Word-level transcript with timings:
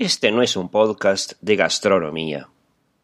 Este 0.00 0.32
no 0.32 0.40
es 0.40 0.56
un 0.56 0.70
podcast 0.70 1.34
de 1.42 1.56
gastronomía. 1.56 2.48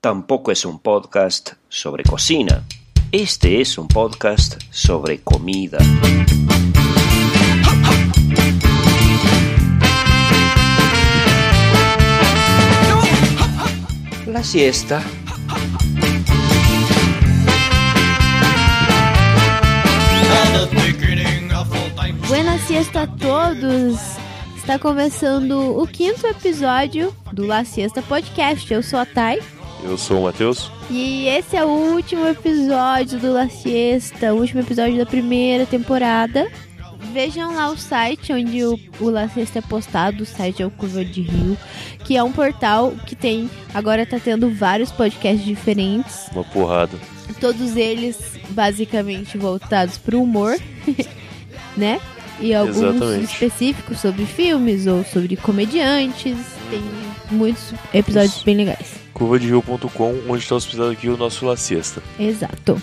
Tampoco 0.01 0.51
es 0.51 0.65
un 0.65 0.79
podcast 0.79 1.53
sobre 1.69 2.05
cocina. 2.05 2.65
Este 3.13 3.61
es 3.61 3.77
un 3.77 3.87
podcast 3.87 4.59
sobre 4.71 5.21
comida. 5.21 5.77
La 14.27 14.43
siesta. 14.43 15.05
Buenas 22.27 22.63
siesta 22.63 23.03
a 23.03 23.17
todos! 23.17 24.16
Está 24.67 24.81
começando 24.81 25.81
o 25.81 25.87
quinto 25.87 26.27
episódio 26.27 27.15
do 27.33 27.47
La 27.47 27.65
Siesta 27.65 28.03
Podcast. 28.03 28.75
Eu 28.75 28.83
sou 28.83 28.99
a 28.99 29.07
Thay. 29.07 29.41
Eu 29.85 29.97
sou 29.97 30.19
o 30.19 30.23
Matheus. 30.25 30.73
E 30.91 31.29
esse 31.29 31.57
é 31.57 31.65
o 31.65 31.69
último 31.69 32.27
episódio 32.27 33.21
do 33.21 33.33
La 33.33 33.49
Siesta, 33.49 34.35
o 34.35 34.41
último 34.41 34.61
episódio 34.63 34.99
da 34.99 35.07
primeira 35.07 35.67
temporada. 35.67 36.51
Vejam 37.13 37.55
lá 37.55 37.71
o 37.71 37.79
site 37.79 38.33
onde 38.33 38.65
o, 38.65 38.77
o 38.99 39.09
La 39.09 39.29
Siesta 39.29 39.61
é 39.61 39.63
postado, 39.63 40.25
o 40.25 40.27
site 40.27 40.65
é 40.65 40.67
o 40.67 40.71
Curva 40.73 41.05
de 41.05 41.23
Rio, 41.23 41.57
que 42.03 42.17
é 42.17 42.23
um 42.25 42.33
portal 42.33 42.93
que 43.07 43.15
tem, 43.15 43.49
agora 43.73 44.05
tá 44.05 44.19
tendo 44.19 44.51
vários 44.51 44.91
podcasts 44.91 45.45
diferentes, 45.45 46.27
Uma 46.33 46.43
porrada. 46.43 46.99
todos 47.41 47.77
eles 47.77 48.19
basicamente 48.49 49.39
voltados 49.39 49.97
pro 49.97 50.21
humor, 50.21 50.59
né? 51.77 52.01
E 52.41 52.55
alguns 52.55 52.77
Exatamente. 52.77 53.25
específicos 53.25 54.01
sobre 54.01 54.27
filmes 54.27 54.87
ou 54.87 55.05
sobre 55.05 55.37
comediantes. 55.37 56.37
Tem 56.71 56.83
muitos 57.31 57.73
episódios 57.93 58.37
Isso. 58.37 58.45
bem 58.45 58.57
legais. 58.57 58.95
Curvaderio.com, 59.15 60.15
onde 60.29 60.43
está 60.43 60.55
hospedado 60.55 60.91
aqui 60.91 61.09
o 61.09 61.17
nosso 61.17 61.47
La 61.47 61.57
Siesta. 61.57 62.03
Exato. 62.19 62.81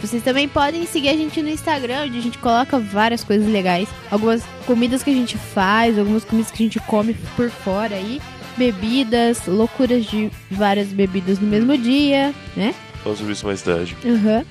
Vocês 0.00 0.22
também 0.22 0.48
podem 0.48 0.86
seguir 0.86 1.10
a 1.10 1.14
gente 1.14 1.42
no 1.42 1.48
Instagram, 1.48 2.04
onde 2.06 2.18
a 2.18 2.22
gente 2.22 2.38
coloca 2.38 2.78
várias 2.78 3.22
coisas 3.22 3.46
legais. 3.46 3.88
Algumas 4.10 4.42
comidas 4.66 5.02
que 5.02 5.10
a 5.10 5.14
gente 5.14 5.36
faz, 5.36 5.98
algumas 5.98 6.24
comidas 6.24 6.50
que 6.50 6.62
a 6.62 6.66
gente 6.66 6.80
come 6.80 7.14
por 7.36 7.50
fora 7.50 7.96
aí. 7.96 8.20
Bebidas, 8.56 9.46
loucuras 9.46 10.04
de 10.06 10.30
várias 10.50 10.88
bebidas 10.88 11.38
no 11.38 11.46
mesmo 11.46 11.76
dia, 11.76 12.34
né? 12.56 12.74
Fala 13.02 13.16
sobre 13.16 13.32
isso 13.32 13.46
mais 13.46 13.62
tarde. 13.62 13.96
Uhum. 14.04 14.44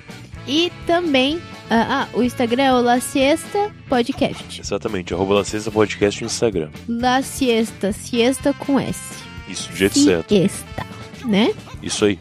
E 0.47 0.71
também, 0.85 1.39
ah, 1.69 2.07
ah, 2.11 2.17
o 2.17 2.23
Instagram 2.23 2.63
é 2.63 2.73
o 2.73 2.81
La 2.81 2.99
Siesta 2.99 3.71
Podcast. 3.87 4.59
Exatamente, 4.61 5.13
arroba 5.13 5.35
La 5.35 5.43
Siesta 5.43 5.69
Podcast 5.71 6.21
no 6.21 6.27
Instagram. 6.27 6.69
La 6.87 7.21
Siesta, 7.21 7.91
siesta 7.91 8.53
com 8.53 8.79
S. 8.79 8.99
Isso, 9.47 9.69
do 9.69 9.75
jeito 9.75 9.99
certo. 9.99 10.29
Siesta, 10.29 10.85
né? 11.25 11.53
Isso 11.81 12.05
aí. 12.05 12.19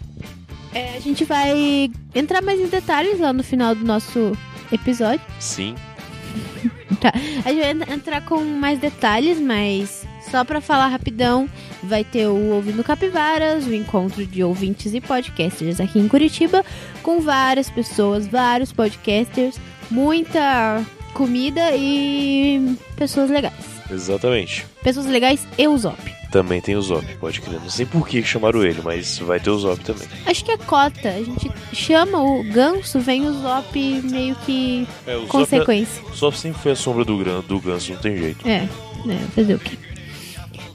É, 0.75 0.97
a 0.97 1.01
gente 1.01 1.25
vai 1.25 1.91
entrar 2.15 2.43
mais 2.43 2.61
em 2.61 2.67
detalhes 2.67 3.19
lá 3.19 3.33
no 3.33 3.43
final 3.43 3.75
do 3.75 3.85
nosso 3.85 4.37
episódio. 4.71 5.21
Sim, 5.41 5.75
Tá. 7.01 7.13
A 7.45 7.53
gente 7.53 7.61
vai 7.61 7.71
en- 7.71 7.95
entrar 7.95 8.21
com 8.25 8.43
mais 8.45 8.79
detalhes, 8.79 9.39
mas 9.41 10.05
só 10.31 10.45
pra 10.45 10.61
falar 10.61 10.89
rapidão, 10.89 11.49
vai 11.83 12.05
ter 12.05 12.27
o 12.29 12.53
Ouvindo 12.55 12.83
Capivaras, 12.85 13.67
o 13.67 13.75
encontro 13.75 14.25
de 14.27 14.43
ouvintes 14.45 14.95
e 14.95 15.01
podcasters 15.01 15.81
aqui 15.81 15.99
em 15.99 16.09
Curitiba, 16.09 16.65
com 17.03 17.21
várias 17.21 17.69
pessoas, 17.71 18.27
vários 18.27 18.73
podcasters, 18.73 19.59
muita 19.91 20.85
comida 21.15 21.75
e 21.77 22.77
pessoas 22.97 23.31
legais. 23.31 23.55
exatamente. 23.91 24.67
Pessoas 24.83 25.07
legais 25.07 25.47
e 25.59 25.67
o 25.67 25.77
Zop. 25.77 25.99
Também 26.31 26.61
tem 26.61 26.77
o 26.77 26.83
Zop, 26.83 27.05
pode 27.17 27.41
crer. 27.41 27.59
Não 27.59 27.71
sei 27.71 27.87
por 27.87 28.07
que 28.07 28.23
chamaram 28.23 28.63
ele, 28.63 28.81
mas 28.85 29.19
vai 29.19 29.41
ter 29.41 29.49
o 29.49 29.59
Zop 29.59 29.83
também. 29.83 30.07
Acho 30.27 30.45
que 30.45 30.51
é 30.53 30.59
cota. 30.59 31.09
A 31.09 31.23
gente 31.23 31.51
chama 31.73 32.21
o 32.23 32.45
ganso, 32.45 33.01
vem 33.01 33.27
o 33.27 33.33
Zop 33.33 34.03
meio 34.11 34.35
que 34.45 34.87
É, 35.07 35.17
o 35.17 35.21
Zop, 35.21 35.31
consequência. 35.31 36.03
o 36.05 36.15
Zop 36.15 36.37
sempre 36.39 36.61
foi 36.61 36.73
a 36.73 36.77
sombra 36.77 37.03
do, 37.05 37.17
gran, 37.17 37.41
do 37.41 37.59
ganso, 37.59 37.93
não 37.95 37.99
tem 38.01 38.17
jeito. 38.19 38.47
É, 38.47 38.69
né, 39.07 39.19
fazer 39.35 39.55
o 39.55 39.59
quê? 39.59 39.79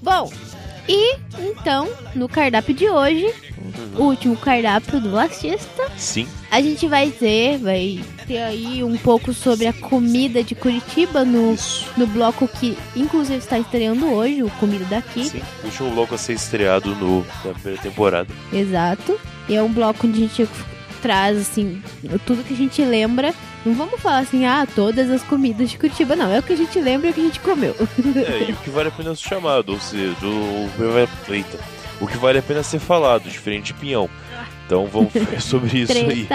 Bom, 0.04 0.30
e 0.88 1.16
então, 1.40 1.90
no 2.14 2.28
cardápio 2.28 2.74
de 2.74 2.90
hoje, 2.90 3.34
o 3.96 4.04
último 4.04 4.36
cardápio 4.36 5.00
do 5.00 5.12
La 5.12 5.30
Siesta, 5.30 5.90
Sim, 5.98 6.28
a 6.52 6.62
gente 6.62 6.88
vai 6.88 7.10
ter, 7.10 7.58
vai 7.58 8.04
ter 8.28 8.40
aí 8.40 8.84
um 8.84 8.98
pouco 8.98 9.34
sobre 9.34 9.66
a 9.66 9.72
comida 9.72 10.44
de 10.44 10.56
Curitiba 10.56 11.24
no, 11.24 11.54
isso. 11.54 11.90
no 11.96 12.06
bloco 12.06 12.50
que 12.50 12.78
inclusive 12.98 13.38
está 13.38 13.58
estreando 13.58 14.12
hoje, 14.12 14.44
o 14.44 14.50
Comida 14.52 14.84
Daqui. 14.86 15.24
Sim, 15.24 15.42
o 15.64 15.68
último 15.68 15.92
bloco 15.92 16.16
a 16.16 16.18
ser 16.18 16.34
estreado 16.34 16.94
no, 16.96 17.26
na 17.46 17.54
primeira 17.54 17.82
temporada. 17.82 18.34
Exato. 18.52 19.18
E 19.48 19.56
é 19.56 19.64
um 19.64 19.72
bloco 19.72 20.06
onde 20.06 20.18
a 20.18 20.28
gente 20.28 20.50
traz, 21.04 21.38
assim, 21.38 21.84
tudo 22.26 22.46
que 22.46 22.54
a 22.54 22.58
gente 22.58 22.82
lembra. 22.82 23.34
Não 23.66 23.76
vamos 23.76 24.00
falar 24.00 24.20
assim, 24.20 24.46
ah, 24.46 24.66
todas 24.74 25.12
as 25.12 25.22
comidas 25.22 25.70
de 25.70 25.78
Curitiba, 25.78 26.16
não. 26.16 26.32
É 26.32 26.40
o 26.40 26.44
que 26.44 26.54
a 26.54 26.58
gente 26.58 26.80
lembra 26.80 27.08
e 27.08 27.12
o 27.12 27.14
que 27.14 27.20
a 27.20 27.24
gente 27.26 27.40
comeu. 27.42 27.76
É, 28.16 28.50
e 28.50 28.54
o 28.54 28.56
que 28.56 28.70
vale 28.70 28.88
a 28.88 28.92
pena 28.92 29.14
ser 29.14 29.28
chamado, 29.28 29.74
ou 29.74 29.80
seja, 29.80 30.16
do. 30.22 30.70
Eita. 31.30 31.60
O 32.00 32.08
que 32.08 32.18
vale 32.18 32.40
a 32.40 32.42
pena 32.42 32.64
ser 32.64 32.80
falado, 32.80 33.30
diferente 33.30 33.68
de 33.68 33.74
pinhão. 33.74 34.10
Então 34.66 34.88
vamos 34.88 35.12
ver 35.14 35.42
sobre 35.42 35.80
isso 35.80 35.92
aí. 35.92 36.28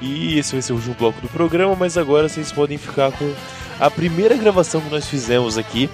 E 0.00 0.38
esse 0.38 0.52
vai 0.52 0.62
ser 0.62 0.72
o 0.72 0.76
último 0.76 0.94
bloco 0.94 1.20
do 1.20 1.28
programa, 1.28 1.76
mas 1.76 1.98
agora 1.98 2.28
vocês 2.28 2.50
podem 2.50 2.78
ficar 2.78 3.12
com 3.12 3.32
a 3.78 3.90
primeira 3.90 4.36
gravação 4.36 4.80
que 4.80 4.90
nós 4.90 5.06
fizemos 5.06 5.58
aqui, 5.58 5.90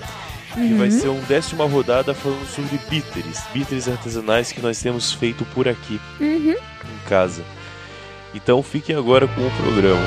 que 0.55 0.75
vai 0.75 0.91
ser 0.91 1.09
um 1.09 1.21
décima 1.23 1.65
rodada 1.67 2.15
falando 2.15 2.47
sobre 2.47 2.79
bitters, 2.89 3.41
bitters 3.53 3.89
artesanais 3.89 4.53
que 4.53 4.61
nós 4.61 4.81
temos 4.81 5.13
feito 5.13 5.45
por 5.47 5.69
aqui 5.69 6.01
Uhum. 6.21 6.53
em 6.53 7.09
casa. 7.09 7.43
Então 8.35 8.63
fiquem 8.63 8.97
agora 8.97 9.27
com 9.29 9.47
o 9.47 9.51
programa. 9.57 10.07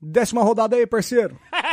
Décima 0.00 0.42
rodada 0.42 0.76
aí, 0.76 0.86
parceiro. 0.86 1.38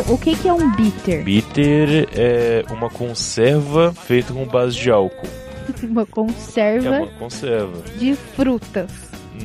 o 0.00 0.18
que, 0.18 0.36
que 0.36 0.48
é 0.48 0.52
um 0.52 0.74
bitter? 0.74 1.22
Bitter 1.24 2.08
é 2.14 2.64
uma 2.70 2.88
conserva 2.90 3.92
feita 3.92 4.32
com 4.32 4.44
base 4.46 4.76
de 4.76 4.90
álcool. 4.90 5.26
Uma 5.82 6.02
É 6.02 6.06
conserva 6.06 6.90
uma 6.98 7.06
conserva. 7.18 7.82
de 7.98 8.14
frutas. 8.14 8.90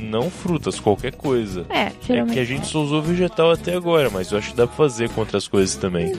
Não 0.00 0.30
frutas, 0.30 0.78
qualquer 0.80 1.14
coisa. 1.14 1.66
É, 1.68 1.80
É 1.86 1.92
geralmente. 2.06 2.34
que 2.34 2.40
a 2.40 2.44
gente 2.44 2.66
só 2.66 2.80
usou 2.80 3.02
vegetal 3.02 3.50
até 3.50 3.74
agora, 3.74 4.08
mas 4.08 4.30
eu 4.30 4.38
acho 4.38 4.50
que 4.52 4.56
dá 4.56 4.66
pra 4.66 4.76
fazer 4.76 5.10
com 5.10 5.20
outras 5.20 5.46
coisas 5.48 5.76
também. 5.76 6.12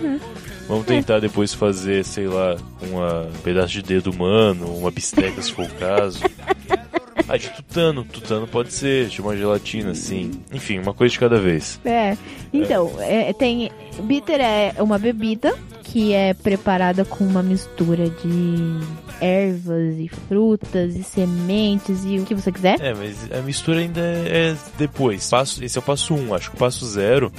Vamos 0.67 0.85
tentar 0.85 1.19
depois 1.19 1.53
fazer, 1.53 2.03
sei 2.05 2.27
lá, 2.27 2.55
uma- 2.81 3.21
um 3.23 3.39
pedaço 3.43 3.69
de 3.73 3.81
dedo 3.81 4.11
humano, 4.11 4.67
uma 4.77 4.91
bisteca 4.91 5.41
se 5.41 5.51
for 5.51 5.65
o 5.65 5.73
caso. 5.75 6.19
Ah, 7.27 7.37
de 7.37 7.49
tutano. 7.49 8.03
Tutano 8.03 8.47
pode 8.47 8.73
ser, 8.73 9.07
de 9.07 9.21
uma 9.21 9.35
gelatina, 9.35 9.91
assim. 9.91 10.31
Enfim, 10.51 10.79
uma 10.79 10.93
coisa 10.93 11.11
de 11.13 11.19
cada 11.19 11.39
vez. 11.39 11.79
É. 11.85 12.17
Então, 12.51 12.91
é, 12.99 13.31
tem. 13.33 13.71
Bitter 14.01 14.41
é 14.41 14.75
uma 14.79 14.97
bebida 14.97 15.55
que 15.83 16.13
é 16.13 16.33
preparada 16.33 17.05
com 17.05 17.23
uma 17.23 17.43
mistura 17.43 18.09
de 18.09 18.79
ervas 19.21 19.95
e 19.99 20.09
frutas 20.27 20.95
e 20.95 21.03
sementes 21.03 22.03
e 22.05 22.17
o 22.17 22.25
que 22.25 22.33
você 22.33 22.51
quiser. 22.51 22.81
É, 22.81 22.93
mas 22.93 23.31
a 23.31 23.41
mistura 23.41 23.79
ainda 23.79 24.01
é 24.01 24.55
depois. 24.77 25.29
Passo, 25.29 25.63
esse 25.63 25.77
é 25.77 25.79
o 25.79 25.83
passo 25.83 26.13
1. 26.13 26.17
Um. 26.17 26.33
Acho 26.33 26.49
que 26.49 26.55
o 26.55 26.59
passo 26.59 26.85
0 26.85 27.31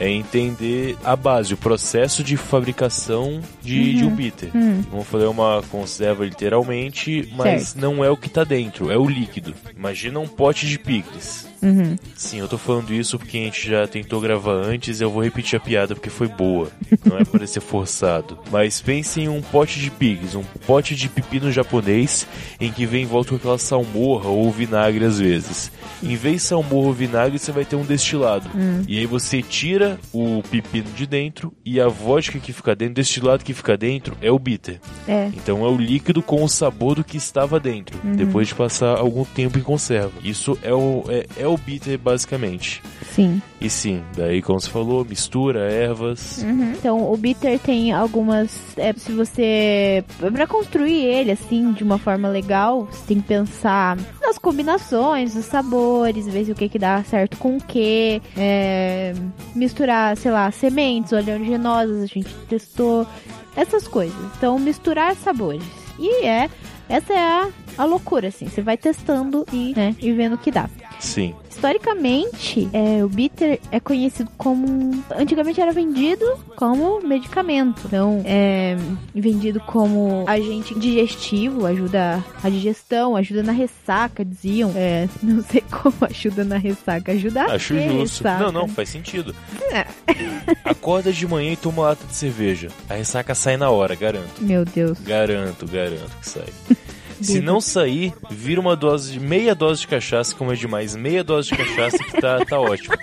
é 0.00 0.08
entender 0.08 0.96
a 1.04 1.14
base, 1.14 1.52
o 1.52 1.58
processo 1.58 2.24
de 2.24 2.34
fabricação 2.36 3.42
de, 3.60 3.96
de 3.96 4.04
um 4.04 4.14
bitter. 4.14 4.50
Hum. 4.56 4.82
Vamos 4.90 5.06
fazer 5.06 5.26
uma 5.26 5.62
conserva 5.70 6.24
literalmente, 6.24 7.30
mas 7.36 7.68
Certo. 7.68 7.80
não 7.82 8.02
é 8.02 8.08
o 8.08 8.16
que 8.16 8.30
tá 8.30 8.42
dentro, 8.42 8.90
é 8.90 8.96
o 8.96 9.06
líquido. 9.06 9.54
Imagina 9.76 10.18
um 10.18 10.26
pote 10.26 10.66
de 10.66 10.78
picles. 10.78 11.49
Uhum. 11.62 11.96
Sim, 12.14 12.38
eu 12.38 12.48
tô 12.48 12.58
falando 12.58 12.92
isso 12.92 13.18
porque 13.18 13.36
a 13.38 13.40
gente 13.42 13.68
já 13.68 13.86
tentou 13.86 14.20
gravar 14.20 14.54
antes 14.54 15.00
e 15.00 15.04
eu 15.04 15.10
vou 15.10 15.22
repetir 15.22 15.56
a 15.56 15.60
piada 15.60 15.94
porque 15.94 16.10
foi 16.10 16.28
boa. 16.28 16.70
Não 17.04 17.18
é 17.18 17.24
para 17.24 17.46
ser 17.46 17.60
forçado. 17.60 18.38
Mas 18.50 18.80
pense 18.80 19.20
em 19.20 19.28
um 19.28 19.42
pote 19.42 19.78
de 19.78 19.90
picles, 19.90 20.34
um 20.34 20.44
pote 20.66 20.94
de 20.94 21.08
pepino 21.08 21.50
japonês 21.52 22.26
em 22.60 22.70
que 22.70 22.86
vem 22.86 23.02
em 23.02 23.06
volta 23.06 23.30
com 23.30 23.36
aquela 23.36 23.58
salmorra 23.58 24.28
ou 24.28 24.50
vinagre 24.50 25.04
às 25.04 25.18
vezes. 25.18 25.70
Em 26.02 26.16
vez 26.16 26.36
de 26.36 26.42
salmorra 26.42 26.88
ou 26.88 26.92
vinagre, 26.92 27.38
você 27.38 27.52
vai 27.52 27.64
ter 27.64 27.76
um 27.76 27.84
destilado. 27.84 28.48
E 28.88 28.98
aí 28.98 29.06
você 29.06 29.42
tira 29.42 29.98
o 30.12 30.42
pepino 30.50 30.90
de 30.92 31.06
dentro 31.06 31.52
e 31.64 31.80
a 31.80 31.88
vodka 31.88 32.38
que 32.38 32.52
fica 32.52 32.74
dentro, 32.74 32.92
o 32.92 32.94
destilado 32.94 33.44
que 33.44 33.52
fica 33.52 33.76
dentro, 33.76 34.16
é 34.20 34.30
o 34.30 34.38
bitter. 34.38 34.80
É. 35.06 35.26
Então 35.26 35.64
é 35.64 35.68
o 35.68 35.76
líquido 35.76 36.22
com 36.22 36.42
o 36.42 36.48
sabor 36.48 36.94
do 36.94 37.04
que 37.04 37.16
estava 37.16 37.60
dentro, 37.60 37.98
depois 38.16 38.48
de 38.48 38.54
passar 38.54 38.98
algum 38.98 39.24
tempo 39.24 39.58
em 39.58 39.62
conserva. 39.62 40.12
Isso 40.22 40.58
é 40.62 40.72
o, 40.72 41.04
é, 41.08 41.26
é 41.36 41.46
o 41.54 41.58
bitter 41.58 41.98
basicamente. 41.98 42.82
Sim. 43.14 43.42
E 43.60 43.68
sim, 43.68 44.02
daí 44.16 44.40
como 44.40 44.60
você 44.60 44.70
falou, 44.70 45.04
mistura, 45.04 45.70
ervas. 45.70 46.42
Uhum. 46.42 46.72
Então, 46.72 47.12
o 47.12 47.16
bitter 47.16 47.58
tem 47.58 47.92
algumas. 47.92 48.76
É, 48.76 48.92
se 48.94 49.12
você. 49.12 50.04
Pra 50.32 50.46
construir 50.46 51.04
ele, 51.04 51.32
assim, 51.32 51.72
de 51.72 51.84
uma 51.84 51.98
forma 51.98 52.28
legal, 52.28 52.86
você 52.90 53.06
tem 53.08 53.20
que 53.20 53.28
pensar 53.28 53.98
nas 54.20 54.38
combinações, 54.38 55.34
nos 55.34 55.44
sabores, 55.44 56.26
ver 56.26 56.46
se 56.46 56.52
o 56.52 56.54
que 56.54 56.68
que 56.68 56.78
dá 56.78 57.02
certo 57.04 57.36
com 57.36 57.56
o 57.56 57.60
que. 57.60 58.22
É, 58.36 59.14
misturar, 59.54 60.16
sei 60.16 60.30
lá, 60.30 60.50
sementes, 60.50 61.12
oleaginosas, 61.12 62.02
a 62.02 62.06
gente 62.06 62.32
testou. 62.48 63.06
Essas 63.56 63.88
coisas. 63.88 64.16
Então, 64.36 64.58
misturar 64.58 65.14
sabores. 65.16 65.64
E 65.98 66.24
é. 66.24 66.48
Essa 66.88 67.12
é 67.12 67.18
a, 67.18 67.48
a 67.76 67.84
loucura, 67.84 68.28
assim. 68.28 68.48
Você 68.48 68.62
vai 68.62 68.76
testando 68.76 69.44
e, 69.52 69.72
né, 69.76 69.94
e 70.00 70.12
vendo 70.12 70.34
o 70.34 70.38
que 70.38 70.50
dá. 70.50 70.68
Sim. 70.98 71.34
Historicamente, 71.48 72.68
é, 72.72 73.04
o 73.04 73.08
bitter 73.08 73.58
é 73.70 73.80
conhecido 73.80 74.30
como. 74.36 75.02
Antigamente 75.16 75.60
era 75.60 75.72
vendido 75.72 76.24
como 76.56 77.00
medicamento. 77.00 77.82
Então, 77.86 78.22
é 78.24 78.76
vendido 79.14 79.60
como 79.60 80.24
agente 80.26 80.78
digestivo, 80.78 81.66
ajuda 81.66 82.24
a 82.42 82.48
digestão, 82.48 83.16
ajuda 83.16 83.42
na 83.42 83.52
ressaca, 83.52 84.24
diziam. 84.24 84.72
É, 84.74 85.08
não 85.22 85.42
sei 85.42 85.62
como 85.70 85.94
ajuda 86.02 86.44
na 86.44 86.56
ressaca, 86.56 87.12
ajuda 87.12 87.42
a 87.42 87.54
Acho 87.54 87.74
justo. 87.74 87.98
ressaca. 88.22 88.44
Não, 88.44 88.52
não, 88.52 88.68
faz 88.68 88.88
sentido. 88.88 89.34
É. 89.72 89.86
Acorda 90.64 91.12
de 91.12 91.26
manhã 91.26 91.52
e 91.52 91.56
toma 91.56 91.82
uma 91.82 91.88
lata 91.88 92.06
de 92.06 92.14
cerveja. 92.14 92.68
A 92.88 92.94
ressaca 92.94 93.34
sai 93.34 93.56
na 93.56 93.70
hora, 93.70 93.94
garanto. 93.94 94.40
Meu 94.40 94.64
Deus. 94.64 94.98
Garanto, 95.00 95.66
garanto 95.66 96.16
que 96.20 96.28
sai. 96.28 96.48
Se 97.22 97.40
não 97.40 97.60
sair, 97.60 98.12
vira 98.30 98.60
uma 98.60 98.74
dose 98.76 99.12
de 99.12 99.20
meia 99.20 99.54
dose 99.54 99.80
de 99.82 99.88
cachaça, 99.88 100.34
como 100.34 100.52
é 100.52 100.54
demais, 100.56 100.94
meia 100.96 101.22
dose 101.24 101.48
de 101.50 101.56
cachaça 101.56 101.98
que 101.98 102.20
tá, 102.20 102.44
tá 102.44 102.58
ótimo. 102.58 102.94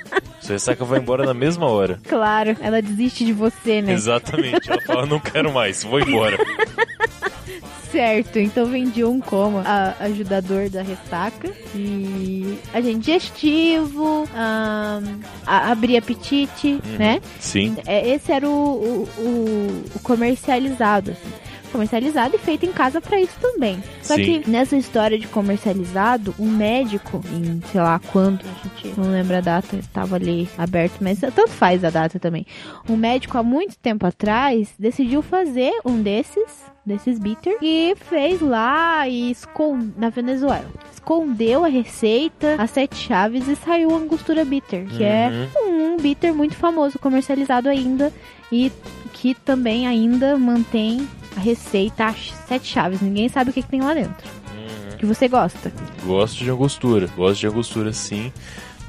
Sua 0.42 0.54
ressaca 0.54 0.84
vai 0.86 1.00
embora 1.00 1.26
na 1.26 1.34
mesma 1.34 1.66
hora. 1.68 2.00
Claro, 2.08 2.56
ela 2.62 2.82
desiste 2.82 3.26
de 3.26 3.34
você, 3.34 3.82
né? 3.82 3.94
Exatamente. 3.94 4.70
Ela 4.72 4.82
fala, 4.82 5.06
não 5.06 5.20
quero 5.20 5.52
mais, 5.52 5.84
vou 5.84 6.00
embora. 6.00 6.38
Certo, 7.92 8.38
então 8.38 8.66
vendi 8.66 9.04
um 9.06 9.20
como 9.22 9.60
a- 9.60 9.96
ajudador 10.02 10.70
da 10.70 10.82
ressaca 10.82 11.50
e 11.74 12.60
agente 12.74 13.00
digestivo, 13.00 14.28
ahn, 14.36 15.22
a- 15.46 15.72
abrir 15.72 15.96
apetite, 15.98 16.82
né? 17.00 17.22
Sim, 17.40 17.78
É, 17.86 18.08
esse 18.10 18.30
era 18.32 18.48
o, 18.48 18.52
o, 18.52 19.10
o- 19.22 19.84
o 19.96 20.00
comercializado, 20.02 21.12
assim. 21.12 21.34
Comercializado 21.78 22.36
e 22.36 22.40
feito 22.40 22.66
em 22.66 22.72
casa 22.74 23.00
pra 23.00 23.22
isso 23.22 23.36
também. 23.40 23.84
Só 24.02 24.16
Sim. 24.16 24.42
que 24.42 24.50
nessa 24.50 24.76
história 24.76 25.20
de 25.20 25.28
comercializado, 25.28 26.34
um 26.40 26.50
médico, 26.50 27.22
em 27.32 27.62
sei 27.72 27.80
lá 27.80 28.02
quando, 28.12 28.40
a 28.44 28.68
gente 28.84 29.00
não 29.00 29.12
lembra 29.12 29.38
a 29.38 29.42
data, 29.42 29.78
tava 29.94 30.16
ali 30.16 30.50
aberto, 30.58 30.96
mas 31.02 31.20
tanto 31.20 31.48
faz 31.48 31.84
a 31.84 31.92
data 31.92 32.18
também. 32.20 32.48
Um 32.90 32.98
médico 32.98 33.38
há 33.38 33.44
muito 33.44 33.78
tempo 33.78 34.08
atrás 34.08 34.70
decidiu 34.80 35.22
fazer 35.22 35.72
um 35.86 36.02
desses, 36.02 36.64
desses 36.84 37.20
bitter, 37.20 37.56
e 37.62 37.94
fez 38.10 38.42
lá 38.42 39.08
e 39.08 39.30
escon... 39.30 39.78
na 39.96 40.10
Venezuela. 40.10 40.66
Escondeu 40.92 41.64
a 41.64 41.68
receita, 41.68 42.56
as 42.58 42.72
sete 42.72 42.96
chaves 42.96 43.48
e 43.48 43.56
saiu 43.56 43.92
a 43.94 43.98
angostura 44.00 44.44
bitter, 44.44 44.88
que 44.88 45.04
é 45.04 45.30
Uhum. 45.62 45.94
um 45.94 45.98
bitter 45.98 46.34
muito 46.34 46.56
famoso, 46.56 46.98
comercializado 46.98 47.70
ainda 47.70 48.12
e 48.52 48.72
que 49.14 49.36
também 49.36 49.86
ainda 49.86 50.36
mantém 50.40 51.08
a 51.38 51.40
receita 51.40 52.08
as 52.08 52.34
sete 52.48 52.66
chaves. 52.66 53.00
Ninguém 53.00 53.30
sabe 53.30 53.52
o 53.52 53.54
que, 53.54 53.62
que 53.62 53.70
tem 53.70 53.82
lá 53.82 53.94
dentro. 53.94 54.28
Uhum. 54.52 54.98
Que 54.98 55.06
você 55.06 55.28
gosta. 55.28 55.72
Gosto 56.04 56.44
de 56.44 56.50
angostura. 56.50 57.08
Gosto 57.16 57.40
de 57.40 57.48
angostura 57.48 57.94
sim. 57.94 58.34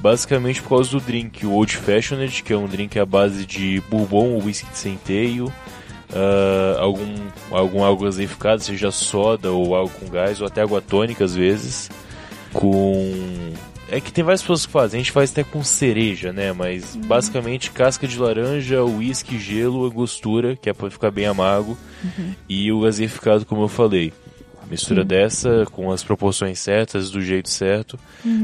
Basicamente 0.01 0.63
por 0.63 0.71
causa 0.71 0.91
do 0.91 1.01
drink, 1.01 1.45
o 1.45 1.53
Old 1.53 1.77
Fashioned, 1.77 2.43
que 2.43 2.53
é 2.53 2.57
um 2.57 2.67
drink 2.67 2.99
à 2.99 3.05
base 3.05 3.45
de 3.45 3.83
bourbon 3.91 4.35
ou 4.35 4.45
whisky 4.45 4.71
de 4.71 4.79
centeio, 4.79 5.53
ah, 6.15 6.77
algum, 6.79 7.17
algum 7.51 7.83
algo 7.83 8.05
gaseificado, 8.05 8.63
seja 8.63 8.93
soda 8.93 9.51
ou 9.51 9.75
algo 9.75 9.93
com 9.99 10.09
gás, 10.09 10.41
ou 10.41 10.47
até 10.47 10.63
água 10.63 10.81
tônica 10.81 11.25
às 11.25 11.35
vezes, 11.35 11.91
com... 12.53 13.53
É 13.91 14.01
que 14.01 14.13
tem 14.13 14.23
várias 14.23 14.43
pessoas 14.43 14.67
que 14.67 14.73
fazem, 14.73 15.01
a 15.01 15.03
gente 15.03 15.13
faz 15.13 15.33
até 15.33 15.43
com 15.43 15.65
cereja, 15.65 16.33
né? 16.33 16.53
Mas 16.53 16.95
basicamente 16.95 17.71
casca 17.71 18.07
de 18.07 18.19
laranja, 18.19 18.85
uísque, 18.85 19.39
gelo, 19.39 19.85
angostura, 19.87 20.57
que 20.57 20.69
é 20.69 20.73
pra 20.73 20.91
ficar 20.91 21.11
bem 21.11 21.27
amargo, 21.27 21.77
e 22.49 22.71
o 22.71 22.81
gaseificado, 22.81 23.47
como 23.47 23.63
eu 23.63 23.69
falei. 23.69 24.13
Mistura 24.71 25.03
dessa 25.03 25.65
com 25.73 25.91
as 25.91 26.05
proporções 26.05 26.59
certas, 26.59 27.11
do 27.11 27.23
jeito 27.23 27.49
certo, 27.49 27.99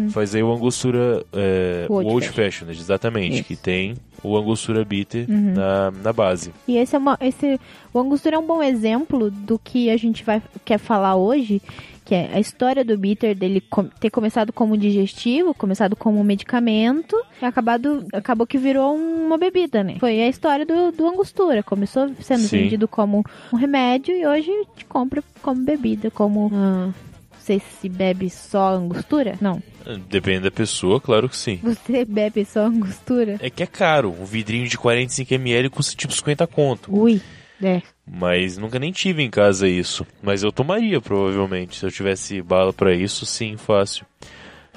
faz 0.09 0.35
aí 0.35 0.43
o 0.43 0.51
angostura, 0.51 1.23
é, 1.35 1.85
Old 1.87 2.09
Old 2.09 2.29
Fashioned, 2.31 2.81
exatamente, 2.81 3.35
Isso. 3.35 3.45
que 3.45 3.57
tem 3.57 3.95
o 4.23 4.37
angostura 4.39 4.83
bitter 4.87 5.27
na, 5.29 5.91
na 5.91 6.13
base. 6.13 6.53
E 6.67 6.79
esse 6.79 6.97
é 6.97 6.99
uma. 6.99 7.19
Esse, 7.21 7.61
o 7.93 8.01
Angostura 8.01 8.37
é 8.37 8.39
um 8.39 8.47
bom 8.47 8.63
exemplo 8.63 9.31
do 9.31 9.59
que 9.59 9.91
a 9.91 9.99
gente 9.99 10.25
vai 10.25 10.43
quer 10.65 10.79
falar 10.79 11.15
hoje, 11.15 11.61
que 12.05 12.15
é 12.15 12.31
a 12.35 12.41
história 12.41 12.85
do 12.85 12.99
bitter 12.99 13.35
dele 13.35 13.61
com- 13.63 13.85
ter 13.85 14.11
começado 14.11 14.53
como 14.53 14.77
digestivo, 14.77 15.55
começado 15.55 15.97
como 15.97 16.21
um 16.21 16.25
medicamento, 16.25 17.17
e 17.41 17.45
acabado, 17.45 18.07
acabou 18.13 18.47
que 18.47 18.59
virou 18.59 18.95
uma 18.95 19.39
bebida, 19.39 19.83
né? 19.83 19.97
Foi 19.99 20.21
a 20.21 20.29
história 20.29 20.67
do, 20.67 20.93
do 20.93 21.07
Angostura. 21.09 21.63
Começou 21.63 22.11
sendo 22.21 22.41
Sim. 22.43 22.59
vendido 22.63 22.87
como 22.87 23.25
um 23.53 23.57
remédio 23.57 24.15
e 24.15 24.27
hoje 24.27 24.47
gente 24.47 24.85
compra 24.87 25.23
como 25.43 25.65
bebida, 25.65 26.11
como. 26.11 26.51
ah, 26.53 26.87
não 26.87 26.95
sei 27.41 27.61
se 27.81 27.89
bebe 27.91 28.31
só 28.31 28.75
angostura? 28.75 29.37
Não. 29.41 29.63
Depende 30.09 30.41
da 30.45 30.51
pessoa, 30.51 30.99
claro 30.99 31.29
que 31.29 31.37
sim. 31.37 31.59
Você 31.63 32.05
bebe 32.07 32.43
só 32.45 32.67
angostura? 32.67 33.37
É 33.41 33.51
que 33.51 33.63
é 33.63 33.67
caro, 33.67 34.15
um 34.19 34.25
vidrinho 34.25 34.67
de 34.67 34.79
45ml 34.79 35.69
custa 35.69 35.95
tipo 35.95 36.13
50 36.15 36.47
conto. 36.47 36.91
Ui, 36.95 37.21
é. 37.65 37.83
Mas 38.07 38.57
nunca 38.59 38.79
nem 38.79 38.93
tive 38.93 39.23
em 39.23 39.31
casa 39.31 39.67
isso. 39.69 40.07
Mas 40.23 40.43
eu 40.43 40.53
tomaria, 40.53 41.01
provavelmente. 41.01 41.77
Se 41.79 41.87
eu 41.87 41.91
tivesse 41.91 42.41
bala 42.43 42.73
pra 42.73 42.95
isso, 42.95 43.25
sim, 43.27 43.57
fácil. 43.57 44.05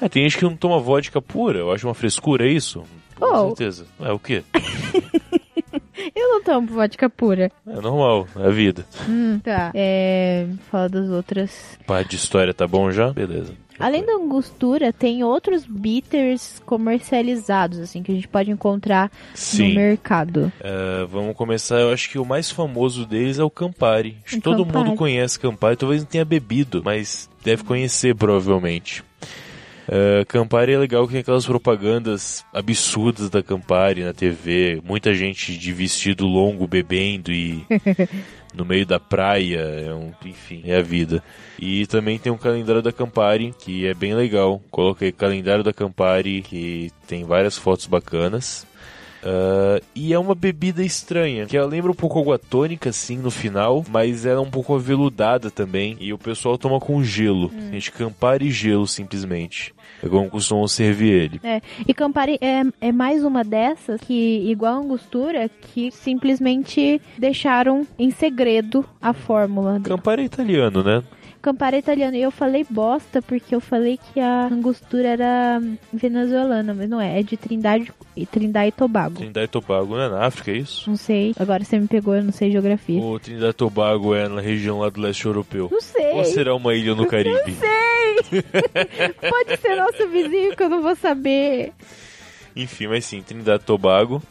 É, 0.02 0.08
tem 0.08 0.24
gente 0.24 0.38
que 0.38 0.44
não 0.46 0.56
toma 0.56 0.80
vodka 0.80 1.22
pura. 1.22 1.60
Eu 1.60 1.72
acho 1.72 1.88
uma 1.88 1.94
frescura 1.94 2.48
isso. 2.48 2.84
Com 3.16 3.26
Oh. 3.26 3.48
certeza. 3.48 3.86
É 4.00 4.12
o 4.12 4.20
quê? 4.20 4.44
Eu 6.16 6.30
não 6.30 6.44
tomo 6.44 6.68
vodka 6.68 7.10
pura. 7.10 7.52
É 7.66 7.82
normal, 7.82 8.28
é 8.36 8.48
a 8.48 8.50
vida. 8.50 8.86
Hum, 9.08 9.40
tá. 9.44 9.72
É. 9.74 10.48
Fala 10.72 10.90
das 10.90 11.10
outras. 11.10 11.78
Pá 11.86 12.04
de 12.04 12.16
história 12.16 12.54
tá 12.54 12.68
bom 12.68 12.92
já? 12.92 13.12
Beleza. 13.12 13.54
Além 13.80 14.04
da 14.04 14.14
angostura, 14.14 14.92
tem 14.92 15.24
outros 15.24 15.66
bitters 15.66 16.60
comercializados, 16.66 17.78
assim, 17.78 18.02
que 18.02 18.12
a 18.12 18.16
gente 18.16 18.28
pode 18.28 18.50
encontrar 18.50 19.12
no 19.32 19.38
Sim. 19.38 19.76
mercado. 19.76 20.52
É, 20.60 21.06
vamos 21.06 21.36
começar. 21.36 21.80
Eu 21.80 21.92
acho 21.92 22.10
que 22.10 22.18
o 22.18 22.26
mais 22.26 22.50
famoso 22.50 23.06
deles 23.06 23.38
é 23.38 23.44
o 23.44 23.50
Campari. 23.50 24.18
Acho 24.26 24.36
que 24.38 24.42
todo 24.42 24.66
mundo 24.66 24.96
conhece 24.96 25.40
Campari. 25.40 25.76
Talvez 25.76 26.02
não 26.02 26.10
tenha 26.10 26.26
bebido, 26.26 26.82
mas 26.84 27.30
deve 27.44 27.64
conhecer 27.64 28.16
provavelmente. 28.16 29.04
É, 29.90 30.26
Campari 30.26 30.74
é 30.74 30.78
legal 30.78 31.06
que 31.06 31.14
tem 31.14 31.22
aquelas 31.22 31.46
propagandas 31.46 32.46
absurdas 32.54 33.30
da 33.30 33.42
Campari 33.42 34.04
na 34.04 34.14
TV. 34.14 34.82
Muita 34.84 35.14
gente 35.14 35.58
de 35.58 35.72
vestido 35.72 36.26
longo 36.26 36.68
bebendo 36.68 37.32
e 37.32 37.66
no 38.54 38.66
meio 38.66 38.86
da 38.86 39.00
praia. 39.00 39.60
É 39.60 39.94
um, 39.94 40.12
enfim, 40.26 40.64
é 40.66 40.78
a 40.78 40.82
vida. 40.82 41.24
E 41.58 41.88
também 41.88 42.20
tem 42.20 42.32
um 42.32 42.38
calendário 42.38 42.82
da 42.82 42.92
Campari 42.92 43.54
que 43.58 43.88
é 43.88 43.94
bem 43.94 44.14
legal. 44.14 44.62
Coloquei 44.70 45.12
calendário 45.12 45.64
da 45.64 45.72
Campari 45.72 46.42
que 46.42 46.92
tem 47.08 47.24
várias 47.24 47.58
fotos 47.58 47.86
bacanas. 47.86 48.68
Ah, 49.24 49.82
e 49.94 50.14
é 50.14 50.20
uma 50.20 50.34
bebida 50.34 50.84
estranha, 50.84 51.46
que 51.46 51.58
ela 51.58 51.68
lembra 51.68 51.92
um 51.92 51.96
pouco 51.96 52.20
água 52.20 52.40
tônica, 52.40 52.90
assim, 52.90 53.18
no 53.18 53.30
final, 53.30 53.84
mas 53.90 54.26
ela 54.26 54.40
é 54.40 54.42
um 54.42 54.50
pouco 54.50 54.74
aveludada 54.76 55.52
também. 55.52 55.98
E 56.00 56.14
o 56.14 56.18
pessoal 56.18 56.58
toma 56.58 56.80
com 56.80 57.04
gelo. 57.04 57.52
A 57.54 57.72
gente 57.72 57.92
Campari 57.92 58.48
e 58.48 58.52
gelo, 58.52 58.88
simplesmente. 58.88 59.74
É 60.04 60.08
como 60.08 60.30
costumam 60.30 60.68
servir 60.68 61.12
ele. 61.12 61.42
É, 61.44 61.62
e 61.88 61.94
Campari 61.94 62.38
é, 62.42 62.64
é 62.80 62.92
mais 62.92 63.24
uma 63.24 63.44
dessas 63.44 64.00
que, 64.02 64.50
igual 64.50 64.76
a 64.76 64.78
angostura, 64.78 65.50
que 65.50 65.92
simplesmente 65.92 67.02
deixaram 67.18 67.86
em 67.98 68.12
segredo 68.12 68.86
a 69.02 69.14
fórmula. 69.14 69.80
Campari 69.84 70.22
é 70.22 70.26
italiano, 70.26 70.84
né? 70.84 71.04
Campari 71.42 71.78
é 71.78 71.80
italiano. 71.80 72.16
E 72.16 72.22
eu 72.22 72.32
falei 72.32 72.66
bosta 72.70 73.22
porque 73.22 73.54
eu 73.56 73.60
falei 73.60 73.98
que 73.98 74.20
a 74.20 74.48
angostura 74.48 75.08
era 75.10 75.62
venezuelana, 75.92 76.74
mas 76.74 76.90
não 76.90 77.00
é. 77.00 77.20
É 77.20 77.24
de 77.24 77.38
Trindade, 77.38 77.92
Trindade 78.32 78.70
e 78.70 78.72
Tobago. 78.72 79.16
Trindade 79.16 79.46
e 79.46 79.48
Tobago 79.48 79.96
não 79.96 80.02
é 80.02 80.10
na 80.10 80.26
África, 80.26 80.52
é 80.52 80.58
isso? 80.58 80.90
Não 80.90 80.98
sei. 80.98 81.34
Agora 81.40 81.64
você 81.64 81.80
me 81.80 81.88
pegou, 81.88 82.16
eu 82.16 82.24
não 82.24 82.32
sei 82.32 82.52
geografia. 82.52 83.02
Ou 83.02 83.20
Trindade 83.20 83.52
e 83.52 83.54
Tobago 83.54 84.14
é 84.14 84.28
na 84.28 84.42
região 84.42 84.80
lá 84.80 84.90
do 84.90 85.02
leste 85.02 85.26
europeu? 85.26 85.70
Não 85.72 85.82
sei. 85.82 86.14
Ou 86.14 86.26
será 86.26 86.56
uma 86.56 86.74
ilha 86.74 86.96
no 86.96 87.06
Caribe? 87.06 87.54
sei. 87.54 88.42
Pode 89.30 89.58
ser 89.58 89.76
nosso 89.76 90.08
vizinho 90.10 90.56
que 90.56 90.64
eu 90.64 90.70
não 90.70 90.82
vou 90.82 90.96
saber. 90.96 91.74
Enfim, 92.56 92.88
mas 92.88 93.06
sim, 93.06 93.22
Trindade 93.22 93.62
e 93.64 93.66
Tobago. 93.66 94.22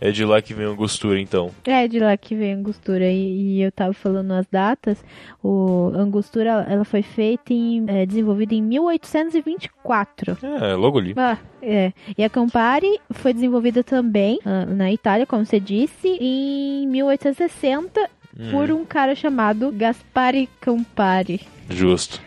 É 0.00 0.10
de 0.10 0.24
lá 0.24 0.40
que 0.40 0.54
vem 0.54 0.66
a 0.66 0.70
angostura, 0.70 1.20
então. 1.20 1.50
É 1.64 1.86
de 1.86 1.98
lá 1.98 2.16
que 2.16 2.34
vem 2.34 2.54
a 2.54 2.56
angostura. 2.56 3.04
E, 3.10 3.58
e 3.58 3.62
eu 3.62 3.70
tava 3.70 3.92
falando 3.92 4.32
as 4.32 4.46
datas. 4.46 5.04
O 5.42 5.92
a 5.94 5.98
angostura 5.98 6.66
ela 6.68 6.84
foi 6.84 7.02
feita 7.02 7.52
em. 7.52 7.84
É, 7.86 8.06
desenvolvida 8.06 8.54
em 8.54 8.62
1824. 8.62 10.38
É, 10.42 10.74
logo 10.74 10.98
ali. 10.98 11.12
Ah, 11.16 11.36
é. 11.62 11.92
E 12.16 12.24
a 12.24 12.30
Campari 12.30 12.98
foi 13.10 13.34
desenvolvida 13.34 13.84
também 13.84 14.38
ah, 14.44 14.64
na 14.64 14.90
Itália, 14.90 15.26
como 15.26 15.44
você 15.44 15.60
disse, 15.60 16.08
em 16.08 16.86
1860 16.88 18.08
Hum. 18.38 18.50
por 18.52 18.70
um 18.70 18.84
cara 18.84 19.14
chamado 19.14 19.72
Gaspari 19.72 20.48
Campari. 20.60 21.40
Justo. 21.68 22.20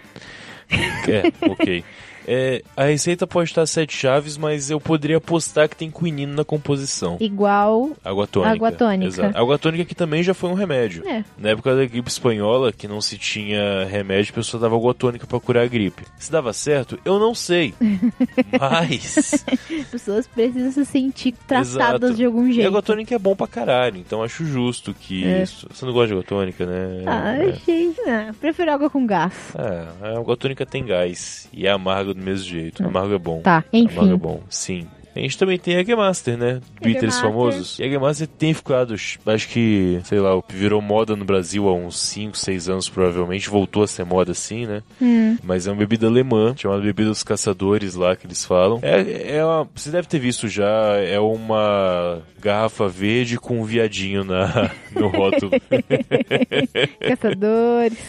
É, 1.08 1.48
ok. 1.50 1.84
É, 2.28 2.62
a 2.76 2.84
receita 2.86 3.26
pode 3.28 3.50
estar 3.50 3.66
sete 3.66 3.96
chaves, 3.96 4.38
mas 4.38 4.70
eu 4.70 4.80
poderia 4.80 5.18
apostar 5.18 5.68
que 5.70 5.76
tem 5.76 5.90
quinino 5.92 6.34
na 6.36 6.44
composição. 6.44 7.18
Igual. 7.20 7.92
Água 8.04 8.28
tônica. 8.28 8.54
Água 8.54 8.72
tônica. 8.72 9.06
Exato. 9.08 9.38
Água 9.38 9.58
tônica 9.58 9.86
que 9.86 9.96
também 9.96 10.24
já 10.24 10.34
foi 10.34 10.50
um 10.50 10.54
remédio. 10.54 11.08
É. 11.08 11.24
Na 11.38 11.50
época 11.50 11.76
da 11.76 11.86
gripe 11.86 12.10
espanhola, 12.10 12.72
que 12.72 12.88
não 12.88 13.02
se 13.02 13.18
tinha 13.18 13.86
remédio, 13.86 14.32
a 14.32 14.36
pessoa 14.36 14.60
dava 14.62 14.76
água 14.76 14.94
tônica 14.94 15.26
pra 15.28 15.40
curar 15.40 15.64
a 15.64 15.68
gripe. 15.68 16.04
Se 16.18 16.32
dava 16.32 16.54
certo, 16.54 16.98
eu 17.06 17.20
não 17.20 17.34
sei. 17.36 17.74
Mas. 18.60 19.46
As 19.82 19.88
pessoas 19.90 20.28
precisam 20.28 20.72
se 20.72 20.86
sentir 20.86 21.34
tratadas 21.48 21.68
Exato. 21.76 22.14
de 22.16 22.26
algum 22.26 22.48
E 22.48 22.54
jeito. 22.54 22.68
água 22.68 22.82
tônica 22.82 23.14
é 23.16 23.20
bom 23.20 23.36
pra 23.36 23.48
caralho, 23.48 23.98
então 23.98 24.24
acho 24.24 24.46
justo 24.46 24.94
que 24.94 25.24
É. 25.26 25.44
isso. 25.44 25.68
Você 25.72 25.86
não 25.86 25.94
gosta 25.94 26.08
de 26.08 26.14
água 26.14 26.24
tônica, 26.24 26.66
né? 26.66 27.04
Ah, 27.06 27.36
é. 27.38 27.50
achei. 27.50 27.94
Ah, 28.08 28.34
prefiro 28.40 28.72
água 28.72 28.90
com 28.90 29.06
gás. 29.06 29.34
É, 29.58 30.08
a 30.16 30.18
água 30.20 30.36
tônica 30.38 30.66
tem 30.66 30.86
gás 30.86 31.48
e 31.54 31.66
é 31.68 31.72
amargo 31.72 32.13
do 32.14 32.22
mesmo 32.22 32.46
jeito. 32.48 32.84
Amargo 32.86 33.14
é 33.14 33.20
bom. 33.20 33.42
Tá, 33.42 33.64
enfim. 33.72 33.98
Amargo 33.98 34.14
é 34.14 34.18
bom, 34.18 34.42
sim. 34.50 34.88
A 35.16 35.20
gente 35.20 35.38
também 35.38 35.60
tem 35.60 35.76
Jägermaster, 35.76 36.36
né? 36.36 36.60
Bitters 36.82 37.14
Jägermaster. 37.14 37.22
famosos. 37.22 37.76
Jägermaster 37.78 38.28
tem 38.28 38.52
ficado, 38.54 38.96
acho 38.96 39.48
que, 39.50 40.00
sei 40.06 40.20
lá, 40.20 40.42
virou 40.50 40.82
moda 40.82 41.16
no 41.16 41.24
Brasil 41.24 41.68
há 41.70 41.74
uns 41.74 42.00
5, 42.00 42.36
6 42.36 42.70
anos 42.70 42.90
provavelmente. 42.90 43.48
Voltou 43.48 43.84
a 43.84 43.88
ser 43.88 44.06
moda 44.06 44.32
assim, 44.32 44.66
né? 44.66 44.82
Hum. 45.00 45.38
Mas 45.44 45.68
é 45.68 45.72
uma 45.72 45.78
bebida 45.78 46.08
alemã, 46.08 46.56
chamada 46.58 46.82
Bebida 46.82 47.10
dos 47.10 47.22
Caçadores 47.22 47.94
lá, 47.94 48.16
que 48.16 48.26
eles 48.26 48.44
falam. 48.44 48.80
É, 48.82 49.38
é 49.38 49.46
uma, 49.46 49.70
você 49.76 49.92
deve 49.92 50.08
ter 50.08 50.18
visto 50.18 50.48
já, 50.48 50.98
é 50.98 51.20
uma 51.20 52.24
garrafa 52.42 52.88
verde 52.88 53.38
com 53.38 53.62
um 53.62 53.66
viadinho 53.66 54.24
na, 54.24 54.72
no 54.96 55.10
rótulo. 55.10 55.52
Caçadores. 57.08 58.00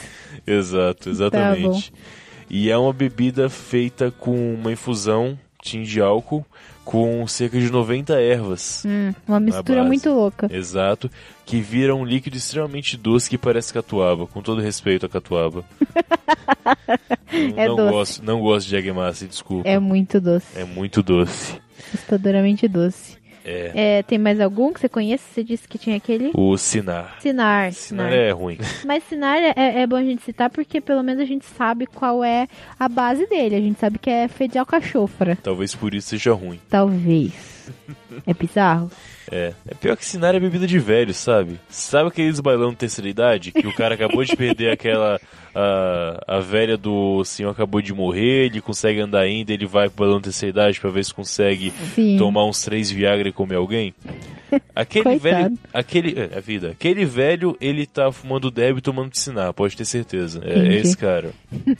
Exato, 0.46 1.11
exatamente. 1.11 1.92
E 2.56 2.70
é 2.70 2.78
uma 2.78 2.92
bebida 2.92 3.50
feita 3.50 4.12
com 4.12 4.54
uma 4.54 4.70
infusão, 4.70 5.37
tin 5.61 5.82
de 5.82 6.00
álcool, 6.00 6.46
com 6.84 7.26
cerca 7.26 7.58
de 7.58 7.68
90 7.68 8.14
ervas. 8.20 8.84
Hum, 8.87 9.12
uma 9.26 9.40
mistura 9.40 9.82
muito 9.82 10.08
louca. 10.08 10.46
Exato, 10.49 11.11
que 11.44 11.61
vira 11.61 11.92
um 11.96 12.04
líquido 12.04 12.37
extremamente 12.37 12.96
doce 12.96 13.28
que 13.28 13.37
parece 13.37 13.73
catuaba, 13.75 14.28
com 14.28 14.40
todo 14.40 14.61
respeito 14.61 15.04
a 15.04 15.08
catuaba. 15.08 15.64
não, 17.32 17.58
É 17.58 17.66
não 17.66 17.75
doce. 17.75 17.90
gosto, 17.92 18.23
não 18.25 18.40
gosto 18.40 18.66
de 18.66 18.70
Jägermeister, 18.76 19.26
desculpa. 19.28 19.68
É 19.68 19.80
muito 19.80 20.20
doce. 20.20 20.46
É 20.56 20.62
muito 20.62 21.02
doce. 21.02 21.61
Assustadoramente 21.92 22.68
doce. 22.68 23.16
É. 23.44 23.98
É, 23.98 24.02
tem 24.02 24.18
mais 24.18 24.40
algum 24.40 24.72
que 24.72 24.80
você 24.80 24.88
conhece? 24.88 25.22
Você 25.32 25.44
disse 25.44 25.68
que 25.68 25.76
tinha 25.76 25.96
aquele? 25.96 26.30
O 26.34 26.56
Sinar. 26.56 27.16
Sinar. 27.20 27.72
Sinar 27.72 28.12
é 28.12 28.30
ruim. 28.30 28.58
Mas 28.84 29.04
Sinar 29.04 29.36
é, 29.36 29.82
é 29.82 29.86
bom 29.86 29.96
a 29.96 30.02
gente 30.02 30.22
citar 30.22 30.48
porque 30.50 30.80
pelo 30.80 31.02
menos 31.02 31.20
a 31.22 31.26
gente 31.26 31.44
sabe 31.44 31.86
qual 31.86 32.24
é 32.24 32.48
a 32.78 32.88
base 32.88 33.26
dele. 33.26 33.54
A 33.56 33.60
gente 33.60 33.78
sabe 33.78 33.98
que 33.98 34.08
é 34.08 34.26
feito 34.28 34.52
de 34.52 34.58
alcachofra. 34.58 35.36
Talvez 35.42 35.74
por 35.74 35.94
isso 35.94 36.08
seja 36.08 36.32
ruim. 36.32 36.60
Talvez. 36.68 37.32
É 38.26 38.32
bizarro? 38.34 38.90
É. 39.30 39.52
É 39.66 39.74
pior 39.74 39.96
que 39.96 40.04
Sinar 40.04 40.34
é 40.34 40.40
bebida 40.40 40.66
de 40.66 40.78
velho, 40.78 41.12
sabe? 41.14 41.58
Sabe 41.68 42.08
aqueles 42.08 42.38
bailão 42.38 42.70
de 42.70 42.76
terceira 42.76 43.08
idade? 43.08 43.50
Que 43.52 43.66
o 43.66 43.74
cara 43.74 43.94
acabou 43.94 44.22
de 44.22 44.36
perder 44.36 44.70
aquela. 44.72 45.18
A, 45.54 46.37
a 46.37 46.40
velha 46.40 46.76
do 46.76 47.25
senhor 47.25 47.50
acabou 47.50 47.80
de 47.80 47.92
morrer, 47.92 48.46
ele 48.46 48.61
consegue 48.61 49.00
andar 49.00 49.20
ainda, 49.20 49.52
ele 49.52 49.66
vai 49.66 49.88
pro 49.88 50.04
bailão 50.04 50.18
de 50.18 50.25
terceira 50.25 50.50
idade 50.50 50.80
pra 50.80 50.90
ver 50.90 51.04
se 51.04 51.14
consegue 51.14 51.73
Sim. 51.94 52.16
tomar 52.16 52.44
uns 52.44 52.62
três 52.62 52.90
Viagra 52.90 53.28
e 53.28 53.32
comer 53.32 53.56
alguém. 53.56 53.94
Aquele 54.75 55.18
velho. 55.18 55.58
Aquele. 55.73 56.18
É, 56.18 56.37
a 56.37 56.40
vida. 56.40 56.70
Aquele 56.70 57.04
velho, 57.04 57.56
ele 57.61 57.87
tá 57.87 58.11
fumando 58.12 58.50
deb 58.50 58.78
e 58.78 58.80
tomando 58.80 59.11
piscinar, 59.11 59.52
pode 59.52 59.76
ter 59.76 59.84
certeza. 59.84 60.40
É, 60.44 60.58
é 60.58 60.75
esse 60.76 60.96
cara. 60.96 61.32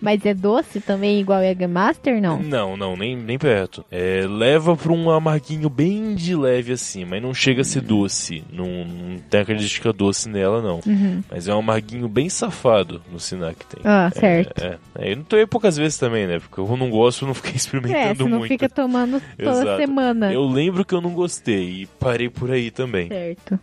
Mas 0.00 0.24
é 0.24 0.34
doce 0.34 0.80
também, 0.80 1.20
igual 1.20 1.42
Jägermaster, 1.42 2.20
não? 2.20 2.42
Não, 2.42 2.76
não, 2.76 2.96
nem, 2.96 3.16
nem 3.16 3.38
perto. 3.38 3.84
É, 3.90 4.26
leva 4.28 4.76
pra 4.76 4.92
um 4.92 5.10
amarguinho 5.10 5.68
bem 5.68 6.14
de 6.14 6.34
leve 6.34 6.72
assim, 6.72 7.04
mas 7.04 7.22
não 7.22 7.34
chega 7.34 7.62
a 7.62 7.64
ser 7.64 7.80
doce. 7.80 8.44
Não, 8.52 8.84
não 8.84 9.18
tem 9.18 9.40
a 9.40 9.44
característica 9.44 9.92
doce 9.92 10.28
nela, 10.28 10.62
não. 10.62 10.80
Uhum. 10.86 11.22
Mas 11.30 11.45
é 11.48 11.54
um 11.54 11.58
amarguinho 11.58 12.08
bem 12.08 12.28
safado 12.28 13.02
no 13.10 13.18
Sinar 13.20 13.54
que 13.54 13.66
tem. 13.66 13.80
Ah, 13.84 14.10
certo. 14.14 14.62
É, 14.62 14.78
é. 14.98 15.12
Eu 15.12 15.16
não 15.16 15.24
tomei 15.24 15.46
poucas 15.46 15.76
vezes 15.76 15.98
também, 15.98 16.26
né? 16.26 16.38
Porque 16.38 16.58
eu 16.58 16.76
não 16.76 16.90
gosto, 16.90 17.24
eu 17.24 17.28
não 17.28 17.34
fiquei 17.34 17.52
É, 17.56 17.56
experimentando 17.56 18.14
você 18.16 18.28
não 18.28 18.38
muito. 18.38 18.48
fica 18.48 18.68
tomando 18.68 19.20
toda 19.36 19.62
Exato. 19.62 19.76
semana. 19.78 20.32
Eu 20.32 20.44
lembro 20.46 20.84
que 20.84 20.94
eu 20.94 21.00
não 21.00 21.12
gostei 21.12 21.82
e 21.82 21.86
parei 21.86 22.28
por 22.28 22.50
aí 22.50 22.70
também. 22.70 23.08
Certo. 23.08 23.58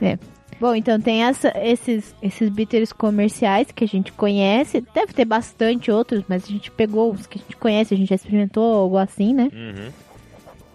É. 0.00 0.18
Bom, 0.58 0.74
então 0.74 0.98
tem 0.98 1.22
essa, 1.22 1.52
esses, 1.62 2.14
esses 2.22 2.48
bitters 2.48 2.92
comerciais 2.92 3.68
que 3.70 3.84
a 3.84 3.88
gente 3.88 4.10
conhece. 4.12 4.82
Deve 4.94 5.12
ter 5.12 5.24
bastante 5.24 5.90
outros, 5.90 6.24
mas 6.26 6.44
a 6.44 6.46
gente 6.46 6.70
pegou 6.70 7.12
os 7.12 7.26
que 7.26 7.38
a 7.38 7.42
gente 7.42 7.56
conhece, 7.56 7.92
a 7.92 7.96
gente 7.96 8.08
já 8.08 8.14
experimentou 8.14 8.62
algo 8.74 8.96
assim, 8.96 9.34
né? 9.34 9.50
Uhum. 9.52 9.92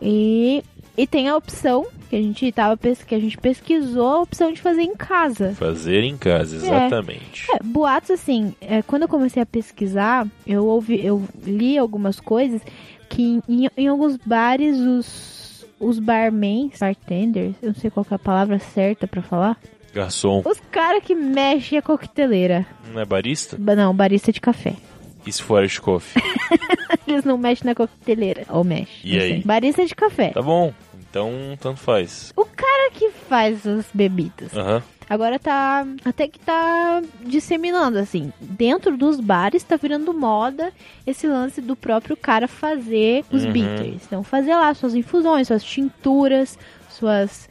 E, 0.02 0.64
e 0.98 1.08
tem 1.08 1.28
a 1.30 1.36
opção 1.38 1.86
que 2.10 2.16
a 2.16 2.22
gente 2.22 2.52
tava 2.52 2.78
que 2.78 3.16
a 3.16 3.20
gente 3.20 3.38
pesquisou 3.38 4.08
a 4.08 4.22
opção 4.22 4.52
de 4.52 4.62
fazer 4.62 4.82
em 4.82 4.96
casa. 4.96 5.54
Fazer 5.56 6.04
em 6.04 6.18
casa, 6.18 6.56
exatamente. 6.58 7.46
É, 7.54 7.64
boatos 7.64 8.12
assim, 8.12 8.54
é, 8.60 8.82
quando 8.82 9.04
eu 9.04 9.08
comecei 9.08 9.42
a 9.42 9.46
pesquisar, 9.46 10.28
eu 10.46 10.66
ouvi, 10.66 11.04
eu 11.06 11.24
li 11.46 11.78
algumas 11.78 12.20
coisas 12.20 12.62
que 13.10 13.42
em, 13.48 13.70
em 13.78 13.88
alguns 13.88 14.18
bares 14.18 14.78
os 14.80 15.66
os 15.80 15.98
barmans, 15.98 16.78
bartenders, 16.80 17.56
eu 17.60 17.70
não 17.70 17.76
sei 17.76 17.90
qual 17.90 18.06
é 18.12 18.14
a 18.14 18.20
palavra 18.20 18.60
certa 18.60 19.08
pra 19.08 19.24
falar. 19.24 19.58
Garçom, 19.94 20.44
Os 20.46 20.60
caras 20.72 21.04
que 21.04 21.16
mexem 21.16 21.78
a 21.78 21.82
coqueteleira. 21.82 22.66
não 22.94 23.02
é 23.02 23.06
barista? 23.06 23.58
Ba- 23.60 23.76
Não, 23.76 23.94
barista 23.94 24.32
de 24.32 24.40
café. 24.40 24.76
E 25.26 25.32
se 25.32 25.42
for 25.44 25.66
de 25.66 25.80
coffee? 25.82 26.22
Eles 27.08 27.24
não 27.24 27.38
mexem 27.38 27.66
na 27.68 27.76
coqueteleira. 27.76 28.46
Ou 28.50 28.64
mexem. 28.64 28.96
E 29.04 29.20
aí? 29.20 29.30
sei. 29.30 29.44
Barista 29.44 29.86
de 29.86 29.96
café. 29.96 30.30
Tá 30.30 30.42
bom, 30.42 30.74
então 31.00 31.32
tanto 31.60 31.80
faz. 31.80 32.32
O 32.36 32.46
cara 32.46 32.92
que 32.92 33.10
faz 33.12 33.66
as 33.68 33.86
bebidas. 33.94 34.56
Aham. 34.56 34.82
Agora 35.10 35.38
tá. 35.38 35.86
Até 36.06 36.26
que 36.28 36.40
tá 36.40 37.02
disseminando, 37.26 37.98
assim. 38.00 38.32
Dentro 38.40 38.96
dos 38.98 39.20
bares 39.20 39.62
tá 39.62 39.76
virando 39.76 40.14
moda 40.14 40.72
esse 41.06 41.28
lance 41.28 41.60
do 41.60 41.76
próprio 41.76 42.16
cara 42.16 42.48
fazer 42.48 43.26
os 43.30 43.44
Uhum. 43.44 43.52
bitters. 43.52 44.04
Então, 44.08 44.24
fazer 44.24 44.56
lá 44.56 44.74
suas 44.74 44.96
infusões, 44.96 45.48
suas 45.48 45.64
tinturas, 45.64 46.58
suas. 46.90 47.50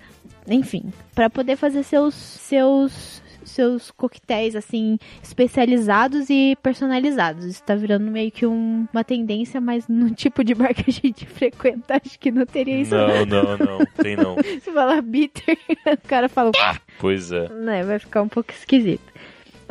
Enfim, 0.49 0.91
pra 1.15 1.29
poder 1.29 1.57
fazer 1.57 1.83
seus. 1.83 2.15
seus. 2.15 3.20
Seus 3.45 3.91
coquetéis, 3.91 4.55
assim, 4.57 4.99
especializados 5.23 6.29
e 6.31 6.57
personalizados. 6.63 7.45
Isso 7.45 7.63
tá 7.63 7.75
virando 7.75 8.11
meio 8.11 8.31
que 8.31 8.47
um- 8.47 8.87
uma 8.93 9.03
tendência, 9.05 9.61
mas 9.61 9.89
no 9.89 10.11
tipo 10.15 10.43
de 10.45 10.55
bar 10.55 10.75
que 10.75 10.85
a 10.89 10.93
gente 10.93 11.27
frequenta, 11.27 12.01
acho 12.05 12.19
que 12.19 12.31
não 12.31 12.45
teria 12.47 12.81
isso. 12.81 12.95
Não, 12.95 13.25
não, 13.27 13.57
não, 13.59 13.79
tem 14.03 14.17
não. 14.17 14.37
Se 14.61 14.71
falar 14.73 15.01
bitter, 15.03 15.57
o 15.87 16.09
cara 16.09 16.29
fala. 16.29 16.51
Pois 16.99 17.33
é. 17.33 17.49
né, 17.49 17.83
vai 17.83 17.99
ficar 17.99 18.23
um 18.23 18.29
pouco 18.29 18.53
esquisito. 18.53 19.11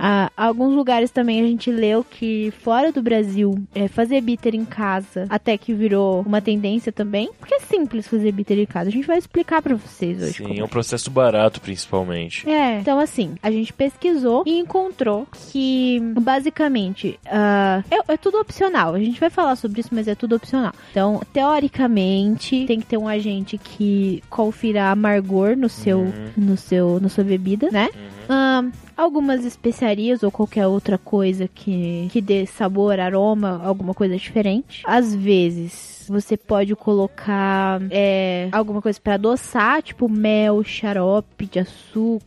Ah, 0.01 0.31
alguns 0.37 0.73
lugares 0.73 1.11
também 1.11 1.41
a 1.41 1.45
gente 1.45 1.71
leu 1.71 2.03
que 2.03 2.51
fora 2.63 2.91
do 2.91 3.01
Brasil 3.01 3.55
é, 3.75 3.87
fazer 3.87 4.21
bitter 4.21 4.55
em 4.55 4.65
casa 4.65 5.25
até 5.29 5.57
que 5.57 5.73
virou 5.73 6.21
uma 6.21 6.41
tendência 6.41 6.91
também, 6.91 7.29
porque 7.39 7.53
é 7.55 7.59
simples 7.59 8.07
fazer 8.07 8.31
bitter 8.31 8.59
em 8.59 8.65
casa. 8.65 8.89
A 8.89 8.91
gente 8.91 9.05
vai 9.07 9.17
explicar 9.17 9.61
pra 9.61 9.75
vocês 9.75 10.21
hoje. 10.21 10.33
Sim, 10.43 10.59
é 10.59 10.63
um 10.63 10.67
processo 10.67 11.09
barato, 11.11 11.59
principalmente. 11.61 12.49
é, 12.49 12.79
então 12.79 12.99
assim, 12.99 13.35
a 13.43 13.51
gente 13.51 13.73
pesquisou 13.73 14.43
e 14.45 14.57
encontrou 14.57 15.27
que 15.51 15.99
basicamente 16.21 17.19
ah, 17.27 17.83
é, 17.91 18.13
é 18.13 18.17
tudo 18.17 18.39
opcional. 18.39 18.93
A 18.95 18.99
gente 18.99 19.19
vai 19.19 19.29
falar 19.29 19.55
sobre 19.55 19.81
isso, 19.81 19.89
mas 19.91 20.07
é 20.07 20.15
tudo 20.15 20.35
opcional. 20.35 20.73
Então, 20.91 21.21
teoricamente, 21.33 22.65
tem 22.65 22.79
que 22.79 22.85
ter 22.85 22.97
um 22.97 23.07
agente 23.07 23.57
que 23.57 24.23
confira 24.29 24.89
amargor 24.91 25.55
no 25.55 25.69
seu, 25.69 25.99
Uhum. 25.99 26.13
no 26.37 26.57
seu, 26.57 26.99
na 26.99 27.09
sua 27.09 27.23
bebida, 27.23 27.69
né? 27.71 27.89
Ah, 28.27 28.63
algumas 28.95 29.45
especiarias 29.89 30.23
ou 30.23 30.31
qualquer 30.31 30.67
outra 30.67 30.97
coisa 30.97 31.47
que, 31.47 32.07
que 32.11 32.21
dê 32.21 32.45
sabor, 32.45 32.99
aroma, 32.99 33.61
alguma 33.63 33.93
coisa 33.93 34.15
diferente. 34.15 34.83
Às 34.85 35.13
vezes 35.15 36.05
você 36.09 36.35
pode 36.37 36.75
colocar 36.75 37.81
é, 37.91 38.49
alguma 38.51 38.81
coisa 38.81 38.99
pra 39.01 39.15
adoçar, 39.15 39.81
tipo 39.81 40.07
mel, 40.09 40.63
xarope 40.63 41.45
de 41.45 41.59
açúcar 41.59 42.19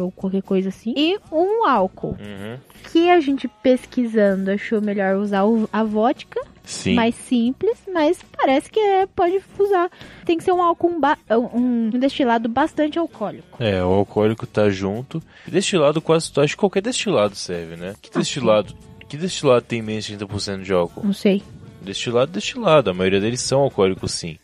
ou 0.00 0.10
qualquer 0.10 0.42
coisa 0.42 0.68
assim. 0.70 0.92
E 0.96 1.16
um 1.30 1.66
álcool 1.68 2.16
Uhum. 2.18 2.56
que 2.90 3.10
a 3.10 3.20
gente 3.20 3.46
pesquisando 3.62 4.50
achou 4.50 4.80
melhor 4.80 5.16
usar 5.16 5.42
a 5.72 5.84
vodka. 5.84 6.40
Sim. 6.66 6.94
mais 6.94 7.14
simples, 7.14 7.78
mas 7.94 8.18
parece 8.36 8.68
que 8.68 8.78
é, 8.80 9.06
pode 9.06 9.40
usar. 9.58 9.88
Tem 10.24 10.36
que 10.36 10.42
ser 10.44 10.52
um 10.52 10.60
álcool, 10.60 10.98
ba- 11.00 11.16
um 11.54 11.88
destilado 11.90 12.48
bastante 12.48 12.98
alcoólico. 12.98 13.62
É, 13.62 13.82
o 13.82 13.88
alcoólico 13.92 14.46
tá 14.46 14.68
junto. 14.68 15.22
Destilado 15.46 16.02
quase, 16.02 16.30
acho 16.36 16.54
que 16.54 16.60
qualquer 16.60 16.82
destilado 16.82 17.34
serve, 17.36 17.76
né? 17.76 17.94
Que 18.02 18.10
destilado, 18.10 18.74
que 19.08 19.16
destilado 19.16 19.64
tem 19.64 19.80
menos 19.80 20.04
de 20.04 20.16
30% 20.18 20.62
de 20.64 20.72
álcool? 20.72 21.04
Não 21.04 21.12
sei. 21.12 21.42
Destilado, 21.80 22.32
destilado. 22.32 22.90
A 22.90 22.94
maioria 22.94 23.20
deles 23.20 23.40
são 23.40 23.60
alcoólicos, 23.60 24.10
sim. 24.10 24.36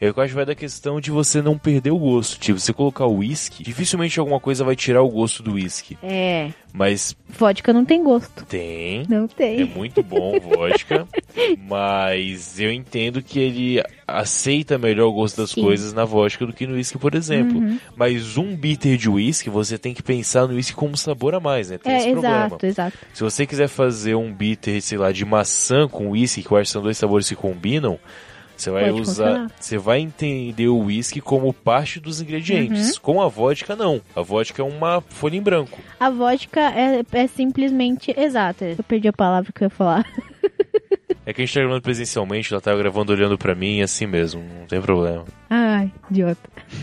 Eu 0.00 0.14
acho 0.16 0.28
que 0.28 0.34
vai 0.34 0.46
da 0.46 0.54
questão 0.54 0.98
de 1.00 1.10
você 1.10 1.42
não 1.42 1.58
perder 1.58 1.90
o 1.90 1.98
gosto. 1.98 2.38
Tipo, 2.40 2.58
você 2.58 2.72
colocar 2.72 3.04
o 3.04 3.18
uísque, 3.18 3.62
dificilmente 3.62 4.18
alguma 4.18 4.40
coisa 4.40 4.64
vai 4.64 4.74
tirar 4.74 5.02
o 5.02 5.08
gosto 5.10 5.42
do 5.42 5.52
uísque. 5.52 5.98
É. 6.02 6.50
Mas 6.72 7.14
Vodka 7.28 7.72
não 7.72 7.84
tem 7.84 8.02
gosto. 8.02 8.44
tem. 8.46 9.04
Não 9.08 9.24
É 9.24 9.28
tem. 9.28 9.64
muito 9.66 10.02
bom 10.02 10.38
vodka, 10.40 11.06
mas 11.68 12.58
eu 12.60 12.72
entendo 12.72 13.22
que 13.22 13.38
ele 13.38 13.82
aceita 14.06 14.78
melhor 14.78 15.08
o 15.08 15.12
gosto 15.12 15.36
das 15.40 15.50
Sim. 15.50 15.62
coisas 15.62 15.92
na 15.92 16.04
vodka 16.04 16.46
do 16.46 16.52
que 16.52 16.66
no 16.66 16.74
whisky, 16.74 16.96
por 16.98 17.14
exemplo. 17.14 17.58
Uhum. 17.58 17.78
Mas 17.96 18.36
um 18.36 18.56
bitter 18.56 18.96
de 18.96 19.08
whisky, 19.08 19.50
você 19.50 19.76
tem 19.78 19.92
que 19.92 20.02
pensar 20.02 20.46
no 20.46 20.54
whisky 20.54 20.74
como 20.74 20.96
sabor 20.96 21.34
a 21.34 21.40
mais, 21.40 21.70
né? 21.70 21.78
Tem 21.78 21.92
É, 21.92 21.98
esse 21.98 22.10
problema. 22.12 22.46
exato, 22.46 22.66
exato. 22.66 22.98
Se 23.12 23.22
você 23.22 23.46
quiser 23.46 23.68
fazer 23.68 24.14
um 24.14 24.32
bitter, 24.32 24.80
sei 24.80 24.96
lá, 24.98 25.12
de 25.12 25.24
maçã 25.24 25.86
com 25.88 26.10
whisky, 26.10 26.42
que 26.42 26.50
eu 26.50 26.56
acho 26.56 26.68
que 26.68 26.72
são 26.72 26.82
dois 26.82 26.96
sabores 26.96 27.28
que 27.28 27.36
combinam, 27.36 27.98
você 28.60 28.70
vai 28.70 28.90
Pode 28.90 29.00
usar, 29.00 29.24
funcionar. 29.26 29.52
você 29.58 29.78
vai 29.78 30.00
entender 30.00 30.68
o 30.68 30.78
whisky 30.78 31.20
como 31.20 31.52
parte 31.52 31.98
dos 31.98 32.20
ingredientes. 32.20 32.94
Uhum. 32.94 33.00
Com 33.02 33.22
a 33.22 33.28
vodka 33.28 33.74
não. 33.74 34.00
A 34.14 34.22
vodka 34.22 34.62
é 34.62 34.64
uma 34.64 35.00
folha 35.00 35.36
em 35.36 35.42
branco. 35.42 35.78
A 35.98 36.10
vodka 36.10 36.60
é, 36.60 37.02
é 37.12 37.26
simplesmente 37.26 38.14
exata. 38.16 38.64
Eu 38.66 38.84
perdi 38.84 39.08
a 39.08 39.12
palavra 39.12 39.52
que 39.52 39.62
eu 39.64 39.66
ia 39.66 39.70
falar. 39.70 40.04
É 41.30 41.32
que 41.32 41.42
a 41.42 41.44
gente 41.44 41.54
tá 41.54 41.60
gravando 41.60 41.80
presencialmente, 41.82 42.52
ela 42.52 42.60
tá 42.60 42.74
gravando 42.74 43.12
olhando 43.12 43.38
pra 43.38 43.54
mim, 43.54 43.82
assim 43.82 44.04
mesmo, 44.04 44.42
não 44.58 44.66
tem 44.66 44.80
problema. 44.82 45.24
Ai, 45.48 45.92
idiota. 46.10 46.50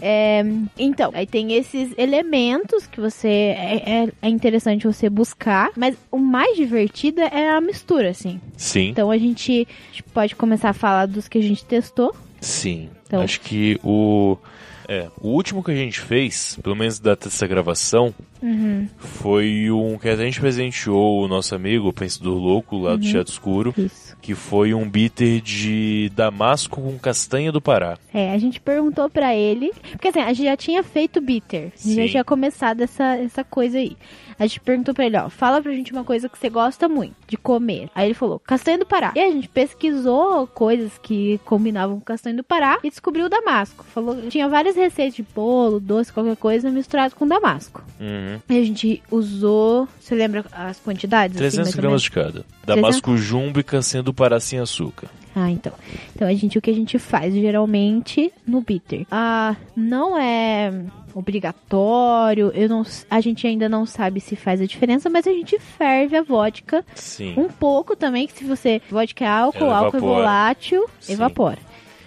É, 0.00 0.42
então, 0.78 1.10
aí 1.14 1.26
tem 1.26 1.52
esses 1.54 1.92
elementos 1.98 2.86
que 2.86 3.00
você 3.00 3.28
é, 3.28 3.82
é- 4.04 4.08
é 4.22 4.28
interessante 4.28 4.86
você 4.86 5.10
buscar, 5.10 5.70
mas 5.76 5.96
o 6.10 6.18
mais 6.18 6.56
divertido 6.56 7.20
é 7.20 7.50
a 7.50 7.60
mistura, 7.60 8.10
assim. 8.10 8.40
Sim, 8.56 8.88
Então 8.88 9.10
a 9.10 9.18
gente, 9.18 9.66
a 9.68 9.90
gente 9.90 10.02
pode 10.04 10.34
começar 10.36 10.70
a 10.70 10.74
falar 10.74 11.06
dos 11.06 11.28
que 11.28 11.38
a 11.38 11.42
gente 11.42 11.64
testou. 11.64 12.14
sim. 12.40 12.88
Então- 13.06 13.20
Acho 13.22 13.40
que 13.42 13.78
o 13.84 14.36
é, 14.88 15.08
o 15.20 15.28
último 15.28 15.62
que 15.62 15.70
a 15.70 15.76
gente 15.76 16.00
fez, 16.00 16.58
pelo 16.62 16.76
menos 16.76 16.98
data 16.98 17.28
dessa 17.28 17.46
gravação, 17.46 18.14
Uhum, 18.44 18.86
foi 18.98 19.70
um 19.70 19.96
que 19.96 20.06
a 20.06 20.16
gente 20.16 20.38
presenteou 20.38 21.24
o 21.24 21.26
nosso 21.26 21.54
amigo, 21.54 21.88
o 21.88 21.92
Pensador 21.94 22.36
Louco, 22.36 22.76
lá 22.76 22.94
do 22.94 23.00
Teatro 23.00 23.32
Escuro, 23.32 23.74
isso. 23.74 24.14
que 24.20 24.34
foi 24.34 24.74
um 24.74 24.86
bitter 24.86 25.40
de 25.40 26.12
damasco 26.14 26.82
com 26.82 26.98
castanha 26.98 27.50
do 27.50 27.58
Pará. 27.58 27.96
É, 28.12 28.32
a 28.32 28.38
gente 28.38 28.60
perguntou 28.60 29.08
pra 29.08 29.34
ele, 29.34 29.72
porque 29.92 30.08
assim, 30.08 30.20
a 30.20 30.30
gente 30.34 30.44
já 30.44 30.56
tinha 30.58 30.82
feito 30.82 31.22
bitter, 31.22 31.72
a 31.74 31.88
gente 31.88 32.02
já 32.02 32.08
tinha 32.08 32.24
começado 32.24 32.82
essa, 32.82 33.16
essa 33.16 33.42
coisa 33.42 33.78
aí. 33.78 33.96
A 34.38 34.46
gente 34.46 34.60
perguntou 34.60 34.94
pra 34.94 35.06
ele, 35.06 35.16
ó, 35.16 35.28
fala 35.28 35.62
pra 35.62 35.72
gente 35.72 35.92
uma 35.92 36.04
coisa 36.04 36.28
que 36.28 36.38
você 36.38 36.48
gosta 36.48 36.88
muito 36.88 37.14
de 37.26 37.36
comer. 37.36 37.88
Aí 37.94 38.06
ele 38.06 38.14
falou, 38.14 38.38
castanha 38.38 38.78
do 38.78 38.86
Pará. 38.86 39.12
E 39.14 39.20
a 39.20 39.30
gente 39.30 39.48
pesquisou 39.48 40.46
coisas 40.46 40.98
que 40.98 41.38
combinavam 41.44 41.96
com 41.96 42.04
castanha 42.04 42.36
do 42.36 42.44
Pará 42.44 42.78
e 42.82 42.90
descobriu 42.90 43.26
o 43.26 43.28
damasco. 43.28 43.84
Falou, 43.92 44.22
tinha 44.28 44.48
várias 44.48 44.76
receitas 44.76 45.14
de 45.14 45.22
bolo, 45.22 45.80
doce, 45.80 46.12
qualquer 46.12 46.36
coisa 46.36 46.70
misturado 46.70 47.14
com 47.14 47.26
damasco. 47.26 47.84
Uhum. 48.00 48.40
E 48.48 48.58
a 48.58 48.64
gente 48.64 49.02
usou, 49.10 49.88
você 50.00 50.14
lembra 50.14 50.44
as 50.52 50.78
quantidades? 50.80 51.36
assim, 51.36 51.56
300 51.56 51.58
mais 51.58 51.74
ou 51.74 51.82
gramas 51.82 52.02
de 52.02 52.10
cada. 52.10 52.44
Damasco 52.64 53.16
jumbo 53.16 53.60
e 53.60 53.64
castanha 53.64 54.02
do 54.02 54.14
Pará 54.14 54.40
sem 54.40 54.58
açúcar. 54.58 55.08
Ah, 55.34 55.50
então. 55.50 55.72
Então 56.14 56.28
a 56.28 56.34
gente 56.34 56.56
o 56.56 56.62
que 56.62 56.70
a 56.70 56.74
gente 56.74 56.98
faz 56.98 57.34
geralmente 57.34 58.32
no 58.46 58.60
bitter. 58.60 59.04
Ah, 59.10 59.56
não 59.74 60.16
é 60.16 60.72
obrigatório. 61.14 62.50
Eu 62.54 62.68
não, 62.68 62.84
a 63.10 63.20
gente 63.20 63.46
ainda 63.46 63.68
não 63.68 63.86
sabe 63.86 64.20
se 64.20 64.36
faz 64.36 64.60
a 64.60 64.66
diferença, 64.66 65.08
mas 65.08 65.26
a 65.26 65.32
gente 65.32 65.58
ferve 65.58 66.16
a 66.16 66.22
vodka 66.22 66.84
Sim. 66.94 67.34
um 67.36 67.48
pouco 67.48 67.94
também, 67.96 68.26
que 68.26 68.32
se 68.38 68.44
você 68.44 68.80
vodka 68.90 69.24
é 69.24 69.28
álcool, 69.28 69.64
Ela 69.64 69.78
álcool 69.78 69.96
é 69.96 69.98
evapora. 70.00 70.14
volátil, 70.16 70.86
Sim. 71.00 71.12
evapora. 71.14 71.58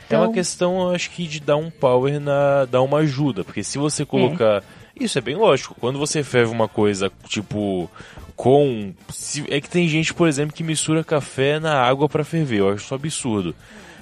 É 0.10 0.16
uma 0.16 0.24
Então, 0.26 0.34
questão, 0.34 0.82
eu 0.82 0.96
acho 0.96 1.10
que 1.12 1.28
de 1.28 1.40
dar 1.42 1.58
um 1.58 1.70
power 1.70 2.20
na. 2.20 2.64
dar 2.66 2.82
uma 2.82 3.00
ajuda. 3.00 3.44
Porque 3.44 3.64
se 3.64 3.78
você 3.78 4.06
colocar. 4.06 4.64
Isso 5.00 5.18
é 5.18 5.22
bem 5.22 5.36
lógico. 5.36 5.76
Quando 5.80 6.00
você 6.00 6.24
ferve 6.24 6.52
uma 6.52 6.68
coisa, 6.68 7.12
tipo. 7.28 7.90
Com. 8.36 8.94
se- 9.10 9.44
é 9.50 9.60
que 9.60 9.70
tem 9.70 9.88
gente, 9.90 10.14
por 10.14 10.28
exemplo, 10.30 10.56
que 10.56 10.64
mistura 10.64 11.04
café 11.04 11.60
na 11.60 11.74
água 11.82 12.08
pra 12.08 12.24
ferver. 12.24 12.60
Eu 12.60 12.70
acho 12.70 12.84
isso 12.86 12.94
um 12.94 12.98
absurdo. 12.98 13.56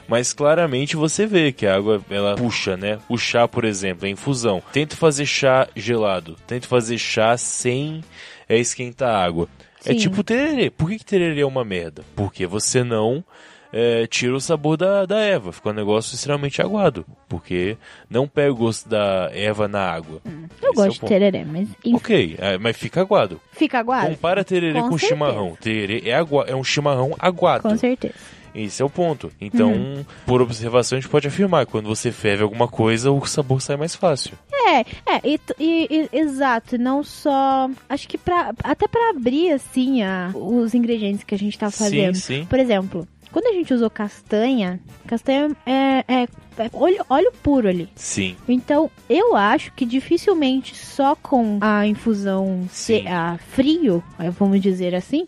Mas 0.07 0.33
claramente 0.33 0.95
você 0.95 1.25
vê 1.25 1.51
que 1.51 1.65
a 1.65 1.75
água 1.75 2.01
ela 2.09 2.35
puxa, 2.35 2.77
né? 2.77 2.99
O 3.09 3.17
chá, 3.17 3.47
por 3.47 3.65
exemplo, 3.65 4.05
é 4.07 4.09
infusão. 4.09 4.61
Tenta 4.71 4.95
fazer 4.95 5.25
chá 5.25 5.67
gelado. 5.75 6.35
Tenta 6.47 6.67
fazer 6.67 6.97
chá 6.97 7.35
sem 7.37 8.03
é, 8.47 8.57
esquentar 8.57 9.09
a 9.15 9.23
água. 9.25 9.47
É 9.85 9.93
Sim. 9.93 9.97
tipo 9.99 10.23
tererê. 10.23 10.69
Por 10.69 10.89
que, 10.89 10.97
que 10.99 11.05
tererê 11.05 11.41
é 11.41 11.45
uma 11.45 11.63
merda? 11.63 12.03
Porque 12.15 12.45
você 12.47 12.83
não 12.83 13.23
é, 13.71 14.07
tira 14.07 14.35
o 14.35 14.39
sabor 14.41 14.77
da, 14.77 15.05
da 15.05 15.19
erva. 15.19 15.51
Fica 15.51 15.69
um 15.69 15.73
negócio 15.73 16.15
extremamente 16.15 16.61
aguado. 16.61 17.05
Porque 17.27 17.77
não 18.09 18.27
pega 18.27 18.51
o 18.51 18.55
gosto 18.55 18.87
da 18.87 19.29
erva 19.33 19.67
na 19.67 19.81
água. 19.81 20.21
eu 20.25 20.31
Esse 20.31 20.65
é 20.65 20.73
gosto 20.73 20.93
de 20.93 20.99
ponto. 21.01 21.09
tereré, 21.09 21.45
mas 21.45 21.67
Ok, 21.93 22.35
é, 22.39 22.57
mas 22.57 22.77
fica 22.77 23.01
aguado. 23.01 23.39
fica 23.51 23.79
aguado? 23.79 24.07
Compara 24.07 24.43
tererê 24.43 24.79
Com 24.79 24.89
com, 24.89 24.97
chimarrão. 24.97 25.57
Tererê 25.59 26.09
é, 26.09 26.15
agua, 26.15 26.45
é 26.47 26.55
um 26.55 26.63
chimarrão 26.63 27.15
aguado. 27.19 27.63
Com 27.63 27.77
certeza. 27.77 28.13
Esse 28.55 28.81
é 28.81 28.85
o 28.85 28.89
ponto. 28.89 29.29
Então, 29.41 29.71
Uhum. 29.73 30.05
por 30.25 30.41
observação, 30.41 30.97
a 30.97 31.01
gente 31.01 31.09
pode 31.09 31.27
afirmar 31.27 31.65
quando 31.65 31.87
você 31.87 32.11
ferve 32.11 32.41
alguma 32.43 32.67
coisa, 32.67 33.11
o 33.11 33.25
sabor 33.25 33.61
sai 33.61 33.75
mais 33.75 33.93
fácil. 33.95 34.33
É, 34.53 34.79
é, 34.79 35.21
e, 35.23 35.39
e- 35.59 35.87
e- 36.11 36.17
exato, 36.17 36.77
não 36.77 37.03
só. 37.03 37.69
Acho 37.89 38.07
que 38.07 38.17
pra, 38.17 38.53
até 38.63 38.87
pra 38.87 39.09
abrir, 39.09 39.51
assim, 39.51 40.01
a, 40.01 40.31
os 40.33 40.73
ingredientes 40.73 41.23
que 41.23 41.35
a 41.35 41.37
gente 41.37 41.57
tá 41.59 41.69
fazendo. 41.69 42.15
Sim, 42.15 42.39
sim. 42.41 42.45
Por 42.45 42.57
exemplo, 42.59 43.07
quando 43.31 43.47
a 43.47 43.53
gente 43.53 43.73
usou 43.73 43.89
castanha, 43.89 44.79
castanha 45.05 45.51
é, 45.65 46.03
é 46.07 46.27
óleo, 46.73 47.05
óleo 47.09 47.31
puro 47.43 47.67
ali. 47.67 47.89
Sim. 47.95 48.35
Então, 48.47 48.89
eu 49.09 49.35
acho 49.35 49.71
que 49.73 49.85
dificilmente 49.85 50.75
só 50.75 51.15
com 51.15 51.57
a 51.61 51.85
infusão 51.87 52.65
se, 52.69 53.05
a 53.07 53.37
frio, 53.49 54.03
eh, 54.19 54.29
vamos 54.29 54.61
dizer 54.61 54.95
assim, 54.95 55.27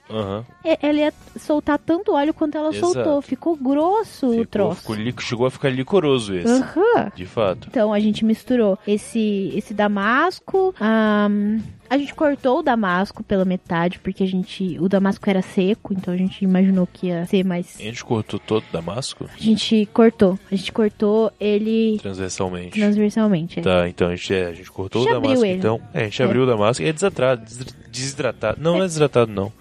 é- 0.64 0.78
ela 0.82 1.00
ia 1.00 1.14
soltar 1.38 1.78
tanto 1.80 2.14
óleo 2.14 2.34
quanto 2.34 2.58
ela 2.58 2.70
Exato. 2.74 2.94
soltou. 2.94 3.22
Ficou 3.22 3.56
grosso 3.56 4.28
o 4.28 4.32
Ficou, 4.32 4.46
troço. 4.46 4.82
ficou 4.82 4.96
chegou 5.22 5.46
a 5.48 5.52
ficar 5.52 5.70
licoroso 5.70 6.36
esse. 6.36 6.48
Aham. 6.52 7.12
De 7.16 7.26
fato. 7.26 7.68
Então 7.70 7.94
a 7.94 8.00
gente 8.00 8.24
misturou 8.26 8.78
esse, 8.88 9.52
esse 9.56 9.74
damasco. 9.74 10.74
ahn, 10.80 11.60
a 11.90 11.98
gente 11.98 12.14
cortou 12.14 12.60
o 12.60 12.62
damasco 12.64 13.24
pela 13.24 13.46
metade, 13.46 14.00
porque 14.00 14.24
a 14.24 14.28
gente. 14.28 14.78
O 14.80 14.88
damasco 14.90 15.30
era 15.30 15.42
seco, 15.42 15.94
então 15.94 16.14
a 16.14 16.18
gente 16.18 16.44
imaginou 16.44 16.88
que 16.92 17.08
ia 17.08 17.26
ser 17.26 17.44
mais. 17.44 17.76
A 17.80 17.84
gente 17.84 18.04
cortou 18.04 18.40
todo 18.40 18.64
o 18.64 18.72
damasco 18.74 19.30
A 19.34 19.38
gente 19.42 19.88
cortou. 19.94 20.38
A 20.52 20.56
gente 20.56 20.72
cortou 20.72 21.32
ele 21.40 21.98
transversalmente. 22.02 22.80
transversalmente. 22.80 23.60
é. 23.60 23.64
Tá, 23.64 23.88
então 23.90 24.08
a 24.10 24.16
gente, 24.16 24.34
é, 24.34 24.46
a 24.48 24.54
gente 24.54 24.72
cortou 24.72 25.02
A 25.02 25.06
gente 25.06 25.14
o 25.18 25.22
damasco, 25.22 25.46
ele. 25.46 25.58
então. 25.58 25.82
É, 25.94 26.02
a 26.02 26.04
gente 26.06 26.22
É. 26.22 26.26
abriu 26.26 26.44
o 26.44 26.46
damasco 26.46 26.84
e 26.84 26.88
é 26.88 26.94
desidratado. 26.94 27.44
desidra- 27.44 27.76
Desidratado. 27.92 28.62
Não, 28.62 28.74
não 28.74 28.84
é 28.84 28.86
desidratado, 28.86 29.32
não. 29.32 29.52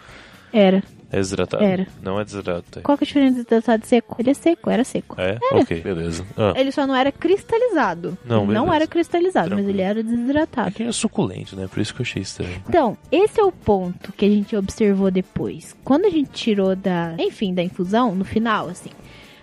Era. 0.53 0.83
É 1.11 1.17
desidratado. 1.19 1.63
Era. 1.63 1.87
Não 2.03 2.19
é 2.21 2.25
desidratado. 2.25 2.83
Qual 2.83 2.99
que 2.99 3.05
é 3.05 3.07
a 3.07 3.09
diferença 3.09 3.37
de 3.39 3.45
tratado 3.45 3.85
e 3.85 3.87
seco? 3.87 4.17
Ele 4.19 4.31
é 4.31 4.35
seco, 4.35 4.71
era 4.71 4.83
seco. 4.85 5.15
É? 5.21 5.39
Ok, 5.53 5.81
beleza. 5.81 6.27
Ah, 6.37 6.53
Ele 6.57 6.73
só 6.73 6.85
não 6.87 6.97
era 6.97 7.13
cristalizado. 7.13 8.19
Não, 8.25 8.45
Ele 8.45 8.53
não 8.55 8.73
era 8.75 8.87
cristalizado, 8.87 9.51
mas 9.51 9.59
Tranquilo. 9.59 9.77
ele 9.79 9.83
era 9.83 10.03
desidratado. 10.03 10.69
aqui 10.69 10.83
é 10.83 10.91
suculento, 10.93 11.55
né? 11.57 11.69
Por 11.69 11.81
isso 11.81 11.95
que 11.95 12.01
eu 12.01 12.05
achei 12.05 12.23
estranho. 12.23 12.61
Então, 12.69 12.99
esse 13.13 13.41
é 13.41 13.45
o 13.45 13.53
ponto 13.53 14.13
que 14.13 14.25
a 14.25 14.29
gente 14.29 14.57
observou 14.57 15.11
depois. 15.11 15.77
Quando 15.85 16.07
a 16.07 16.11
gente 16.11 16.31
tirou 16.31 16.75
da, 16.75 17.15
enfim, 17.19 17.55
da 17.55 17.63
infusão, 17.63 18.13
no 18.15 18.25
final, 18.25 18.69
assim, 18.69 18.91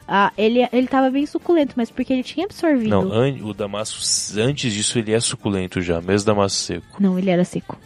ah, 0.06 0.34
ele, 0.38 0.68
ele 0.74 0.88
tava 0.88 1.10
bem 1.10 1.26
suculento, 1.26 1.76
mas 1.78 1.90
porque 1.90 2.12
ele 2.12 2.24
tinha 2.24 2.46
absorvido. 2.46 2.90
Não, 2.90 3.10
an- 3.10 3.38
o 3.42 3.54
damasco, 3.54 4.00
antes 4.38 4.74
disso, 4.74 5.00
ele 5.00 5.14
é 5.14 5.20
suculento 5.22 5.82
já, 5.82 6.02
mesmo 6.02 6.26
damasco 6.28 6.58
seco. 6.60 7.02
Não, 7.02 7.18
ele 7.18 7.30
era 7.30 7.46
seco. 7.46 7.80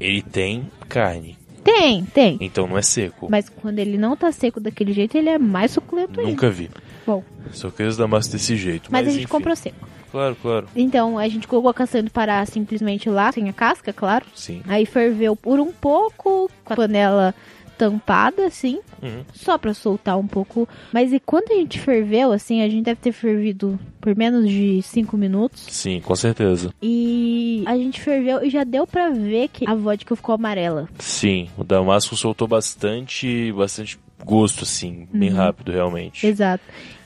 Ele 0.00 0.22
tem 0.22 0.68
carne, 0.88 1.36
Tem, 1.62 2.04
tem. 2.04 2.38
então 2.40 2.66
não 2.66 2.78
é 2.78 2.82
seco. 2.82 3.28
Mas 3.30 3.48
quando 3.48 3.78
ele 3.78 3.98
não 3.98 4.16
tá 4.16 4.32
seco 4.32 4.60
daquele 4.60 4.92
jeito, 4.92 5.16
ele 5.16 5.28
é 5.28 5.38
mais 5.38 5.70
suculento 5.72 6.18
ainda. 6.20 6.30
Nunca 6.32 6.50
vi. 6.50 6.70
Bom, 7.06 7.22
Só 7.52 7.70
conheço 7.70 7.98
damasco 7.98 8.32
desse 8.32 8.56
jeito. 8.56 8.90
mas, 8.90 9.02
Mas, 9.02 9.08
a 9.08 9.10
gente 9.12 9.24
enfim. 9.24 9.32
comprou 9.32 9.54
seco. 9.56 9.88
Claro, 10.10 10.36
claro. 10.42 10.66
Então, 10.74 11.18
a 11.18 11.28
gente 11.28 11.46
colocou 11.46 11.70
a 11.70 11.74
castanha 11.74 12.02
do 12.02 12.10
Pará 12.10 12.44
simplesmente 12.44 13.08
lá, 13.08 13.30
sem 13.30 13.48
a 13.48 13.52
casca, 13.52 13.92
claro. 13.92 14.24
Sim. 14.34 14.60
Aí 14.66 14.84
ferveu 14.84 15.36
por 15.36 15.60
um 15.60 15.72
pouco, 15.72 16.50
com 16.64 16.72
a 16.72 16.76
panela 16.76 17.34
tampada, 17.80 18.44
assim, 18.46 18.78
Uhum. 19.02 19.24
só 19.32 19.56
pra 19.56 19.72
soltar 19.72 20.18
um 20.18 20.26
pouco. 20.26 20.68
Mas 20.92 21.12
e 21.14 21.18
quando 21.18 21.50
a 21.50 21.54
gente 21.54 21.80
ferveu, 21.80 22.30
assim, 22.30 22.60
a 22.60 22.68
gente 22.68 22.84
deve 22.84 23.00
ter 23.00 23.12
fervido 23.12 23.80
por 24.00 24.14
menos 24.14 24.46
de 24.48 24.82
5 24.82 25.16
minutos. 25.16 25.66
Sim, 25.70 25.98
com 26.00 26.14
certeza. 26.14 26.70
E 26.82 27.64
a 27.66 27.74
gente 27.76 27.98
ferveu 28.00 28.44
e 28.44 28.50
já 28.50 28.64
deu 28.64 28.86
pra 28.86 29.08
ver 29.08 29.48
que 29.48 29.66
a 29.68 29.74
vodka 29.74 30.14
ficou 30.14 30.34
amarela. 30.34 30.88
Sim, 30.98 31.48
o 31.56 31.64
Damasco 31.64 32.14
soltou 32.16 32.46
bastante, 32.46 33.50
bastante 33.52 33.98
gosto, 34.22 34.64
assim, 34.64 35.08
bem 35.10 35.30
Uhum. 35.30 35.36
rápido, 35.36 35.72
realmente. 35.72 36.26
Exato. 36.26 36.62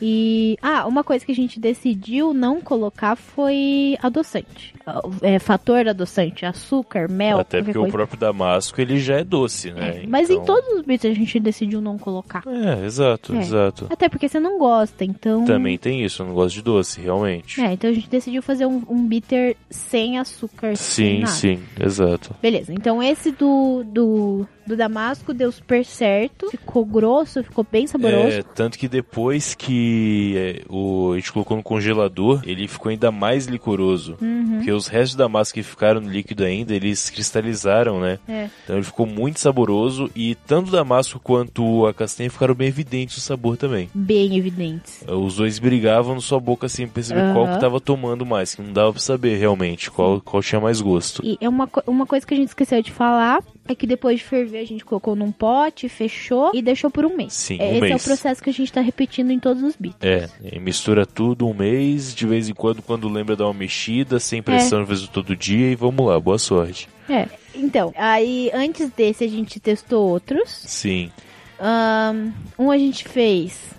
E. 0.06 0.58
Ah, 0.60 0.86
uma 0.86 1.02
coisa 1.02 1.24
que 1.24 1.32
a 1.32 1.34
gente 1.34 1.58
decidiu 1.58 2.34
não 2.34 2.60
colocar 2.60 3.16
foi 3.16 3.96
adoçante. 4.02 4.74
É, 5.22 5.38
fator 5.38 5.88
adoçante, 5.88 6.44
açúcar, 6.44 7.08
mel, 7.08 7.38
Até 7.38 7.62
porque 7.62 7.78
o 7.78 7.82
coisa. 7.82 7.92
próprio 7.96 8.18
Damasco, 8.20 8.78
ele 8.78 8.98
já 8.98 9.16
é 9.20 9.24
doce, 9.24 9.70
né? 9.72 10.02
É, 10.02 10.06
Mas 10.06 10.28
em 10.28 10.34
Então- 10.34 10.44
todos 10.56 10.68
os 10.74 10.82
beats 10.82 11.06
a 11.10 11.14
gente 11.14 11.40
decidiu 11.40 11.80
não 11.80 11.96
colocar. 11.96 12.42
É, 12.46 12.84
exato, 12.84 13.34
É. 13.34 13.38
exato. 13.38 13.86
Até 13.88 14.10
porque 14.10 14.28
você 14.28 14.38
não 14.38 14.58
gosta, 14.58 15.02
então. 15.02 15.46
Também 15.46 15.78
tem 15.78 16.04
isso, 16.04 16.20
eu 16.20 16.26
não 16.26 16.34
gosto 16.34 16.54
de 16.56 16.62
doce, 16.62 17.00
realmente. 17.00 17.58
É, 17.62 17.72
então 17.72 17.88
a 17.88 17.92
gente 17.94 18.10
decidiu 18.10 18.42
fazer 18.42 18.66
um, 18.66 18.82
um 18.88 19.06
bitter 19.06 19.56
sem 19.70 20.18
açúcar. 20.18 20.76
sem 20.76 21.14
Sim, 21.16 21.20
nada. 21.20 21.32
sim, 21.32 21.60
exato. 21.80 22.34
Beleza, 22.42 22.72
então 22.74 23.02
esse 23.02 23.30
do, 23.30 23.82
do, 23.86 24.46
do 24.66 24.76
Damasco 24.76 25.32
deu 25.32 25.50
super 25.50 25.82
certo. 25.84 26.50
Ficou 26.50 26.84
grosso, 26.84 27.42
ficou 27.42 27.66
bem 27.70 27.86
saboroso. 27.86 28.36
É, 28.38 28.42
tanto 28.42 28.78
que 28.78 28.86
depois 28.88 29.54
que 29.54 29.93
é, 30.36 30.62
o, 30.68 31.12
a 31.12 31.16
gente 31.16 31.32
colocou 31.32 31.56
no 31.56 31.62
congelador, 31.62 32.42
ele 32.44 32.68
ficou 32.68 32.90
ainda 32.90 33.10
mais 33.10 33.46
licoroso. 33.46 34.16
Uhum. 34.20 34.56
Porque 34.56 34.72
os 34.72 34.86
restos 34.86 35.16
da 35.16 35.28
massa 35.28 35.52
que 35.52 35.62
ficaram 35.62 36.00
no 36.00 36.10
líquido 36.10 36.44
ainda, 36.44 36.74
eles 36.74 37.10
cristalizaram, 37.10 38.00
né? 38.00 38.18
É. 38.28 38.48
Então 38.64 38.76
ele 38.76 38.84
ficou 38.84 39.06
muito 39.06 39.40
saboroso 39.40 40.10
e 40.14 40.34
tanto 40.34 40.68
o 40.68 40.72
damasco 40.72 41.20
quanto 41.20 41.86
a 41.86 41.94
castanha 41.94 42.30
ficaram 42.30 42.54
bem 42.54 42.68
evidentes 42.68 43.16
o 43.16 43.20
sabor 43.20 43.56
também. 43.56 43.88
Bem 43.94 44.36
evidentes. 44.36 45.04
Os 45.06 45.36
dois 45.36 45.58
brigavam 45.58 46.14
na 46.14 46.20
sua 46.20 46.40
boca 46.40 46.66
assim, 46.66 46.84
pra 46.86 46.94
perceber 46.94 47.32
qual 47.32 47.44
Aham. 47.44 47.54
que 47.54 47.60
tava 47.60 47.80
tomando 47.80 48.24
mais, 48.24 48.54
que 48.54 48.62
não 48.62 48.72
dava 48.72 48.92
pra 48.92 49.00
saber 49.00 49.36
realmente 49.36 49.90
qual, 49.90 50.20
qual 50.20 50.42
tinha 50.42 50.60
mais 50.60 50.80
gosto. 50.80 51.22
E 51.24 51.36
é 51.40 51.48
uma, 51.48 51.68
uma 51.86 52.06
coisa 52.06 52.26
que 52.26 52.34
a 52.34 52.36
gente 52.36 52.48
esqueceu 52.48 52.82
de 52.82 52.92
falar 52.92 53.42
é 53.66 53.74
que 53.74 53.86
depois 53.86 54.18
de 54.18 54.24
ferver 54.24 54.58
a 54.58 54.64
gente 54.64 54.84
colocou 54.84 55.16
num 55.16 55.32
pote, 55.32 55.88
fechou 55.88 56.50
e 56.54 56.60
deixou 56.60 56.90
por 56.90 57.04
um 57.04 57.16
mês. 57.16 57.32
Sim, 57.32 57.58
É, 57.60 57.64
um 57.64 57.68
Esse 57.68 57.76
é 57.76 57.78
o 57.78 57.90
mês. 57.90 58.04
processo 58.04 58.42
que 58.42 58.50
a 58.50 58.52
gente 58.52 58.72
tá 58.72 58.80
repetindo 58.80 59.30
em 59.30 59.38
todos 59.38 59.62
os 59.62 59.74
bits. 59.76 59.96
É, 60.00 60.28
mistura 60.60 61.06
tudo 61.06 61.46
um 61.46 61.54
mês, 61.54 62.14
de 62.14 62.26
vez 62.26 62.48
em 62.48 62.54
quando, 62.54 62.82
quando 62.82 63.08
lembra, 63.08 63.34
dá 63.36 63.44
uma 63.46 63.54
mexida, 63.54 64.18
sem 64.20 64.42
pressão, 64.42 64.82
às 64.82 64.88
vezes 64.88 65.08
todo 65.08 65.34
dia, 65.34 65.70
e 65.70 65.74
vamos 65.74 66.06
lá, 66.06 66.18
boa 66.20 66.38
sorte. 66.38 66.88
É. 67.08 67.26
Então, 67.54 67.92
aí 67.96 68.50
antes 68.52 68.90
desse 68.90 69.24
a 69.24 69.28
gente 69.28 69.60
testou 69.60 70.08
outros. 70.08 70.50
Sim, 70.50 71.10
Ahn, 71.58 72.32
um 72.58 72.70
a 72.70 72.76
gente 72.78 73.04
fez 73.08 73.73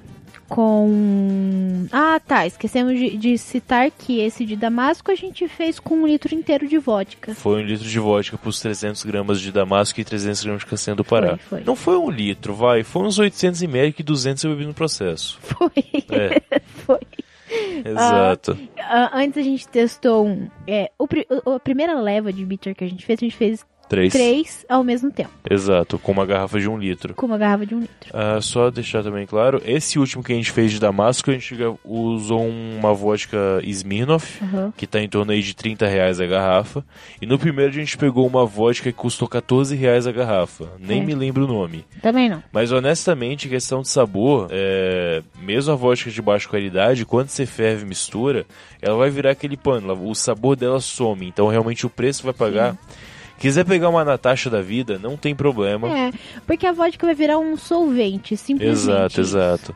com. 0.49 1.88
Ah, 1.91 2.19
tá. 2.25 2.45
Esquecemos 2.45 2.97
de, 2.97 3.17
de 3.17 3.38
citar 3.38 3.91
que 3.91 4.19
esse 4.19 4.45
de 4.45 4.55
Damasco 4.55 5.12
a 5.12 5.15
gente 5.15 5.47
fez 5.47 5.79
com 5.79 5.95
um 5.95 6.08
litro 6.08 6.34
inteiro 6.34 6.67
de 6.67 6.77
vodka. 6.77 7.34
foi 7.36 7.62
um 7.62 7.65
litro 7.65 7.88
de 7.88 7.99
vodka 7.99 8.38
pros 8.38 8.60
300 8.60 9.03
gramas 9.03 9.39
de 9.41 9.51
damasco 9.51 9.99
e 9.99 10.03
300 10.03 10.43
gramas 10.43 10.62
de 10.62 10.67
castanha 10.67 10.95
do 10.95 11.03
Pará. 11.03 11.38
Foi, 11.38 11.60
foi. 11.60 11.63
Não 11.65 11.75
foi 11.75 11.97
um 11.97 12.10
litro, 12.10 12.53
vai, 12.53 12.84
foi 12.84 13.03
uns 13.03 13.17
800 13.19 13.62
ml 13.63 13.93
que 13.93 14.03
200 14.03 14.43
eu 14.43 14.51
bebi 14.51 14.65
no 14.65 14.73
processo. 14.73 15.38
Foi. 15.45 15.71
É, 16.12 16.41
Foi. 16.86 16.99
exato. 17.86 18.58
Ah, 18.79 19.12
antes 19.19 19.38
a 19.38 19.41
gente 19.41 19.67
testou 19.67 20.25
um. 20.27 20.49
É, 20.67 20.91
o- 20.99 21.51
a 21.51 21.60
primeira 21.60 21.99
leva 21.99 22.31
de 22.34 22.43
bitter 22.45 22.75
que 22.75 22.84
a 22.84 22.88
gente 22.88 23.05
fez, 23.05 23.19
a 23.19 23.25
gente 23.25 23.36
fez 23.36 23.65
Três. 23.88 24.12
três 24.13 24.65
ao 24.67 24.84
mesmo 24.84 25.12
tempo. 25.12 25.30
Exato, 25.50 26.00
com 26.00 26.12
uma 26.12 26.26
garrafa 26.26 26.60
de 26.60 26.67
um 26.67 26.78
litro. 26.78 27.13
Com 27.13 27.26
uma 27.28 27.38
garrafa 27.38 27.65
de 27.65 27.76
um 27.76 27.80
litro. 27.82 28.10
Ah, 28.13 28.39
só 28.41 28.71
deixar 28.71 29.04
também 29.04 29.26
claro, 29.26 29.62
esse 29.65 30.00
último 30.00 30.24
que 30.24 30.34
a 30.34 30.36
gente 30.36 30.52
fez 30.52 30.71
de 30.71 30.80
Damasco, 30.80 31.30
a 31.30 31.34
gente 31.34 31.56
usou 31.84 32.48
uma 32.48 32.93
vodka 32.93 33.38
Smirnoff, 33.63 34.43
Aham. 34.43 34.74
que 34.76 34.88
tá 34.88 35.00
em 35.00 35.08
torno 35.08 35.32
aí 35.32 35.41
de 35.41 35.56
30 35.56 35.86
reais 35.88 36.19
a 36.19 36.26
garrafa. 36.26 36.84
E 37.21 37.26
no 37.26 37.38
primeiro 37.38 37.71
a 37.71 37.76
gente 37.76 37.98
pegou 37.98 38.26
uma 38.26 38.45
vodka 38.45 38.91
que 38.91 38.98
custou 38.98 39.28
14 39.28 39.76
reais 39.76 40.08
a 40.08 40.12
garrafa. 40.12 40.67
Nem 40.80 41.02
É. 41.02 41.06
me 41.06 41.13
lembro 41.15 41.45
o 41.45 41.48
nome. 41.48 41.86
Também 42.02 42.28
não. 42.30 42.41
Mas 42.52 42.71
honestamente, 42.71 43.48
questão 43.48 43.82
de 43.82 43.89
sabor, 43.89 44.48
é... 44.52 45.21
mesmo 45.41 45.71
a 45.71 45.76
vodka 45.76 46.10
de 46.10 46.21
baixa 46.21 46.50
qualidade, 46.50 47.06
quando 47.06 47.30
você 47.30 47.45
ferve 47.45 47.84
e 47.84 47.88
mistura, 47.88 48.45
ela 48.82 48.98
vai 48.98 49.10
virar 49.10 49.32
aquele 49.32 49.56
pano, 49.58 49.93
o 50.10 50.15
sabor 50.15 50.56
dela 50.56 50.80
some. 50.80 51.26
Então 51.28 51.48
realmente 51.48 51.86
o 51.86 51.89
preço 51.89 52.24
vai 52.24 52.34
pagar. 52.34 52.76
Quiser 53.38 53.65
pegar 53.65 53.89
uma 53.89 54.04
Natasha 54.06 54.50
da 54.50 54.62
vida, 54.62 54.98
não 54.98 55.17
tem 55.17 55.36
problema. 55.36 55.89
É, 55.98 56.12
porque 56.48 56.65
a 56.65 56.71
vodka 56.71 57.06
vai 57.06 57.15
virar 57.15 57.38
um 57.38 57.58
solvente, 57.58 58.36
simplesmente. 58.38 58.78
Exato, 58.80 59.21
exato. 59.21 59.76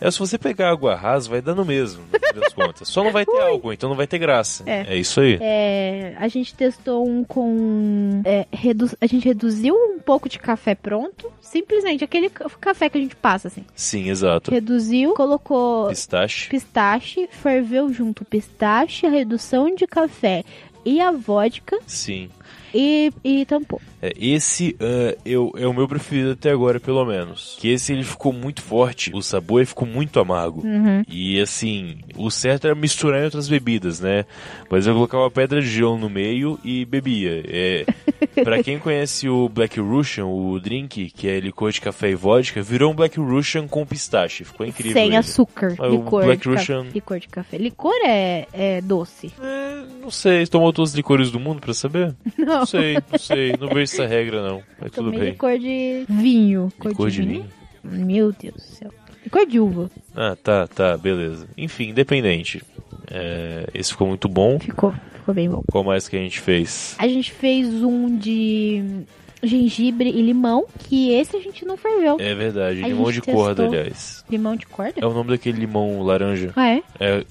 É, 0.00 0.10
se 0.10 0.18
você 0.18 0.36
pegar 0.36 0.70
água 0.70 0.96
rasa, 0.96 1.28
vai 1.30 1.40
dar 1.40 1.54
no 1.54 1.64
mesmo, 1.64 2.02
no 2.34 2.40
das 2.40 2.52
contas. 2.54 2.88
Só 2.88 3.04
não 3.04 3.12
vai 3.12 3.24
ter 3.24 3.40
álcool, 3.40 3.72
então 3.72 3.88
não 3.88 3.96
vai 3.96 4.06
ter 4.06 4.18
graça. 4.18 4.64
É. 4.66 4.94
É, 4.94 4.96
isso 4.96 5.20
aí. 5.20 5.38
É, 5.40 6.14
a 6.18 6.26
gente 6.26 6.54
testou 6.54 7.06
um 7.08 7.22
com. 7.22 8.20
é, 8.24 8.46
redu- 8.52 8.90
a 9.00 9.06
gente 9.06 9.24
reduziu 9.24 9.74
um 9.74 10.00
pouco 10.00 10.28
de 10.28 10.40
café 10.40 10.74
pronto. 10.74 11.30
Simplesmente 11.40 12.02
aquele 12.02 12.28
ca- 12.30 12.48
café 12.60 12.88
que 12.88 12.98
a 12.98 13.00
gente 13.00 13.14
passa, 13.14 13.46
assim. 13.46 13.64
Sim, 13.76 14.08
exato. 14.08 14.50
Reduziu, 14.50 15.14
colocou 15.14 15.86
Pistache. 15.88 16.48
pistache, 16.48 17.28
ferveu 17.30 17.92
junto 17.92 18.24
pistache, 18.24 19.06
redução 19.06 19.72
de 19.72 19.86
café 19.86 20.42
e 20.84 21.00
a 21.00 21.12
vodka 21.12 21.78
Sim. 21.86 22.28
E, 22.74 23.12
e 23.22 23.44
tampou. 23.44 23.80
É, 24.00 24.12
esse 24.18 24.74
ah, 24.80 25.16
eu, 25.24 25.52
é 25.56 25.66
o 25.66 25.72
meu 25.74 25.86
preferido 25.86 26.32
até 26.32 26.50
agora, 26.50 26.80
pelo 26.80 27.04
menos. 27.04 27.56
Que 27.60 27.68
esse 27.68 27.92
ele 27.92 28.04
ficou 28.04 28.32
muito 28.32 28.62
forte, 28.62 29.10
o 29.14 29.22
sabor 29.22 29.60
ele 29.60 29.66
ficou 29.66 29.86
muito 29.86 30.18
amargo. 30.18 30.66
Uhum. 30.66 31.02
E 31.08 31.40
assim, 31.40 31.98
o 32.16 32.30
certo 32.30 32.66
era 32.66 32.74
misturar 32.74 33.20
em 33.20 33.24
outras 33.24 33.48
bebidas, 33.48 34.00
né? 34.00 34.24
Mas 34.70 34.86
eu 34.86 34.94
colocava 34.94 35.30
pedra 35.30 35.60
de 35.60 35.68
gelo 35.68 35.98
no 35.98 36.08
meio 36.08 36.58
e 36.64 36.84
bebia. 36.84 37.42
É, 37.46 37.86
pra 38.42 38.62
quem 38.62 38.78
conhece 38.78 39.28
o 39.28 39.48
Black 39.48 39.78
Russian, 39.78 40.26
o 40.26 40.58
drink, 40.58 41.10
que 41.10 41.28
é 41.28 41.38
licor 41.40 41.70
de 41.70 41.80
café 41.80 42.10
e 42.10 42.14
vodka, 42.14 42.62
virou 42.62 42.92
um 42.92 42.94
Black 42.94 43.18
Russian 43.20 43.68
com 43.68 43.84
pistache. 43.86 44.44
Ficou 44.44 44.66
incrível. 44.66 44.94
Sem 44.94 45.06
ele. 45.08 45.16
açúcar. 45.16 45.76
Ah, 45.78 45.86
licor, 45.86 46.24
Black 46.24 46.48
Russian- 46.48 46.86
licor 46.92 47.18
de 47.20 47.28
café. 47.28 47.58
Licor 47.58 47.94
é, 48.04 48.46
é 48.52 48.80
doce. 48.80 49.32
É, 49.40 49.82
não 50.00 50.10
sei, 50.10 50.46
tomou 50.46 50.72
todos 50.72 50.90
os 50.90 50.96
licores 50.96 51.30
do 51.30 51.38
mundo 51.38 51.60
pra 51.60 51.74
saber? 51.74 52.14
Não. 52.44 52.66
Sei, 52.66 52.94
não 52.94 53.18
sei, 53.18 53.52
não 53.58 53.68
vejo 53.68 53.92
essa 53.92 54.06
regra 54.06 54.42
não. 54.42 54.62
Mas 54.80 54.90
tudo 54.90 55.06
Tomei 55.06 55.20
bem. 55.20 55.30
licor 55.30 55.58
de 55.58 56.04
vinho. 56.08 56.72
Licor 56.84 57.10
de 57.10 57.22
vinho. 57.22 57.46
Meu 57.84 58.32
Deus 58.32 58.54
do 58.54 58.60
céu. 58.60 58.90
Licor 59.24 59.46
de 59.46 59.60
uva. 59.60 59.90
Ah, 60.14 60.36
tá, 60.42 60.66
tá, 60.66 60.96
beleza. 60.96 61.46
Enfim, 61.56 61.90
independente. 61.90 62.62
É, 63.10 63.66
esse 63.74 63.92
ficou 63.92 64.08
muito 64.08 64.28
bom. 64.28 64.58
Ficou. 64.58 64.92
Ficou 65.14 65.34
bem 65.34 65.48
bom. 65.48 65.62
Qual 65.70 65.84
mais 65.84 66.08
que 66.08 66.16
a 66.16 66.18
gente 66.20 66.40
fez? 66.40 66.96
A 66.98 67.06
gente 67.06 67.30
fez 67.30 67.68
um 67.82 68.16
de 68.16 69.04
gengibre 69.42 70.08
e 70.08 70.22
limão, 70.22 70.64
que 70.78 71.12
esse 71.12 71.36
a 71.36 71.40
gente 71.40 71.64
não 71.64 71.76
ferveu. 71.76 72.16
É 72.20 72.34
verdade, 72.34 72.82
A 72.84 72.88
limão 72.88 73.10
de 73.10 73.20
corda, 73.20 73.66
aliás. 73.66 74.24
Limão 74.30 74.56
de 74.56 74.66
corda? 74.66 74.94
É 75.00 75.06
o 75.06 75.12
nome 75.12 75.30
daquele 75.30 75.58
limão 75.58 76.02
laranja. 76.02 76.52
Ah? 76.56 76.68
É, 76.68 76.82
é, 77.00 77.24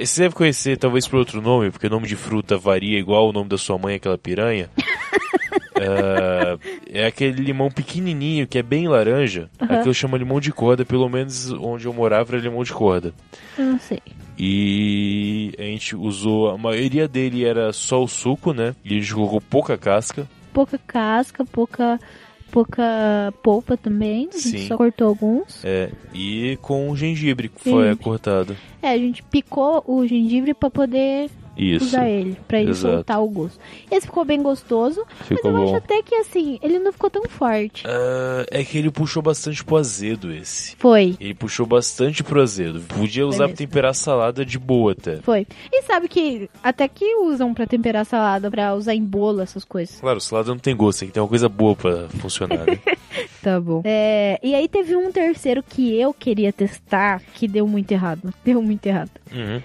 você 0.00 0.22
deve 0.22 0.34
conhecer, 0.34 0.76
talvez 0.76 1.06
por 1.06 1.18
outro 1.18 1.40
nome, 1.40 1.70
porque 1.70 1.86
o 1.86 1.90
nome 1.90 2.06
de 2.06 2.16
fruta 2.16 2.56
varia 2.56 2.98
igual 2.98 3.28
o 3.28 3.32
nome 3.32 3.48
da 3.48 3.58
sua 3.58 3.78
mãe, 3.78 3.96
aquela 3.96 4.18
piranha. 4.18 4.68
é, 5.74 7.02
é 7.02 7.06
aquele 7.06 7.42
limão 7.42 7.70
pequenininho 7.70 8.46
que 8.46 8.58
é 8.58 8.62
bem 8.62 8.88
laranja. 8.88 9.50
Aham. 9.60 9.78
Aquilo 9.78 9.94
chama 9.94 10.18
limão 10.18 10.40
de 10.40 10.52
corda, 10.52 10.84
pelo 10.84 11.08
menos 11.08 11.52
onde 11.52 11.86
eu 11.86 11.92
morava 11.92 12.34
era 12.34 12.42
limão 12.42 12.62
de 12.62 12.72
corda. 12.72 13.12
Eu 13.58 13.64
não 13.66 13.78
sei. 13.78 14.00
E 14.38 15.52
a 15.58 15.62
gente 15.62 15.94
usou, 15.94 16.50
a 16.50 16.58
maioria 16.58 17.06
dele 17.06 17.44
era 17.44 17.72
só 17.72 18.02
o 18.02 18.08
suco, 18.08 18.52
né? 18.52 18.74
E 18.84 18.96
a 18.96 19.00
gente 19.00 19.14
colocou 19.14 19.40
pouca 19.40 19.76
casca. 19.78 20.28
Pouca 20.52 20.78
casca, 20.78 21.44
pouca, 21.44 21.98
pouca 22.54 23.34
polpa 23.42 23.76
também. 23.76 24.28
A 24.32 24.38
gente 24.38 24.60
Sim. 24.60 24.68
só 24.68 24.76
cortou 24.76 25.08
alguns. 25.08 25.64
É, 25.64 25.90
e 26.14 26.56
com 26.62 26.94
gengibre 26.94 27.48
que 27.48 27.60
foi 27.64 27.82
Gengibre. 27.82 28.04
cortado. 28.04 28.56
É, 28.80 28.90
a 28.90 28.96
gente 28.96 29.24
picou 29.24 29.82
o 29.84 30.06
gengibre 30.06 30.54
pra 30.54 30.70
poder 30.70 31.28
Isso. 31.56 31.86
usar 31.86 32.08
ele, 32.08 32.36
pra 32.48 32.60
ele 32.60 32.70
Exato. 32.70 32.94
soltar 32.94 33.22
o 33.22 33.28
gosto. 33.28 33.58
Esse 33.90 34.06
ficou 34.06 34.24
bem 34.24 34.42
gostoso, 34.42 35.04
Ficou 35.24 35.52
mas 35.52 35.60
eu 35.60 35.62
acho 35.64 35.72
bom. 35.72 35.78
até 35.78 36.02
que 36.02 36.14
assim, 36.16 36.58
ele 36.62 36.78
não 36.78 36.92
ficou 36.92 37.08
tão 37.10 37.24
forte. 37.28 37.84
Ah, 37.86 38.44
é 38.50 38.64
que 38.64 38.76
ele 38.78 38.90
puxou 38.90 39.22
bastante 39.22 39.64
pro 39.64 39.76
azedo 39.76 40.32
esse. 40.32 40.74
Foi, 40.76 41.16
Ele 41.20 41.34
puxou 41.34 41.66
bastante 41.66 42.22
pro 42.24 42.40
azedo. 42.42 42.80
Podia 42.80 43.26
usar 43.26 43.46
pra 43.48 43.56
temperar 43.56 43.94
salada 43.94 44.44
de 44.44 44.58
boa 44.58 44.92
até. 44.92 45.16
foi. 45.18 45.46
E 45.72 45.82
sabe 45.82 46.08
que 46.08 46.48
até 46.62 46.88
que 46.88 47.14
usam 47.16 47.54
pra 47.54 47.66
temperar 47.66 48.04
salada, 48.04 48.50
pra 48.50 48.74
usar 48.74 48.94
em 48.94 49.04
bolo, 49.04 49.40
essas 49.40 49.64
coisas. 49.64 50.00
Claro, 50.00 50.20
salada 50.20 50.48
não 50.50 50.58
tem 50.58 50.74
gosto, 50.74 51.00
tem 51.00 51.08
que 51.08 51.14
ter 51.14 51.20
uma 51.20 51.28
coisa 51.28 51.48
boa 51.48 51.74
pra 51.76 52.08
funcionar, 52.20 52.64
né? 52.66 52.78
Tá 53.40 53.60
bom. 53.60 53.82
É, 53.84 54.40
e 54.42 54.54
aí 54.54 54.66
teve 54.66 54.96
um 54.96 55.12
terceiro 55.12 55.62
que 55.62 55.94
eu 56.00 56.12
queria 56.14 56.52
testar, 56.52 57.20
que 57.34 57.46
deu 57.46 57.66
muito 57.68 57.92
errado. 57.92 58.32
Deu 58.44 58.60
muito 58.62 58.84
errado. 58.86 59.10
Uhum. 59.32 59.62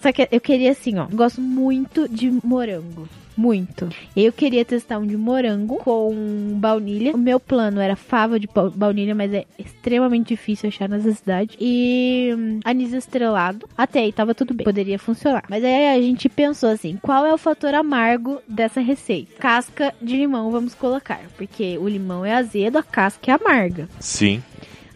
Só 0.00 0.12
que 0.12 0.28
eu 0.30 0.40
queria 0.40 0.70
assim, 0.72 0.96
ó. 0.98 1.06
Gosto 1.12 1.40
muito 1.40 2.08
de 2.08 2.30
morango. 2.44 3.08
Muito. 3.36 3.88
Eu 4.16 4.32
queria 4.32 4.64
testar 4.64 4.98
um 4.98 5.06
de 5.06 5.16
morango 5.16 5.76
com 5.76 6.12
baunilha. 6.56 7.14
O 7.14 7.18
meu 7.18 7.38
plano 7.38 7.80
era 7.80 7.94
fava 7.94 8.38
de 8.38 8.48
ba- 8.52 8.68
baunilha, 8.68 9.14
mas 9.14 9.32
é 9.32 9.44
extremamente 9.56 10.28
difícil 10.28 10.68
achar 10.68 10.88
nessa 10.88 11.12
cidade. 11.12 11.56
E 11.60 12.34
hum, 12.36 12.58
anis 12.64 12.92
estrelado. 12.92 13.68
Até 13.78 14.00
aí 14.00 14.12
tava 14.12 14.34
tudo 14.34 14.54
bem. 14.54 14.64
Poderia 14.64 14.98
funcionar. 14.98 15.44
Mas 15.48 15.62
aí 15.62 15.88
a 15.96 16.00
gente 16.02 16.28
pensou 16.28 16.68
assim: 16.68 16.98
qual 17.00 17.24
é 17.24 17.32
o 17.32 17.38
fator 17.38 17.74
amargo 17.74 18.40
dessa 18.48 18.80
receita? 18.80 19.30
Casca 19.38 19.94
de 20.02 20.16
limão 20.16 20.50
vamos 20.50 20.74
colocar. 20.74 21.20
Porque 21.36 21.78
o 21.78 21.86
limão 21.88 22.24
é 22.24 22.34
azedo, 22.34 22.76
a 22.78 22.82
casca 22.82 23.30
é 23.30 23.34
amarga. 23.34 23.88
Sim, 24.00 24.42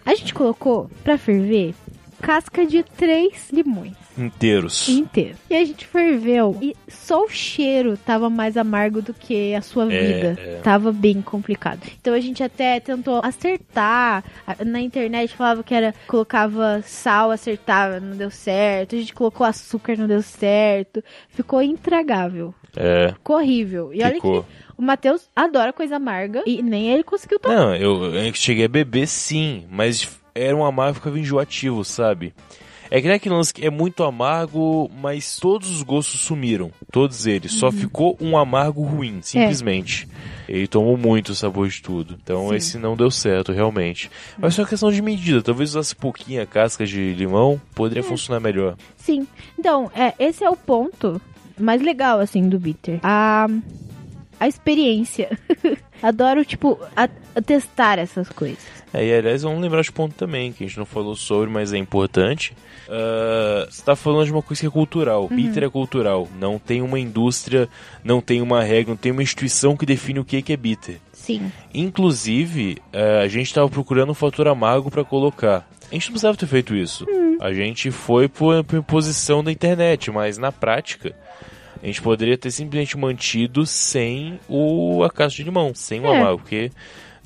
A 0.05 0.17
gente 0.17 0.35
colocou 0.35 0.91
pra 1.05 1.17
ferver 1.17 1.75
casca 2.22 2.64
de 2.64 2.82
três 2.82 3.50
limões 3.52 3.92
inteiros. 4.16 4.88
inteiro. 4.88 5.37
E 5.50 5.54
a 5.56 5.64
gente 5.64 5.87
ferveu 5.87 6.56
e 6.62 6.74
só 6.88 7.24
o 7.24 7.28
cheiro 7.28 7.96
tava 7.96 8.30
mais 8.30 8.56
amargo 8.56 9.02
do 9.02 9.12
que 9.12 9.54
a 9.54 9.61
sua 9.61 9.92
É, 9.92 9.98
vida. 10.32 10.40
é. 10.40 10.61
Tava 10.62 10.92
bem 10.92 11.20
complicado. 11.20 11.80
Então 12.00 12.14
a 12.14 12.20
gente 12.20 12.42
até 12.42 12.78
tentou 12.80 13.20
acertar. 13.24 14.22
Na 14.64 14.80
internet 14.80 15.35
falava 15.35 15.62
que 15.64 15.74
era 15.74 15.94
colocava 16.06 16.80
sal, 16.82 17.30
acertava, 17.30 18.00
não 18.00 18.16
deu 18.16 18.30
certo. 18.30 18.94
A 18.94 18.98
gente 18.98 19.12
colocou 19.14 19.46
açúcar, 19.46 19.96
não 19.98 20.06
deu 20.06 20.22
certo. 20.22 21.02
Ficou 21.28 21.61
intragável. 21.62 22.54
É, 22.76 23.08
Ficou 23.12 23.37
horrível. 23.37 23.92
E 23.92 24.02
olha 24.02 24.14
ficou. 24.14 24.42
que 24.44 24.48
o 24.78 24.82
Matheus 24.82 25.28
adora 25.37 25.72
coisa 25.72 25.96
amarga 25.96 26.42
e 26.46 26.62
nem 26.62 26.90
ele 26.90 27.02
conseguiu 27.02 27.38
tomar. 27.38 27.54
Não, 27.56 27.74
eu, 27.76 28.14
eu 28.14 28.35
cheguei 28.35 28.64
a 28.64 28.68
beber 28.68 29.06
sim, 29.06 29.66
mas 29.70 30.08
era 30.35 30.57
um 30.57 30.64
amargo 30.64 30.95
que 30.95 31.01
ficava 31.01 31.18
enjoativo, 31.18 31.85
sabe? 31.85 32.35
É 32.90 33.01
que 33.01 33.07
nem 33.07 33.16
aquele 33.16 33.35
lance 33.35 33.55
que 33.55 33.64
é 33.64 33.71
muito 33.71 34.05
amargo, 34.05 34.90
mas 35.01 35.37
todos 35.38 35.71
os 35.71 35.83
gostos 35.83 36.21
sumiram. 36.21 36.71
Todos 36.92 37.25
eles. 37.27 37.53
Uhum. 37.55 37.59
Só 37.59 37.73
ficou 37.73 38.18
um 38.21 38.37
amargo 38.37 38.83
ruim, 38.83 39.21
simplesmente. 39.23 40.07
Ele 40.47 40.66
tomou 40.66 40.99
muito 40.99 41.31
o 41.31 41.35
sabor 41.35 41.68
de 41.68 41.81
tudo. 41.81 42.18
Então 42.23 42.47
É. 42.47 42.49
Sim. 42.51 42.55
esse 42.57 42.79
não 42.79 42.95
deu 42.95 43.11
certo, 43.11 43.51
realmente. 43.51 44.11
Mas 44.38 44.55
foi 44.55 44.64
uma 44.64 44.68
questão 44.68 44.92
de 44.92 45.01
medida. 45.01 45.40
Talvez 45.42 45.71
usasse 45.71 45.97
pouquinha 45.97 46.45
casca 46.45 46.85
de 46.85 47.14
limão, 47.14 47.59
É. 47.71 47.75
poderia 47.75 48.03
funcionar 48.03 48.40
melhor. 48.40 48.77
Sim. 48.99 49.27
Então, 49.59 49.90
é, 49.95 50.12
esse 50.18 50.45
é 50.45 50.51
o 50.51 50.57
ponto 50.57 51.18
mais 51.59 51.81
legal, 51.81 52.21
assim, 52.21 52.47
do 52.47 52.59
bitter. 52.59 53.01
A, 53.03 53.47
a 54.38 54.47
experiência. 54.47 55.31
Adoro, 56.03 56.45
tipo, 56.45 56.79
a- 56.97 57.09
a 57.35 57.41
testar 57.41 57.99
essas 57.99 58.29
coisas. 58.29 58.59
É, 58.93 59.07
e 59.07 59.15
aliás, 59.15 59.43
vamos 59.43 59.61
lembrar 59.62 59.81
de 59.83 59.91
ponto 59.93 60.15
também, 60.15 60.53
que 60.53 60.65
a 60.65 60.67
gente 60.67 60.79
não 60.79 60.85
falou 60.85 61.15
sobre, 61.17 61.49
mas 61.49 61.73
é 61.73 61.79
importante. 61.79 62.55
Ah, 62.91 63.67
você 63.71 63.83
tá 63.83 63.97
falando 63.97 64.27
de 64.27 64.33
uma 64.33 64.43
coisa 64.43 64.61
que 64.61 64.67
é 64.67 64.71
cultural. 64.71 65.29
Bitter 65.29 65.62
é 65.65 65.71
cultural. 65.71 66.29
Não 66.38 66.59
tem 66.59 66.83
uma 66.83 66.99
indústria, 67.01 67.69
não 68.05 68.21
tem 68.21 68.43
uma 68.43 68.62
regra, 68.62 68.91
não 68.91 68.97
tem 68.99 69.12
uma 69.12 69.23
instituição 69.23 69.77
que 69.77 69.87
define 69.87 70.19
o 70.21 70.25
que 70.25 70.43
que 70.43 70.53
é 70.53 70.57
bitter. 70.57 70.97
Sim. 71.12 71.51
Inclusive, 71.73 72.79
eh, 72.93 73.21
a 73.23 73.29
gente 73.29 73.47
estava 73.47 73.69
procurando 73.69 74.11
um 74.11 74.15
fator 74.15 74.49
amargo 74.49 74.91
para 74.91 75.05
colocar. 75.05 75.69
A 75.91 75.95
gente 75.95 76.07
não 76.07 76.12
precisava 76.12 76.37
ter 76.37 76.47
feito 76.47 76.75
isso. 76.75 77.07
A 77.41 77.53
gente 77.53 77.91
foi 77.91 78.29
por, 78.29 78.65
por 78.65 78.79
imposição 78.79 79.43
da 79.45 79.53
internet, 79.53 80.11
mas 80.11 80.37
na 80.38 80.51
prática, 80.51 81.15
a 81.83 81.87
gente 81.87 82.01
poderia 82.01 82.38
ter 82.38 82.51
simplesmente 82.51 82.97
mantido 82.97 83.66
sem 83.66 84.38
o 84.49 85.03
a 85.03 85.11
casca 85.11 85.37
de 85.37 85.42
limão, 85.45 85.73
sem 85.75 86.01
o 86.01 86.07
É. 86.07 86.16
amargo, 86.16 86.38
porque 86.40 86.71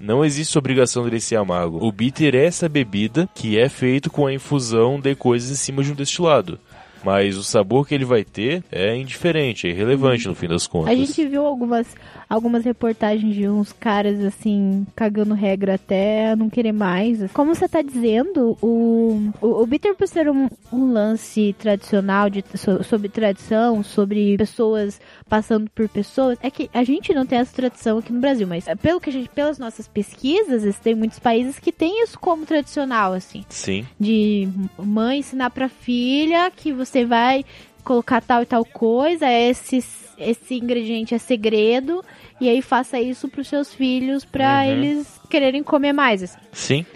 não 0.00 0.24
existe 0.24 0.56
obrigação 0.58 1.04
dele 1.04 1.20
ser 1.20 1.36
amargo. 1.36 1.78
O 1.84 1.92
bitter 1.92 2.34
é 2.34 2.44
essa 2.46 2.68
bebida 2.68 3.28
que 3.34 3.58
é 3.58 3.68
feito 3.68 4.10
com 4.10 4.26
a 4.26 4.32
infusão 4.32 4.98
de 5.00 5.14
coisas 5.14 5.50
em 5.50 5.54
cima 5.54 5.82
de 5.82 5.92
um 5.92 5.94
destilado. 5.94 6.58
Mas 7.04 7.36
o 7.36 7.44
sabor 7.44 7.86
que 7.86 7.94
ele 7.94 8.04
vai 8.04 8.24
ter 8.24 8.64
é 8.72 8.96
indiferente, 8.96 9.66
é 9.68 9.70
irrelevante 9.70 10.26
no 10.26 10.34
fim 10.34 10.48
das 10.48 10.66
contas. 10.66 10.90
A 10.90 10.94
gente 10.96 11.24
viu 11.28 11.46
algumas, 11.46 11.86
algumas 12.28 12.64
reportagens 12.64 13.34
de 13.34 13.48
uns 13.48 13.72
caras, 13.72 14.22
assim, 14.24 14.86
cagando 14.96 15.34
regra 15.34 15.74
até 15.74 16.34
não 16.36 16.50
querer 16.50 16.72
mais. 16.72 17.30
Como 17.32 17.54
você 17.54 17.68
tá 17.68 17.82
dizendo, 17.82 18.56
o, 18.60 19.30
o, 19.40 19.62
o 19.62 19.66
bitter, 19.66 19.94
por 19.94 20.08
ser 20.08 20.28
um, 20.28 20.48
um 20.72 20.92
lance 20.92 21.54
tradicional 21.58 22.28
de, 22.28 22.44
so- 22.54 22.82
sobre 22.82 23.08
tradição, 23.08 23.82
sobre 23.82 24.36
pessoas 24.36 25.00
passando 25.28 25.70
por 25.70 25.88
pessoas, 25.88 26.38
é 26.42 26.50
que 26.50 26.68
a 26.74 26.82
gente 26.84 27.12
não 27.14 27.24
tem 27.26 27.38
essa 27.38 27.54
tradição 27.54 27.98
aqui 27.98 28.12
no 28.12 28.20
Brasil, 28.20 28.46
mas 28.46 28.66
é, 28.68 28.74
pelo 28.74 29.00
que 29.00 29.10
a 29.10 29.12
gente, 29.12 29.28
pelas 29.30 29.58
nossas 29.58 29.86
pesquisas, 29.88 30.78
tem 30.80 30.94
muitos 30.94 31.18
países 31.18 31.58
que 31.58 31.70
têm 31.72 32.02
isso 32.02 32.18
como 32.18 32.44
tradicional, 32.46 33.12
assim 33.12 33.44
Sim. 33.48 33.86
de 33.98 34.48
mãe 34.78 35.18
ensinar 35.20 35.50
pra 35.50 35.68
filha 35.68 36.50
que 36.50 36.72
você 36.72 37.04
vai 37.04 37.44
colocar 37.84 38.20
tal 38.20 38.42
e 38.42 38.46
tal 38.46 38.64
coisa, 38.64 39.30
esse, 39.30 39.76
esse 40.18 40.54
ingrediente 40.54 41.14
é 41.14 41.18
segredo, 41.18 42.04
e 42.40 42.48
aí 42.48 42.60
faça 42.62 43.00
isso 43.00 43.28
pros 43.28 43.48
seus 43.48 43.72
filhos 43.74 44.24
pra 44.24 44.62
Uhum. 44.62 44.70
eles 44.70 45.20
quererem 45.30 45.62
comer 45.62 45.92
mais. 45.92 46.22
assim. 46.22 46.38
Sim. 46.52 46.86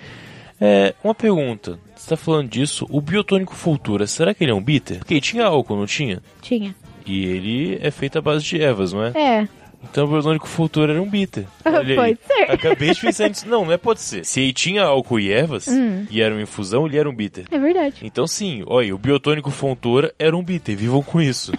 É, 0.61 0.95
uma 1.03 1.15
pergunta. 1.15 1.79
Você 1.97 2.11
tá 2.11 2.17
falando 2.17 2.49
disso, 2.49 2.87
o 2.91 3.01
biotônico 3.01 3.55
Fultura, 3.55 4.07
será 4.07 4.35
que 4.35 4.45
ele 4.45 4.51
é 4.53 4.55
um 4.55 4.63
bitter? 4.63 4.99
Porque 4.99 5.21
tinha 5.21 5.45
álcool, 5.47 5.77
não 5.77 5.87
tinha? 5.87 6.23
Tinha. 6.43 6.75
E 7.07 7.25
ele 7.25 7.79
é 7.81 7.91
feito 7.91 8.19
à 8.19 8.23
base 8.23 8.45
de 8.45 8.61
ervas, 8.61 8.93
não 8.93 9.03
é? 9.05 9.13
É, 9.15 9.49
Então 9.83 10.05
o 10.05 10.09
biotônico 10.09 10.47
Fultura 10.47 10.93
era 10.93 11.03
um 11.03 11.09
bitter. 11.09 11.45
Aí. 11.65 11.95
pode 11.97 12.19
ser. 12.27 12.51
Acabei 12.53 12.91
de 12.93 13.01
pensar 13.01 13.29
nisso. 13.29 13.49
Não, 13.49 13.65
não 13.65 13.73
é 13.73 13.77
pode 13.79 14.01
ser. 14.01 14.25
Se 14.25 14.41
ele 14.41 14.53
tinha 14.53 14.83
álcool 14.85 15.19
e 15.19 15.33
ervas, 15.33 15.67
Hum. 15.69 16.07
e 16.11 16.21
era 16.21 16.35
uma 16.35 16.43
infusão, 16.43 16.87
ele 16.87 16.99
era 16.99 17.09
um 17.09 17.15
bitter. 17.15 17.45
É 17.51 17.59
verdade. 17.59 17.97
Então 18.03 18.27
sim, 18.27 18.63
olha, 18.67 18.95
o 18.95 18.99
biotônico 18.99 19.51
Fontoura 19.51 20.13
era 20.19 20.37
um 20.37 20.43
bitter, 20.45 20.77
vivam 20.77 21.03
com 21.03 21.21
isso. 21.21 21.53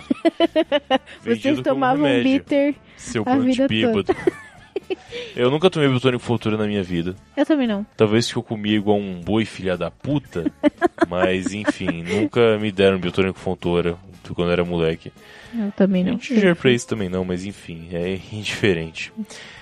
Vocês 1.23 1.61
tomavam 1.61 2.05
remédio. 2.05 2.23
bitter. 2.39 2.75
Seu 2.97 3.23
a 3.25 3.37
vida 3.37 3.67
bêbado. 3.67 4.15
Eu 5.35 5.49
nunca 5.49 5.69
tomei 5.69 5.87
biotônico 5.89 6.23
Fontoura 6.23 6.57
na 6.57 6.65
minha 6.67 6.83
vida. 6.83 7.15
Eu 7.35 7.45
também 7.45 7.67
não. 7.67 7.85
Talvez 7.95 8.31
que 8.31 8.37
eu 8.37 8.43
comi 8.43 8.73
igual 8.75 8.97
um 8.97 9.21
boi 9.21 9.45
filha 9.45 9.77
da 9.77 9.89
puta, 9.89 10.51
mas 11.07 11.53
enfim, 11.53 12.03
nunca 12.03 12.57
me 12.57 12.71
deram 12.71 12.99
biotônico 12.99 13.39
Fontoura 13.39 13.95
quando 14.35 14.47
eu 14.49 14.53
era 14.53 14.63
moleque. 14.65 15.11
Eu 15.57 15.71
também 15.73 16.03
não. 16.03 16.17
Ginger 16.19 16.55
pra 16.55 16.71
isso 16.71 16.87
também 16.87 17.09
não, 17.09 17.25
mas 17.25 17.45
enfim, 17.45 17.87
é 17.91 18.17
indiferente. 18.31 19.11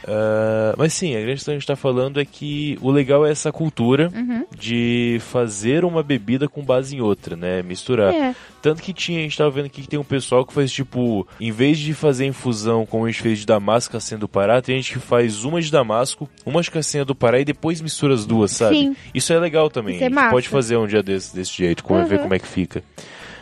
Ah, 0.07 0.73
mas 0.77 0.93
sim, 0.93 1.15
a 1.15 1.19
grande 1.19 1.35
questão 1.35 1.51
que 1.51 1.57
a 1.57 1.59
gente 1.59 1.67
tá 1.67 1.75
falando 1.75 2.19
é 2.19 2.25
que 2.25 2.77
o 2.81 2.89
legal 2.91 3.25
é 3.25 3.31
essa 3.31 3.51
cultura 3.51 4.09
Uhum. 4.13 4.45
de 4.57 5.17
fazer 5.21 5.83
uma 5.85 6.01
bebida 6.03 6.47
com 6.47 6.63
base 6.63 6.95
em 6.95 7.01
outra, 7.01 7.35
né? 7.35 7.61
Misturar. 7.63 8.13
É. 8.13 8.35
Tanto 8.61 8.81
que 8.81 8.93
tinha, 8.93 9.19
a 9.19 9.23
gente 9.23 9.37
tava 9.37 9.49
vendo 9.51 9.65
aqui 9.65 9.81
que 9.81 9.87
tem 9.87 9.99
um 9.99 10.03
pessoal 10.03 10.45
que 10.45 10.53
faz 10.53 10.71
tipo, 10.71 11.27
em 11.39 11.51
vez 11.51 11.77
de 11.79 11.93
fazer 11.93 12.25
infusão 12.25 12.85
como 12.85 13.05
a 13.05 13.11
gente 13.11 13.21
fez 13.21 13.39
de 13.39 13.45
Damasco 13.45 13.93
castanha 13.93 14.19
do 14.19 14.27
Pará, 14.27 14.61
tem 14.61 14.75
gente 14.77 14.93
que 14.93 14.99
faz 14.99 15.43
uma 15.43 15.61
de 15.61 15.71
Damasco, 15.71 16.29
uma 16.45 16.61
de 16.61 16.69
castanha 16.69 17.05
do 17.05 17.15
Pará 17.15 17.39
e 17.39 17.45
depois 17.45 17.81
mistura 17.81 18.13
as 18.13 18.25
duas, 18.25 18.51
sabe? 18.51 18.75
Sim. 18.77 18.95
Isso 19.13 19.31
é 19.33 19.39
legal 19.39 19.69
também. 19.69 19.95
Isso 19.95 20.03
é 20.03 20.07
a 20.07 20.09
gente 20.09 20.15
massa. 20.15 20.31
pode 20.31 20.47
fazer 20.49 20.77
um 20.77 20.87
dia 20.87 21.01
desse, 21.03 21.35
desse 21.35 21.53
jeito, 21.57 21.83
como 21.83 22.05
ver 22.05 22.15
Uhum. 22.17 22.21
como 22.23 22.33
é 22.33 22.39
que 22.39 22.47
fica. 22.47 22.83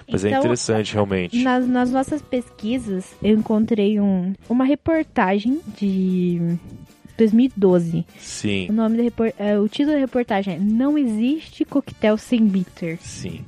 Mas 0.10 0.24
é 0.24 0.30
Então, 0.30 0.39
interessante, 0.39 0.93
realmente. 0.93 1.43
Nas, 1.43 1.67
nas 1.67 1.91
nossas 1.91 2.22
pesquisas, 2.22 3.06
eu 3.22 3.36
encontrei 3.38 4.00
um, 4.00 4.34
uma 4.50 4.63
reportagem 4.65 5.60
de 5.78 6.58
2012. 7.17 8.00
O 8.00 8.06
Sim, 8.20 8.67
nome 8.72 8.98
da 8.98 9.04
repor- 9.04 9.34
é, 9.38 9.58
o 9.60 9.67
título 9.67 9.93
da 9.93 10.00
reportagem 10.00 10.56
é 10.56 10.60
Não 10.60 10.98
existe 10.98 11.65
coquetel 11.65 12.17
sem 12.17 12.46
bitter. 12.48 12.98
sim. 13.02 13.43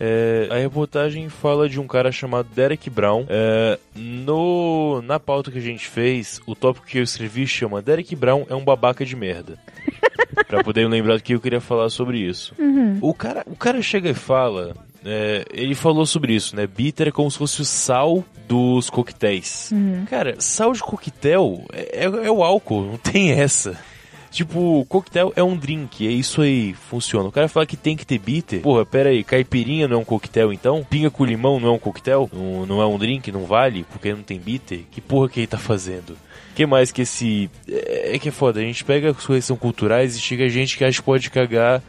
É, 0.00 0.48
a 0.50 0.56
reportagem 0.56 1.28
fala 1.28 1.68
de 1.68 1.78
um 1.78 1.86
cara 1.86 2.10
chamado 2.10 2.48
Derek 2.52 2.90
Brown. 2.90 3.24
É, 3.28 3.78
no, 3.94 5.00
na 5.02 5.20
pauta 5.20 5.52
que 5.52 5.58
a 5.58 5.62
gente 5.62 5.86
fez, 5.86 6.40
o 6.48 6.54
tópico 6.56 6.84
que 6.84 6.98
eu 6.98 7.02
escrevi 7.04 7.46
chama 7.46 7.80
Derek 7.80 8.14
Brown 8.16 8.44
é 8.50 8.54
um 8.56 8.64
babaca 8.64 9.04
de 9.06 9.14
merda. 9.14 9.56
pra 10.48 10.64
poder 10.64 10.88
lembrar 10.88 11.16
do 11.16 11.22
que 11.22 11.34
eu 11.34 11.40
queria 11.40 11.60
falar 11.60 11.88
sobre 11.90 12.18
isso. 12.18 12.54
Uhum. 12.58 12.98
O 13.00 13.14
cara, 13.14 13.44
o 13.46 13.54
cara 13.54 13.80
chega 13.80 14.10
e 14.10 14.14
fala. 14.14 14.74
É, 15.04 15.44
ele 15.52 15.74
falou 15.74 16.06
sobre 16.06 16.34
isso, 16.34 16.56
né? 16.56 16.66
Bitter 16.66 17.08
é 17.08 17.10
como 17.12 17.30
se 17.30 17.38
fosse 17.38 17.60
o 17.60 17.64
sal 17.64 18.24
dos 18.48 18.88
coquetéis. 18.90 19.70
Uhum. 19.72 20.04
Cara, 20.08 20.36
sal 20.38 20.72
de 20.72 20.80
coquetel 20.80 21.64
é, 21.72 22.04
é- 22.04 22.26
é 22.26 22.30
o 22.30 22.42
álcool, 22.42 22.82
não 22.84 22.96
tem 22.96 23.32
essa. 23.32 23.78
Tipo, 24.30 24.84
coquetel 24.88 25.32
é 25.36 25.44
um 25.44 25.56
drink, 25.56 26.04
é 26.04 26.10
isso 26.10 26.42
aí, 26.42 26.74
funciona. 26.74 27.28
O 27.28 27.32
cara 27.32 27.46
fala 27.48 27.64
que 27.66 27.76
tem 27.76 27.96
que 27.96 28.04
ter 28.04 28.18
bitter. 28.18 28.62
Porra, 28.62 28.84
pera 28.84 29.10
aí, 29.10 29.22
caipirinha 29.22 29.86
não 29.86 29.98
é 29.98 30.00
um 30.00 30.04
coquetel 30.04 30.52
então? 30.52 30.82
Pinga 30.82 31.08
com 31.08 31.24
limão 31.24 31.60
não 31.60 31.68
é 31.68 31.72
um 31.72 31.78
coquetel? 31.78 32.28
Não, 32.32 32.66
não 32.66 32.82
é 32.82 32.86
um 32.86 32.98
drink, 32.98 33.30
não 33.30 33.44
vale, 33.44 33.86
porque 33.92 34.12
não 34.12 34.24
tem 34.24 34.40
bitter? 34.40 34.80
Que 34.90 35.00
porra 35.00 35.28
que 35.28 35.38
ele 35.38 35.46
tá 35.46 35.58
fazendo? 35.58 36.16
que 36.54 36.66
mais 36.66 36.92
que 36.92 37.02
esse. 37.02 37.50
É 37.68 38.14
é 38.14 38.18
que 38.18 38.28
é 38.28 38.32
foda, 38.32 38.60
a 38.60 38.62
gente 38.62 38.84
pega 38.84 39.10
as 39.10 39.44
são 39.44 39.56
culturais 39.56 40.16
e 40.16 40.20
chega 40.20 40.48
gente 40.48 40.78
que 40.78 40.84
acha 40.84 40.98
que 40.98 41.04
pode 41.04 41.28
cagar 41.30 41.82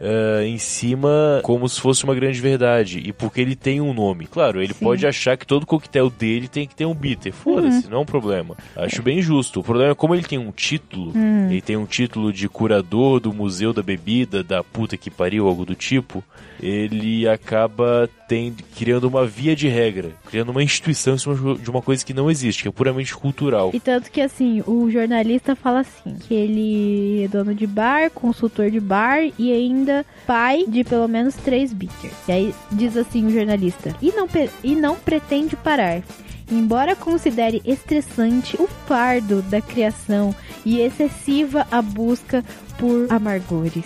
uh, 0.00 0.42
em 0.42 0.58
cima 0.58 1.40
como 1.42 1.68
se 1.68 1.80
fosse 1.80 2.04
uma 2.04 2.14
grande 2.14 2.40
verdade. 2.40 3.00
E 3.04 3.12
porque 3.12 3.40
ele 3.40 3.54
tem 3.56 3.80
um 3.80 3.92
nome. 3.94 4.26
Claro, 4.26 4.62
ele 4.62 4.74
Sim. 4.74 4.84
pode 4.84 5.06
achar 5.06 5.36
que 5.36 5.46
todo 5.46 5.66
coquetel 5.66 6.10
dele 6.10 6.48
tem 6.48 6.66
que 6.66 6.74
ter 6.74 6.84
um 6.86 6.94
bitter. 6.94 7.32
Foda-se, 7.32 7.84
Uhum. 7.84 7.90
não 7.90 7.98
é 7.98 8.00
um 8.02 8.06
problema. 8.06 8.56
Acho 8.76 9.02
bem 9.02 9.20
justo. 9.22 9.60
O 9.60 9.62
problema 9.64 9.92
é 9.92 9.94
como 9.94 10.14
ele 10.14 10.22
tem 10.24 10.38
um 10.38 10.50
título, 10.52 11.12
Hum. 11.14 11.48
ele 11.50 11.60
tem 11.60 11.76
um 11.76 11.86
título 11.86 12.32
de 12.32 12.48
curador 12.48 13.20
do 13.20 13.32
Museu 13.32 13.72
da 13.72 13.82
Bebida, 13.82 14.42
da 14.42 14.62
puta 14.64 14.96
que 14.96 15.10
pariu, 15.10 15.46
algo 15.46 15.64
do 15.64 15.74
tipo, 15.74 16.22
ele 16.60 17.28
acaba 17.28 18.08
tendo, 18.28 18.62
criando 18.76 19.04
uma 19.08 19.24
via 19.26 19.54
de 19.56 19.68
regra, 19.68 20.10
criando 20.28 20.50
uma 20.50 20.62
instituição 20.62 21.14
em 21.14 21.18
cima 21.18 21.34
de 21.56 21.70
uma 21.70 21.80
coisa 21.80 22.04
que 22.04 22.12
não 22.12 22.30
existe, 22.30 22.62
que 22.62 22.68
é 22.68 22.72
puramente 22.72 23.14
cultural. 23.14 23.70
E 23.72 23.80
tanto 23.80 24.10
que 24.10 24.20
assim, 24.20 24.62
o 24.66 24.90
jornalista 24.90 25.54
fala 25.56 25.80
assim, 25.80 26.16
que 26.26 26.34
ele 26.34 27.24
é 27.24 27.28
dono 27.28 27.54
de 27.54 27.66
bar, 27.66 28.10
consultor 28.10 28.70
de 28.70 28.80
bar 28.80 29.20
e 29.38 29.52
ainda 29.52 29.87
pai 30.26 30.64
de 30.66 30.84
pelo 30.84 31.08
menos 31.08 31.34
três 31.34 31.72
bitters. 31.72 32.14
E 32.26 32.32
aí 32.32 32.54
diz 32.72 32.96
assim 32.96 33.26
o 33.26 33.30
jornalista, 33.30 33.94
e 34.00 34.10
não, 34.12 34.28
e 34.62 34.74
não 34.74 34.96
pretende 34.96 35.56
parar. 35.56 36.02
Embora 36.50 36.96
considere 36.96 37.60
estressante 37.64 38.56
o 38.60 38.66
fardo 38.66 39.42
da 39.42 39.60
criação 39.60 40.34
e 40.64 40.80
excessiva 40.80 41.66
a 41.70 41.82
busca 41.82 42.42
por 42.78 43.06
amargores. 43.10 43.84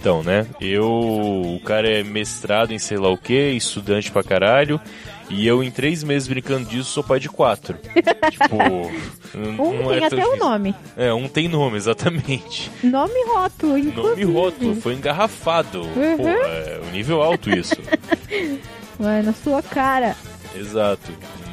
Então, 0.00 0.20
né? 0.20 0.44
Eu. 0.60 0.84
O 0.84 1.60
cara 1.64 1.88
é 1.88 2.02
mestrado 2.02 2.72
em 2.72 2.78
sei 2.78 2.98
lá 2.98 3.08
o 3.08 3.16
que, 3.16 3.50
estudante 3.52 4.10
pra 4.10 4.24
caralho. 4.24 4.80
E 5.34 5.46
eu, 5.46 5.62
em 5.62 5.70
três 5.70 6.04
meses 6.04 6.28
brincando 6.28 6.68
disso, 6.68 6.90
sou 6.90 7.02
pai 7.02 7.18
de 7.18 7.28
quatro. 7.28 7.76
tipo. 8.30 8.54
Um 9.34 9.52
não 9.56 9.88
tem 9.88 10.02
é 10.02 10.06
até 10.06 10.16
o 10.16 10.18
difícil. 10.18 10.36
nome. 10.38 10.74
É, 10.96 11.12
um 11.12 11.26
tem 11.26 11.48
nome, 11.48 11.76
exatamente. 11.78 12.70
Nome 12.82 13.24
rótulo, 13.28 13.72
Nome 13.78 13.88
inclusive. 13.88 14.20
e 14.20 14.24
rótulo, 14.24 14.74
foi 14.76 14.94
engarrafado. 14.94 15.80
Uhum. 15.82 16.16
Pô, 16.18 16.28
é 16.28 16.80
um 16.86 16.90
nível 16.90 17.22
alto 17.22 17.48
isso. 17.50 17.76
Na 19.00 19.32
sua 19.32 19.62
cara. 19.62 20.14
Exato. 20.54 21.10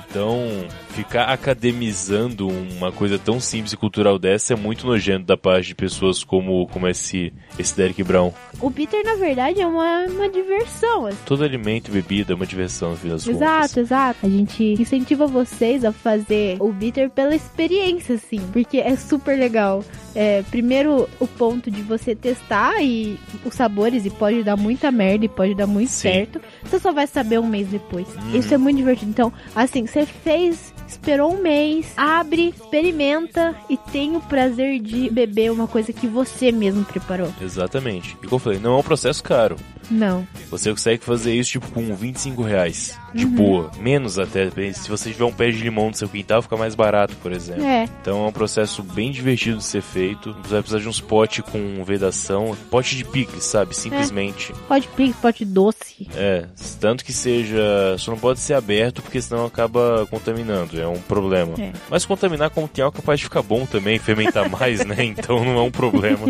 Então, 0.10 0.68
ficar 1.00 1.26
academizando 1.26 2.50
uma 2.50 2.92
coisa 2.92 3.18
tão 3.18 3.40
simples 3.40 3.72
e 3.72 3.78
cultural 3.78 4.20
dessa 4.20 4.54
é 4.54 4.56
muito 4.56 4.86
nojento 4.86 5.26
da 5.26 5.38
parte 5.38 5.68
de 5.68 5.76
pessoas 5.76 6.26
como, 6.26 6.68
como 6.68 6.88
esse, 6.90 7.32
esse 7.58 7.76
Derek 7.76 8.04
Brown. 8.04 8.34
O 8.60 8.70
bitter, 8.70 9.06
na 9.06 9.16
verdade, 9.16 9.62
é 9.62 9.66
uma, 9.68 10.04
uma 10.08 10.28
diversão, 10.28 11.06
assim. 11.06 11.18
Todo 11.26 11.46
alimento 11.46 11.88
e 11.88 11.92
bebida 11.92 12.34
é 12.34 12.36
uma 12.36 12.46
diversão, 12.46 12.92
no 12.92 12.98
fim 12.98 13.08
das 13.08 13.24
contas. 13.24 13.42
Exato, 13.42 13.80
exato. 13.80 14.26
A 14.26 14.30
gente 14.30 14.64
incentiva 14.74 15.26
vocês 15.26 15.86
a 15.86 15.94
fazer 15.94 16.58
o 16.60 16.70
bitter 16.74 17.10
pela 17.10 17.34
experiência, 17.34 18.16
assim, 18.16 18.42
porque 18.52 18.80
é 18.80 18.98
super 18.98 19.40
legal. 19.40 19.84
É, 20.14 20.44
primeiro, 20.44 21.08
o 21.18 21.28
ponto 21.28 21.72
de 21.72 21.82
você 21.82 22.14
testar 22.14 22.82
e 22.82 23.18
os 23.46 23.54
sabores, 23.54 24.06
e 24.06 24.10
pode 24.10 24.44
dar 24.44 24.58
muita 24.58 24.92
merda 24.92 25.24
e 25.24 25.30
pode 25.30 25.56
dar 25.56 25.68
muito 25.68 25.92
Sim. 25.92 26.10
certo. 26.10 26.42
Você 26.64 26.78
só 26.78 26.92
vai 26.92 27.08
saber 27.08 27.40
um 27.40 27.48
mês 27.48 27.70
depois. 27.70 28.08
Uhum. 28.16 28.36
Isso 28.36 28.54
é 28.54 28.58
muito 28.58 28.78
divertido. 28.78 29.12
Então, 29.12 29.32
assim, 29.56 29.86
você 29.86 30.06
fez, 30.06 30.74
esperou 30.90 31.34
um 31.34 31.42
mês, 31.42 31.94
abre, 31.96 32.50
experimenta 32.50 33.56
e 33.70 33.78
tem 33.78 34.16
o 34.18 34.22
prazer 34.22 34.80
de 34.80 35.10
beber 35.10 35.52
uma 35.52 35.68
coisa 35.68 35.94
que 35.94 36.08
você 36.08 36.52
mesmo 36.52 36.84
preparou. 36.84 37.32
Exatamente. 37.40 38.18
E 38.22 38.24
como 38.24 38.36
eu 38.36 38.40
falei, 38.40 38.60
não 38.60 38.76
é 38.76 38.78
um 38.80 38.84
processo 38.84 39.24
caro. 39.24 39.56
Não. 39.90 40.28
Você 40.50 40.70
consegue 40.72 41.04
fazer 41.04 41.34
isso 41.34 41.52
tipo 41.52 41.72
com 41.72 41.96
25 41.96 42.42
reais. 42.42 42.98
De 43.14 43.26
Uhum. 43.26 43.32
boa. 43.32 43.72
Menos 43.80 44.18
até. 44.20 44.50
Se 44.74 44.90
você 44.90 45.12
tiver 45.12 45.26
um 45.26 45.32
pé 45.32 45.50
de 45.52 45.58
limão 45.58 45.88
no 45.90 45.94
seu 45.96 46.08
quintal, 46.08 46.42
fica 46.42 46.56
mais 46.58 46.76
barato, 46.76 47.16
por 47.22 47.32
exemplo. 47.32 47.64
É. 47.64 47.86
Então 48.02 48.26
é 48.26 48.28
um 48.28 48.32
processo 48.32 48.82
bem 48.84 49.12
divertido 49.12 49.58
de 49.58 49.64
ser 49.64 49.82
feito. 49.82 50.34
Você 50.44 50.50
vai 50.50 50.62
precisar 50.62 50.80
de 50.80 50.88
uns 50.88 51.02
potes 51.02 51.44
com 51.46 51.84
vedação. 51.84 52.56
Pote 52.70 52.96
de 52.96 53.04
picles, 53.04 53.44
sabe? 53.44 53.76
Simplesmente. 53.76 54.54
Pode 54.68 54.88
pix, 54.90 55.16
pode 55.18 55.46
doce. 55.46 56.08
É. 56.16 56.46
Tanto 56.80 57.04
que 57.04 57.12
seja. 57.14 57.60
Só 57.98 58.12
não 58.12 58.20
pode 58.20 58.40
ser 58.40 58.54
aberto 58.54 59.02
porque 59.02 59.22
senão 59.22 59.46
acaba 59.46 60.08
contaminando. 60.10 60.80
É 60.80 60.88
um 60.88 61.00
problema. 61.00 61.54
É. 61.60 61.72
Mas 61.90 62.06
contaminar 62.06 62.50
com 62.50 62.68
tem 62.68 62.86
é 62.86 62.92
capaz 62.92 63.20
de 63.20 63.26
ficar 63.26 63.42
bom 63.42 63.66
também, 63.66 64.00
fermentar 64.00 64.50
mais, 64.50 64.86
né? 64.86 65.04
Então 65.04 65.44
não 65.44 65.58
é 65.58 65.62
um 65.62 65.72
problema. 65.72 66.28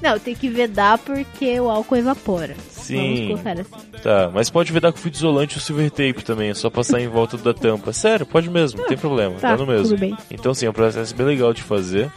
Não, 0.00 0.18
tem 0.18 0.34
que 0.34 0.48
vedar 0.48 0.98
porque 0.98 1.58
o 1.60 1.68
álcool 1.68 1.96
evapora. 1.96 2.56
Sim. 2.90 3.38
Tá, 4.02 4.30
mas 4.32 4.50
pode 4.50 4.72
vedar 4.72 4.92
com 4.92 4.98
fita 4.98 5.16
isolante 5.16 5.56
ou 5.56 5.60
silver 5.60 5.90
tape 5.90 6.22
também, 6.24 6.50
é 6.50 6.54
só 6.54 6.68
passar 6.70 7.00
em 7.00 7.08
volta 7.08 7.36
da 7.36 7.52
tampa. 7.54 7.92
Sério, 7.92 8.24
pode 8.26 8.48
mesmo, 8.50 8.80
não 8.80 8.86
tem 8.88 8.96
problema, 8.98 9.34
Tá, 9.40 9.50
tá 9.50 9.56
no 9.56 9.66
mesmo. 9.66 9.88
tudo 9.88 9.98
bem. 9.98 10.16
Então 10.30 10.52
sim, 10.54 10.66
é 10.66 10.70
um 10.70 10.72
processo 10.72 11.14
bem 11.14 11.26
legal 11.26 11.52
de 11.52 11.62
fazer. 11.62 12.10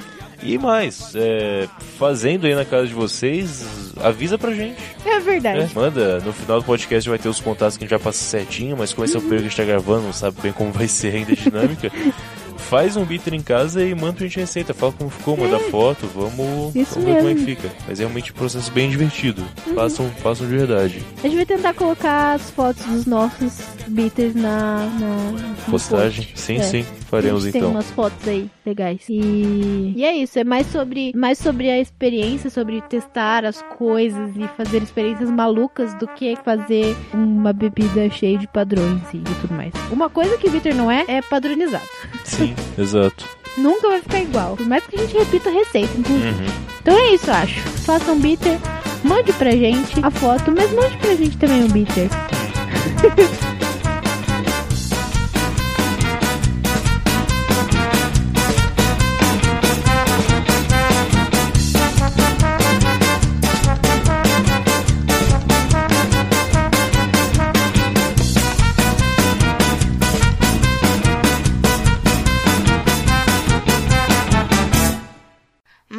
E 0.46 0.58
mais, 0.58 1.14
é, 1.16 1.70
fazendo 1.98 2.46
aí 2.46 2.54
na 2.54 2.66
casa 2.66 2.86
de 2.88 2.94
vocês, 2.94 3.94
avisa 4.02 4.38
pra 4.38 4.52
gente. 4.54 4.76
É 5.06 5.18
verdade. 5.22 5.60
né? 5.60 5.70
Manda, 5.74 6.20
no 6.20 6.34
final 6.34 6.60
do 6.60 6.66
podcast 6.66 7.10
vai 7.10 7.18
ter 7.18 7.30
os 7.30 7.40
contatos 7.40 7.78
que 7.78 7.84
a 7.84 7.88
gente 7.88 7.92
já 7.92 8.00
passa 8.04 8.18
certinho, 8.18 8.76
mas 8.78 8.92
como 8.92 9.06
esse 9.06 9.16
é 9.16 9.20
o 9.20 9.22
período 9.22 9.40
que 9.44 9.46
a 9.48 9.50
gente 9.50 9.58
tá 9.58 9.64
gravando, 9.64 10.02
não 10.04 10.12
sabe 10.12 10.36
bem 10.42 10.52
como 10.52 10.70
vai 10.74 10.88
ser 10.90 11.16
ainda 11.16 11.32
a 11.32 11.36
dinâmica. 11.36 11.90
Faz 12.70 12.96
um 12.98 13.06
bitter 13.06 13.34
em 13.34 13.42
casa 13.42 13.84
e 13.86 13.94
manda 13.94 14.14
pra 14.14 14.26
gente 14.28 14.40
receita. 14.40 14.74
Fala 14.74 14.92
como 14.94 15.10
ficou, 15.10 15.38
manda 15.38 15.60
foto, 15.60 16.08
vamos. 16.14 16.76
Isso 16.76 16.96
vamos 16.96 17.10
ver 17.10 17.18
como 17.18 17.30
é 17.30 17.34
que 17.34 17.40
mesmo. 17.40 17.40
Uhum. 17.40 17.46
fica. 17.46 17.70
Mas 17.88 18.00
é 18.00 18.04
realmente 18.04 18.32
um 18.32 18.36
processo 18.36 18.72
bem 18.72 18.90
divertido. 18.90 19.44
Façam, 19.76 20.10
façam 20.22 20.48
de 20.48 20.56
verdade. 20.58 21.04
A 21.20 21.28
gente 21.28 21.36
vai 21.36 21.46
tentar 21.46 21.74
colocar 21.74 22.34
as 22.34 22.50
fotos 22.52 22.84
dos 22.86 23.06
nossos 23.06 23.60
bitters 23.88 24.34
na, 24.36 24.86
na 25.00 25.56
Postagem? 25.70 26.26
post. 26.26 26.40
Sim, 26.40 26.58
É. 26.58 26.64
sim, 26.64 26.86
faremos 27.10 27.44
gente 27.44 27.54
tem 27.54 27.62
então. 27.62 27.72
umas 27.72 27.90
fotos 27.92 28.28
aí 28.28 28.50
legais. 28.66 29.02
E, 29.10 29.94
e 29.96 30.04
é 30.04 30.16
isso, 30.16 30.40
é 30.40 30.44
mais 30.44 30.66
sobre, 30.68 31.12
mais 31.16 31.38
sobre 31.38 31.70
a 31.70 31.80
experiência, 31.80 32.50
sobre 32.50 32.82
testar 32.82 33.46
as 33.46 33.62
coisas 33.78 34.32
e 34.36 34.48
fazer 34.58 34.82
experiências 34.82 35.30
malucas 35.30 35.94
do 35.96 36.08
que 36.08 36.36
fazer 36.38 36.96
uma 37.14 37.52
bebida 37.54 38.10
cheia 38.10 38.38
de 38.38 38.48
padrões 38.48 39.02
e, 39.14 39.20
tudo 39.42 39.54
mais. 39.54 39.74
Uma 39.92 40.10
coisa 40.10 40.38
que 40.38 40.50
bitter 40.50 40.74
não 40.76 40.90
é, 40.90 41.04
é 41.08 41.22
padronizado. 41.22 41.84
Sim, 42.24 42.53
exato. 42.78 43.26
Nunca 43.58 43.88
vai 43.88 44.02
ficar 44.02 44.20
igual. 44.22 44.56
Por 44.58 44.66
mais 44.66 44.84
que 44.86 44.96
a 44.96 45.00
gente 45.00 45.18
repita 45.18 45.50
a 45.50 45.54
receita, 45.54 45.98
inclusive. 45.98 46.30
Uhum. 46.30 46.54
Então 46.82 46.98
é 46.98 47.14
isso, 47.14 47.30
eu 47.30 47.34
acho. 47.36 47.60
Faça 47.60 48.12
um 48.12 48.20
bitter, 48.20 48.58
mande 49.04 49.32
pra 49.34 49.52
gente 49.52 49.94
a 50.02 50.10
foto, 50.10 50.52
mas 50.52 50.72
mande 50.74 50.98
pra 50.98 51.16
gente 51.16 51.38
também 51.38 51.64
o 51.64 51.70
bitter. 51.70 52.10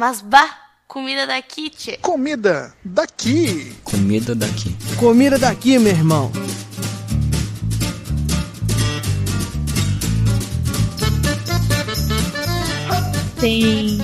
Mas 0.07 0.21
bah, 0.21 0.55
comida 0.87 1.25
daqui, 1.25 1.67
tchê. 1.67 1.97
Comida 1.97 2.71
daqui. 2.85 3.75
Comida 3.83 4.35
daqui. 4.35 4.77
Comida 4.97 5.39
daqui, 5.39 5.79
meu 5.79 5.91
irmão. 5.91 6.31
Tem 13.39 13.97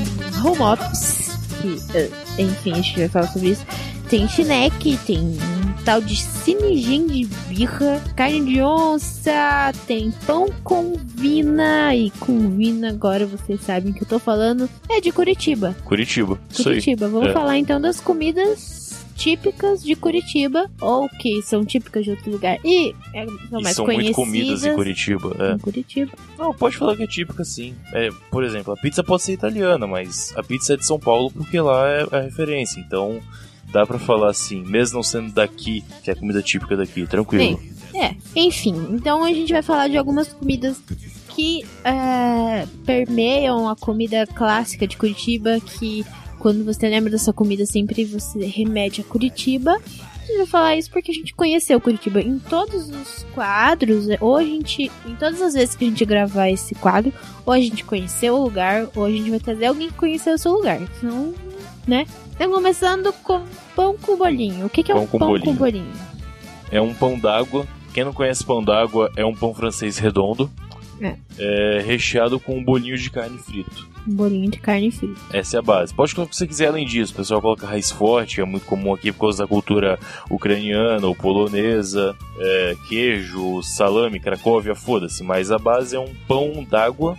home 0.44 0.62
office, 0.64 1.30
que, 1.62 1.78
eh, 1.96 2.10
enfim, 2.40 2.72
a 2.72 2.76
gente 2.78 2.98
vai 2.98 3.08
falar 3.08 3.28
sobre 3.28 3.50
isso. 3.50 3.66
Tem 4.10 4.28
chineque, 4.28 4.98
tem 5.06 5.38
tal 5.84 6.02
de 6.02 6.16
cine 6.16 6.78
gengibirra, 6.78 8.02
carne 8.16 8.46
de 8.54 8.62
onça, 8.62 9.72
tem 9.88 10.12
pão 10.26 10.48
com 10.64 10.94
vina. 11.16 11.96
E 11.96 12.10
com 12.12 12.50
vina, 12.56 12.90
agora 12.90 13.26
vocês 13.26 13.62
sabem 13.62 13.94
que 13.94 14.04
eu 14.04 14.08
tô 14.08 14.20
falando, 14.20 14.70
é 14.90 15.00
de 15.02 15.12
Curitiba. 15.12 15.76
Curitiba, 15.86 16.40
isso 16.50 16.62
aí. 16.70 16.76
Curitiba. 16.76 17.08
Vamos 17.08 17.30
É. 17.30 17.34
falar 17.34 17.58
então 17.58 17.80
das 17.82 18.00
comidas 18.00 18.80
típicas 19.16 19.84
de 19.84 19.96
Curitiba 19.96 20.68
ou 20.82 21.08
que 21.08 21.44
são 21.44 21.64
típicas 21.64 22.04
de 22.06 22.10
outro 22.12 22.32
lugar 22.32 22.58
e 22.66 22.96
é, 23.14 23.26
são 23.50 23.60
E 23.60 23.64
mais 23.64 23.76
são 23.76 23.86
muito 23.86 24.14
comidas 24.14 24.66
em 24.66 24.74
Curitiba. 24.74 25.36
É. 25.40 25.54
em 25.54 25.60
Curitiba. 25.60 26.12
Não, 26.40 26.52
pode 26.54 26.76
falar 26.78 26.96
que 26.96 27.04
é 27.04 27.08
típica 27.08 27.44
sim. 27.44 27.76
É, 27.94 28.10
por 28.32 28.44
exemplo, 28.44 28.74
a 28.74 28.78
pizza 28.78 29.04
pode 29.04 29.22
ser 29.22 29.34
italiana, 29.34 29.86
mas 29.86 30.34
a 30.36 30.42
pizza 30.42 30.74
é 30.74 30.78
de 30.78 30.86
São 30.88 31.00
Paulo 31.00 31.30
porque 31.32 31.60
lá 31.62 31.88
é 31.88 32.08
a 32.12 32.22
referência. 32.22 32.80
Então 32.80 33.20
dá 33.72 33.86
pra 33.86 33.98
falar 33.98 34.30
assim, 34.30 34.64
mesmo 34.64 34.98
não 34.98 35.04
sendo 35.04 35.32
daqui, 35.32 35.84
que 36.04 36.10
é 36.10 36.14
a 36.14 36.16
comida 36.16 36.42
típica 36.42 36.76
daqui, 36.76 37.06
tranquilo. 37.08 37.60
É, 37.94 38.16
enfim, 38.36 38.76
então 38.92 39.24
a 39.24 39.34
gente 39.34 39.52
vai 39.52 39.62
falar 39.62 39.88
de 39.88 39.98
algumas 39.98 40.32
comidas 40.32 40.82
que 41.30 41.66
é, 41.84 42.66
permeiam 42.86 43.70
a 43.70 43.76
comida 43.76 44.26
clássica 44.28 44.88
de 44.88 44.98
Curitiba, 44.98 45.60
que 45.60 46.06
quando 46.40 46.66
você 46.66 46.90
lembra 46.90 47.12
dessa 47.12 47.32
comida 47.32 47.66
sempre 47.66 48.04
você 48.04 48.46
remete 48.46 49.02
a 49.02 49.04
Curitiba. 49.04 49.72
A 49.72 50.26
gente 50.26 50.38
vai 50.38 50.46
falar 50.46 50.76
isso 50.76 50.90
porque 50.92 51.12
a 51.12 51.14
gente 51.14 51.34
conheceu 51.34 51.82
Curitiba 51.82 52.22
em 52.22 52.40
todos 52.40 52.90
os 52.90 53.26
quadros, 53.34 54.08
ou 54.20 54.38
a 54.38 54.44
gente, 54.44 54.92
em 55.06 55.16
todas 55.16 55.42
as 55.42 55.54
vezes 55.54 55.76
que 55.76 55.84
a 55.84 55.88
gente 55.88 56.06
gravar 56.06 56.50
esse 56.50 56.76
quadro, 56.76 57.12
ou 57.46 57.54
a 57.54 57.60
gente 57.60 57.84
conheceu 57.84 58.36
o 58.36 58.44
lugar, 58.44 58.88
ou 58.96 59.06
a 59.06 59.12
gente 59.12 59.30
vai 59.30 59.40
trazer 59.40 59.66
alguém 59.66 59.90
que 59.90 59.96
conheceu 59.96 60.36
o 60.36 60.38
seu 60.38 60.54
lugar. 60.54 60.80
Senão, 61.00 61.34
né? 61.88 62.06
Então, 62.44 62.54
começando 62.54 63.14
com 63.22 63.44
pão 63.76 63.96
com 64.02 64.18
bolinho. 64.18 64.66
O 64.66 64.70
que, 64.70 64.82
que 64.82 64.92
é 64.92 64.96
Pão 64.96 65.04
um 65.04 65.08
com 65.08 65.20
pão 65.20 65.28
bolinho. 65.28 65.46
com 65.46 65.54
bolinho? 65.54 65.92
É 66.72 66.82
um 66.82 66.92
pão 66.92 67.20
d'água. 67.20 67.68
Quem 67.94 68.04
não 68.04 68.12
conhece 68.14 68.44
pão 68.44 68.64
d'água 68.64 69.12
é 69.16 69.24
um 69.24 69.36
pão 69.36 69.54
francês 69.54 70.00
redondo. 70.00 70.50
É. 71.00 71.16
É, 71.38 71.84
recheado 71.86 72.40
com 72.40 72.58
um 72.58 72.64
bolinho 72.64 72.98
de 72.98 73.12
carne 73.12 73.38
frito. 73.38 73.88
Um 74.08 74.14
bolinho 74.16 74.50
de 74.50 74.58
carne 74.58 74.90
frita. 74.90 75.22
Essa 75.32 75.58
é 75.58 75.60
a 75.60 75.62
base. 75.62 75.94
Pode 75.94 76.16
colocar 76.16 76.30
o 76.30 76.32
que 76.32 76.36
você 76.36 76.48
quiser 76.48 76.70
além 76.70 76.84
disso. 76.84 77.14
O 77.14 77.18
pessoal 77.18 77.40
coloca 77.44 77.68
raiz 77.68 77.92
forte, 77.92 78.36
que 78.38 78.42
é 78.42 78.46
muito 78.46 78.66
comum 78.66 78.92
aqui 78.92 79.12
por 79.12 79.20
causa 79.20 79.44
da 79.44 79.48
cultura 79.48 80.00
ucraniana 80.28 81.06
ou 81.06 81.16
polonesa. 81.16 82.16
é, 82.40 82.76
queijo, 82.90 83.62
salame, 83.62 84.20
cracóvia, 84.20 84.74
foda-se. 84.74 85.24
Mas 85.24 85.52
a 85.52 85.60
base 85.60 85.96
é 85.96 86.00
um 86.00 86.12
pão 86.28 86.66
d'água 86.68 87.16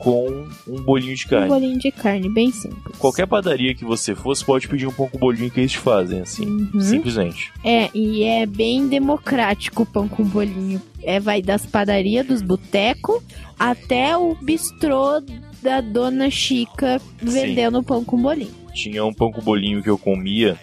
com 0.00 0.48
um 0.66 0.80
bolinho 0.80 1.14
de 1.14 1.26
Um 1.26 1.28
carne. 1.28 1.48
bolinho 1.48 1.78
de 1.78 1.92
carne, 1.92 2.28
bem 2.30 2.50
simples. 2.50 2.96
Qualquer 2.98 3.26
padaria 3.26 3.74
que 3.74 3.84
você 3.84 4.14
fosse 4.14 4.42
pode 4.42 4.66
pedir 4.66 4.86
um 4.86 4.92
pouco 4.92 5.18
bolinho 5.18 5.50
que 5.50 5.60
eles 5.60 5.74
fazem, 5.74 6.22
assim. 6.22 6.46
Uhum. 6.46 6.80
Simplesmente. 6.80 7.52
É, 7.62 7.90
e 7.94 8.24
é 8.24 8.46
bem 8.46 8.88
democrático 8.88 9.82
o 9.82 9.86
pão 9.86 10.08
com 10.08 10.24
bolinho. 10.24 10.80
É, 11.02 11.20
vai 11.20 11.42
das 11.42 11.66
padarias, 11.66 12.26
dos 12.26 12.40
botecos, 12.40 13.22
até 13.58 14.16
o 14.16 14.34
bistrô 14.34 15.22
da 15.62 15.82
dona 15.82 16.30
Chica 16.30 16.98
vendendo 17.20 17.82
pão 17.82 18.02
com 18.02 18.16
bolinho. 18.16 18.54
Tinha 18.72 19.04
um 19.04 19.12
pão 19.12 19.30
com 19.30 19.42
bolinho 19.42 19.82
que 19.82 19.90
eu 19.90 19.98
comia 19.98 20.58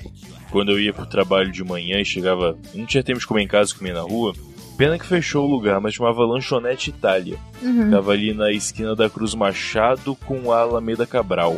quando 0.49 0.71
eu 0.71 0.79
ia 0.79 0.91
pro 0.91 1.05
trabalho 1.05 1.51
de 1.51 1.63
manhã 1.63 1.99
e 1.99 2.05
chegava. 2.05 2.57
Não 2.73 2.87
tinha 2.87 3.03
tempo 3.03 3.19
de 3.19 3.27
comer 3.27 3.43
em 3.43 3.47
casa, 3.47 3.75
comia 3.75 3.93
na 3.93 4.01
rua. 4.01 4.33
Pena 4.77 4.99
que 4.99 5.05
fechou 5.07 5.45
o 5.47 5.49
lugar, 5.51 5.81
mas 5.81 5.95
chamava 5.95 6.23
Lanchonete 6.25 6.91
Itália. 6.91 7.37
Uhum. 7.61 7.85
Ficava 7.85 8.11
ali 8.11 8.33
na 8.33 8.51
esquina 8.51 8.95
da 8.95 9.09
Cruz 9.09 9.33
Machado 9.33 10.15
com 10.25 10.51
a 10.51 10.59
Alameda 10.61 11.05
Cabral. 11.07 11.57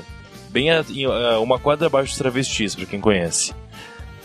Bem 0.50 0.72
a, 0.72 0.84
em- 0.90 1.06
a- 1.06 1.40
uma 1.40 1.60
quadra 1.60 1.88
abaixo 1.88 2.10
dos 2.12 2.18
travestis, 2.18 2.76
pra 2.76 2.86
quem 2.86 3.00
conhece. 3.02 3.54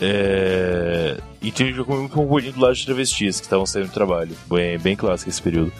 É... 0.01 1.17
E 1.41 1.51
tinha 1.51 1.73
comi 1.83 1.99
um 2.03 2.07
pão 2.07 2.23
com 2.23 2.25
bolinho 2.29 2.53
do 2.53 2.59
lado 2.61 2.71
dos 2.73 2.85
travestis 2.85 3.39
que 3.39 3.45
estavam 3.45 3.65
saindo 3.65 3.87
do 3.87 3.93
trabalho. 3.93 4.35
Bem, 4.49 4.77
bem 4.79 4.95
clássico 4.95 5.29
esse 5.29 5.41
período. 5.41 5.71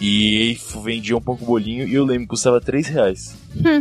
E 0.00 0.58
vendia 0.82 1.16
um 1.16 1.20
pão 1.20 1.36
com 1.36 1.44
bolinho 1.46 1.86
e 1.86 1.94
eu 1.94 2.04
lembro 2.04 2.22
que 2.22 2.28
custava 2.30 2.60
3 2.60 2.88
reais. 2.88 3.36
Hum. 3.54 3.80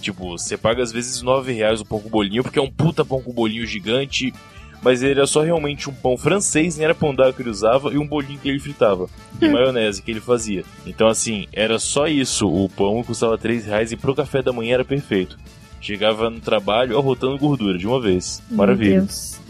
Tipo, 0.00 0.36
você 0.36 0.56
paga 0.56 0.82
às 0.82 0.90
vezes 0.90 1.22
9 1.22 1.52
reais 1.52 1.80
o 1.80 1.84
pão 1.84 2.00
com 2.00 2.08
bolinho, 2.08 2.42
porque 2.42 2.58
é 2.58 2.62
um 2.62 2.70
puta 2.70 3.04
pão 3.04 3.22
com 3.22 3.32
bolinho 3.32 3.64
gigante. 3.66 4.34
Mas 4.82 5.02
ele 5.02 5.12
era 5.12 5.26
só 5.26 5.42
realmente 5.42 5.88
um 5.88 5.94
pão 5.94 6.16
francês, 6.16 6.76
nem 6.76 6.84
era 6.84 6.94
pão 6.94 7.14
d'água 7.14 7.32
que 7.32 7.40
ele 7.40 7.50
usava, 7.50 7.92
e 7.92 7.98
um 7.98 8.06
bolinho 8.06 8.38
que 8.38 8.48
ele 8.48 8.58
fritava. 8.58 9.08
E 9.40 9.48
maionese 9.48 10.02
que 10.02 10.10
ele 10.10 10.20
fazia. 10.20 10.64
Então, 10.84 11.06
assim, 11.06 11.46
era 11.52 11.78
só 11.78 12.08
isso. 12.08 12.48
O 12.48 12.68
pão 12.68 13.02
custava 13.04 13.38
3 13.38 13.64
reais 13.66 13.92
e 13.92 13.96
pro 13.96 14.14
café 14.14 14.42
da 14.42 14.52
manhã 14.52 14.74
era 14.74 14.84
perfeito. 14.84 15.38
Chegava 15.80 16.28
no 16.28 16.40
trabalho 16.40 16.98
arrotando 16.98 17.38
gordura 17.38 17.78
de 17.78 17.86
uma 17.86 18.00
vez. 18.00 18.42
Maravilha. 18.50 18.98
Meu 18.98 19.00
Deus. 19.06 19.40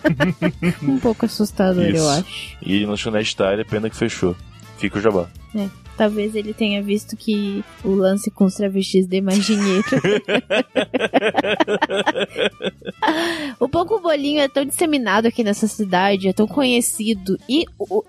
um 0.82 0.98
pouco 0.98 1.26
assustador, 1.26 1.84
Isso. 1.84 1.96
eu 1.96 2.08
acho. 2.08 2.56
E 2.62 2.84
lanchonete 2.84 3.32
Itália, 3.32 3.64
pena 3.64 3.90
que 3.90 3.96
fechou. 3.96 4.36
Fica 4.78 4.98
o 4.98 5.00
jabá. 5.00 5.26
Talvez 6.00 6.34
ele 6.34 6.54
tenha 6.54 6.82
visto 6.82 7.14
que 7.14 7.62
o 7.84 7.90
lance 7.90 8.30
com 8.30 8.46
os 8.46 8.54
travestis 8.54 9.06
dê 9.06 9.20
mais 9.20 9.44
dinheiro. 9.44 9.84
o 13.60 13.68
pão 13.68 13.84
com 13.84 14.00
bolinho 14.00 14.40
é 14.40 14.48
tão 14.48 14.64
disseminado 14.64 15.28
aqui 15.28 15.44
nessa 15.44 15.66
cidade, 15.66 16.26
é 16.26 16.32
tão 16.32 16.46
conhecido. 16.46 17.38
E, 17.46 17.66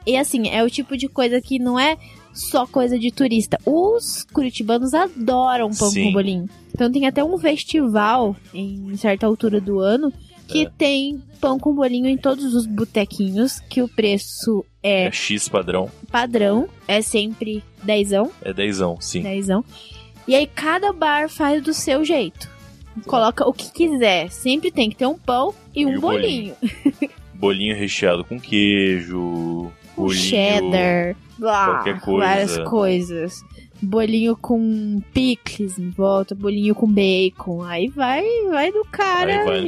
e 0.08 0.16
assim, 0.16 0.48
é 0.48 0.64
o 0.64 0.70
tipo 0.70 0.96
de 0.96 1.10
coisa 1.10 1.42
que 1.42 1.60
não 1.60 1.78
é 1.78 1.98
só 2.32 2.66
coisa 2.66 2.98
de 2.98 3.12
turista. 3.12 3.60
Os 3.66 4.26
curitibanos 4.32 4.94
adoram 4.94 5.70
pão 5.72 5.90
Sim. 5.90 6.06
com 6.06 6.14
bolinho. 6.14 6.50
Então 6.74 6.90
tem 6.90 7.06
até 7.06 7.22
um 7.22 7.38
festival 7.38 8.38
em 8.54 8.96
certa 8.96 9.26
altura 9.26 9.60
do 9.60 9.82
ano 9.82 10.14
que 10.52 10.64
É. 10.66 10.72
tem 10.78 11.22
pão 11.40 11.58
com 11.60 11.74
bolinho 11.74 12.08
em 12.08 12.18
todos 12.18 12.54
os 12.54 12.66
botequinhos, 12.66 13.60
que 13.70 13.82
o 13.82 13.88
preço 13.88 14.66
é 14.84 15.06
É 15.08 15.12
X 15.12 15.48
padrão. 15.50 15.90
padrão, 16.12 16.68
é 16.88 17.02
sempre 17.02 17.64
dezão, 17.84 18.32
É 18.42 18.54
dezão, 18.54 18.98
sim. 19.00 19.22
dezão. 19.22 19.64
E 20.28 20.36
aí 20.36 20.46
cada 20.48 20.92
bar 20.94 21.30
faz 21.30 21.62
do 21.64 21.74
seu 21.74 22.04
jeito. 22.06 22.50
Coloca 23.06 23.48
o 23.48 23.54
que 23.54 23.72
quiser. 23.72 24.30
Sempre 24.30 24.70
tem 24.72 24.90
que 24.90 24.96
ter 24.98 25.06
um 25.08 25.18
pão 25.18 25.54
e 25.74 25.86
um 25.86 25.98
o 25.98 26.02
bolinho. 26.02 26.54
Bolinho 27.34 27.76
recheado 27.78 28.24
com 28.24 28.40
queijo. 28.40 29.18
Um 29.18 29.72
bolinho... 29.96 30.14
cheddar, 30.22 31.16
blá, 31.38 31.66
qualquer 31.66 32.00
coisa. 32.02 32.26
várias 32.28 32.58
coisas. 32.70 33.42
Bolinho 33.82 34.36
com 34.38 35.02
picles 35.14 35.80
em 35.80 35.90
volta, 35.90 36.36
bolinho 36.36 36.76
com 36.76 36.86
bacon. 36.88 37.64
Aí 37.64 37.88
vai, 37.88 38.24
vai 38.50 38.72
do 38.72 38.86
cara 38.92 39.44
vai 39.46 39.62
no 39.62 39.68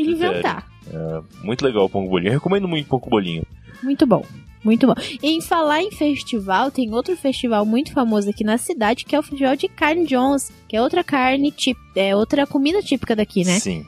inventar. 0.87 1.23
Muito 1.43 1.65
legal 1.65 1.85
o 1.85 1.89
com 1.89 2.07
bolinho. 2.07 2.29
Eu 2.29 2.33
recomendo 2.33 2.67
muito 2.67 2.87
pão 2.87 2.99
com 2.99 3.09
bolinho. 3.09 3.45
Muito 3.81 4.05
bom. 4.05 4.25
Muito 4.63 4.87
bom. 4.87 4.93
E 5.21 5.29
em 5.29 5.41
falar 5.41 5.81
em 5.81 5.91
festival, 5.91 6.71
tem 6.71 6.93
outro 6.93 7.17
festival 7.17 7.65
muito 7.65 7.91
famoso 7.91 8.29
aqui 8.29 8.45
na 8.45 8.57
cidade, 8.57 9.03
que 9.03 9.13
é 9.13 9.19
o 9.19 9.23
Festival 9.23 9.57
de 9.57 9.67
Carne 9.67 10.05
Jones, 10.05 10.51
que 10.69 10.77
é 10.77 10.81
outra 10.81 11.03
carne 11.03 11.51
tip, 11.51 11.77
é 11.95 12.15
outra 12.15 12.47
comida 12.47 12.81
típica 12.81 13.13
daqui, 13.13 13.43
né? 13.43 13.59
Sim. 13.59 13.85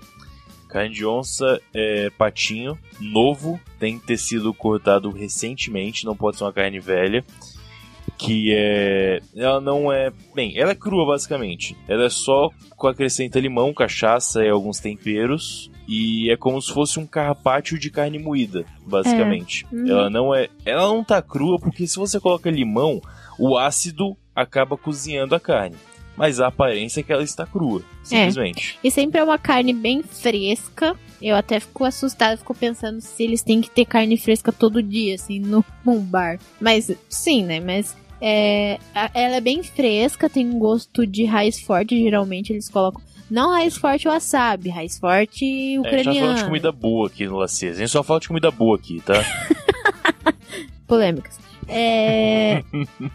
Carne 0.67 0.93
de 0.93 1.05
onça 1.05 1.61
é 1.73 2.09
patinho, 2.17 2.77
novo, 2.99 3.57
tem 3.79 3.97
que 3.97 4.05
ter 4.05 4.17
sido 4.17 4.53
cortado 4.53 5.09
recentemente, 5.09 6.03
não 6.03 6.13
pode 6.13 6.37
ser 6.37 6.43
uma 6.43 6.51
carne 6.51 6.81
velha. 6.81 7.23
Que 8.17 8.53
é. 8.53 9.21
Ela 9.35 9.59
não 9.59 9.91
é. 9.91 10.11
Bem, 10.33 10.57
ela 10.57 10.71
é 10.71 10.75
crua 10.75 11.05
basicamente. 11.05 11.75
Ela 11.87 12.05
é 12.05 12.09
só 12.09 12.49
com 12.75 12.87
acrescenta 12.87 13.39
limão, 13.39 13.73
cachaça 13.73 14.43
e 14.43 14.49
alguns 14.49 14.79
temperos. 14.79 15.69
E 15.87 16.31
é 16.31 16.37
como 16.37 16.61
se 16.61 16.73
fosse 16.73 16.99
um 16.99 17.05
carpaccio 17.05 17.77
de 17.77 17.91
carne 17.91 18.17
moída, 18.17 18.65
basicamente. 18.85 19.65
Uhum. 19.71 19.87
Ela 19.87 20.09
não 20.09 20.33
é. 20.33 20.49
Ela 20.65 20.87
não 20.87 21.03
tá 21.03 21.21
crua 21.21 21.59
porque 21.59 21.85
se 21.85 21.97
você 21.97 22.19
coloca 22.19 22.49
limão, 22.49 23.01
o 23.37 23.57
ácido 23.57 24.17
acaba 24.35 24.77
cozinhando 24.77 25.35
a 25.35 25.39
carne. 25.39 25.75
Mas 26.17 26.39
a 26.39 26.47
aparência 26.47 27.01
é 27.01 27.03
que 27.03 27.11
ela 27.11 27.23
está 27.23 27.45
crua, 27.45 27.83
simplesmente. 28.01 28.79
E 28.83 28.89
sempre 28.89 29.19
é 29.19 29.23
uma 29.23 29.37
carne 29.37 29.73
bem 29.73 30.01
fresca. 30.01 30.95
Eu 31.21 31.35
até 31.35 31.59
fico 31.59 31.83
assustada, 31.83 32.37
fico 32.37 32.55
pensando 32.55 33.01
se 33.01 33.23
eles 33.23 33.41
têm 33.41 33.59
que 33.59 33.69
ter 33.69 33.85
carne 33.85 34.17
fresca 34.17 34.51
todo 34.51 34.81
dia, 34.81 35.15
assim, 35.15 35.39
no, 35.39 35.63
num 35.85 35.99
bar. 35.99 36.39
Mas, 36.59 36.89
sim, 37.09 37.43
né? 37.43 37.59
Mas 37.59 37.95
é, 38.21 38.79
ela 39.13 39.35
é 39.35 39.41
bem 39.41 39.61
fresca, 39.61 40.29
tem 40.29 40.47
um 40.47 40.57
gosto 40.57 41.05
de 41.05 41.25
raiz 41.25 41.59
forte. 41.59 42.01
Geralmente 42.01 42.53
eles 42.53 42.69
colocam. 42.69 43.01
Não 43.29 43.49
raiz 43.51 43.75
forte 43.77 44.07
É, 44.07 44.11
wasabi, 44.11 44.69
raiz 44.69 44.99
forte 44.99 45.77
a 45.83 45.97
gente 46.03 46.19
tá 46.19 46.33
de 46.33 46.45
comida 46.45 46.71
boa 46.71 47.07
aqui 47.07 47.25
no 47.27 47.37
Lacês. 47.37 47.77
A 47.77 47.79
gente 47.79 47.89
só 47.89 48.03
fala 48.03 48.19
de 48.19 48.27
comida 48.27 48.51
boa 48.51 48.77
aqui, 48.77 49.01
tá? 49.01 49.23
polêmicas. 50.87 51.39
É, 51.67 52.63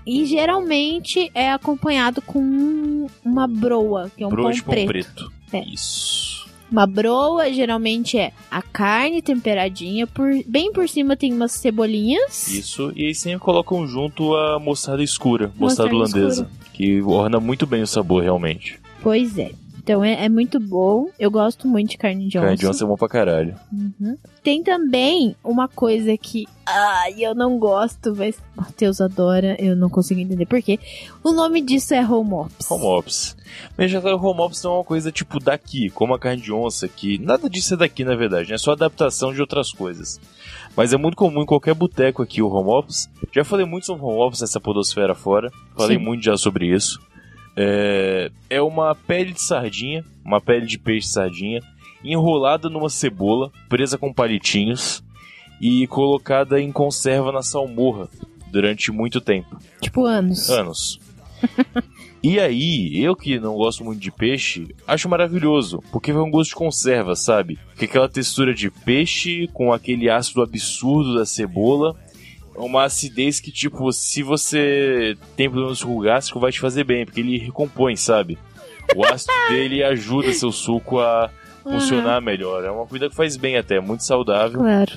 e 0.05 0.25
geralmente 0.25 1.31
é 1.35 1.53
acompanhado 1.53 2.21
com 2.21 3.07
uma 3.25 3.47
broa, 3.47 4.11
que 4.17 4.25
é 4.25 4.27
um 4.27 4.31
Broa 4.31 4.47
pão 4.49 4.53
de 4.53 4.63
pão 4.63 4.75
preto. 4.75 4.89
preto. 4.89 5.33
É. 5.53 5.65
Isso. 5.73 6.49
Uma 6.71 6.87
broa 6.87 7.53
geralmente 7.53 8.17
é 8.17 8.33
a 8.51 8.63
carne 8.63 9.21
temperadinha, 9.21 10.07
por, 10.07 10.31
bem 10.47 10.73
por 10.73 10.89
cima 10.89 11.17
tem 11.17 11.33
umas 11.33 11.53
cebolinhas. 11.53 12.49
Isso. 12.49 12.93
E 12.95 13.07
aí 13.07 13.15
sempre 13.15 13.41
colocam 13.41 13.87
junto 13.87 14.35
a 14.37 14.59
mostarda 14.59 15.03
escura, 15.03 15.53
mostarda, 15.57 15.93
Mostarda 15.93 16.19
holandesa. 16.19 16.51
Que 16.73 17.01
orna 17.03 17.41
muito 17.41 17.67
bem 17.67 17.83
o 17.83 17.87
sabor, 17.87 18.23
realmente. 18.23 18.79
Pois 19.03 19.37
é. 19.37 19.51
Então 19.91 20.05
é, 20.05 20.27
é 20.27 20.29
muito 20.29 20.61
bom. 20.61 21.09
Eu 21.19 21.33
gosto 21.33 21.67
muito 21.67 21.91
de 21.91 21.99
carne 21.99 22.29
de 22.29 22.39
onça. 22.39 22.47
Carne 22.47 22.61
de 22.61 22.67
onça 22.69 22.85
é 22.85 22.87
bom 22.87 22.97
pra 22.97 23.09
caralho. 23.09 23.57
Uhum. 23.73 24.17
Tem 24.41 24.63
também 24.63 25.35
uma 25.43 25.67
coisa 25.67 26.17
que. 26.17 26.47
Ai, 26.65 27.15
eu 27.19 27.35
não 27.35 27.59
gosto, 27.59 28.15
mas 28.15 28.39
Matheus 28.55 29.01
adora. 29.01 29.57
Eu 29.59 29.75
não 29.75 29.91
consigo 29.91 30.21
entender 30.21 30.47
por 30.47 30.63
quê. 30.63 30.79
O 31.25 31.33
nome 31.33 31.61
disso 31.61 31.93
é 31.93 32.07
home 32.07 32.35
ops. 32.35 32.71
Home 32.71 32.85
ops. 32.85 33.37
Mas 33.77 33.91
já 33.91 34.01
que 34.01 34.07
o 34.07 34.17
home 34.17 34.43
ops 34.43 34.63
não 34.63 34.71
é 34.71 34.75
uma 34.77 34.85
coisa 34.85 35.11
tipo 35.11 35.41
daqui, 35.41 35.91
como 35.91 36.15
a 36.15 36.21
carne 36.21 36.41
de 36.41 36.53
onça, 36.53 36.87
que 36.87 37.19
nada 37.19 37.51
disso 37.51 37.75
é 37.75 37.77
daqui 37.77 38.05
na 38.05 38.15
verdade, 38.15 38.51
né? 38.51 38.55
é 38.55 38.59
só 38.59 38.71
adaptação 38.71 39.33
de 39.33 39.41
outras 39.41 39.73
coisas. 39.73 40.21
Mas 40.77 40.93
é 40.93 40.97
muito 40.97 41.17
comum 41.17 41.43
em 41.43 41.47
qualquer 41.47 41.75
boteco 41.75 42.23
aqui 42.23 42.41
o 42.41 42.49
home 42.49 42.71
ops. 42.71 43.11
Já 43.35 43.45
falei 43.45 43.67
muito 43.67 43.87
sobre 43.87 44.05
home 44.05 44.21
ops 44.21 44.41
nessa 44.41 44.61
podosfera 44.61 45.17
fora. 45.17 45.51
Falei 45.77 45.99
Sim. 45.99 46.05
muito 46.05 46.23
já 46.23 46.37
sobre 46.37 46.73
isso. 46.73 47.01
É, 47.57 48.31
é 48.49 48.63
uma 48.63 48.95
pele 48.95 49.33
de 49.33 49.43
sardinha, 49.43 50.05
uma 50.25 50.41
pele 50.41 50.67
de 50.67 50.79
peixe 50.79 51.07
de 51.09 51.13
sardinha, 51.13 51.61
enrolada 52.03 52.69
numa 52.69 52.89
cebola, 52.89 53.51
presa 53.69 53.99
com 53.99 54.13
palitinhos 54.13 55.03
e 55.61 55.87
colocada 55.89 56.61
em 56.61 56.73
conserva 56.73 57.31
na 57.33 57.43
salmorra 57.43 58.09
durante 58.51 58.91
muito 58.91 59.21
tempo 59.21 59.59
Tipo 59.81 60.05
anos. 60.07 60.49
anos. 60.51 61.01
E 62.23 62.39
aí, 62.39 63.03
eu 63.03 63.17
que 63.17 63.41
não 63.41 63.55
gosto 63.55 63.83
muito 63.83 63.99
de 63.99 64.11
peixe, 64.13 64.75
acho 64.87 65.09
maravilhoso, 65.09 65.83
porque 65.91 66.13
vai 66.13 66.23
um 66.23 66.31
gosto 66.31 66.51
de 66.51 66.57
conserva, 66.57 67.17
sabe? 67.17 67.59
Que 67.79 67.87
aquela 67.87 68.11
textura 68.11 68.53
de 68.53 68.71
peixe 68.71 69.49
com 69.55 69.73
aquele 69.73 70.11
ácido 70.11 70.43
absurdo 70.43 71.15
da 71.15 71.25
cebola, 71.25 71.97
uma 72.65 72.85
acidez 72.85 73.41
que, 73.41 73.51
tipo, 73.51 73.93
se 73.93 74.23
você 74.23 75.17
tem 75.37 75.49
problemas 75.51 75.83
com 75.83 75.97
o 75.97 76.01
gástrico, 76.01 76.41
vai 76.41 76.53
te 76.53 76.61
fazer 76.61 76.85
bem, 76.85 77.05
porque 77.05 77.21
ele 77.21 77.39
recompõe, 77.39 77.97
sabe? 77.97 78.39
O 78.95 79.05
ácido 79.05 79.33
dele 79.49 79.83
ajuda 79.83 80.33
seu 80.33 80.53
suco 80.53 80.99
a 81.01 81.31
funcionar 81.63 82.21
melhor. 82.21 82.65
É 82.65 82.71
uma 82.71 82.87
comida 82.87 83.09
que 83.09 83.15
faz 83.15 83.37
bem 83.37 83.57
até, 83.57 83.81
muito 83.81 84.05
saudável. 84.05 84.61
Claro. 84.61 84.93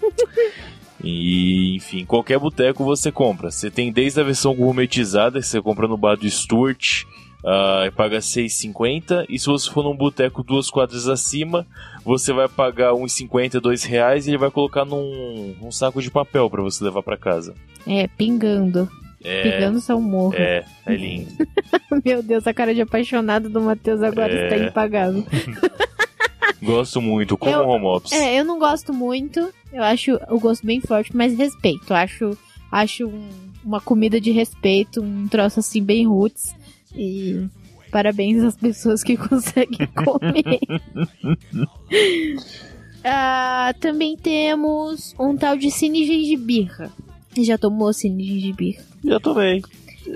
E, 1.06 1.76
enfim, 1.76 2.06
qualquer 2.06 2.38
boteco 2.38 2.82
você 2.82 3.12
compra. 3.12 3.50
Você 3.50 3.70
tem 3.70 3.92
desde 3.92 4.18
a 4.20 4.24
versão 4.24 4.54
gourmetizada, 4.54 5.38
que 5.38 5.46
você 5.46 5.60
compra 5.60 5.86
no 5.86 5.98
bar 5.98 6.16
do 6.16 6.28
Stuart, 6.30 7.04
uh, 7.44 7.86
e 7.86 7.90
paga 7.92 8.18
6,50. 8.18 9.26
E 9.28 9.38
se 9.38 9.46
você 9.46 9.70
for 9.70 9.84
num 9.84 9.96
boteco 9.96 10.42
duas 10.42 10.70
quadras 10.70 11.06
acima, 11.08 11.66
você 12.04 12.32
vai 12.32 12.48
pagar 12.48 12.94
uns 12.94 13.12
50, 13.12 13.60
dois 13.60 13.84
reais 13.84 14.26
e 14.26 14.30
ele 14.30 14.38
vai 14.38 14.50
colocar 14.50 14.84
num, 14.84 15.54
num 15.60 15.70
saco 15.70 16.02
de 16.02 16.10
papel 16.10 16.50
para 16.50 16.62
você 16.62 16.82
levar 16.82 17.02
para 17.02 17.16
casa. 17.16 17.54
É, 17.86 18.06
pingando. 18.08 18.88
É, 19.22 19.42
Pingando 19.52 19.80
seu 19.80 19.98
morro. 20.00 20.34
é, 20.36 20.64
é 20.84 20.94
lindo. 20.94 21.30
Meu 22.04 22.22
Deus, 22.22 22.46
a 22.46 22.52
cara 22.52 22.74
de 22.74 22.82
apaixonado 22.82 23.48
do 23.48 23.58
Matheus 23.60 24.02
agora 24.02 24.30
É. 24.30 24.44
está 24.44 24.66
impagável. 24.66 25.24
Gosto 26.62 27.00
muito, 27.00 27.36
como 27.36 27.52
Eu- 27.52 27.68
home. 27.68 28.02
É, 28.12 28.38
eu 28.40 28.44
não 28.44 28.58
gosto 28.58 28.92
muito. 28.92 29.52
Eu 29.72 29.82
acho 29.82 30.18
o 30.30 30.38
gosto 30.40 30.64
bem 30.66 30.80
forte, 30.80 31.14
mas 31.14 31.36
respeito. 31.36 31.84
Eu 31.90 31.96
Acho, 31.96 32.38
acho 32.72 33.06
um- 33.06 33.28
uma 33.62 33.80
comida 33.80 34.18
de 34.20 34.30
respeito, 34.30 35.02
um 35.02 35.26
troço 35.28 35.60
assim 35.60 35.82
bem 35.82 36.06
roots. 36.06 36.54
E 36.94 37.46
parabéns 37.90 38.42
às 38.42 38.56
pessoas 38.56 39.02
que 39.02 39.16
conseguem 39.16 39.86
comer. 39.88 40.60
Ah, 43.06 43.74
também 43.80 44.16
temos 44.16 45.14
um 45.20 45.36
tal 45.36 45.58
de 45.58 45.70
cine 45.70 46.06
gengibirra. 46.06 46.90
Já 47.36 47.58
tomou 47.58 47.92
cine 47.92 48.24
gengibirra? 48.24 48.82
Já 49.04 49.20
tomei. 49.20 49.62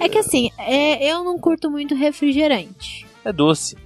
É 0.00 0.08
que 0.08 0.16
assim, 0.16 0.48
é, 0.56 1.12
eu 1.12 1.22
não 1.22 1.38
curto 1.38 1.70
muito 1.70 1.94
refrigerante. 1.94 3.06
É 3.22 3.30
doce. 3.30 3.76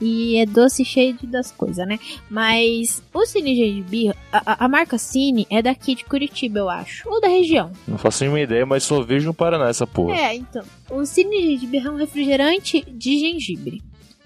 E 0.00 0.36
é 0.36 0.46
doce 0.46 0.84
cheio 0.84 1.14
de- 1.14 1.26
das 1.26 1.50
coisas, 1.52 1.86
né? 1.86 1.98
Mas 2.30 3.02
o 3.12 3.26
Cine 3.26 3.54
Gengibirra, 3.54 4.16
a, 4.32 4.64
a- 4.64 4.68
marca 4.68 4.96
Cine 4.96 5.46
é 5.50 5.60
daqui 5.60 5.94
de 5.94 6.04
Curitiba, 6.04 6.58
eu 6.60 6.70
acho. 6.70 7.08
Ou 7.08 7.20
da 7.20 7.28
região. 7.28 7.70
Não 7.86 7.98
faço 7.98 8.22
nenhuma 8.24 8.40
ideia, 8.40 8.64
mas 8.64 8.82
só 8.82 9.02
vejo 9.02 9.26
no 9.26 9.34
Paraná 9.34 9.68
essa 9.68 9.86
porra. 9.86 10.16
É, 10.16 10.34
então. 10.34 10.62
O 10.90 11.04
Cine 11.04 11.42
Gengibirra 11.42 11.88
é 11.88 11.92
um 11.92 11.96
refrigerante 11.96 12.82
de 12.90 13.18
gengibre. 13.18 13.82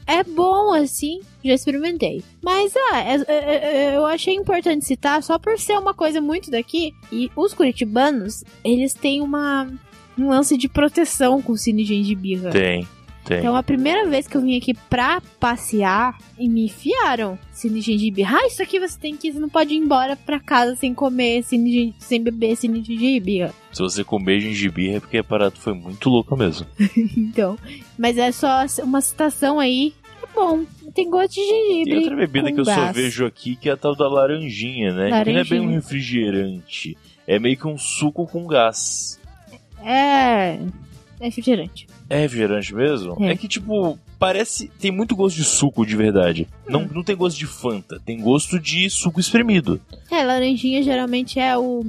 É 0.07 0.22
bom 0.22 0.72
assim, 0.75 1.20
já 1.43 1.55
experimentei. 1.55 2.22
Mas 2.43 2.75
ah, 2.77 2.99
é- 3.01 3.25
é- 3.27 3.55
é- 3.93 3.97
eu 3.97 4.05
achei 4.05 4.35
importante 4.35 4.85
citar 4.85 5.22
só 5.22 5.39
por 5.39 5.59
ser 5.59 5.79
uma 5.79 5.95
coisa 5.95 6.20
muito 6.20 6.51
daqui. 6.51 6.93
E 7.11 7.31
os 7.35 7.55
curitibanos, 7.55 8.45
eles 8.62 8.93
têm 8.93 9.20
uma 9.22 9.66
um 10.16 10.29
lance 10.29 10.57
de 10.57 10.68
proteção 10.68 11.43
com 11.43 11.53
o 11.53 11.57
Cine 11.57 11.85
Gengibirra. 11.85 12.51
Tem, 12.51 12.87
tem. 13.25 13.39
Então, 13.39 13.57
a 13.57 13.62
primeira 13.62 14.09
vez 14.09 14.27
que 14.29 14.37
eu 14.37 14.41
vim 14.43 14.57
aqui 14.57 14.75
pra 14.89 15.20
passear, 15.41 16.16
e 16.39 16.49
me 16.49 16.66
enfiaram 16.66 17.39
cine 17.53 17.81
gengibre. 17.81 18.25
Ah, 18.25 18.47
isso 18.47 18.62
aqui 18.62 18.79
você 18.81 18.99
tem 18.99 19.16
que 19.16 19.33
você 19.33 19.39
não 19.39 19.49
pode 19.49 19.75
ir 19.75 19.79
embora 19.79 20.16
pra 20.16 20.41
casa 20.41 20.75
sem 20.77 20.93
comer, 20.93 21.43
cine, 21.43 21.95
sem 21.99 22.22
beber 22.22 22.57
cine 22.57 22.83
gengibre. 22.83 23.51
Se 23.72 23.81
você 23.81 24.05
comer 24.05 24.41
gengibre 24.41 24.91
é 24.95 25.01
porque 25.01 25.18
a 25.18 25.25
parada 25.25 25.55
foi 25.57 25.75
muito 25.75 26.09
louca 26.09 26.37
mesmo. 26.37 26.66
Então, 27.16 27.59
mas 27.99 28.16
é 28.18 28.31
só 28.33 28.64
uma 28.83 29.01
citação 29.01 29.59
aí. 29.59 29.93
É 30.22 30.27
bom, 30.35 30.64
tem 30.95 31.09
gosto 31.11 31.35
de 31.35 31.41
gengibre. 31.41 31.91
Tem 31.91 31.99
outra 31.99 32.16
bebida 32.16 32.53
que 32.53 32.61
eu 32.61 32.64
só 32.64 32.93
vejo 32.93 33.27
aqui 33.27 33.57
que 33.57 33.68
é 33.68 33.72
a 33.72 33.77
tal 33.77 33.95
da 33.95 34.09
laranjinha, 34.09 34.93
né? 34.93 35.25
Que 35.25 35.33
não 35.33 35.41
é 35.41 35.45
bem 35.45 35.61
um 35.61 35.64
Laranjinha. 35.64 35.81
refrigerante. 35.81 36.99
É 37.27 37.39
meio 37.39 37.57
que 37.57 37.66
um 37.66 37.79
suco 37.79 38.27
com 38.27 38.47
gás. 38.47 39.18
É. 39.83 40.59
É 41.20 41.25
refrigerante. 41.25 41.87
É 42.09 42.19
refrigerante 42.21 42.75
mesmo? 42.75 43.17
É. 43.21 43.33
É, 43.33 43.37
que, 43.37 43.49
tipo, 43.49 43.99
parece. 44.19 44.69
Tem 44.79 44.91
muito 44.91 45.17
gosto 45.17 45.37
de 45.37 45.45
suco 45.45 45.85
de 45.87 45.97
verdade. 45.97 46.47
Hum. 46.69 46.73
Não, 46.73 46.81
não 46.87 47.03
tem 47.05 47.17
gosto 47.17 47.39
de 47.39 47.47
Fanta, 47.47 48.01
tem 48.05 48.21
gosto 48.21 48.59
de 48.61 48.89
suco 48.91 49.21
espremido. 49.21 49.81
É, 50.11 50.23
laranjinha 50.25 50.83
geralmente 50.83 51.39
é 51.41 51.57
o. 51.57 51.85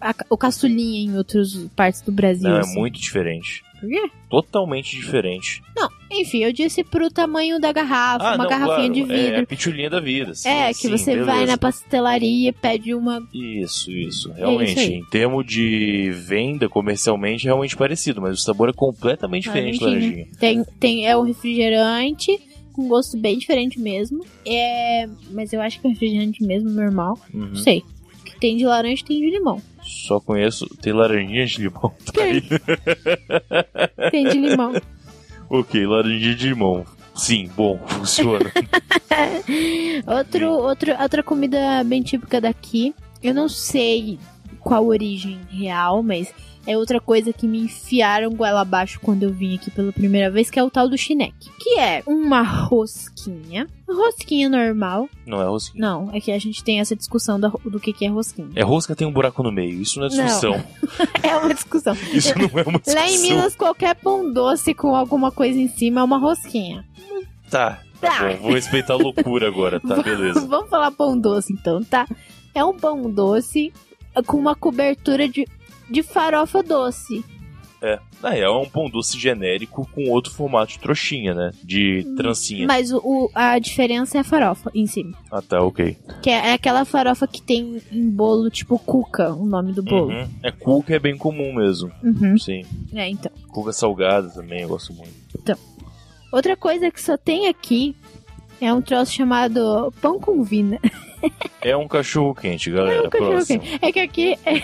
a- 0.00 0.14
o 0.30 0.36
caçulinha 0.36 1.00
em 1.00 1.16
outras 1.16 1.54
partes 1.76 2.00
do 2.00 2.10
Brasil. 2.12 2.48
Não, 2.48 2.56
é 2.56 2.60
assim. 2.60 2.78
muito 2.78 2.98
diferente. 3.00 3.62
Por 3.80 3.88
quê? 3.88 4.10
Totalmente 4.28 4.94
diferente. 4.94 5.62
Não, 5.74 5.88
enfim, 6.12 6.44
eu 6.44 6.52
disse 6.52 6.84
pro 6.84 7.10
tamanho 7.10 7.58
da 7.58 7.72
garrafa, 7.72 8.24
ah, 8.24 8.34
uma 8.34 8.44
não, 8.44 8.50
garrafinha 8.50 8.76
claro, 8.76 8.92
de 8.92 9.02
vidro. 9.02 9.34
É 9.36 9.40
a 9.40 9.46
pitulinha 9.46 9.90
da 9.90 10.00
vida. 10.00 10.34
sim, 10.34 10.48
É, 10.48 10.68
que 10.68 10.74
sim, 10.74 10.90
você 10.90 11.16
vai 11.16 11.34
beleza. 11.36 11.52
na 11.52 11.58
pastelaria, 11.58 12.52
pede 12.52 12.94
uma. 12.94 13.20
Isso, 13.32 13.90
isso. 13.90 14.30
Realmente, 14.32 14.78
aí. 14.78 14.94
em 14.94 15.04
termos 15.06 15.46
de 15.46 16.10
venda 16.12 16.68
comercialmente, 16.68 17.46
é 17.46 17.50
realmente 17.50 17.76
parecido, 17.76 18.20
mas 18.20 18.38
o 18.38 18.42
sabor 18.42 18.68
é 18.68 18.72
completamente 18.72 19.44
diferente 19.44 19.80
da 19.80 19.86
Laranjinha. 19.86 20.10
laranjinha. 20.10 20.38
Tem, 20.38 20.64
tem, 20.78 21.06
é 21.08 21.16
um 21.16 21.22
refrigerante 21.22 22.38
com 22.72 22.86
gosto 22.88 23.16
bem 23.16 23.38
diferente 23.38 23.80
mesmo. 23.80 24.24
É, 24.46 25.08
mas 25.30 25.52
eu 25.52 25.60
acho 25.60 25.80
que 25.80 25.86
é 25.86 25.90
refrigerante 25.90 26.42
mesmo, 26.44 26.70
normal. 26.70 27.18
Uhum. 27.32 27.46
Não 27.46 27.56
sei. 27.56 27.82
O 28.20 28.24
que 28.24 28.38
tem 28.38 28.56
de 28.56 28.64
laranja 28.64 29.04
tem 29.04 29.20
de 29.20 29.30
limão. 29.30 29.60
Só 29.90 30.20
conheço. 30.20 30.66
Tem 30.80 30.92
laranjinha 30.92 31.46
de 31.46 31.62
limão. 31.62 31.92
Tá 32.14 32.22
aí. 32.22 32.42
Tem 34.10 34.28
de 34.28 34.38
limão. 34.38 34.72
ok, 35.50 35.86
laranjinha 35.86 36.34
de 36.34 36.48
limão. 36.48 36.84
Sim, 37.14 37.50
bom, 37.56 37.78
funciona. 37.86 38.52
Outro, 40.06 40.48
outro, 40.50 41.02
outra 41.02 41.22
comida 41.22 41.82
bem 41.84 42.02
típica 42.02 42.40
daqui. 42.40 42.94
Eu 43.22 43.34
não 43.34 43.48
sei 43.48 44.18
qual 44.60 44.84
a 44.84 44.86
origem 44.86 45.40
real, 45.50 46.02
mas 46.02 46.32
é 46.66 46.76
outra 46.76 47.00
coisa 47.00 47.32
que 47.32 47.46
me 47.48 47.60
enfiaram 47.60 48.30
goela 48.32 48.60
abaixo 48.60 49.00
quando 49.02 49.22
eu 49.22 49.32
vim 49.32 49.56
aqui 49.56 49.70
pela 49.70 49.92
primeira 49.92 50.30
vez, 50.30 50.50
que 50.50 50.58
é 50.58 50.62
o 50.62 50.70
tal 50.70 50.88
do 50.88 50.96
chineque. 50.98 51.50
Que 51.58 51.78
é 51.78 52.02
uma 52.06 52.42
rosquinha. 52.42 53.66
Rosquinha 53.88 54.48
normal. 54.48 55.08
não 55.26 55.40
é 55.42 55.46
rosquinha. 55.46 55.80
Não, 55.80 56.10
é 56.12 56.20
que 56.20 56.30
a 56.30 56.38
gente 56.38 56.62
tem 56.62 56.78
essa 56.80 56.94
discussão 56.94 57.40
da- 57.40 57.48
do 57.64 57.80
que, 57.80 57.92
que 57.92 58.04
é 58.04 58.08
rosquinha. 58.08 58.50
É 58.54 58.62
rosca 58.62 58.94
tem 58.94 59.06
um 59.06 59.12
buraco 59.12 59.42
no 59.42 59.50
meio. 59.50 59.80
Isso 59.80 59.98
não 59.98 60.06
é 60.06 60.10
Não. 60.10 60.24
discussão. 60.24 60.64
É 61.22 61.36
uma 61.36 61.54
discussão. 61.54 61.94
Isso 62.12 62.32
não 62.38 62.44
é 62.58 62.62
uma 62.62 62.78
discussão. 62.78 62.94
Lá 63.02 63.08
em 63.10 63.18
Minas, 63.20 63.56
qualquer 63.56 63.94
pão 63.96 64.32
doce 64.32 64.74
com 64.74 64.94
alguma 64.94 65.30
coisa 65.32 65.58
em 65.58 65.68
cima 65.68 66.00
é 66.00 66.04
uma 66.04 66.18
rosquinha. 66.18 66.84
Tá, 67.50 67.80
tá 68.00 68.08
Tá. 68.18 68.28
bom. 68.28 68.36
Vou 68.42 68.52
respeitar 68.52 68.94
a 68.94 68.96
loucura 68.96 69.48
agora, 69.48 69.80
tá? 69.80 69.96
Beleza. 70.02 70.46
Vamos 70.46 70.70
falar 70.70 70.90
pão 70.92 71.18
doce 71.18 71.52
então, 71.52 71.82
tá? 71.82 72.06
É 72.54 72.64
um 72.64 72.76
pão 72.76 73.10
doce 73.10 73.72
com 74.26 74.36
uma 74.36 74.54
cobertura 74.54 75.28
de, 75.28 75.46
de 75.90 76.02
farofa 76.02 76.62
doce. 76.62 77.24
É. 77.82 77.98
Na 78.22 78.28
real, 78.28 78.60
é 78.60 78.66
um 78.66 78.68
pão 78.68 78.90
doce 78.90 79.18
genérico 79.18 79.88
com 79.94 80.10
outro 80.10 80.30
formato 80.34 80.72
de 80.72 80.78
trouxinha, 80.78 81.32
né? 81.32 81.50
De 81.64 82.04
trancinha. 82.14 82.66
Mas 82.66 82.92
o, 82.92 82.98
o- 82.98 83.30
a 83.34 83.58
diferença 83.58 84.18
é 84.18 84.20
a 84.20 84.24
farofa 84.24 84.70
em 84.74 84.86
cima. 84.86 85.16
Ah, 85.32 85.40
tá, 85.40 85.62
ok. 85.62 85.96
Que 86.22 86.28
é, 86.28 86.48
é 86.48 86.52
aquela 86.52 86.84
farofa 86.84 87.26
que 87.26 87.40
tem 87.40 87.80
em 87.90 88.10
bolo, 88.10 88.50
tipo 88.50 88.78
cuca, 88.78 89.32
o 89.32 89.46
nome 89.46 89.72
do 89.72 89.82
bolo. 89.82 90.10
Uhum. 90.12 90.28
É 90.42 90.50
cuca 90.52 90.94
é 90.94 90.98
bem 90.98 91.16
comum 91.16 91.54
mesmo. 91.54 91.90
Uhum. 92.04 92.36
Sim. 92.36 92.66
É, 92.92 93.08
então. 93.08 93.32
Cuca 93.48 93.72
salgada 93.72 94.28
também, 94.28 94.60
eu 94.60 94.68
gosto 94.68 94.92
muito. 94.92 95.14
Outra 96.30 96.54
coisa 96.58 96.90
que 96.90 97.00
só 97.00 97.16
tem 97.16 97.48
aqui 97.48 97.96
é 98.60 98.70
um 98.74 98.82
troço 98.82 99.10
chamado 99.12 99.90
pão 100.02 100.20
com 100.20 100.42
vina. 100.42 100.78
É 101.60 101.76
um 101.76 101.86
cachorro 101.86 102.34
quente, 102.34 102.70
galera. 102.70 103.04
É 103.04 103.06
um 103.06 103.10
cachorro 103.10 103.46
quente. 103.46 103.78
É 103.82 103.92
que 103.92 104.00
aqui. 104.00 104.38
É, 104.44 104.54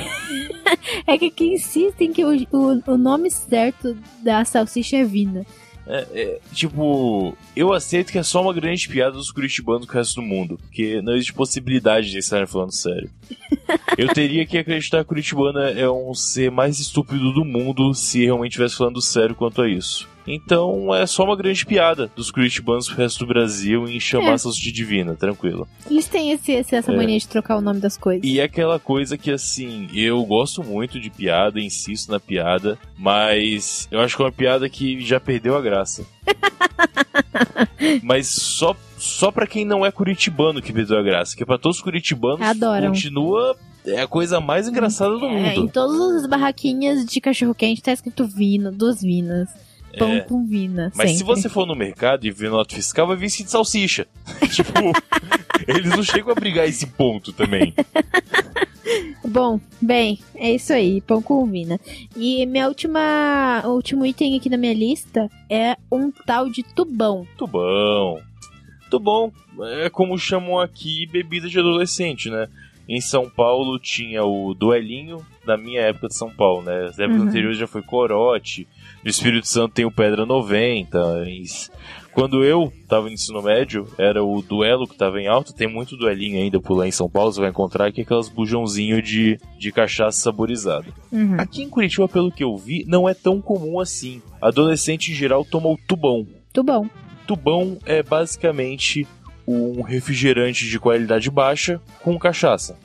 é 1.15 1.19
que 1.19 1.27
aqui 1.27 1.55
insistem 1.55 2.13
que 2.13 2.25
o, 2.25 2.33
o, 2.53 2.83
o 2.93 2.97
nome 2.97 3.31
certo 3.31 3.97
da 4.23 4.45
salsicha 4.45 4.97
é 4.97 5.05
vina. 5.05 5.45
É, 5.89 6.07
é, 6.15 6.41
tipo, 6.53 7.37
eu 7.55 7.73
aceito 7.73 8.11
que 8.11 8.19
é 8.19 8.23
só 8.23 8.43
uma 8.43 8.53
grande 8.53 8.89
piada 8.89 9.13
dos 9.13 9.31
curitibanos 9.31 9.87
com 9.87 9.93
o 9.93 9.97
resto 9.97 10.17
do 10.17 10.23
mundo. 10.23 10.59
Porque 10.59 11.01
não 11.01 11.15
existe 11.15 11.33
possibilidade 11.33 12.11
de 12.11 12.19
estarem 12.19 12.47
falando 12.47 12.73
sério. 12.73 13.11
Eu 13.97 14.09
teria 14.09 14.45
que 14.45 14.59
acreditar 14.59 14.99
que 14.99 15.05
o 15.05 15.09
curitibano 15.09 15.59
é 15.59 15.89
um 15.91 16.13
ser 16.13 16.51
mais 16.51 16.81
estúpido 16.81 17.33
do 17.33 17.45
mundo 17.45 17.95
se 17.95 18.25
realmente 18.25 18.53
estivesse 18.53 18.77
falando 18.77 19.01
sério 19.01 19.35
quanto 19.35 19.63
a 19.63 19.69
isso. 19.69 20.09
Então 20.27 20.95
é 20.95 21.07
só 21.07 21.25
uma 21.25 21.37
grande 21.37 21.65
piada 21.65 22.11
dos 22.17 22.31
curitibanos 22.31 22.89
pro 22.89 22.97
resto 22.97 23.21
do 23.21 23.27
Brasil 23.29 23.89
em 23.89 24.01
chamar 24.01 24.33
É. 24.33 24.39
salsicha 24.39 24.73
divina, 24.73 25.15
tranquilo. 25.15 25.69
Eles 25.89 26.09
têm 26.09 26.33
esse, 26.33 26.53
essa 26.53 26.93
É. 26.93 26.97
mania 26.97 27.19
de 27.19 27.29
trocar 27.29 27.57
o 27.57 27.61
nome 27.61 27.81
das 27.81 27.97
coisas. 27.97 28.25
E 28.29 28.41
é 28.41 28.45
aquela 28.45 28.79
coisa 28.79 29.17
que, 29.17 29.31
assim, 29.31 29.89
eu 29.95 30.25
gosto 30.25 30.65
muito 30.65 30.99
de 30.99 31.11
piada, 31.11 31.61
insisto 31.61 32.11
na 32.11 32.19
piada, 32.19 32.79
mas 32.99 33.87
eu 33.91 34.01
acho 34.01 34.17
que 34.17 34.23
é 34.23 34.25
uma 34.25 34.33
piada 34.33 34.69
que 34.69 35.01
já 35.01 35.21
perdeu 35.21 35.57
a 35.57 35.61
graça. 35.61 36.05
mas 38.03 38.27
só, 38.29 38.75
só 38.99 39.31
pra 39.31 39.47
quem 39.47 39.65
não 39.65 39.85
é 39.85 39.91
curitibano 39.91 40.61
que 40.61 40.73
perdeu 40.73 40.99
a 40.99 41.03
graça, 41.03 41.33
porque 41.33 41.45
pra 41.45 41.59
todos 41.59 41.77
os 41.79 41.83
curitibanos 41.83 42.41
Adoram. 42.43 42.89
continua 42.89 43.57
é 43.87 44.01
a 44.03 44.09
coisa 44.09 44.41
mais 44.41 44.67
engraçada 44.67 45.17
do 45.17 45.25
É, 45.27 45.55
em 45.55 45.61
mundo. 45.61 45.73
todas 45.73 46.25
as 46.25 46.27
barraquinhas 46.29 47.05
de 47.07 47.21
cachorro-quente 47.21 47.81
tá 47.83 47.93
escrito 47.93 48.27
vina, 48.27 48.73
duas 48.73 49.01
vinas. 49.01 49.49
Pão 49.99 50.13
É. 50.13 50.21
com 50.21 50.47
vina. 50.47 50.93
Mas 50.95 51.11
se 51.13 51.19
sempre. 51.19 51.35
você 51.35 51.49
for 51.49 51.67
no 51.67 51.75
mercado 51.75 52.27
e 52.27 52.31
ver 52.31 52.51
nota 52.51 52.75
fiscal, 52.75 53.07
vai 53.07 53.17
vir 53.17 53.27
de 53.29 53.51
salsicha. 53.51 54.07
tipo, 54.53 54.73
eles 55.67 55.91
não 55.91 56.03
chegam 56.03 56.31
a 56.33 56.35
brigar 56.35 56.69
esse 56.69 56.87
ponto 56.87 57.33
também. 57.33 57.73
Bom, 59.29 59.61
bem, 59.83 60.21
é 60.37 60.53
isso 60.53 60.73
aí, 60.73 61.01
pão 61.01 61.21
com 61.21 61.45
vina. 61.47 61.81
E 62.17 62.47
minha 62.47 62.69
última, 62.69 63.61
último 63.67 64.07
item 64.07 64.37
aqui 64.37 64.49
da 64.49 64.57
minha 64.57 64.73
lista 64.73 65.29
é 65.51 65.77
um 65.91 66.13
tal 66.13 66.49
de 66.49 66.63
tubão. 66.63 67.27
Muito 67.27 69.01
bom. 69.01 69.33
É 69.83 69.91
como 69.91 70.17
chamam 70.17 70.61
aqui 70.61 71.07
bebida 71.07 71.49
de 71.49 71.59
adolescente, 71.59 72.31
né? 72.31 72.47
Em 72.89 73.01
São 73.01 73.29
Paulo 73.29 73.81
tinha 73.81 74.25
o 74.25 74.55
duelinho 74.55 75.27
da 75.45 75.57
minha 75.57 75.81
época 75.81 76.07
de 76.07 76.17
São 76.17 76.31
Paulo, 76.31 76.63
né? 76.63 76.85
As 76.87 76.99
épocas 76.99 77.23
Uhum. 77.23 77.29
anteriores 77.29 77.59
já 77.59 77.67
foi 77.67 77.83
corote. 77.83 78.69
No 79.07 79.11
Espírito 79.11 79.47
Santo 79.47 79.73
tem 79.73 79.85
o 79.85 79.91
Pedra 79.93 80.27
90. 80.27 80.99
Is- 81.31 81.71
Quando 82.13 82.43
eu 82.43 82.73
tava 82.89 83.07
no 83.07 83.13
ensino 83.13 83.41
médio, 83.41 83.87
era 83.97 84.25
o 84.25 84.43
duelo 84.43 84.85
que 84.85 84.97
tava 84.97 85.21
em 85.21 85.29
alta. 85.29 85.53
Tem 85.53 85.69
muito 85.69 85.97
duelinho 85.97 86.41
ainda 86.43 86.61
por 86.61 86.75
lá 86.77 86.89
em 86.89 86.91
São 86.91 87.09
Paulo. 87.09 87.31
Você 87.33 87.41
vai 87.41 87.51
encontrar 87.51 87.87
aqui 87.87 88.01
aquelas 88.01 88.29
bujãozinho 88.29 89.01
de, 89.01 89.39
de 89.61 89.71
cachaça 89.71 90.19
saborizada. 90.21 90.87
Uhum. 91.13 91.37
Aqui 91.39 91.63
em 91.63 91.69
Curitiba, 91.69 92.09
pelo 92.09 92.33
que 92.33 92.43
eu 92.43 92.57
vi, 92.57 92.85
não 92.89 93.09
é 93.09 93.15
tão 93.15 93.41
comum 93.41 93.79
assim. 93.79 94.21
Adolescente 94.43 95.13
em 95.13 95.15
geral 95.15 95.45
toma 95.45 95.69
o 95.69 95.79
tubão. 95.87 96.27
Bom. 96.65 96.89
Tubão 97.29 97.79
é 97.87 98.03
basicamente 98.03 99.07
um 99.47 99.83
refrigerante 99.83 100.69
de 100.69 100.81
qualidade 100.81 101.31
baixa 101.31 101.81
com 102.03 102.19
cachaça. 102.19 102.77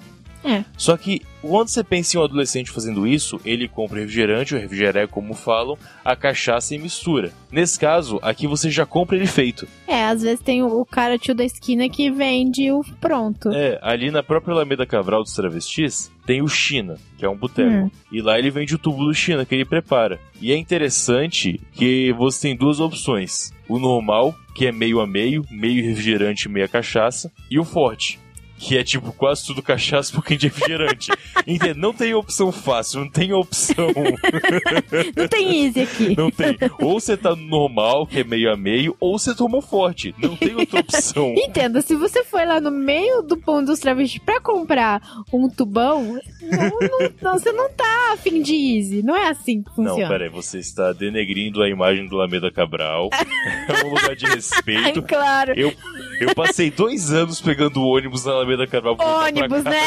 É. 0.44 0.64
Só 0.78 0.96
que 0.98 1.22
quando 1.42 1.70
você 1.70 1.84
pensa 1.84 2.16
em 2.16 2.20
um 2.20 2.24
adolescente 2.24 2.72
fazendo 2.72 3.08
isso, 3.08 3.40
ele 3.44 3.68
compra 3.68 4.00
refrigerante, 4.00 4.56
o 4.56 4.60
refrigerante 4.60 4.98
é 5.00 5.08
como 5.08 5.34
falam, 5.34 5.78
a 6.04 6.16
cachaça 6.16 6.76
e 6.76 6.80
mistura. 6.80 7.32
Nesse 7.52 7.80
caso, 7.80 8.20
aqui 8.22 8.48
você 8.48 8.70
já 8.70 8.86
compra 8.86 9.16
ele 9.16 9.28
feito. 9.28 9.68
É, 9.88 10.06
às 10.06 10.22
vezes 10.22 10.40
tem 10.40 10.62
o, 10.64 10.82
o 10.82 10.86
cara 10.86 11.18
tio 11.18 11.34
da 11.34 11.44
esquina 11.44 11.90
que 11.90 12.10
vende 12.12 12.72
o 12.72 12.84
pronto. 13.00 13.50
É, 13.52 13.80
ali 13.82 14.12
na 14.12 14.24
própria 14.24 14.54
Alameda 14.54 14.86
Cabral 14.86 15.24
dos 15.24 15.34
Travestis, 15.34 16.12
tem 16.26 16.42
o 16.42 16.48
China, 16.48 16.98
que 17.18 17.26
é 17.26 17.30
um 17.30 17.36
boteco. 17.36 17.70
Hum. 17.70 17.92
E 18.12 18.22
lá 18.22 18.38
ele 18.38 18.52
vende 18.52 18.76
o 18.76 18.78
tubo 18.78 19.06
do 19.06 19.14
China 19.14 19.46
que 19.46 19.56
ele 19.56 19.66
prepara. 19.66 20.20
E 20.40 20.52
é 20.52 20.58
interessante 20.58 21.60
que 21.74 22.14
você 22.14 22.48
tem 22.48 22.56
duas 22.56 22.80
opções: 22.80 23.52
o 23.68 23.80
normal, 23.80 24.36
que 24.56 24.66
é 24.66 24.72
meio 24.72 25.00
a 25.00 25.08
meio, 25.08 25.44
meio 25.50 25.84
refrigerante, 25.84 26.48
meia 26.48 26.68
cachaça, 26.68 27.32
e 27.50 27.60
o 27.60 27.64
forte. 27.64 28.20
Que 28.64 28.78
é 28.78 28.84
tipo 28.84 29.12
quase 29.12 29.44
tudo 29.46 29.62
cachaça, 29.64 30.12
um 30.12 30.16
pouquinho 30.16 30.40
de 30.40 30.48
refrigerante. 30.48 31.12
Entende? 31.48 31.80
Não 31.80 31.92
tem 31.94 32.14
opção 32.14 32.52
fácil, 32.52 33.00
não 33.02 33.10
tem 33.10 33.34
opção. 33.34 33.88
Não 35.16 35.28
tem 35.28 35.66
easy 35.66 35.82
aqui. 35.82 36.16
Não 36.18 36.30
tem. 36.30 36.58
Ou 36.80 37.00
você 37.00 37.16
tá 37.18 37.36
no 37.36 37.44
normal, 37.48 38.06
que 38.06 38.20
é 38.20 38.24
meio 38.24 38.52
a 38.52 38.58
meio, 38.58 38.96
ou 39.00 39.18
você 39.18 39.34
tomou 39.36 39.62
forte. 39.62 40.14
Não 40.18 40.36
tem 40.36 40.56
outra 40.56 40.80
opção. 40.82 41.34
Entenda, 41.38 41.82
se 41.82 41.96
você 41.96 42.24
foi 42.24 42.46
lá 42.46 42.60
no 42.62 42.70
meio 42.72 43.22
do 43.22 43.38
pão 43.38 43.64
dos 43.64 43.80
travestis 43.80 44.22
pra 44.24 44.40
comprar 44.40 45.02
um 45.34 45.50
tubão, 45.50 46.20
não, 46.42 46.70
não- 46.80 47.12
não, 47.22 47.40
você 47.40 47.52
não 47.52 47.70
tá 47.72 48.12
afim 48.14 48.42
de 48.42 48.54
easy. 48.54 49.02
Não 49.04 49.16
é 49.16 49.30
assim 49.30 49.64
que 49.64 49.70
Não, 49.70 49.90
funciona. 49.92 50.08
peraí, 50.10 50.30
você 50.30 50.60
está 50.60 50.92
denegrindo 50.94 51.62
a 51.64 51.70
imagem 51.70 52.08
do 52.08 52.18
Alameda 52.20 52.52
Cabral. 52.52 53.10
é 53.12 53.86
um 53.86 53.90
lugar 53.90 54.16
de 54.16 54.26
Ai, 54.28 54.36
respeito. 54.36 55.02
claro. 55.02 55.54
Eu, 55.58 55.74
eu 56.20 56.36
passei 56.36 56.70
dois 56.70 57.12
anos 57.12 57.42
pegando 57.42 57.82
ônibus 57.84 58.26
na 58.26 58.34
Alameda 58.34 58.51
Voltar 58.58 58.82
pra 58.82 59.26
Ônibus, 59.26 59.64
né? 59.64 59.82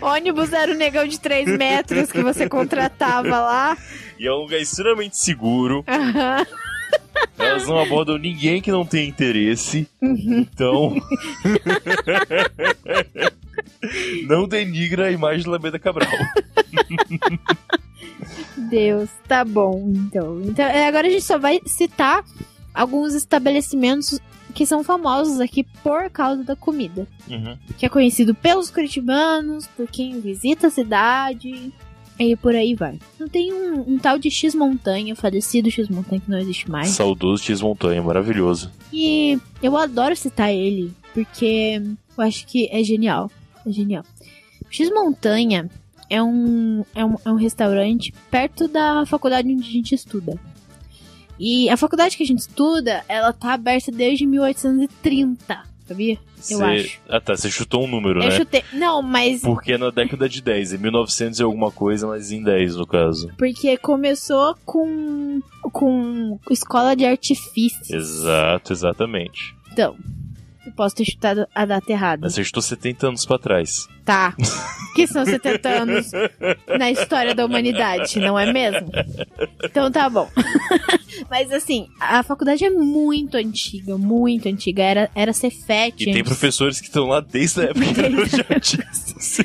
Ônibus 0.00 0.52
era 0.52 0.72
o 0.72 0.74
negão 0.74 1.06
de 1.06 1.20
3 1.20 1.56
metros 1.56 2.10
que 2.10 2.22
você 2.22 2.48
contratava 2.48 3.40
lá. 3.40 3.76
E 4.18 4.26
é 4.26 4.32
um 4.32 4.38
lugar 4.38 4.60
extremamente 4.60 5.16
seguro. 5.16 5.84
Aham. 5.86 6.44
Elas 7.38 7.66
não 7.66 7.78
abordam 7.78 8.18
ninguém 8.18 8.60
que 8.60 8.70
não 8.70 8.84
tenha 8.84 9.08
interesse. 9.08 9.88
Uhum. 10.00 10.40
Então. 10.40 10.92
não 14.28 14.46
denigra 14.46 15.06
a 15.06 15.10
imagem 15.10 15.44
do 15.44 15.50
Alameda 15.50 15.78
Cabral. 15.78 16.10
Deus, 18.56 19.10
tá 19.26 19.44
bom, 19.44 19.92
então. 19.94 20.40
Então, 20.44 20.64
é, 20.64 20.86
agora 20.86 21.06
a 21.06 21.10
gente 21.10 21.24
só 21.24 21.38
vai 21.38 21.60
citar 21.66 22.24
alguns 22.72 23.14
estabelecimentos 23.14 24.20
que 24.52 24.66
são 24.66 24.84
famosos 24.84 25.40
aqui 25.40 25.64
por 25.82 26.10
causa 26.10 26.44
da 26.44 26.54
comida. 26.54 27.06
Uhum. 27.28 27.56
Que 27.78 27.86
é 27.86 27.88
conhecido 27.88 28.34
pelos 28.34 28.70
curitibanos, 28.70 29.66
por 29.66 29.88
quem 29.88 30.20
visita 30.20 30.68
a 30.68 30.70
cidade 30.70 31.72
e 32.18 32.36
por 32.36 32.54
aí 32.54 32.74
vai. 32.74 32.98
Então 33.14 33.28
tem 33.28 33.52
um, 33.52 33.94
um 33.94 33.98
tal 33.98 34.18
de 34.18 34.30
X 34.30 34.54
Montanha, 34.54 35.16
falecido 35.16 35.70
X 35.70 35.88
Montanha 35.88 36.20
que 36.20 36.30
não 36.30 36.38
existe 36.38 36.70
mais. 36.70 36.90
Saudoso 36.90 37.42
X 37.42 37.60
Montanha, 37.60 38.02
maravilhoso. 38.02 38.70
E 38.92 39.38
eu 39.62 39.76
adoro 39.76 40.14
citar 40.14 40.52
ele, 40.52 40.92
porque 41.14 41.82
eu 42.16 42.24
acho 42.24 42.46
que 42.46 42.68
é 42.70 42.82
genial. 42.82 43.30
É 43.66 43.72
genial. 43.72 44.04
X 44.70 44.90
Montanha 44.90 45.68
é 46.08 46.22
um, 46.22 46.84
é 46.94 47.04
um, 47.04 47.16
é 47.24 47.30
um 47.30 47.36
restaurante 47.36 48.12
perto 48.30 48.68
da 48.68 49.04
faculdade 49.06 49.52
onde 49.52 49.66
a 49.66 49.72
gente 49.72 49.94
estuda. 49.94 50.38
E 51.44 51.68
a 51.68 51.76
faculdade 51.76 52.16
que 52.16 52.22
a 52.22 52.26
gente 52.26 52.38
estuda, 52.38 53.02
ela 53.08 53.32
tá 53.32 53.54
aberta 53.54 53.90
desde 53.90 54.24
1830, 54.26 55.62
sabia? 55.86 56.18
Eu 56.50 56.58
Cê- 56.58 56.64
acho. 56.64 57.00
Ah 57.08 57.20
tá, 57.20 57.36
você 57.36 57.50
chutou 57.50 57.84
um 57.84 57.88
número, 57.88 58.20
Eu 58.22 58.28
né? 58.28 58.36
chutei. 58.36 58.62
Não, 58.72 59.02
mas 59.02 59.40
Porque 59.42 59.72
é 59.72 59.78
na 59.78 59.90
década 59.90 60.28
de 60.28 60.40
10, 60.40 60.72
em 60.74 60.78
1900 60.78 61.38
e 61.40 61.42
alguma 61.42 61.70
coisa, 61.72 62.06
mas 62.06 62.30
em 62.32 62.42
10 62.42 62.76
no 62.76 62.86
caso. 62.86 63.28
porque 63.36 63.76
começou 63.76 64.54
com 64.64 65.40
com 65.72 66.38
escola 66.50 66.94
de 66.94 67.04
artifícios. 67.04 67.90
Exato, 67.90 68.72
exatamente. 68.72 69.54
Então, 69.72 69.96
eu 70.66 70.72
posso 70.72 70.94
ter 70.96 71.04
chutado 71.04 71.46
a 71.54 71.64
data 71.64 71.90
errada. 71.90 72.22
Mas 72.22 72.34
você 72.34 72.44
chutou 72.44 72.62
70 72.62 73.08
anos 73.08 73.26
pra 73.26 73.38
trás. 73.38 73.88
Tá. 74.04 74.34
Que 74.94 75.06
são 75.06 75.24
70 75.24 75.68
anos 75.68 76.10
na 76.78 76.90
história 76.90 77.34
da 77.34 77.46
humanidade, 77.46 78.18
não 78.20 78.38
é 78.38 78.52
mesmo? 78.52 78.90
Então 79.64 79.90
tá 79.90 80.08
bom. 80.10 80.28
Mas 81.30 81.50
assim, 81.52 81.88
a 81.98 82.22
faculdade 82.22 82.64
é 82.64 82.70
muito 82.70 83.36
antiga, 83.36 83.96
muito 83.96 84.48
antiga. 84.48 84.82
Era, 84.82 85.10
era 85.14 85.32
Cefet. 85.32 85.94
E 86.02 86.04
tem 86.04 86.14
antes. 86.14 86.24
professores 86.24 86.80
que 86.80 86.88
estão 86.88 87.06
lá 87.06 87.20
desde 87.20 87.60
a 87.60 87.64
época 87.64 87.94
Tem. 87.94 88.14
dos 88.14 88.34
artistas. 88.50 89.38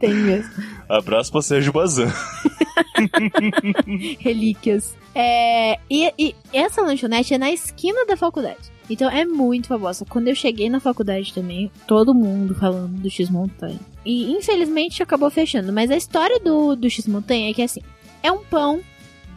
Tem 0.00 0.14
mesmo. 0.14 0.50
Abraço 0.88 1.30
pra 1.30 1.42
Sérgio 1.42 1.72
Bazan. 1.72 2.12
Relíquias. 4.18 4.96
É, 5.14 5.78
e, 5.90 6.12
e 6.18 6.34
essa 6.52 6.80
lanchonete 6.82 7.34
é 7.34 7.38
na 7.38 7.50
esquina 7.50 8.04
da 8.06 8.16
faculdade. 8.16 8.77
Então 8.90 9.10
é 9.10 9.24
muito 9.24 9.68
famosa. 9.68 10.04
Quando 10.08 10.28
eu 10.28 10.34
cheguei 10.34 10.70
na 10.70 10.80
faculdade 10.80 11.32
também, 11.34 11.70
todo 11.86 12.14
mundo 12.14 12.54
falando 12.54 13.00
do 13.00 13.10
X-Montanha. 13.10 13.78
E 14.04 14.32
infelizmente 14.32 15.02
acabou 15.02 15.30
fechando. 15.30 15.72
Mas 15.72 15.90
a 15.90 15.96
história 15.96 16.40
do, 16.40 16.74
do 16.74 16.88
X-Montanha 16.88 17.50
é 17.50 17.54
que 17.54 17.62
assim: 17.62 17.82
é 18.22 18.32
um 18.32 18.42
pão, 18.44 18.80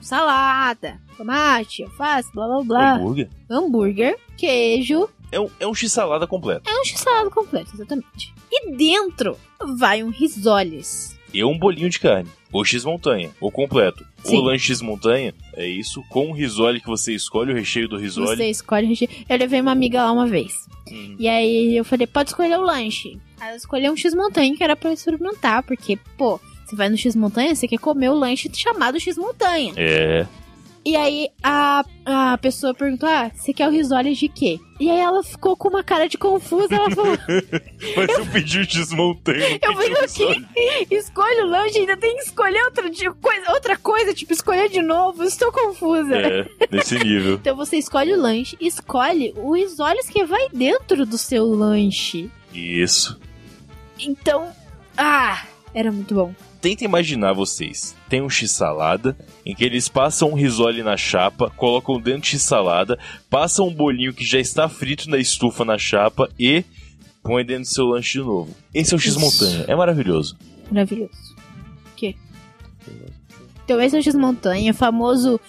salada, 0.01 0.99
tomate, 1.17 1.83
alface, 1.83 2.31
blá 2.33 2.47
blá 2.47 2.63
blá, 2.63 2.93
Hambúrguer. 2.95 3.29
hambúrguer, 3.49 4.17
queijo. 4.37 5.07
É 5.31 5.39
um, 5.39 5.49
é 5.59 5.67
um 5.67 5.73
x-salada 5.73 6.27
completo. 6.27 6.69
É 6.69 6.73
um 6.81 6.83
x-salada 6.85 7.29
completo, 7.29 7.71
exatamente. 7.73 8.33
E 8.51 8.71
dentro 8.75 9.37
vai 9.77 10.03
um 10.03 10.09
risoles. 10.09 11.17
E 11.33 11.41
um 11.43 11.57
bolinho 11.57 11.89
de 11.89 11.99
carne. 11.99 12.29
Ou 12.51 12.65
x-montanha. 12.65 13.31
Ou 13.39 13.51
completo. 13.51 14.05
Sim. 14.23 14.37
O 14.37 14.41
lanche 14.41 14.71
x-montanha 14.71 15.33
é 15.53 15.67
isso 15.67 16.03
com 16.09 16.29
o 16.29 16.33
risole 16.33 16.79
que 16.81 16.87
você 16.87 17.13
escolhe, 17.13 17.51
o 17.51 17.55
recheio 17.55 17.87
do 17.87 17.97
risole. 17.97 18.35
Você 18.37 18.49
escolhe 18.49 18.85
o 18.85 18.89
recheio. 18.89 19.09
Eu 19.27 19.37
levei 19.37 19.61
uma 19.61 19.71
amiga 19.71 20.03
lá 20.03 20.11
uma 20.11 20.27
vez. 20.27 20.67
Hum. 20.91 21.15
E 21.17 21.27
aí 21.27 21.75
eu 21.75 21.85
falei, 21.85 22.05
pode 22.05 22.29
escolher 22.29 22.57
o 22.57 22.61
lanche. 22.61 23.17
Aí 23.39 23.47
ela 23.49 23.57
escolheu 23.57 23.93
um 23.93 23.97
X-Montanha 23.97 24.55
que 24.55 24.63
era 24.63 24.75
pra 24.75 24.89
eu 24.89 24.93
experimentar, 24.93 25.63
porque, 25.63 25.97
pô, 26.17 26.39
você 26.65 26.75
vai 26.75 26.89
no 26.89 26.97
X-Montanha, 26.97 27.55
você 27.55 27.67
quer 27.67 27.79
comer 27.79 28.09
o 28.09 28.15
lanche 28.15 28.49
chamado 28.53 28.99
X-Montanha. 28.99 29.73
É. 29.77 30.27
E 30.84 30.95
aí 30.95 31.29
a, 31.43 31.84
a 32.05 32.38
pessoa 32.39 32.73
perguntou, 32.73 33.07
ah, 33.07 33.29
você 33.36 33.53
quer 33.53 33.67
o 33.67 33.71
risoles 33.71 34.17
de 34.17 34.27
quê? 34.27 34.57
E 34.79 34.89
aí 34.89 34.97
ela 34.99 35.21
ficou 35.23 35.55
com 35.55 35.69
uma 35.69 35.84
cara 35.84 36.09
de 36.09 36.17
confusa, 36.17 36.73
ela 36.73 36.89
falou, 36.89 37.15
Mas 37.95 38.09
eu 38.17 38.25
pedi 38.25 38.59
o 38.59 38.63
x-montanha. 38.63 39.59
eu 39.61 39.75
fiz 39.77 40.11
o 40.11 40.15
quê? 40.17 40.88
Escolhe 40.89 41.41
o 41.41 41.45
lanche, 41.45 41.77
ainda 41.77 41.95
tem 41.97 42.15
que 42.15 42.23
escolher 42.23 42.63
outra, 42.63 42.89
de- 42.89 43.11
coisa, 43.11 43.51
outra 43.51 43.77
coisa, 43.77 44.11
tipo, 44.11 44.34
escolher 44.34 44.69
de 44.69 44.82
novo, 44.82 45.23
estou 45.23 45.51
confusa. 45.51 46.15
É, 46.15 46.47
nesse 46.71 46.97
nível. 47.03 47.36
Então 47.36 47.55
você 47.55 47.77
escolhe 47.77 48.13
o 48.13 48.19
lanche, 48.19 48.57
escolhe 48.59 49.34
o 49.38 49.53
risoles 49.55 50.09
que 50.09 50.25
vai 50.25 50.47
dentro 50.51 51.05
do 51.05 51.17
seu 51.17 51.45
lanche. 51.45 52.27
Isso. 52.51 53.19
Então, 53.99 54.49
ah, 54.97 55.45
era 55.75 55.91
muito 55.91 56.15
bom. 56.15 56.34
Tenta 56.62 56.86
imaginar 56.86 57.34
vocês. 57.34 57.95
Tem 58.07 58.22
um 58.22 58.30
x-salada, 58.30 59.18
em 59.45 59.55
que 59.55 59.66
eles 59.66 59.89
passam 59.89 60.30
um 60.30 60.36
risole 60.36 60.84
na 60.84 60.95
chapa, 60.95 61.49
colocam 61.57 61.99
dentro 61.99 62.22
de 62.22 62.38
x-salada, 62.38 62.99
passam 63.30 63.68
um 63.68 63.74
bolinho 63.74 64.14
que 64.14 64.24
já 64.24 64.39
está 64.39 64.70
frito 64.70 65.09
na 65.09 65.18
estufa 65.18 65.66
na 65.66 65.78
chapa 65.78 66.30
e 66.39 66.64
põe 67.24 67.43
dentro 67.43 67.64
do 67.64 67.68
seu 67.68 67.86
lanche 67.86 68.20
de 68.20 68.26
novo. 68.26 68.55
Esse 68.74 68.93
é 68.93 68.97
o 68.97 68.99
x-montanha. 68.99 69.66
É 69.68 69.76
maravilhoso. 69.76 70.38
Maravilhoso. 70.70 71.36
O 71.91 71.95
quê? 71.95 72.16
Então 73.64 73.80
esse 73.80 73.95
é 73.95 73.99
o 73.99 74.03
X-Montanha, 74.03 74.74
famoso, 74.74 75.39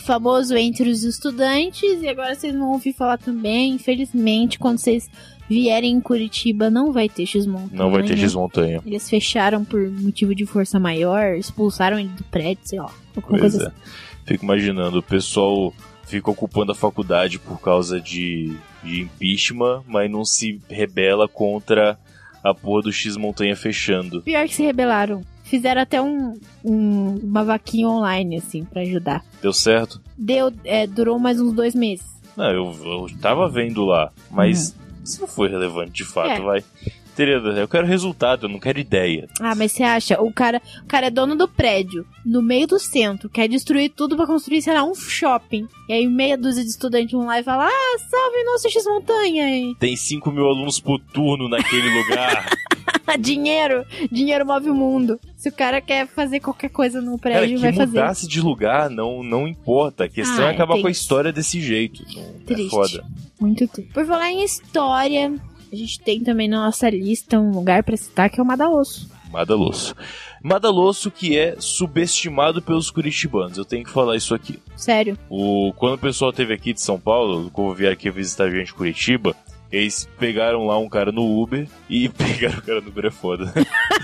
famoso 0.00 0.56
entre 0.56 0.88
os 0.90 1.04
estudantes, 1.04 2.02
e 2.02 2.08
agora 2.08 2.34
vocês 2.34 2.54
vão 2.54 2.72
ouvir 2.72 2.92
falar 2.92 3.18
também. 3.18 3.74
Infelizmente, 3.74 4.58
quando 4.58 4.78
vocês 4.78 5.10
vierem 5.48 5.92
em 5.92 6.00
Curitiba, 6.00 6.70
não 6.70 6.92
vai 6.92 7.08
ter 7.08 7.26
X-Montanha. 7.26 7.70
Não 7.72 7.90
vai 7.90 8.02
ter 8.02 8.16
x-montanha. 8.16 8.80
Eles 8.86 9.08
fecharam 9.08 9.64
por 9.64 9.90
motivo 9.90 10.34
de 10.34 10.46
força 10.46 10.80
maior, 10.80 11.34
expulsaram 11.34 11.98
ele 11.98 12.08
do 12.08 12.24
prédio, 12.24 12.62
sei 12.64 12.78
lá. 12.80 12.90
Alguma 13.14 13.38
Pois 13.38 13.40
coisa 13.40 13.64
é. 13.64 13.66
assim. 13.66 13.76
Fico 14.24 14.44
imaginando 14.44 14.98
o 14.98 15.02
pessoal 15.02 15.74
fica 16.12 16.30
ocupando 16.30 16.72
a 16.72 16.74
faculdade 16.74 17.38
por 17.38 17.58
causa 17.60 17.98
de, 17.98 18.54
de 18.84 19.02
impeachment, 19.02 19.82
mas 19.86 20.10
não 20.10 20.24
se 20.24 20.60
rebela 20.68 21.26
contra 21.26 21.98
a 22.44 22.52
porra 22.52 22.82
do 22.82 22.92
X 22.92 23.16
Montanha 23.16 23.56
fechando. 23.56 24.20
Pior 24.22 24.46
que 24.46 24.54
se 24.54 24.62
rebelaram. 24.62 25.22
Fizeram 25.52 25.82
até 25.82 26.00
um, 26.00 26.32
um- 26.64 27.16
uma 27.22 27.44
vaquinha 27.44 27.86
online, 27.86 28.38
assim, 28.38 28.64
pra 28.64 28.80
ajudar. 28.80 29.22
Deu 29.42 29.52
certo? 29.52 30.00
Deu, 30.16 30.50
é, 30.64 30.86
durou 30.86 31.18
mais 31.18 31.38
uns 31.38 31.52
dois 31.52 31.74
meses. 31.74 32.06
Não, 32.34 32.46
eu, 32.50 32.74
eu 32.82 33.06
tava 33.20 33.50
vendo 33.50 33.84
lá, 33.84 34.10
mas 34.30 34.74
isso 35.04 35.20
não 35.20 35.28
foi 35.28 35.50
relevante 35.50 35.92
de 35.92 36.04
fato, 36.06 36.30
É. 36.30 36.40
vai. 36.40 36.64
Teria, 37.14 37.34
eu 37.36 37.68
quero 37.68 37.86
resultado, 37.86 38.46
eu 38.46 38.48
não 38.50 38.58
quero 38.58 38.78
ideia. 38.80 39.28
Ah, 39.40 39.54
mas 39.54 39.72
você 39.72 39.82
acha? 39.82 40.20
O 40.20 40.32
cara, 40.32 40.62
o 40.82 40.86
cara 40.86 41.06
é 41.08 41.10
dono 41.10 41.36
do 41.36 41.46
prédio, 41.46 42.06
no 42.24 42.40
meio 42.42 42.66
do 42.66 42.78
centro, 42.78 43.28
quer 43.28 43.48
destruir 43.48 43.90
tudo 43.90 44.16
pra 44.16 44.26
construir, 44.26 44.62
sei 44.62 44.72
lá, 44.72 44.82
um 44.82 44.94
shopping. 44.94 45.68
E 45.88 45.92
aí 45.92 46.06
meia 46.06 46.38
dúzia 46.38 46.62
de 46.62 46.70
estudantes 46.70 47.12
vão 47.12 47.26
lá 47.26 47.38
e 47.38 47.42
falam, 47.44 47.66
ah, 47.66 47.98
salve 48.10 48.44
nosso 48.44 48.70
X-Montanha. 48.70 49.48
hein?" 49.48 49.76
Tem 49.78 49.94
5 49.94 50.30
mil 50.30 50.46
alunos 50.46 50.80
por 50.80 50.98
turno 51.12 51.48
naquele 51.48 51.88
lugar. 52.02 52.46
dinheiro, 53.18 53.84
dinheiro 54.10 54.46
move 54.46 54.70
o 54.70 54.74
mundo. 54.74 55.20
Se 55.36 55.48
o 55.48 55.52
cara 55.52 55.80
quer 55.80 56.06
fazer 56.06 56.40
qualquer 56.40 56.70
coisa 56.70 57.00
no 57.00 57.18
Cara, 57.18 57.36
prédio, 57.36 57.56
que 57.56 57.62
vai 57.62 57.72
fazer. 57.72 57.98
mudasse 57.98 58.26
de 58.28 58.40
lugar 58.40 58.88
não, 58.88 59.22
não 59.22 59.46
importa. 59.46 60.04
A 60.04 60.08
questão 60.08 60.44
Ah, 60.46 60.48
é 60.48 60.54
acabar 60.54 60.78
é 60.78 60.80
com 60.80 60.86
a 60.86 60.90
história 60.90 61.32
desse 61.32 61.60
jeito. 61.60 62.02
Não, 62.14 62.22
é 62.22 62.32
Triste. 62.46 62.70
foda. 62.70 63.04
Muito 63.40 63.66
triste. 63.68 63.92
Por 63.92 64.06
falar 64.06 64.30
em 64.30 64.44
história, 64.44 65.34
a 65.72 65.76
gente 65.76 66.00
tem 66.00 66.20
também 66.20 66.48
na 66.48 66.66
nossa 66.66 66.90
lista 66.90 67.40
um 67.40 67.50
lugar 67.50 67.82
pra 67.82 67.96
citar 67.96 68.28
que 68.28 68.38
é 68.38 68.42
o 68.42 68.46
Madalosso. 68.46 69.08
Madalosso. 69.30 69.94
Madalosso 70.42 71.10
que 71.10 71.38
é 71.38 71.56
subestimado 71.58 72.60
pelos 72.60 72.90
curitibanos. 72.90 73.56
Eu 73.56 73.64
tenho 73.64 73.82
que 73.82 73.90
falar 73.90 74.14
isso 74.16 74.34
aqui. 74.34 74.58
Sério. 74.76 75.16
O, 75.30 75.72
quando 75.78 75.94
o 75.94 75.98
pessoal 75.98 76.30
esteve 76.30 76.52
aqui 76.52 76.74
de 76.74 76.82
São 76.82 77.00
Paulo, 77.00 77.50
quando 77.50 77.74
vieram 77.74 77.94
aqui 77.94 78.10
visitar 78.10 78.44
a 78.44 78.50
gente 78.50 78.72
em 78.72 78.74
Curitiba, 78.74 79.34
eles 79.70 80.06
pegaram 80.18 80.66
lá 80.66 80.76
um 80.76 80.90
cara 80.90 81.10
no 81.10 81.40
Uber 81.40 81.66
e 81.88 82.06
pegaram 82.12 82.58
o 82.58 82.62
cara 82.62 82.80
no 82.82 82.88
Uber 82.88 83.06
é 83.06 83.10
foda. 83.10 83.54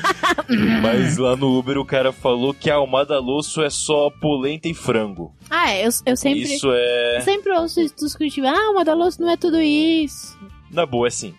Mas 0.81 1.19
lá 1.19 1.37
no 1.37 1.59
Uber 1.59 1.77
o 1.77 1.85
cara 1.85 2.11
falou 2.11 2.55
que 2.55 2.71
a 2.71 2.87
Madalosso 2.87 3.61
é 3.61 3.69
só 3.69 4.09
polenta 4.09 4.67
e 4.69 4.73
frango. 4.73 5.35
Ah, 5.51 5.71
é, 5.71 5.87
eu, 5.87 5.91
eu 6.07 6.17
sempre. 6.17 6.45
Isso 6.45 6.73
é. 6.73 7.19
Eu 7.19 7.21
sempre 7.21 7.53
ouço 7.53 7.79
isso 7.83 7.97
dos 7.97 8.17
curitibanos. 8.17 8.59
Ah, 8.59 8.71
o 8.71 8.75
Madalosso 8.75 9.21
não 9.21 9.29
é 9.29 9.37
tudo 9.37 9.61
isso. 9.61 10.39
Na 10.71 10.85
boa, 10.87 11.07
é 11.07 11.11
sim. 11.11 11.35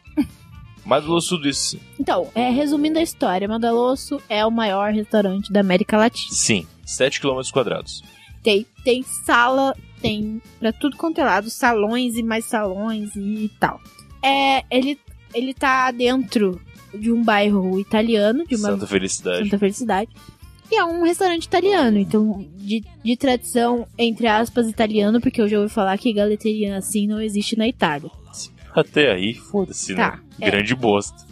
Madalosso 0.85 1.35
tudo 1.35 1.47
isso 1.47 1.71
sim. 1.71 1.79
Então, 1.99 2.29
é, 2.33 2.49
resumindo 2.49 2.97
a 2.97 3.03
história, 3.03 3.47
Madalosso 3.47 4.21
é 4.27 4.45
o 4.45 4.51
maior 4.51 4.91
restaurante 4.91 5.51
da 5.51 5.59
América 5.59 5.97
Latina. 5.97 6.31
Sim. 6.31 6.65
7 6.85 7.21
km 7.21 7.39
quadrados. 7.53 8.03
Tem, 8.41 8.65
tem 8.83 9.03
sala, 9.03 9.75
tem 10.01 10.41
pra 10.59 10.71
tudo 10.71 10.97
quanto 10.97 11.21
é 11.21 11.23
lado, 11.23 11.49
salões 11.49 12.15
e 12.15 12.23
mais 12.23 12.45
salões 12.45 13.15
e 13.15 13.51
tal. 13.59 13.79
É, 14.23 14.63
ele, 14.71 14.99
ele 15.33 15.53
tá 15.53 15.91
dentro 15.91 16.59
de 16.93 17.11
um 17.11 17.23
bairro 17.23 17.79
italiano, 17.79 18.45
de 18.47 18.55
uma 18.55 18.69
Santa 18.69 18.87
Felicidade. 18.87 19.43
Santa 19.43 19.59
Felicidade. 19.59 20.09
E 20.71 20.75
é 20.75 20.83
um 20.83 21.03
restaurante 21.03 21.45
italiano, 21.45 21.97
então 21.97 22.45
de, 22.55 22.83
de 23.03 23.17
tradição, 23.17 23.87
entre 23.97 24.27
aspas, 24.27 24.67
italiano, 24.69 25.19
porque 25.19 25.41
eu 25.41 25.47
já 25.47 25.59
ouvi 25.59 25.73
falar 25.73 25.97
que 25.97 26.13
galeteria 26.13 26.77
assim 26.77 27.07
não 27.07 27.19
existe 27.19 27.57
na 27.57 27.67
Itália. 27.67 28.09
Até 28.79 29.11
aí, 29.11 29.33
foda-se, 29.33 29.95
Tá, 29.95 30.19
né? 30.39 30.47
é. 30.47 30.51
Grande 30.51 30.75
bosta. 30.75 31.25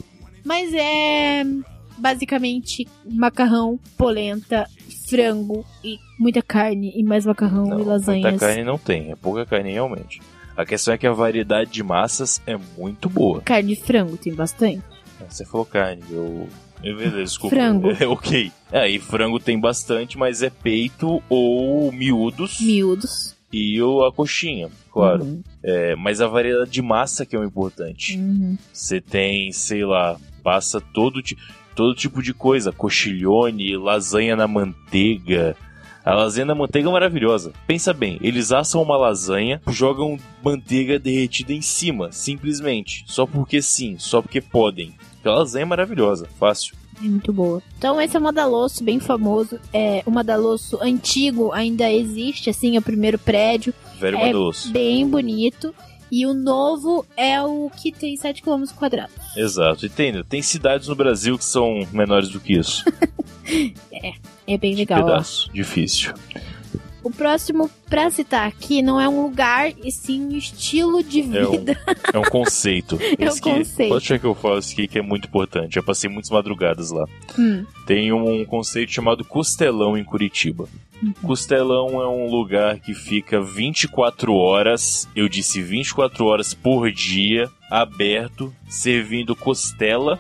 Mas 0.46 0.74
é 0.74 1.44
basicamente 1.98 2.88
macarrão, 3.10 3.80
polenta, 3.98 4.68
frango 5.10 5.66
e 5.84 5.98
muita 6.20 6.42
carne 6.42 6.92
e 6.96 7.04
mais 7.04 7.26
macarrão 7.26 7.64
Não, 7.66 7.74
e 7.74 7.76
muita 7.78 7.90
lasanhas. 7.92 8.40
carne 8.40 8.64
não 8.64 8.78
tem, 8.78 9.12
é 9.12 9.16
pouca 9.16 9.46
carne 9.46 9.72
realmente. 9.72 10.22
A 10.56 10.66
questão 10.66 10.94
é 10.94 10.98
que 10.98 11.06
a 11.08 11.12
variedade 11.12 11.72
de 11.72 11.84
massas 11.84 12.42
é 12.48 12.58
muito 12.78 13.10
boa. 13.10 13.42
Carne 13.42 13.74
e 13.74 13.76
frango 13.76 14.18
tem 14.18 14.34
bastante. 14.34 14.82
Você 15.30 15.46
falou 15.46 15.66
carne, 15.66 16.02
eu. 16.10 16.48
beleza, 16.82 17.24
desculpa. 17.24 17.56
Frango. 17.56 17.90
É, 17.92 18.06
ok. 18.08 18.52
É, 18.72 18.90
e 18.90 19.00
frango 19.00 19.40
tem 19.40 19.60
bastante, 19.60 20.18
mas 20.18 20.42
é 20.42 20.50
peito 20.50 21.22
ou 21.30 21.92
miúdos 21.92 22.60
Miúdos. 22.62 23.36
E 23.52 23.82
o, 23.82 24.04
a 24.06 24.12
coxinha, 24.12 24.70
claro. 24.92 25.24
Uhum. 25.24 25.42
É, 25.64 25.96
mas 25.96 26.22
a 26.22 26.28
variedade 26.28 26.72
de 26.72 26.82
massa 26.82 27.26
que 27.26 27.36
é 27.36 27.40
o 27.40 27.44
importante. 27.44 28.18
Uhum. 28.18 28.58
Você 28.74 29.00
tem, 29.00 29.52
sei 29.52 29.86
lá, 29.86 30.18
passa 30.44 30.82
todo, 30.82 31.22
todo 31.76 31.96
tipo 31.96 32.22
de 32.22 32.34
coisa. 32.34 32.72
Cochilhone, 32.72 33.78
lasanha 33.78 34.36
na 34.36 34.48
manteiga. 34.48 35.56
A 36.04 36.14
lasanha 36.14 36.46
na 36.46 36.56
manteiga 36.56 36.88
é 36.88 36.92
maravilhosa. 36.92 37.52
Pensa 37.66 37.94
bem, 37.94 38.18
eles 38.22 38.52
assam 38.52 38.82
uma 38.82 38.96
lasanha, 38.96 39.62
jogam 39.68 40.18
manteiga 40.42 40.98
derretida 40.98 41.52
em 41.52 41.62
cima, 41.62 42.12
simplesmente. 42.12 43.04
Só 43.08 43.26
porque 43.26 43.62
sim, 43.62 43.98
só 43.98 44.22
porque 44.22 44.40
podem. 44.40 44.94
Aquela 45.20 45.40
lasanha 45.40 45.64
é 45.64 45.66
maravilhosa, 45.66 46.28
fácil. 46.40 46.76
É 47.00 47.08
muito 47.08 47.32
boa. 47.32 47.62
Então 47.78 48.02
esse 48.02 48.16
é 48.16 48.20
o 48.20 48.24
Madalosso, 48.24 48.84
bem 48.84 49.00
famoso. 49.00 49.60
É, 49.74 50.02
o 50.06 50.12
Madalosso 50.12 50.78
antigo 50.82 51.52
ainda 51.52 51.92
existe, 51.92 52.50
assim, 52.50 52.76
é 52.76 52.80
o 52.80 52.82
primeiro 52.82 53.20
prédio. 53.20 53.74
Velho 54.00 54.18
É 54.18 54.26
Madalosso. 54.26 54.72
Bem 54.72 55.08
bonito. 55.08 55.74
E 56.10 56.26
o 56.26 56.34
novo 56.34 57.06
é 57.18 57.42
o 57.42 57.70
que 57.70 57.92
tem 57.92 58.16
7 58.16 58.42
km 58.42 58.64
quadrados. 58.76 59.14
Exato. 59.36 59.86
E 59.86 59.90
tem, 59.90 60.24
tem 60.24 60.42
cidades 60.42 60.88
no 60.88 60.96
Brasil 60.96 61.38
que 61.38 61.44
são 61.44 61.86
menores 61.92 62.30
do 62.30 62.40
que 62.40 62.54
isso. 62.54 62.84
É 64.46 64.58
bem 64.58 64.76
legal. 64.76 65.02
ó. 65.02 65.06
Pedaço. 65.06 65.50
Difícil. 65.54 66.14
O 67.08 67.10
próximo 67.10 67.72
pra 67.90 68.10
citar 68.10 68.46
aqui 68.46 68.82
não 68.82 69.00
é 69.00 69.08
um 69.08 69.22
lugar, 69.22 69.72
e 69.82 69.90
sim 69.90 70.26
um 70.26 70.36
estilo 70.36 71.02
de 71.02 71.22
É 71.22 71.48
um, 71.48 71.52
vida. 71.52 71.80
é 72.12 72.20
um 72.20 72.24
conceito. 72.24 73.00
É 73.18 73.32
um 73.32 73.38
conceito. 73.38 73.90
Pode 73.92 74.04
achar 74.04 74.20
que 74.20 74.26
eu 74.26 74.36
falo 74.36 74.60
isso 74.60 74.74
aqui 74.74 74.90
que 74.90 75.00
é 75.00 75.02
muito 75.02 75.30
importante. 75.30 75.76
Já 75.76 75.82
passei 75.82 76.10
muitas 76.10 76.30
madrugadas 76.30 76.92
lá. 76.92 77.06
Hum. 77.40 77.66
Tem 77.86 78.12
um 78.12 78.44
conceito 78.44 78.92
chamado 78.92 79.24
Costelão 79.24 79.98
em 79.98 80.04
Curitiba. 80.04 80.68
Uhum. 81.02 81.14
Costelão 81.22 82.02
é 82.02 82.10
um 82.10 82.30
lugar 82.30 82.78
que 82.82 82.94
fica 82.94 83.40
24 83.40 84.34
horas, 84.34 85.08
eu 85.16 85.30
disse 85.30 85.62
24 85.62 86.26
horas 86.26 86.54
por 86.54 86.92
dia, 86.92 87.50
aberto, 87.72 88.54
servindo 88.68 89.34
costela, 89.34 90.20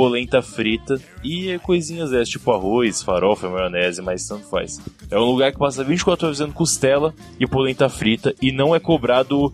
polenta 0.00 0.40
frita 0.40 0.98
e 1.22 1.58
coisinhas 1.58 2.10
dessas, 2.10 2.30
tipo 2.30 2.50
arroz, 2.50 3.02
farofa, 3.02 3.50
maionese, 3.50 4.00
mas 4.00 4.26
tanto 4.26 4.48
faz. 4.48 4.80
É 5.10 5.18
um 5.18 5.24
lugar 5.24 5.52
que 5.52 5.58
passa 5.58 5.84
24 5.84 6.24
horas 6.24 6.38
fazendo 6.38 6.54
costela 6.54 7.12
e 7.38 7.46
polenta 7.46 7.86
frita 7.86 8.34
e 8.40 8.50
não 8.50 8.74
é 8.74 8.80
cobrado 8.80 9.52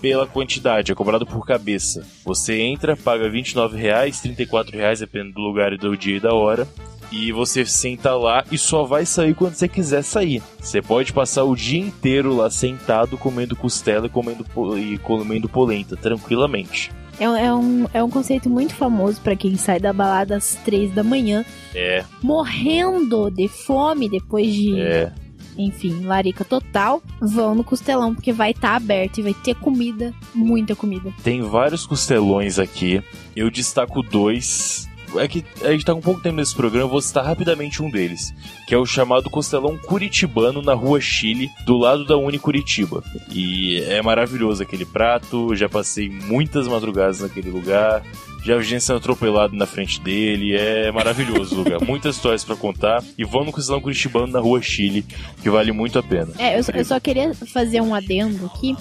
pela 0.00 0.24
quantidade, 0.24 0.92
é 0.92 0.94
cobrado 0.94 1.26
por 1.26 1.44
cabeça. 1.44 2.06
Você 2.24 2.60
entra, 2.60 2.96
paga 2.96 3.28
29 3.28 3.76
reais, 3.76 4.20
34 4.20 4.76
reais, 4.78 5.00
dependendo 5.00 5.34
do 5.34 5.40
lugar 5.40 5.72
e 5.72 5.76
do 5.76 5.96
dia 5.96 6.18
e 6.18 6.20
da 6.20 6.32
hora. 6.32 6.68
E 7.10 7.32
você 7.32 7.66
senta 7.66 8.14
lá 8.14 8.44
e 8.52 8.56
só 8.56 8.84
vai 8.84 9.04
sair 9.04 9.34
quando 9.34 9.54
você 9.54 9.66
quiser 9.66 10.02
sair. 10.02 10.40
Você 10.60 10.80
pode 10.80 11.12
passar 11.12 11.42
o 11.42 11.56
dia 11.56 11.80
inteiro 11.80 12.36
lá 12.36 12.48
sentado 12.48 13.18
comendo 13.18 13.56
costela 13.56 14.06
e 14.06 14.08
comendo, 14.08 14.46
e 14.78 14.96
comendo 14.98 15.48
polenta, 15.48 15.96
tranquilamente. 15.96 16.92
É, 17.18 17.24
é 17.24 17.52
um, 17.54 17.86
é 17.92 18.02
um 18.02 18.10
conceito 18.10 18.48
muito 18.48 18.74
famoso 18.74 19.20
pra 19.20 19.34
quem 19.36 19.56
sai 19.56 19.80
da 19.80 19.92
balada 19.92 20.36
às 20.36 20.54
3 20.64 20.92
da 20.94 21.02
manhã, 21.02 21.44
É, 21.74 22.04
morrendo 22.22 23.30
de 23.30 23.48
fome 23.48 24.08
depois 24.08 24.52
de, 24.52 24.80
é. 24.80 25.12
enfim, 25.56 26.04
larica 26.04 26.44
total. 26.44 27.02
Vão 27.20 27.54
no 27.54 27.64
costelão, 27.64 28.14
porque 28.14 28.32
vai 28.32 28.52
estar 28.52 28.76
aberto 28.76 29.18
e 29.18 29.22
vai 29.22 29.34
ter 29.34 29.54
comida, 29.56 30.14
muita 30.34 30.74
comida. 30.76 31.12
Tem 31.22 31.42
vários 31.42 31.84
costelões 31.86 32.58
aqui. 32.58 33.02
Eu 33.34 33.50
destaco 33.50 34.02
dois. 34.02 34.88
É 35.16 35.26
que 35.28 35.44
a 35.62 35.70
gente 35.72 35.84
tá 35.84 35.94
com 35.94 36.00
pouco 36.00 36.20
tempo 36.20 36.36
nesse 36.36 36.54
programa, 36.54 36.84
eu 36.84 36.90
vou 36.90 37.00
citar 37.00 37.24
rapidamente 37.24 37.82
um 37.82 37.90
deles, 37.90 38.32
que 38.66 38.74
é 38.74 38.78
o 38.78 38.84
chamado 38.84 39.30
Costelão 39.30 39.76
Curitibano 39.78 40.60
na 40.62 40.74
Rua 40.74 41.00
Chile, 41.00 41.50
do 41.64 41.76
lado 41.78 42.04
da 42.04 42.16
Uni 42.16 42.38
Curitiba. 42.38 43.02
E 43.32 43.80
é 43.88 44.02
maravilhoso 44.02 44.62
aquele 44.62 44.84
prato, 44.84 45.54
já 45.54 45.68
passei 45.68 46.08
muitas 46.10 46.66
madrugadas 46.68 47.20
naquele 47.20 47.50
lugar, 47.50 48.02
já 48.44 48.56
vi 48.56 48.64
gente 48.64 48.82
sendo 48.84 48.96
atropelado 48.98 49.54
na 49.56 49.66
frente 49.66 50.00
dele, 50.00 50.54
é 50.56 50.90
maravilhoso 50.92 51.54
o 51.54 51.58
lugar. 51.58 51.80
Muitas 51.84 52.16
histórias 52.16 52.44
pra 52.44 52.54
contar, 52.56 53.02
e 53.16 53.24
vão 53.24 53.44
no 53.44 53.52
Costelão 53.52 53.80
Curitibano 53.80 54.26
na 54.28 54.38
Rua 54.40 54.60
Chile, 54.62 55.04
que 55.42 55.50
vale 55.50 55.72
muito 55.72 55.98
a 55.98 56.02
pena. 56.02 56.28
É, 56.38 56.58
eu, 56.58 56.62
só- 56.64 56.72
eu 56.72 56.84
só 56.84 57.00
queria 57.00 57.34
fazer 57.34 57.80
um 57.80 57.94
adendo 57.94 58.46
aqui. 58.46 58.74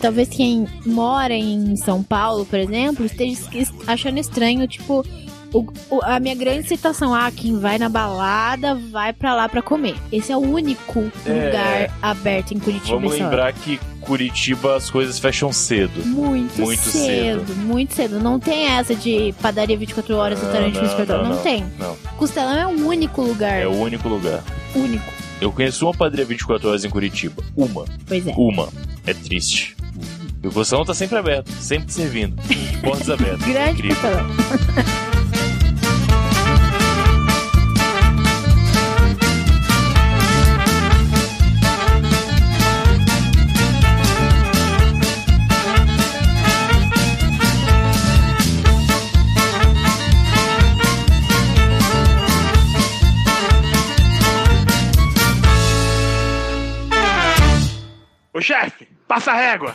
Talvez 0.00 0.28
quem 0.28 0.66
mora 0.84 1.32
em 1.34 1.74
São 1.76 2.02
Paulo, 2.02 2.44
por 2.44 2.58
exemplo, 2.58 3.06
esteja 3.06 3.40
es- 3.54 3.72
achando 3.86 4.18
estranho, 4.18 4.66
tipo, 4.68 5.02
o- 5.52 5.66
o- 5.90 6.00
a 6.02 6.18
minha 6.20 6.34
grande 6.34 6.68
citação, 6.68 7.14
ah, 7.14 7.30
quem 7.30 7.58
vai 7.58 7.78
na 7.78 7.88
balada 7.88 8.74
vai 8.74 9.12
pra 9.12 9.34
lá 9.34 9.48
pra 9.48 9.62
comer. 9.62 9.94
Esse 10.12 10.32
é 10.32 10.36
o 10.36 10.40
único 10.40 11.10
É. 11.24 11.30
lugar 11.32 11.96
aberto 12.02 12.52
em 12.52 12.58
Curitiba. 12.58 12.96
Vamos 12.96 13.12
hora. 13.12 13.22
lembrar 13.24 13.52
que 13.52 13.78
Curitiba 14.00 14.76
as 14.76 14.88
coisas 14.88 15.18
fecham 15.18 15.52
cedo. 15.52 16.04
Muito, 16.06 16.60
Muito 16.60 16.80
cedo, 16.82 17.54
muito 17.56 17.94
cedo. 17.94 18.20
Não 18.20 18.38
tem 18.38 18.66
essa 18.68 18.94
de 18.94 19.34
padaria 19.42 19.76
24 19.76 20.14
horas, 20.16 20.40
restaurante 20.40 20.74
Não, 20.74 20.82
24 20.82 21.14
horas. 21.14 21.28
Não, 21.28 21.34
não, 21.36 21.42
tem. 21.42 21.64
Não, 21.78 21.96
Costelão 22.16 22.56
é 22.56 22.66
o 22.66 22.86
único 22.86 23.20
lugar. 23.22 23.60
é 23.60 23.66
o 23.66 23.72
único 23.74 24.08
lugar. 24.08 24.42
Único. 24.74 25.12
Eu 25.40 25.50
conheço 25.52 25.84
uma 25.86 25.92
padaria 25.94 26.24
24 26.24 26.68
horas 26.68 26.84
em 26.84 26.88
Curitiba. 26.90 27.42
Uma. 27.56 27.84
Pois 28.06 28.26
é. 28.26 28.32
Uma. 28.36 28.68
É 29.06 29.12
triste. 29.12 29.76
E 30.42 30.46
o 30.46 30.52
Coção 30.52 30.84
tá 30.84 30.94
sempre 30.94 31.18
aberto, 31.18 31.50
sempre 31.60 31.92
servindo. 31.92 32.36
Portas 32.82 33.10
abertas. 33.10 33.42
Grande 33.46 33.70
Incrível. 33.72 34.10
Ô 58.36 58.40
chefe, 58.42 58.86
passa 59.08 59.32
a 59.32 59.34
régua. 59.34 59.74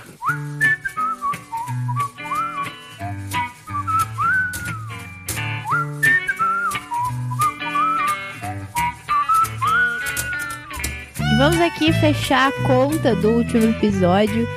E 11.18 11.38
vamos 11.40 11.60
aqui 11.60 11.92
fechar 11.94 12.50
a 12.50 12.68
conta 12.68 13.16
do 13.16 13.32
último 13.32 13.64
episódio, 13.64 14.48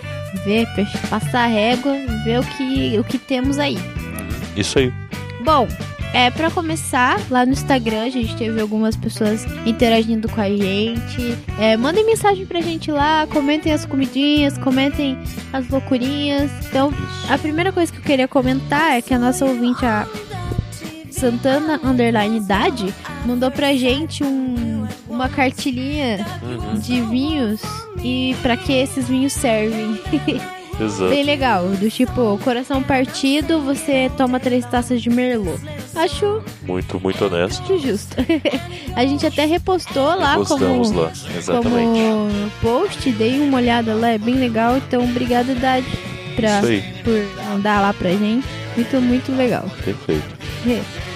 ver, 0.45 0.67
passar 1.09 1.45
a 1.45 1.47
régua, 1.47 1.95
ver 2.27 2.41
o 2.41 2.45
que, 2.45 2.99
o 2.99 3.05
que 3.05 3.17
temos 3.17 3.59
aí. 3.59 3.79
Isso 4.55 4.81
aí. 4.81 4.93
Bom, 5.43 5.67
é 6.15 6.31
para 6.31 6.51
começar, 6.51 7.21
lá 7.29 7.45
no 7.45 7.53
Instagram 7.53 8.05
a 8.05 8.09
gente 8.09 8.35
teve 8.37 8.61
algumas 8.61 8.97
pessoas 8.97 9.45
interagindo 9.67 10.29
com 10.29 10.41
a 10.41 10.49
gente. 10.49 11.37
É, 11.59 11.77
mandem 11.77 12.07
mensagem 12.07 12.47
pra 12.47 12.61
gente 12.61 12.91
lá, 12.91 13.27
comentem 13.31 13.73
as 13.73 13.85
comidinhas, 13.85 14.57
comentem 14.57 15.19
as 15.53 15.69
loucurinhas. 15.69 16.51
Então, 16.69 16.93
a 17.29 17.37
primeira 17.37 17.73
coisa 17.73 17.93
que 17.93 17.99
eu 17.99 18.03
queria 18.03 18.29
comentar 18.29 18.93
é 18.97 19.03
que 19.03 19.13
a 19.13 19.19
nossa 19.19 19.45
ouvinte, 19.45 19.85
a 19.85 20.07
Santana 21.11 21.81
Underline 21.83 22.37
Idade, 22.39 22.95
mandou 23.27 23.51
pra 23.51 23.75
gente 23.75 24.23
um, 24.25 24.87
uma 25.09 25.29
cartilhinha 25.29 26.25
Uhum. 26.43 26.79
de 26.79 27.01
vinhos 27.03 27.61
e 28.03 28.37
pra 28.43 28.57
que 28.57 28.73
esses 28.73 29.09
vinhos 29.09 29.33
servem. 29.33 29.99
Exato. 30.81 31.09
Bem 31.11 31.23
legal, 31.25 31.69
do 31.69 31.89
tipo, 31.91 32.39
coração 32.43 32.83
partido, 32.83 33.61
você 33.61 34.11
toma 34.17 34.41
três 34.41 34.65
taças 34.67 35.01
de 35.03 35.09
merlot. 35.11 35.61
Acho 35.95 36.43
Muito, 36.63 36.99
muito 37.01 37.25
honesto. 37.25 37.79
justo. 37.79 38.17
a 38.97 39.07
gente 39.07 39.25
até 39.27 39.45
repostou 39.45 40.17
lá 40.17 40.35
Postamos 40.37 40.89
como, 40.89 41.01
lá. 41.01 41.13
Exatamente. 41.37 42.01
como 42.01 42.51
post, 42.61 43.11
dei 43.13 43.41
uma 43.41 43.59
olhada 43.59 43.95
lá, 43.95 44.11
é 44.11 44.19
bem 44.19 44.35
legal. 44.35 44.77
Então, 44.77 45.05
obrigada, 45.05 45.53
Idade, 45.53 45.87
pra, 46.35 46.61
por 47.05 47.45
mandar 47.51 47.81
lá 47.81 47.93
pra 47.93 48.11
gente. 48.11 48.47
Muito, 48.77 49.01
muito 49.01 49.33
legal. 49.33 49.65
Perfeito. 49.85 50.35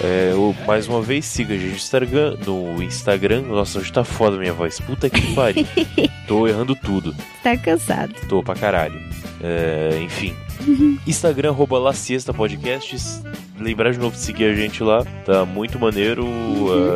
É, 0.01 0.33
o- 0.33 0.55
mais 0.65 0.87
uma 0.87 1.01
vez, 1.01 1.25
siga 1.25 1.53
a 1.55 1.57
gente 1.57 1.71
no 1.71 1.75
Instagram, 1.75 2.37
no 2.45 2.81
Instagram. 2.83 3.41
Nossa, 3.41 3.79
hoje 3.79 3.91
tá 3.91 4.03
foda 4.05 4.37
minha 4.37 4.53
voz. 4.53 4.79
Puta 4.79 5.09
que 5.09 5.33
pariu. 5.35 5.65
Tô 6.29 6.47
errando 6.47 6.75
tudo. 6.75 7.15
Tá 7.41 7.57
cansado. 7.57 8.13
Tô 8.27 8.43
pra 8.43 8.53
caralho. 8.53 9.01
É, 9.41 9.99
enfim. 9.99 10.35
Instagram, 11.07 11.49
arroba 11.49 11.79
La 11.79 11.91
Siesta 11.91 12.31
Podcasts. 12.31 13.23
Lembrar 13.59 13.91
de 13.91 13.99
novo 13.99 14.15
de 14.15 14.21
seguir 14.21 14.45
a 14.45 14.53
gente 14.55 14.83
lá. 14.83 15.03
Tá 15.25 15.45
muito 15.45 15.77
maneiro. 15.79 16.25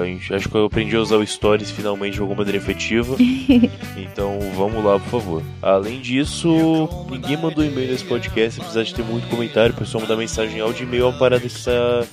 A 0.01 0.05
gente- 0.05 0.33
acho 0.33 0.49
que 0.49 0.55
eu 0.55 0.65
aprendi 0.65 0.95
a 0.95 0.99
usar 0.99 1.17
o 1.17 1.25
Stories 1.25 1.71
finalmente 1.71 2.13
de 2.15 2.19
alguma 2.21 2.37
maneira 2.39 2.57
efetiva. 2.57 3.15
então 3.97 4.39
vamos 4.55 4.83
lá, 4.83 4.99
por 4.99 5.09
favor. 5.09 5.43
Além 5.61 5.99
disso, 5.99 6.89
ninguém 7.09 7.37
mandou 7.37 7.63
e-mail 7.63 7.91
nesse 7.91 8.03
podcast. 8.05 8.61
Apesar 8.61 8.83
de 8.83 8.93
ter 8.93 9.03
muito 9.03 9.27
comentário, 9.27 9.73
o 9.75 9.77
pessoal 9.77 10.01
mandar 10.01 10.15
mensagem 10.15 10.57
em 10.57 10.61
áudio 10.61 10.83
e 10.83 10.87
e-mail 10.87 11.03
é 11.03 11.07
uma 11.07 11.17
parada 11.19 11.41
que 11.47 11.63
tá. 11.63 12.05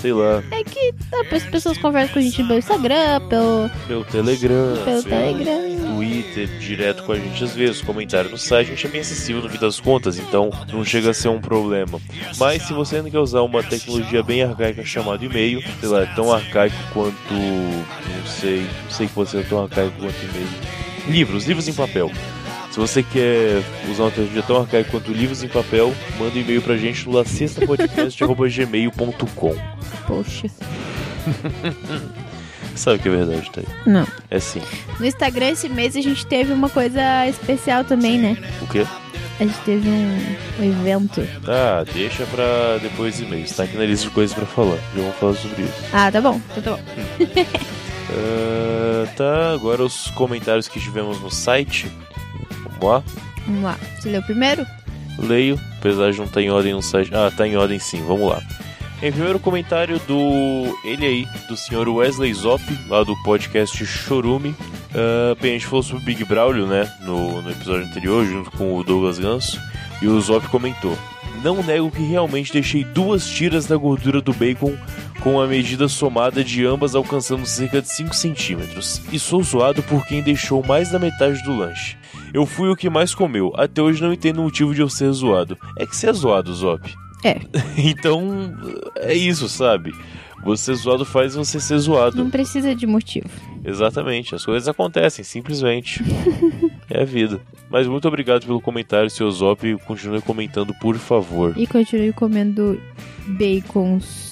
Sei 0.00 0.12
lá, 0.12 0.42
É 0.50 0.64
que 0.64 0.92
tá, 1.10 1.36
as 1.36 1.44
pessoas 1.44 1.76
conversam 1.78 2.14
com 2.14 2.18
a 2.18 2.22
gente 2.22 2.36
pelo 2.44 2.58
Instagram, 2.58 3.20
pelo, 3.28 3.70
pelo 3.86 4.04
Telegram, 4.04 4.74
pelo 4.84 4.84
pelo 4.84 5.02
Telegram. 5.02 5.96
Twitter, 5.96 6.48
direto 6.58 7.02
com 7.02 7.12
a 7.12 7.16
gente 7.18 7.44
às 7.44 7.54
vezes, 7.54 7.82
comentário 7.82 8.30
no 8.30 8.38
site, 8.38 8.68
a 8.68 8.70
gente 8.70 8.86
é 8.86 8.90
bem 8.90 9.00
acessível 9.00 9.42
no 9.42 9.48
fim 9.50 9.58
das 9.58 9.78
contas, 9.80 10.18
então 10.18 10.50
não 10.72 10.84
chega 10.84 11.10
a 11.10 11.14
ser 11.14 11.28
um 11.28 11.40
problema. 11.40 12.00
Mas 12.38 12.62
se 12.62 12.72
você 12.72 12.96
ainda 12.96 13.10
quer 13.10 13.18
usar 13.18 13.42
uma 13.42 13.62
tecnologia 13.62 13.79
bem 14.24 14.42
arcaica 14.42 14.84
chamada 14.84 15.24
e-mail, 15.24 15.62
sei 15.80 15.88
lá, 15.88 16.02
é 16.02 16.06
tão 16.14 16.30
arcaico 16.32 16.76
quanto. 16.92 17.32
não 17.32 18.26
sei, 18.26 18.66
não 18.84 18.90
sei 18.90 19.06
que 19.06 19.14
você 19.14 19.38
é 19.38 19.42
tão 19.42 19.62
arcaico 19.62 19.92
quanto 19.98 20.16
e-mail. 20.24 20.48
Livros, 21.08 21.46
livros 21.46 21.66
em 21.68 21.72
papel. 21.72 22.10
Se 22.70 22.78
você 22.78 23.02
quer 23.02 23.62
usar 23.90 24.04
uma 24.04 24.10
tecnologia 24.10 24.42
tão 24.42 24.60
arcaica 24.60 24.90
quanto 24.90 25.10
livros 25.12 25.42
em 25.42 25.48
papel, 25.48 25.94
manda 26.18 26.36
um 26.36 26.40
e-mail 26.40 26.60
pra 26.62 26.76
gente 26.76 27.06
no 27.06 27.12
lacestapodcast.gmail.com. 27.16 29.56
Poxa. 30.06 30.46
Sabe 32.76 33.00
que 33.00 33.08
é 33.08 33.10
verdade, 33.10 33.50
tá? 33.50 33.62
Não. 33.84 34.06
É 34.30 34.38
sim. 34.38 34.62
No 34.98 35.06
Instagram 35.06 35.50
esse 35.50 35.68
mês 35.68 35.96
a 35.96 36.00
gente 36.00 36.24
teve 36.24 36.52
uma 36.52 36.70
coisa 36.70 37.26
especial 37.26 37.82
também, 37.84 38.16
né? 38.18 38.36
O 38.62 38.66
quê? 38.68 38.86
A 39.40 39.44
gente 39.44 39.58
teve 39.60 39.88
um, 39.88 40.36
um 40.58 40.64
evento. 40.64 41.26
Ah, 41.48 41.82
deixa 41.94 42.26
pra 42.26 42.76
depois 42.82 43.16
do 43.18 43.24
e-mail. 43.24 43.46
Tá 43.54 43.62
aqui 43.64 43.76
na 43.76 43.86
lista 43.86 44.06
de 44.06 44.14
coisas 44.14 44.36
pra 44.36 44.44
falar. 44.44 44.76
Já 44.94 45.00
vamos 45.00 45.16
falar 45.16 45.34
sobre 45.34 45.62
isso. 45.62 45.84
Ah, 45.92 46.12
tá 46.12 46.20
bom. 46.20 46.38
Então 46.50 46.62
tá 46.62 46.70
bom. 46.72 46.80
Ah, 48.12 49.06
tá, 49.16 49.52
agora 49.52 49.84
os 49.84 50.10
comentários 50.10 50.66
que 50.66 50.80
tivemos 50.80 51.20
no 51.20 51.30
site. 51.30 51.90
Vamos 52.64 52.82
lá. 52.82 53.02
Vamos 53.46 53.62
lá. 53.62 53.78
Você 53.96 54.10
leu 54.10 54.20
primeiro? 54.22 54.66
Leio, 55.16 55.60
apesar 55.78 56.10
de 56.10 56.18
não 56.18 56.24
estar 56.24 56.42
em 56.42 56.50
ordem 56.50 56.72
no 56.72 56.82
site. 56.82 57.14
Ah, 57.14 57.30
tá 57.30 57.46
em 57.46 57.56
ordem 57.56 57.78
sim, 57.78 58.02
vamos 58.04 58.28
lá. 58.28 58.42
Em 59.02 59.10
primeiro 59.10 59.40
comentário 59.40 59.98
do. 60.00 60.78
Ele 60.84 61.06
aí, 61.06 61.26
do 61.48 61.56
senhor 61.56 61.88
Wesley 61.88 62.34
Zop, 62.34 62.62
lá 62.86 63.02
do 63.02 63.16
podcast 63.22 63.86
Chorume. 63.86 64.54
Ah, 64.94 65.34
bem, 65.40 65.52
a 65.52 65.54
gente 65.54 65.66
falou 65.66 65.82
sobre 65.82 66.02
o 66.02 66.04
Big 66.04 66.22
Braulio, 66.24 66.66
né? 66.66 66.92
No, 67.00 67.40
no 67.40 67.50
episódio 67.50 67.86
anterior, 67.86 68.26
junto 68.26 68.50
com 68.50 68.76
o 68.76 68.84
Douglas 68.84 69.18
Ganso. 69.18 69.58
E 70.02 70.06
o 70.06 70.20
Zop 70.20 70.46
comentou: 70.48 70.98
Não 71.42 71.62
nego 71.62 71.90
que 71.90 72.02
realmente 72.02 72.52
deixei 72.52 72.84
duas 72.84 73.26
tiras 73.26 73.64
da 73.64 73.76
gordura 73.76 74.20
do 74.20 74.34
bacon 74.34 74.76
com 75.20 75.40
a 75.40 75.46
medida 75.46 75.88
somada 75.88 76.44
de 76.44 76.66
ambas 76.66 76.94
alcançando 76.94 77.46
cerca 77.46 77.80
de 77.80 77.88
5 77.88 78.14
centímetros. 78.14 79.00
E 79.10 79.18
sou 79.18 79.42
zoado 79.42 79.82
por 79.82 80.06
quem 80.06 80.22
deixou 80.22 80.62
mais 80.62 80.90
da 80.90 80.98
metade 80.98 81.42
do 81.42 81.56
lanche. 81.56 81.96
Eu 82.34 82.44
fui 82.44 82.68
o 82.68 82.76
que 82.76 82.90
mais 82.90 83.14
comeu. 83.14 83.52
Até 83.56 83.80
hoje 83.80 84.02
não 84.02 84.12
entendo 84.12 84.40
o 84.40 84.44
motivo 84.44 84.74
de 84.74 84.82
eu 84.82 84.90
ser 84.90 85.10
zoado. 85.12 85.56
É 85.78 85.86
que 85.86 85.96
você 85.96 86.08
é 86.08 86.12
zoado, 86.12 86.54
Zop. 86.54 86.94
É. 87.24 87.40
então, 87.76 88.54
é 88.96 89.14
isso, 89.14 89.48
sabe? 89.48 89.92
Você 90.42 90.74
zoado 90.74 91.04
faz 91.04 91.34
você 91.34 91.60
ser 91.60 91.78
zoado. 91.78 92.16
Não 92.16 92.30
precisa 92.30 92.74
de 92.74 92.86
motivo. 92.86 93.28
Exatamente, 93.62 94.34
as 94.34 94.44
coisas 94.44 94.66
acontecem, 94.68 95.22
simplesmente. 95.22 96.02
é 96.88 97.02
a 97.02 97.04
vida. 97.04 97.40
Mas 97.68 97.86
muito 97.86 98.08
obrigado 98.08 98.46
pelo 98.46 98.60
comentário, 98.60 99.10
seu 99.10 99.30
Zop. 99.30 99.76
Continue 99.86 100.22
comentando, 100.22 100.74
por 100.80 100.96
favor. 100.96 101.52
E 101.56 101.66
continue 101.66 102.12
comendo 102.12 102.80
bacons 103.26 104.29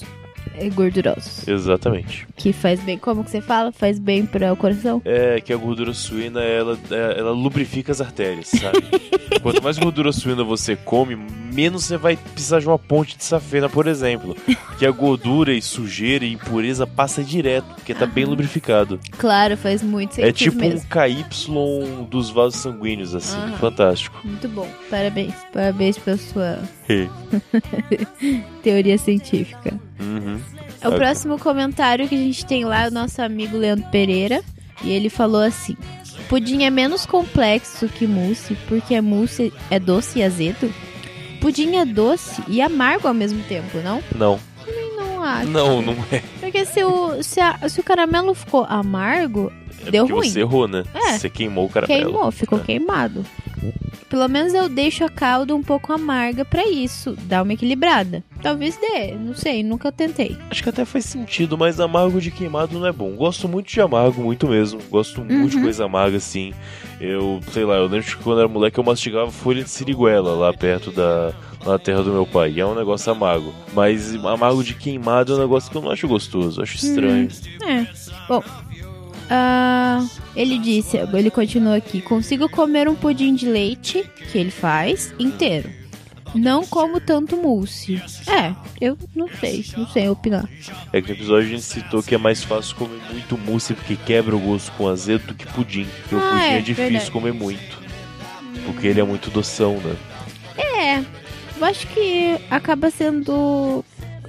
gordurosos. 0.74 1.46
Exatamente. 1.46 2.26
Que 2.36 2.52
faz 2.52 2.80
bem. 2.80 2.98
Como 2.98 3.22
que 3.24 3.30
você 3.30 3.40
fala? 3.40 3.70
Faz 3.72 3.98
bem 3.98 4.24
para 4.26 4.52
o 4.52 4.56
coração? 4.56 5.00
É 5.04 5.40
que 5.40 5.52
a 5.52 5.56
gordura 5.56 5.92
suína, 5.94 6.40
ela, 6.42 6.78
é- 6.90 7.18
ela 7.18 7.30
lubrifica 7.32 7.92
as 7.92 8.00
artérias, 8.00 8.48
sabe? 8.48 8.78
Quanto 9.42 9.62
mais 9.62 9.78
gordura 9.78 10.10
suína 10.12 10.42
você 10.42 10.74
come, 10.74 11.14
menos 11.16 11.84
você 11.84 11.96
vai 11.96 12.16
precisar 12.16 12.58
de 12.60 12.66
uma 12.66 12.78
ponte 12.78 13.16
de 13.16 13.24
safena, 13.24 13.68
por 13.68 13.86
exemplo. 13.86 14.36
Que 14.78 14.86
a 14.86 14.90
gordura 14.90 15.52
e 15.52 15.62
sujeira 15.62 16.24
e 16.24 16.32
impureza 16.32 16.86
passa 16.86 17.22
direto, 17.22 17.66
porque 17.74 17.94
tá 17.94 18.06
bem 18.06 18.24
lubrificado. 18.24 18.98
Claro, 19.16 19.56
faz 19.56 19.82
muito 19.82 20.14
sentido 20.14 20.28
É 20.28 20.32
tipo 20.32 20.56
mesmo. 20.58 20.80
um 20.80 20.84
KY 20.88 22.06
dos 22.10 22.30
vasos 22.30 22.60
sanguíneos, 22.60 23.14
assim. 23.14 23.36
Aham. 23.36 23.58
Fantástico. 23.58 24.18
Muito 24.24 24.48
bom. 24.48 24.68
Parabéns. 24.90 25.34
Parabéns 25.52 25.98
pela 25.98 26.16
sua 26.16 26.58
teoria 28.62 28.98
científica. 28.98 29.78
Uhum. 30.08 30.40
O 30.84 30.88
Ah, 30.88 30.90
próximo 30.92 31.38
comentário 31.38 32.08
que 32.08 32.14
a 32.14 32.18
gente 32.18 32.44
tem 32.46 32.64
lá 32.64 32.84
é 32.84 32.88
o 32.88 32.92
nosso 32.92 33.20
amigo 33.20 33.56
Leandro 33.56 33.88
Pereira. 33.90 34.42
E 34.82 34.90
ele 34.90 35.08
falou 35.10 35.40
assim: 35.42 35.76
Pudim 36.28 36.62
é 36.64 36.70
menos 36.70 37.04
complexo 37.04 37.88
que 37.88 38.06
mousse, 38.06 38.54
porque 38.68 39.00
mousse 39.00 39.52
é 39.70 39.78
doce 39.78 40.20
e 40.20 40.22
azedo. 40.22 40.72
Pudim 41.40 41.76
é 41.76 41.84
doce 41.84 42.42
e 42.48 42.60
amargo 42.60 43.08
ao 43.08 43.14
mesmo 43.14 43.42
tempo, 43.44 43.78
não? 43.78 44.02
Não, 44.14 44.38
Não 44.96 45.22
acho. 45.24 45.48
não, 45.48 45.82
não 45.82 45.96
é. 46.12 46.22
Porque 46.40 46.64
se 46.64 46.82
o, 46.84 47.22
se, 47.22 47.40
a- 47.40 47.68
se 47.68 47.80
o 47.80 47.82
caramelo 47.84 48.34
ficou 48.34 48.64
amargo, 48.68 49.52
É 49.86 49.90
Deu 49.90 50.06
ruim. 50.06 50.28
você 50.30 50.40
errou, 50.40 50.66
né? 50.68 50.84
É. 50.94 51.18
Você 51.18 51.28
queimou 51.30 51.66
o 51.66 51.68
caramelo. 51.68 52.04
queimou, 52.04 52.30
ficou 52.32 52.58
É. 52.58 52.62
queimado. 52.62 53.24
Pelo 54.08 54.26
menos 54.28 54.54
eu 54.54 54.68
deixo 54.68 55.04
a 55.04 55.08
calda 55.10 55.54
um 55.54 55.62
pouco 55.62 55.92
amarga 55.92 56.44
pra 56.44 56.66
isso, 56.66 57.14
dar 57.24 57.42
uma 57.42 57.52
equilibrada. 57.52 58.22
Talvez 58.42 58.76
dê, 58.76 59.12
não 59.14 59.34
sei, 59.34 59.62
nunca 59.62 59.92
tentei. 59.92 60.36
Acho 60.50 60.62
que 60.62 60.68
até 60.68 60.84
faz 60.84 61.04
sentido, 61.04 61.58
mas 61.58 61.78
amargo 61.78 62.20
de 62.20 62.30
queimado 62.30 62.78
não 62.78 62.86
é 62.86 62.92
bom. 62.92 63.10
Gosto 63.16 63.46
muito 63.48 63.68
de 63.68 63.80
amargo, 63.80 64.22
muito 64.22 64.48
mesmo. 64.48 64.80
Gosto 64.88 65.20
muito 65.22 65.50
de 65.50 65.56
Uhum. 65.56 65.62
coisa 65.62 65.84
amarga, 65.84 66.16
assim. 66.16 66.54
Eu, 67.00 67.40
sei 67.52 67.64
lá, 67.64 67.74
eu 67.76 67.86
lembro 67.86 68.06
que 68.06 68.16
quando 68.16 68.38
era 68.40 68.48
moleque 68.48 68.78
eu 68.78 68.84
mastigava 68.84 69.30
folha 69.30 69.62
de 69.62 69.70
siriguela 69.70 70.34
lá 70.34 70.52
perto 70.54 70.90
da, 70.90 71.32
na 71.66 71.78
terra 71.78 72.02
do 72.02 72.10
meu 72.12 72.26
pai. 72.26 72.52
E 72.56 72.60
é 72.60 72.66
um 72.66 72.74
negócio 72.74 73.12
amargo. 73.12 73.52
Mas 73.74 74.14
amargo 74.24 74.64
de 74.64 74.74
queimado 74.74 75.32
é 75.32 75.36
um 75.36 75.40
negócio 75.40 75.70
que 75.70 75.76
eu 75.76 75.82
não 75.82 75.90
acho 75.90 76.08
gostoso, 76.08 76.62
acho 76.62 76.76
estranho. 76.76 77.28
É. 77.66 77.86
Bom. 78.28 78.42
Ah, 79.30 80.04
ele 80.34 80.58
disse, 80.58 80.96
ele 80.96 81.30
continua 81.30 81.76
aqui: 81.76 82.00
consigo 82.00 82.48
comer 82.48 82.88
um 82.88 82.94
pudim 82.94 83.34
de 83.34 83.46
leite, 83.46 84.04
que 84.30 84.38
ele 84.38 84.50
faz, 84.50 85.12
inteiro. 85.18 85.70
Não 86.34 86.66
como 86.66 87.00
tanto 87.00 87.36
mousse. 87.38 88.02
É, 88.26 88.54
eu 88.80 88.98
não 89.16 89.28
sei, 89.40 89.64
não 89.76 89.86
sei 89.88 90.10
opinar. 90.10 90.46
É 90.92 91.00
que 91.00 91.08
no 91.08 91.14
episódio 91.14 91.48
a 91.48 91.50
gente 91.50 91.62
citou 91.62 92.02
que 92.02 92.14
é 92.14 92.18
mais 92.18 92.44
fácil 92.44 92.76
comer 92.76 93.00
muito 93.10 93.38
mousse 93.38 93.72
porque 93.72 93.96
quebra 93.96 94.36
o 94.36 94.38
gosto 94.38 94.70
com 94.72 94.88
azedo 94.88 95.28
do 95.28 95.34
que 95.34 95.46
pudim. 95.46 95.86
Porque 96.02 96.14
o 96.14 96.18
Ah, 96.18 96.30
pudim 96.32 96.42
é, 96.42 96.58
é, 96.58 96.60
difícil 96.60 96.90
verdade. 96.90 97.10
comer 97.10 97.32
muito. 97.32 97.78
Porque 98.66 98.86
ele 98.86 99.00
é 99.00 99.04
muito 99.04 99.30
doção, 99.30 99.78
né? 99.78 99.96
É, 100.58 100.98
eu 101.58 101.64
acho 101.64 101.86
que 101.88 102.38
acaba 102.50 102.90
sendo 102.90 103.82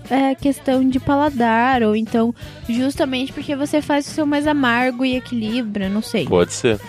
é, 0.09 0.35
questão 0.35 0.87
de 0.87 0.99
paladar, 0.99 1.83
ou 1.83 1.95
então 1.95 2.33
justamente 2.67 3.31
porque 3.31 3.55
você 3.55 3.81
faz 3.81 4.07
o 4.07 4.11
seu 4.11 4.25
mais 4.25 4.47
amargo 4.47 5.05
e 5.05 5.15
equilibra, 5.15 5.89
não 5.89 6.01
sei. 6.01 6.25
Pode 6.25 6.53
ser. 6.53 6.79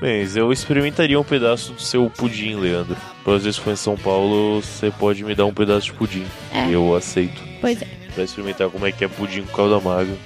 Mas 0.00 0.36
eu 0.36 0.52
experimentaria 0.52 1.18
um 1.18 1.24
pedaço 1.24 1.72
do 1.72 1.82
seu 1.82 2.08
pudim, 2.08 2.54
Leandro. 2.54 2.96
Às 3.26 3.44
vezes 3.44 3.58
for 3.58 3.72
em 3.72 3.76
São 3.76 3.96
Paulo, 3.96 4.62
você 4.62 4.90
pode 4.90 5.24
me 5.24 5.34
dar 5.34 5.44
um 5.44 5.52
pedaço 5.52 5.86
de 5.86 5.92
pudim. 5.92 6.24
É. 6.54 6.70
Eu 6.70 6.94
aceito. 6.94 7.42
Pois 7.60 7.82
é, 7.82 7.86
Pra 8.14 8.24
experimentar 8.24 8.70
como 8.70 8.86
é 8.86 8.92
que 8.92 9.04
é 9.04 9.08
pudim 9.08 9.42
com 9.42 9.56
calda 9.56 9.76
amarga. 9.76 10.16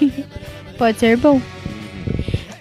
pode 0.76 0.98
ser 0.98 1.16
bom. 1.16 1.40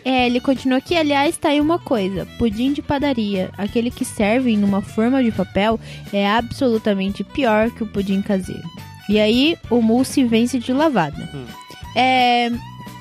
É, 0.03 0.25
ele 0.25 0.39
continua 0.39 0.77
aqui, 0.77 0.95
aliás, 0.95 1.37
tá 1.37 1.49
aí 1.49 1.59
uma 1.59 1.79
coisa. 1.79 2.25
Pudim 2.37 2.71
de 2.71 2.81
padaria, 2.81 3.49
aquele 3.57 3.91
que 3.91 4.05
servem 4.05 4.55
numa 4.55 4.81
forma 4.81 5.21
de 5.21 5.31
papel, 5.31 5.79
é 6.13 6.29
absolutamente 6.29 7.23
pior 7.23 7.69
que 7.71 7.83
o 7.83 7.87
pudim 7.87 8.21
caseiro. 8.21 8.63
E 9.09 9.19
aí, 9.19 9.57
o 9.69 9.81
mousse 9.81 10.23
vence 10.23 10.59
de 10.59 10.73
lavada. 10.73 11.29
Hum. 11.33 11.45
É, 11.95 12.49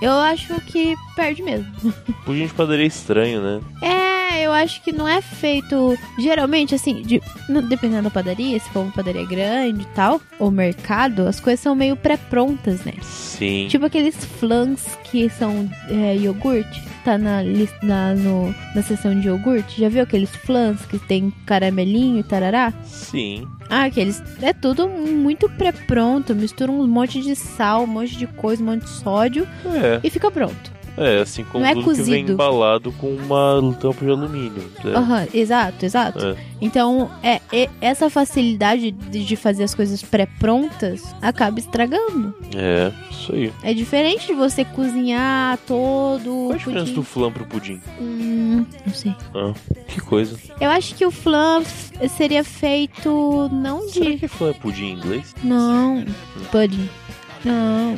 eu 0.00 0.12
acho 0.12 0.60
que 0.62 0.94
perde 1.16 1.42
mesmo. 1.42 1.66
Pudim 2.24 2.46
de 2.46 2.52
padaria 2.54 2.84
é 2.84 2.86
estranho, 2.86 3.42
né? 3.42 3.60
É, 3.82 4.46
eu 4.46 4.52
acho 4.52 4.82
que 4.82 4.92
não 4.92 5.08
é 5.08 5.20
feito. 5.22 5.96
Geralmente, 6.18 6.74
assim, 6.74 7.02
de- 7.02 7.20
dependendo 7.68 8.02
da 8.02 8.10
padaria, 8.10 8.58
se 8.60 8.68
for 8.70 8.80
uma 8.80 8.92
padaria 8.92 9.24
grande 9.26 9.82
e 9.82 9.86
tal, 9.94 10.20
ou 10.38 10.50
mercado, 10.50 11.26
as 11.26 11.40
coisas 11.40 11.60
são 11.60 11.74
meio 11.74 11.96
pré-prontas, 11.96 12.84
né? 12.84 12.92
Sim. 13.02 13.66
Tipo 13.68 13.86
aqueles 13.86 14.14
flans 14.24 14.82
que 15.04 15.28
são 15.30 15.68
é, 15.88 16.16
iogurte. 16.16 16.82
Tá 17.04 17.16
na, 17.16 17.40
na, 17.84 18.14
no, 18.16 18.52
na 18.74 18.82
seção 18.82 19.18
de 19.20 19.28
iogurte. 19.28 19.80
Já 19.80 19.88
viu 19.88 20.02
aqueles 20.02 20.28
flans 20.34 20.84
que 20.86 20.98
tem 20.98 21.32
caramelinho 21.46 22.18
e 22.18 22.22
tarará? 22.24 22.72
Sim. 22.84 23.46
Ah, 23.70 23.84
aqueles. 23.84 24.20
É 24.42 24.52
tudo 24.52 24.88
muito 24.88 25.48
pré-pronto. 25.50 26.34
Mistura 26.34 26.72
um 26.72 26.84
monte 26.84 27.20
de 27.22 27.36
sal, 27.36 27.84
um 27.84 27.86
monte 27.86 28.16
de 28.16 28.26
coisa, 28.26 28.60
um 28.60 28.66
monte 28.66 28.82
de 28.82 28.90
sódio 28.90 29.46
É. 29.66 30.00
e 30.02 30.10
fica 30.10 30.30
pronto. 30.32 30.72
É, 30.96 31.20
assim 31.20 31.44
como 31.44 31.62
Não 31.64 31.70
é 31.70 31.74
tudo 31.74 31.94
que 31.94 32.02
vem 32.02 32.24
embalado 32.26 32.90
com 32.92 33.08
uma 33.14 33.60
tampa 33.80 34.04
de 34.04 34.10
alumínio. 34.10 34.70
né? 34.82 34.94
Aham, 34.94 35.26
exato, 35.34 35.84
exato. 35.84 36.24
É. 36.26 36.36
Então, 36.60 37.10
é, 37.22 37.40
essa 37.80 38.08
facilidade 38.08 38.90
de, 38.90 39.36
fazer 39.36 39.64
as 39.64 39.74
coisas 39.74 40.02
pré-prontas 40.02 41.02
acaba 41.20 41.58
estragando. 41.58 42.34
É, 42.54 42.90
isso 43.10 43.32
aí. 43.32 43.52
É 43.62 43.74
diferente 43.74 44.28
de 44.28 44.32
você 44.32 44.64
cozinhar 44.64 45.58
todo 45.66 46.24
Qual 46.24 46.52
a 46.52 46.56
diferença 46.56 46.84
pudim. 46.86 46.94
do 46.94 47.02
flan 47.02 47.30
pro 47.32 47.44
pudim? 47.44 47.80
Hum, 48.00 48.64
não 48.86 48.94
sei. 48.94 49.14
Ah, 49.34 49.52
que 49.88 50.00
coisa. 50.00 50.38
Eu 50.60 50.70
acho 50.70 50.94
que 50.94 51.04
o 51.04 51.10
flan 51.10 51.62
seria 52.16 52.42
feito 52.42 53.50
não 53.52 53.82
Será 53.88 54.10
de. 54.10 54.18
que 54.18 54.28
flan 54.28 54.50
é 54.50 54.54
pudim 54.54 54.84
em 54.86 54.92
inglês? 54.94 55.34
Não, 55.44 56.04
pudding. 56.50 56.88
Não. 57.46 57.96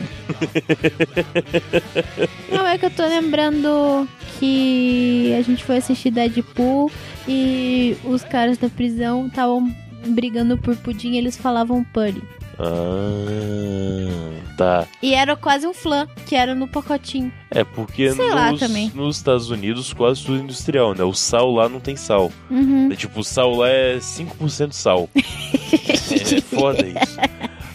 Não, 2.53 2.66
é 2.66 2.76
que 2.76 2.84
eu 2.84 2.90
tô 2.90 3.03
lembrando 3.07 4.07
que 4.38 5.34
a 5.38 5.42
gente 5.42 5.64
foi 5.64 5.78
assistir 5.78 6.11
Deadpool 6.11 6.92
e 7.26 7.96
os 8.05 8.22
caras 8.22 8.59
da 8.59 8.68
prisão 8.68 9.26
estavam 9.26 9.74
brigando 10.09 10.59
por 10.59 10.76
pudim 10.76 11.12
e 11.12 11.18
eles 11.18 11.36
falavam 11.36 11.82
pudding. 11.82 12.22
Ah, 12.59 14.32
tá. 14.57 14.86
E 15.01 15.14
era 15.14 15.34
quase 15.36 15.66
um 15.66 15.72
flan, 15.72 16.07
que 16.26 16.34
era 16.34 16.55
no 16.55 16.68
pacotinho. 16.68 17.32
É 17.51 17.64
porque 17.64 18.12
Sei 18.12 18.30
lá 18.30 18.51
nos, 18.51 18.61
também. 18.61 18.92
nos 18.94 19.16
Estados 19.16 19.49
Unidos 19.49 19.92
quase 19.92 20.24
tudo 20.24 20.38
é 20.38 20.42
industrial, 20.42 20.94
né? 20.94 21.05
O 21.05 21.14
sal 21.14 21.53
lá 21.53 21.68
não 21.68 21.80
tem 21.80 21.96
sal. 21.96 22.30
Uhum. 22.51 22.90
É 22.92 22.96
tipo, 22.96 23.20
o 23.20 23.24
sal 23.24 23.55
lá 23.55 23.68
é 23.68 23.96
5% 23.99 24.72
sal. 24.72 25.09
é 25.16 26.40
foda 26.40 26.84
isso. 26.86 27.18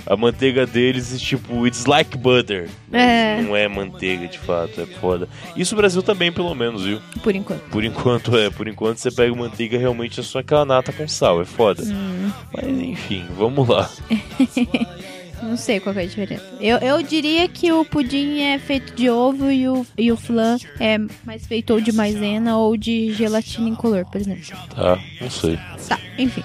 A 0.05 0.17
manteiga 0.17 0.65
deles 0.65 1.13
é 1.13 1.17
tipo, 1.17 1.65
it's 1.65 1.85
like 1.85 2.17
butter. 2.17 2.69
É. 2.91 3.41
Não 3.41 3.55
é 3.55 3.67
manteiga 3.67 4.27
de 4.27 4.37
fato, 4.37 4.81
é 4.81 4.85
foda. 4.85 5.27
Isso 5.55 5.75
o 5.75 5.77
Brasil 5.77 6.03
também, 6.03 6.31
pelo 6.31 6.53
menos, 6.53 6.83
viu? 6.83 6.99
Por 7.23 7.35
enquanto. 7.35 7.61
Por 7.69 7.83
enquanto 7.83 8.37
é, 8.37 8.49
por 8.49 8.67
enquanto 8.67 8.97
você 8.97 9.11
pega 9.11 9.33
manteiga 9.35 9.77
realmente 9.77 10.19
é 10.19 10.23
só 10.23 10.39
aquela 10.39 10.65
nata 10.65 10.91
com 10.91 11.07
sal, 11.07 11.41
é 11.41 11.45
foda. 11.45 11.83
Hum. 11.83 12.31
Mas 12.53 12.65
enfim, 12.65 13.25
vamos 13.37 13.67
lá. 13.67 13.89
Não 15.43 15.57
sei 15.57 15.79
qual 15.79 15.93
é 15.95 16.03
a 16.03 16.05
diferença. 16.05 16.43
Eu, 16.61 16.77
eu 16.77 17.01
diria 17.03 17.47
que 17.49 17.71
o 17.71 17.83
pudim 17.83 18.39
é 18.39 18.57
feito 18.57 18.95
de 18.95 19.09
ovo 19.09 19.51
e 19.51 19.67
o, 19.67 19.85
e 19.97 20.09
o 20.09 20.15
flan 20.15 20.57
é 20.79 20.97
mais 21.25 21.45
feito 21.45 21.73
ou 21.73 21.81
de 21.81 21.91
maisena 21.91 22.57
ou 22.57 22.77
de 22.77 23.11
gelatina 23.13 23.67
incolor, 23.67 24.05
por 24.05 24.21
exemplo. 24.21 24.57
Tá, 24.73 24.97
não 25.19 25.29
sei. 25.29 25.59
Tá, 25.87 25.99
enfim. 26.17 26.43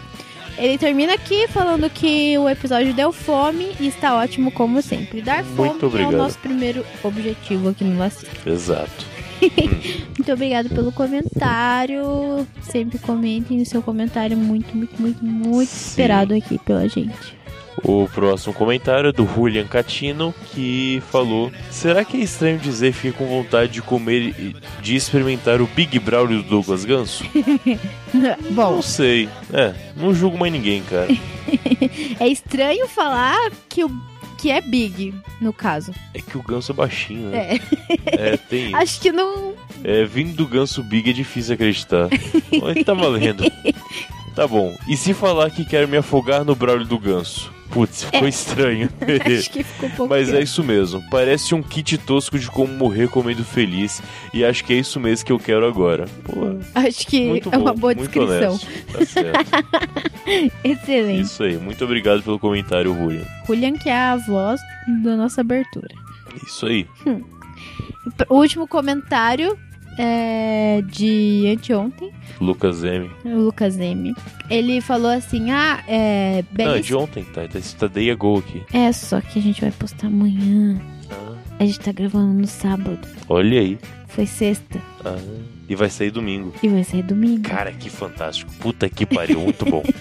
Ele 0.59 0.77
termina 0.77 1.15
aqui 1.15 1.47
falando 1.49 1.89
que 1.89 2.37
o 2.37 2.49
episódio 2.49 2.93
deu 2.93 3.13
fome 3.13 3.77
e 3.79 3.87
está 3.87 4.17
ótimo 4.17 4.51
como 4.51 4.83
sempre. 4.83 5.23
Dar 5.23 5.45
fome 5.45 5.71
Muito 5.71 5.85
é 5.85 5.89
obrigado. 5.89 6.15
o 6.15 6.17
nosso 6.17 6.39
primeiro 6.39 6.85
objetivo 7.03 7.69
aqui 7.69 7.85
no 7.85 7.99
Lacinho. 7.99 8.33
Exato. 8.45 9.07
Muito 10.19 10.33
obrigado 10.33 10.69
pelo 10.71 10.91
comentário. 10.91 12.45
Sempre 12.61 12.99
comentem 12.99 13.63
o 13.63 13.67
seu 13.67 13.81
comentário 13.81 14.37
muito, 14.37 14.77
muito, 14.77 15.01
muito, 15.01 15.25
muito 15.25 15.71
Sim. 15.71 15.91
esperado 15.91 16.35
aqui 16.35 16.59
pela 16.59 16.89
gente. 16.89 17.38
O 17.85 18.09
próximo 18.09 18.53
comentário 18.53 19.09
é 19.11 19.13
do 19.13 19.27
Julian 19.27 19.67
Catino, 19.67 20.35
que 20.53 21.03
falou: 21.11 21.53
Será 21.71 22.05
que 22.05 22.17
é 22.17 22.21
estranho 22.21 22.59
dizer 22.59 22.93
que 22.93 22.99
fiquei 22.99 23.13
com 23.13 23.27
vontade 23.27 23.73
de 23.73 23.83
comer 23.83 24.35
e 24.39 24.57
de 24.83 24.97
experimentar 24.97 25.61
o 25.61 25.67
Big 25.67 25.99
Braulio 25.99 26.43
do 26.43 26.49
Douglas 26.49 26.85
Ganso? 26.85 27.25
Bom, 28.51 28.77
Não 28.77 28.83
sei. 28.83 29.29
É, 29.53 29.75
não 29.97 30.15
julgo 30.15 30.39
mais 30.39 30.53
ninguém, 30.53 30.83
cara. 30.83 31.09
é 32.19 32.29
estranho 32.29 32.89
falar 32.89 33.51
que, 33.69 33.85
o, 33.85 33.91
que 34.39 34.51
é 34.51 34.61
big, 34.61 35.15
no 35.41 35.53
caso. 35.53 35.93
É 36.15 36.21
que 36.21 36.37
o 36.37 36.43
ganso 36.43 36.73
é 36.73 36.75
baixinho, 36.75 37.31
né? 37.31 37.59
É. 38.07 38.33
É, 38.33 38.37
tem. 38.37 38.75
Acho 38.77 39.01
que 39.01 39.13
não. 39.13 39.55
É, 39.85 40.05
vindo 40.05 40.35
do 40.35 40.47
ganso 40.47 40.83
Big 40.83 41.11
é 41.11 41.13
difícil 41.13 41.55
acreditar. 41.55 42.09
Mas 42.61 42.85
tá 42.85 42.95
valendo. 42.95 43.45
Tá 44.39 44.47
bom. 44.47 44.73
E 44.87 44.97
se 44.97 45.13
falar 45.13 45.51
que 45.51 45.65
quero 45.65 45.89
me 45.89 45.97
afogar 45.97 46.45
no 46.45 46.55
Braulio 46.55 46.87
do 46.87 46.97
Ganso? 46.97 47.53
Putz, 47.71 48.05
ficou 48.05 48.29
estranho. 48.29 48.89
Acho 49.37 49.51
que 49.51 49.65
ficou 49.65 49.89
um 49.89 49.93
pouco. 49.93 50.15
Mas 50.15 50.33
é 50.33 50.41
isso 50.41 50.63
mesmo. 50.63 51.03
Parece 51.11 51.57
um 51.57 51.61
kit 51.61 51.99
tosco 51.99 52.39
de 52.39 52.49
como 52.49 52.73
morrer 52.73 53.09
comendo 53.09 53.45
feliz. 53.45 54.01
E 54.33 54.45
acho 54.45 54.65
que 54.65 54.75
é 54.75 54.77
isso 54.77 55.01
mesmo 55.01 55.27
que 55.27 55.33
eu 55.33 55.41
quero 55.41 55.67
agora. 55.67 56.05
Pô, 56.23 56.57
Acho 56.73 57.05
que 57.09 57.43
é 57.51 57.59
uma 57.59 57.73
bom, 57.73 57.81
boa 57.81 57.95
descrição. 57.97 58.53
honesto. 58.53 58.69
Tá 58.93 59.05
certo. 59.05 59.51
Excelente. 60.63 61.23
Isso 61.23 61.43
aí. 61.43 61.57
Muito 61.59 61.85
obrigado 61.85 62.23
pelo 62.23 62.39
comentário, 62.39 62.95
Julian. 62.95 63.25
Julian, 63.45 63.73
que 63.73 63.89
é 63.89 63.97
a 63.97 64.17
voz 64.19 64.61
da 65.03 65.17
nossa 65.17 65.41
abertura. 65.41 65.89
Isso 66.47 66.65
aí. 66.65 66.87
O 68.29 68.37
último 68.37 68.69
comentário 68.69 69.59
é 69.99 70.83
de 70.87 71.53
anteontem, 71.55 72.11
Lucas 72.41 72.85
M. 72.85 73.11
o 73.25 73.37
Lucas 73.41 73.79
M. 73.79 74.15
Ele 74.49 74.81
falou 74.81 75.11
assim: 75.11 75.51
Ah, 75.51 75.83
é. 75.87 76.45
Não, 76.57 76.65
é 76.65 76.69
Belíssimo. 76.69 76.83
de 76.85 76.95
ontem, 76.95 77.25
tá? 77.25 77.43
Tá 77.79 77.87
Day 77.89 78.11
Ago 78.11 78.39
aqui. 78.39 78.63
É, 78.73 78.91
só 78.93 79.21
que 79.21 79.39
a 79.39 79.43
gente 79.43 79.61
vai 79.61 79.71
postar 79.73 80.07
amanhã. 80.07 80.81
Ah, 81.11 81.35
A 81.61 81.65
gente 81.67 81.81
tá 81.81 81.93
gravando 81.93 82.33
no 82.41 82.47
sábado. 82.47 83.01
olha 83.29 83.61
aí. 83.61 83.79
Foi 84.07 84.25
sexta. 84.27 84.81
Ah, 85.05 85.17
e 85.69 85.75
vai 85.75 85.91
sair 85.91 86.11
domingo. 86.11 86.53
E 86.63 86.69
vai 86.69 86.83
sair 86.83 87.03
domingo. 87.03 87.43
Cara, 87.43 87.73
que 87.73 87.91
fantástico. 87.91 88.51
Puta 88.61 88.89
que 88.89 89.05
pariu, 89.05 89.41
muito 89.41 89.65
bom. 89.67 89.83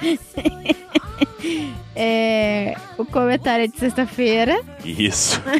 É, 2.02 2.74
o 2.96 3.04
comentário 3.04 3.64
é 3.64 3.68
de 3.68 3.78
sexta-feira. 3.78 4.58
Isso. 4.84 5.40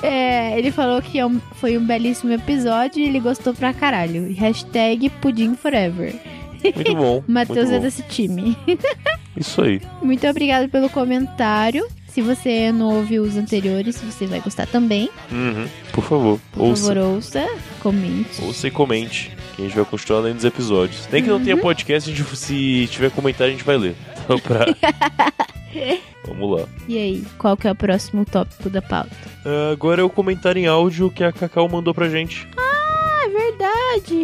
É, 0.00 0.56
ele 0.56 0.70
falou 0.70 1.02
que 1.02 1.18
é 1.18 1.26
um- 1.26 1.40
foi 1.56 1.76
um 1.76 1.84
belíssimo 1.84 2.32
episódio 2.32 3.00
e 3.02 3.08
ele 3.08 3.18
gostou 3.18 3.52
pra 3.52 3.72
caralho. 3.74 4.32
Hashtag 4.32 5.10
Pudim 5.10 5.54
Forever. 5.56 6.14
Muito 6.62 6.94
bom. 6.94 7.24
Matheus 7.26 7.68
é 7.70 7.80
desse 7.80 8.02
time. 8.04 8.56
Isso 9.36 9.60
aí. 9.60 9.80
Muito 10.00 10.24
obrigado 10.28 10.68
pelo 10.68 10.88
comentário. 10.88 11.84
Se 12.06 12.22
você 12.22 12.70
não 12.70 12.94
ouviu 12.96 13.22
os 13.24 13.36
anteriores, 13.36 14.00
você 14.00 14.24
vai 14.26 14.38
gostar 14.40 14.66
também. 14.68 15.10
Uhum. 15.32 15.66
Por 15.92 16.04
favor, 16.04 16.40
Por 16.52 16.62
ouça. 16.62 16.94
favor, 16.94 17.14
ouça, 17.14 17.46
comente. 17.80 18.42
Ouça 18.44 18.68
e 18.68 18.70
comente. 18.70 19.32
Que 19.58 19.62
a 19.62 19.66
gente 19.66 19.74
vai 19.74 19.84
continuar 19.84 20.20
lendo 20.20 20.38
os 20.38 20.44
episódios. 20.44 21.08
Nem 21.10 21.20
que 21.20 21.28
não 21.28 21.38
Uhum. 21.38 21.44
tenha 21.44 21.56
podcast, 21.56 22.08
a 22.08 22.14
gente, 22.14 22.36
se 22.36 22.86
tiver 22.92 23.10
comentário, 23.10 23.52
a 23.52 23.56
gente 23.56 23.66
vai 23.66 23.76
ler. 23.76 23.96
Então, 24.24 24.38
pra... 24.40 24.66
Vamos 26.26 26.60
lá. 26.60 26.66
E 26.86 26.96
aí, 26.96 27.24
qual 27.38 27.56
que 27.56 27.66
é 27.66 27.72
o 27.72 27.74
próximo 27.74 28.24
tópico 28.24 28.70
da 28.70 28.80
pauta? 28.80 29.10
Ah, 29.44 29.70
agora 29.72 30.00
é 30.00 30.04
o 30.04 30.10
comentário 30.10 30.60
em 30.62 30.66
áudio 30.66 31.10
que 31.10 31.24
a 31.24 31.32
Cacau 31.32 31.68
mandou 31.68 31.92
pra 31.92 32.08
gente. 32.08 32.46
Ah, 32.56 33.22
é 33.24 33.28
verdade! 33.30 34.14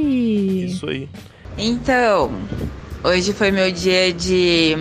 Isso 0.66 0.88
aí. 0.88 1.08
Então, 1.58 2.30
hoje 3.02 3.32
foi 3.32 3.50
meu 3.50 3.72
dia 3.72 4.12
de 4.12 4.76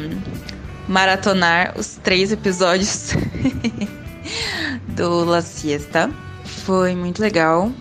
maratonar 0.88 1.74
os 1.78 1.96
três 1.96 2.32
episódios 2.32 3.14
do 4.90 5.24
La 5.26 5.42
Siesta. 5.42 6.12
Foi 6.44 6.94
muito 6.96 7.22
legal. 7.22 7.72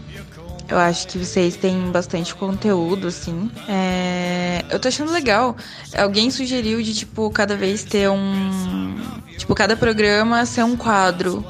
Eu 0.72 0.78
acho 0.78 1.06
que 1.06 1.18
vocês 1.18 1.54
têm 1.54 1.90
bastante 1.90 2.34
conteúdo, 2.34 3.08
assim. 3.08 3.50
É, 3.68 4.64
Eu 4.70 4.80
tô 4.80 4.88
achando 4.88 5.12
legal. 5.12 5.54
Alguém 5.94 6.30
sugeriu 6.30 6.82
de, 6.82 6.94
tipo, 6.94 7.28
cada 7.30 7.54
vez 7.54 7.84
ter 7.84 8.08
um. 8.08 8.96
Tipo, 9.36 9.54
cada 9.54 9.76
programa 9.76 10.46
ser 10.46 10.64
um 10.64 10.74
quadro. 10.74 11.44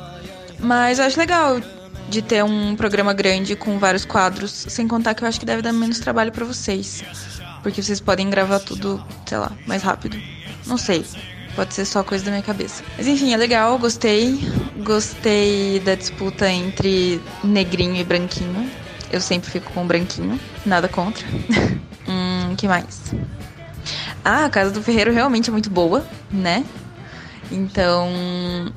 Mas 0.58 0.98
eu 0.98 1.04
acho 1.04 1.20
legal 1.20 1.60
de 2.08 2.20
ter 2.20 2.42
um 2.42 2.74
programa 2.74 3.12
grande 3.12 3.54
com 3.54 3.78
vários 3.78 4.04
quadros. 4.04 4.50
Sem 4.50 4.88
contar 4.88 5.14
que 5.14 5.22
eu 5.22 5.28
acho 5.28 5.38
que 5.38 5.46
deve 5.46 5.62
dar 5.62 5.72
menos 5.72 6.00
trabalho 6.00 6.32
pra 6.32 6.44
vocês. 6.44 7.04
Porque 7.62 7.80
vocês 7.80 8.00
podem 8.00 8.28
gravar 8.28 8.58
tudo, 8.58 9.00
sei 9.24 9.38
lá, 9.38 9.52
mais 9.68 9.84
rápido. 9.84 10.20
Não 10.66 10.76
sei. 10.76 11.04
Pode 11.54 11.74
ser 11.74 11.84
só 11.84 12.02
coisa 12.02 12.24
da 12.24 12.32
minha 12.32 12.42
cabeça. 12.42 12.82
Mas 12.98 13.06
enfim, 13.06 13.32
é 13.32 13.36
legal, 13.36 13.78
gostei. 13.78 14.40
Gostei 14.78 15.78
da 15.78 15.94
disputa 15.94 16.50
entre 16.50 17.20
negrinho 17.44 17.94
e 17.94 18.02
branquinho. 18.02 18.81
Eu 19.12 19.20
sempre 19.20 19.50
fico 19.50 19.70
com 19.72 19.84
o 19.84 19.86
branquinho, 19.86 20.40
nada 20.64 20.88
contra. 20.88 21.24
hum, 22.08 22.54
que 22.56 22.66
mais? 22.66 23.12
Ah, 24.24 24.46
a 24.46 24.50
casa 24.50 24.70
do 24.70 24.82
Ferreiro 24.82 25.12
realmente 25.12 25.50
é 25.50 25.52
muito 25.52 25.68
boa, 25.68 26.04
né? 26.30 26.64
Então, 27.50 28.72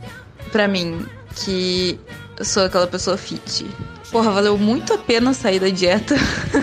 pra 0.51 0.67
mim, 0.67 1.05
que 1.35 1.99
sou 2.41 2.65
aquela 2.65 2.87
pessoa 2.87 3.17
fit. 3.17 3.65
Porra, 4.11 4.31
valeu 4.31 4.57
muito 4.57 4.93
a 4.93 4.97
pena 4.97 5.33
sair 5.33 5.59
da 5.59 5.69
dieta. 5.69 6.15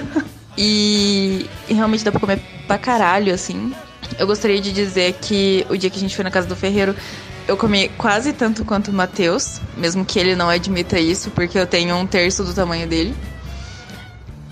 e 0.57 1.49
realmente 1.68 2.05
dá 2.05 2.11
pra 2.11 2.20
comer 2.20 2.41
pra 2.66 2.77
caralho, 2.77 3.33
assim. 3.33 3.75
Eu 4.18 4.27
gostaria 4.27 4.61
de 4.61 4.73
dizer 4.73 5.14
que 5.20 5.66
o 5.70 5.77
dia 5.77 5.89
que 5.89 5.97
a 5.97 6.01
gente 6.01 6.14
foi 6.14 6.25
na 6.25 6.31
casa 6.31 6.47
do 6.47 6.55
Ferreiro, 6.55 6.95
eu 7.49 7.57
comi 7.57 7.89
quase 7.97 8.33
tanto 8.33 8.64
quanto 8.64 8.91
o 8.91 8.95
Matheus, 8.95 9.61
mesmo 9.77 10.05
que 10.05 10.18
ele 10.18 10.37
não 10.37 10.49
admita 10.49 10.99
isso, 10.99 11.31
porque 11.31 11.59
eu 11.59 11.66
tenho 11.66 11.97
um 11.97 12.07
terço 12.07 12.45
do 12.45 12.53
tamanho 12.53 12.87
dele. 12.87 13.14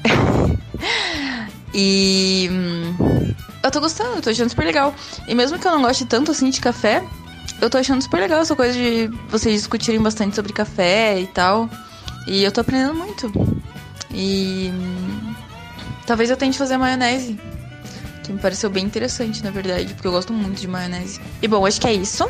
e. 1.75 2.49
hum, 2.51 3.35
Eu 3.63 3.71
tô 3.71 3.81
gostando, 3.81 4.17
eu 4.17 4.23
tô 4.23 4.31
achando 4.31 4.49
super 4.51 4.65
legal. 4.65 4.95
E 5.29 5.35
mesmo 5.35 5.59
que 5.59 5.67
eu 5.67 5.73
não 5.73 5.83
goste 5.83 6.05
tanto 6.05 6.31
assim 6.31 6.51
de 6.51 6.61
café, 6.61 7.03
eu 7.61 7.69
tô 7.71 7.79
achando 7.79 8.03
super 8.03 8.21
legal 8.21 8.41
essa 8.41 8.57
coisa 8.57 8.73
de 8.73 9.09
vocês 9.29 9.55
discutirem 9.57 10.01
bastante 10.01 10.35
sobre 10.35 10.53
café 10.53 11.21
e 11.21 11.27
tal. 11.27 11.69
E 12.27 12.43
eu 12.43 12.53
tô 12.53 12.61
aprendendo 12.61 12.95
muito. 12.95 13.31
E. 14.13 14.71
hum, 14.73 15.35
Talvez 16.07 16.29
eu 16.31 16.37
tente 16.37 16.59
fazer 16.59 16.77
maionese. 16.77 17.39
Que 18.25 18.33
me 18.33 18.39
pareceu 18.41 18.69
bem 18.69 18.85
interessante, 18.85 19.43
na 19.45 19.51
verdade, 19.51 19.95
porque 19.95 20.09
eu 20.09 20.13
gosto 20.13 20.33
muito 20.33 20.61
de 20.61 20.67
maionese. 20.67 21.21
E 21.41 21.47
bom, 21.47 21.65
acho 21.65 21.81
que 21.81 21.87
é 21.87 21.93
isso. 21.93 22.29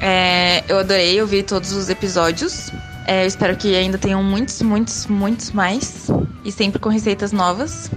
É, 0.00 0.62
eu 0.68 0.78
adorei 0.78 1.20
ouvir 1.20 1.42
todos 1.42 1.72
os 1.72 1.88
episódios. 1.90 2.70
É, 3.06 3.22
eu 3.24 3.26
espero 3.26 3.56
que 3.56 3.74
ainda 3.74 3.98
tenham 3.98 4.22
muitos, 4.22 4.60
muitos, 4.62 5.06
muitos 5.06 5.50
mais. 5.52 6.08
E 6.44 6.52
sempre 6.52 6.78
com 6.78 6.88
receitas 6.88 7.32
novas. 7.32 7.90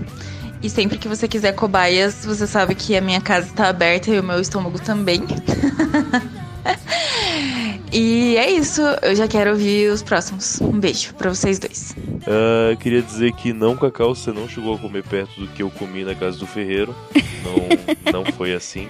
E 0.61 0.69
sempre 0.69 0.97
que 0.97 1.07
você 1.07 1.27
quiser 1.27 1.53
cobaias, 1.53 2.25
você 2.25 2.47
sabe 2.47 2.73
que 2.73 2.95
a 2.95 3.01
minha 3.01 3.19
casa 3.19 3.47
está 3.47 3.67
aberta 3.67 4.09
e 4.11 4.19
o 4.19 4.23
meu 4.23 4.39
estômago 4.39 4.79
também. 4.79 5.21
e 7.91 8.37
é 8.37 8.49
isso. 8.49 8.81
Eu 9.01 9.13
já 9.13 9.27
quero 9.27 9.51
ouvir 9.51 9.91
os 9.91 10.01
próximos. 10.01 10.61
Um 10.61 10.79
beijo 10.79 11.13
pra 11.15 11.29
vocês 11.29 11.59
dois. 11.59 11.93
Ah, 12.25 12.75
queria 12.77 13.01
dizer 13.01 13.33
que 13.33 13.51
não, 13.51 13.75
Cacau, 13.75 14.15
você 14.15 14.31
não 14.31 14.47
chegou 14.47 14.75
a 14.75 14.79
comer 14.79 15.03
perto 15.03 15.41
do 15.41 15.47
que 15.47 15.61
eu 15.61 15.69
comi 15.69 16.05
na 16.05 16.15
casa 16.15 16.37
do 16.37 16.47
Ferreiro. 16.47 16.95
Não, 17.43 18.23
não 18.23 18.31
foi 18.31 18.53
assim. 18.53 18.87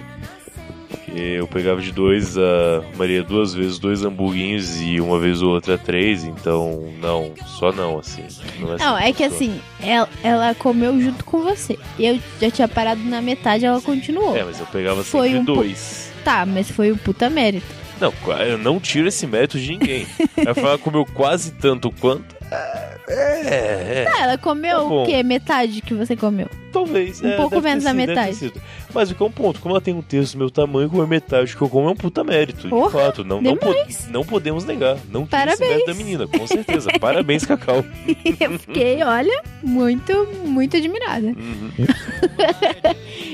Eu 1.16 1.46
pegava 1.46 1.80
de 1.80 1.92
dois, 1.92 2.36
a 2.36 2.82
Maria 2.96 3.22
duas 3.22 3.54
vezes 3.54 3.78
dois 3.78 4.04
hamburguinhos 4.04 4.80
e 4.80 5.00
uma 5.00 5.18
vez 5.18 5.42
ou 5.42 5.50
outra 5.50 5.78
três, 5.78 6.24
então 6.24 6.92
não, 7.00 7.32
só 7.46 7.72
não, 7.72 7.98
assim. 7.98 8.24
Não 8.58 8.74
é, 8.74 8.78
Não, 8.78 8.98
é 8.98 9.12
que 9.12 9.28
funciona. 9.28 9.54
assim, 9.54 9.60
ela, 9.80 10.08
ela 10.22 10.54
comeu 10.54 11.00
junto 11.00 11.24
com 11.24 11.42
você. 11.42 11.78
Eu 11.98 12.18
já 12.40 12.50
tinha 12.50 12.68
parado 12.68 13.02
na 13.02 13.20
metade, 13.20 13.64
ela 13.64 13.80
continuou. 13.80 14.36
É, 14.36 14.44
mas 14.44 14.58
eu 14.58 14.66
pegava 14.66 15.04
Foi 15.04 15.28
sempre 15.28 15.40
um 15.40 15.44
dois. 15.44 16.12
Tá, 16.24 16.46
mas 16.46 16.70
foi 16.70 16.90
o 16.90 16.96
puta 16.96 17.28
mérito. 17.28 17.84
Não, 18.00 18.12
eu 18.40 18.58
não 18.58 18.80
tiro 18.80 19.08
esse 19.08 19.26
mérito 19.26 19.58
de 19.58 19.70
ninguém. 19.70 20.06
Ela 20.36 20.54
fala 20.54 20.78
comeu 20.78 21.06
quase 21.06 21.52
tanto 21.52 21.92
quanto. 21.92 22.33
É, 23.08 23.14
é. 24.02 24.06
Ah, 24.08 24.22
ela 24.22 24.38
comeu 24.38 24.76
Tá 24.78 24.84
o 24.84 25.06
quê? 25.06 25.22
Metade 25.22 25.80
que 25.82 25.94
você 25.94 26.16
comeu. 26.16 26.48
Talvez. 26.72 27.22
Um 27.22 27.28
é, 27.28 27.36
pouco 27.36 27.60
menos 27.60 27.84
da 27.84 27.90
sido, 27.90 27.96
metade. 27.96 28.52
Mas 28.92 29.10
o 29.10 29.14
que 29.14 29.22
é 29.22 29.26
um 29.26 29.30
ponto, 29.30 29.60
como 29.60 29.74
ela 29.74 29.80
tem 29.80 29.94
um 29.94 30.02
terço 30.02 30.32
do 30.32 30.38
meu 30.38 30.50
tamanho, 30.50 30.88
comer 30.90 31.06
metade 31.06 31.54
que 31.56 31.62
eu 31.62 31.68
como 31.68 31.88
é 31.88 31.92
um 31.92 31.96
puta 31.96 32.24
mérito. 32.24 32.68
Porra, 32.68 32.86
de 32.86 32.92
fato, 32.92 33.24
não, 33.24 33.40
não, 33.40 33.56
po- 33.56 33.74
não 34.10 34.24
podemos 34.24 34.64
negar. 34.64 34.96
Não 35.08 35.24
tira 35.24 35.52
esse 35.52 35.62
mérito 35.64 35.86
da 35.86 35.94
menina, 35.94 36.26
com 36.26 36.46
certeza. 36.46 36.90
Parabéns, 36.98 37.44
Cacau. 37.44 37.84
Eu 38.40 38.58
fiquei, 38.58 39.02
olha, 39.04 39.42
muito, 39.62 40.26
muito 40.44 40.76
admirada. 40.76 41.26
Uhum. 41.28 41.70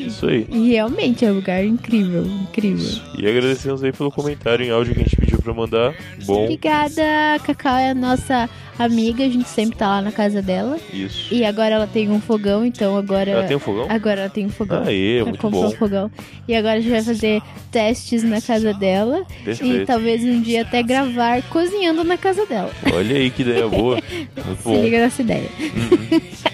Isso 0.06 0.26
aí. 0.26 0.46
E 0.50 0.68
realmente 0.72 1.24
é 1.24 1.30
um 1.30 1.36
lugar 1.36 1.64
incrível, 1.64 2.26
incrível. 2.26 3.00
E 3.16 3.26
agradecemos 3.26 3.82
aí 3.82 3.92
pelo 3.92 4.10
comentário 4.10 4.64
em 4.64 4.70
áudio 4.70 4.94
que 4.94 5.00
a 5.00 5.04
gente 5.04 5.16
pediu 5.16 5.38
pra 5.40 5.54
mandar. 5.54 5.94
Bom, 6.24 6.44
Obrigada, 6.44 7.02
Cacau 7.44 7.76
é 7.76 7.90
a 7.90 7.94
nossa 7.94 8.48
amiga, 8.84 9.24
a 9.24 9.28
gente 9.28 9.48
sempre 9.48 9.76
tá 9.76 9.88
lá 9.88 10.02
na 10.02 10.12
casa 10.12 10.40
dela. 10.42 10.78
isso. 10.92 11.32
E 11.32 11.44
agora 11.44 11.74
ela 11.74 11.86
tem 11.86 12.10
um 12.10 12.20
fogão, 12.20 12.64
então 12.64 12.96
agora. 12.96 13.30
Ela 13.30 13.44
tem 13.44 13.56
um 13.56 13.60
fogão? 13.60 13.86
Agora 13.88 14.20
ela 14.22 14.30
tem 14.30 14.46
um 14.46 14.50
fogão. 14.50 14.82
Aê, 14.84 15.16
Ela 15.18 15.26
muito 15.28 15.40
comprou 15.40 15.62
bom. 15.62 15.68
um 15.68 15.72
fogão. 15.72 16.10
E 16.48 16.54
agora 16.54 16.78
a 16.78 16.80
gente 16.80 16.90
vai 16.90 17.02
fazer 17.02 17.42
testes 17.70 18.22
na 18.22 18.40
casa 18.40 18.72
dela. 18.74 19.24
E 19.40 19.44
Perfeito. 19.44 19.86
talvez 19.86 20.22
um 20.24 20.40
dia 20.40 20.62
até 20.62 20.82
gravar 20.82 21.42
cozinhando 21.44 22.02
na 22.04 22.16
casa 22.16 22.44
dela. 22.46 22.70
Olha 22.92 23.16
aí 23.16 23.30
que 23.30 23.42
ideia 23.42 23.68
boa. 23.68 23.98
Muito 24.46 24.56
Se 24.62 24.64
bom. 24.64 24.82
liga 24.82 24.98
nessa 24.98 25.22
ideia. 25.22 25.48
Uhum. 25.60 26.20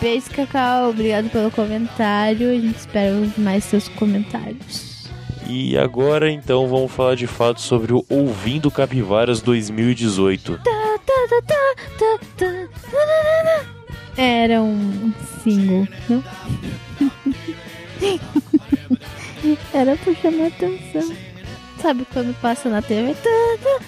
Beijo, 0.00 0.26
Cacau. 0.30 0.90
Obrigado 0.90 1.30
pelo 1.30 1.50
comentário. 1.50 2.50
A 2.50 2.54
gente 2.60 2.76
espera 2.76 3.10
mais 3.38 3.64
seus 3.64 3.88
comentários. 3.88 4.94
E 5.48 5.76
agora 5.76 6.30
então 6.30 6.66
vamos 6.66 6.90
falar 6.90 7.14
de 7.16 7.26
fato 7.26 7.60
sobre 7.60 7.92
o 7.92 8.04
Ouvindo 8.08 8.70
Capivaras 8.70 9.42
2018. 9.42 10.58
Tá, 10.64 10.70
tá, 11.06 11.28
tá, 11.28 11.42
tá, 11.98 12.18
tá. 12.36 12.68
Era 14.16 14.62
um 14.62 15.12
single, 15.42 15.88
não? 16.08 16.24
Era 19.72 19.96
pra 19.96 20.14
chamar 20.14 20.46
atenção. 20.46 21.16
Sabe 21.80 22.06
quando 22.12 22.34
passa 22.40 22.68
na 22.68 22.80
TV? 22.80 23.14
Tá, 23.14 23.30
tá. 23.62 23.80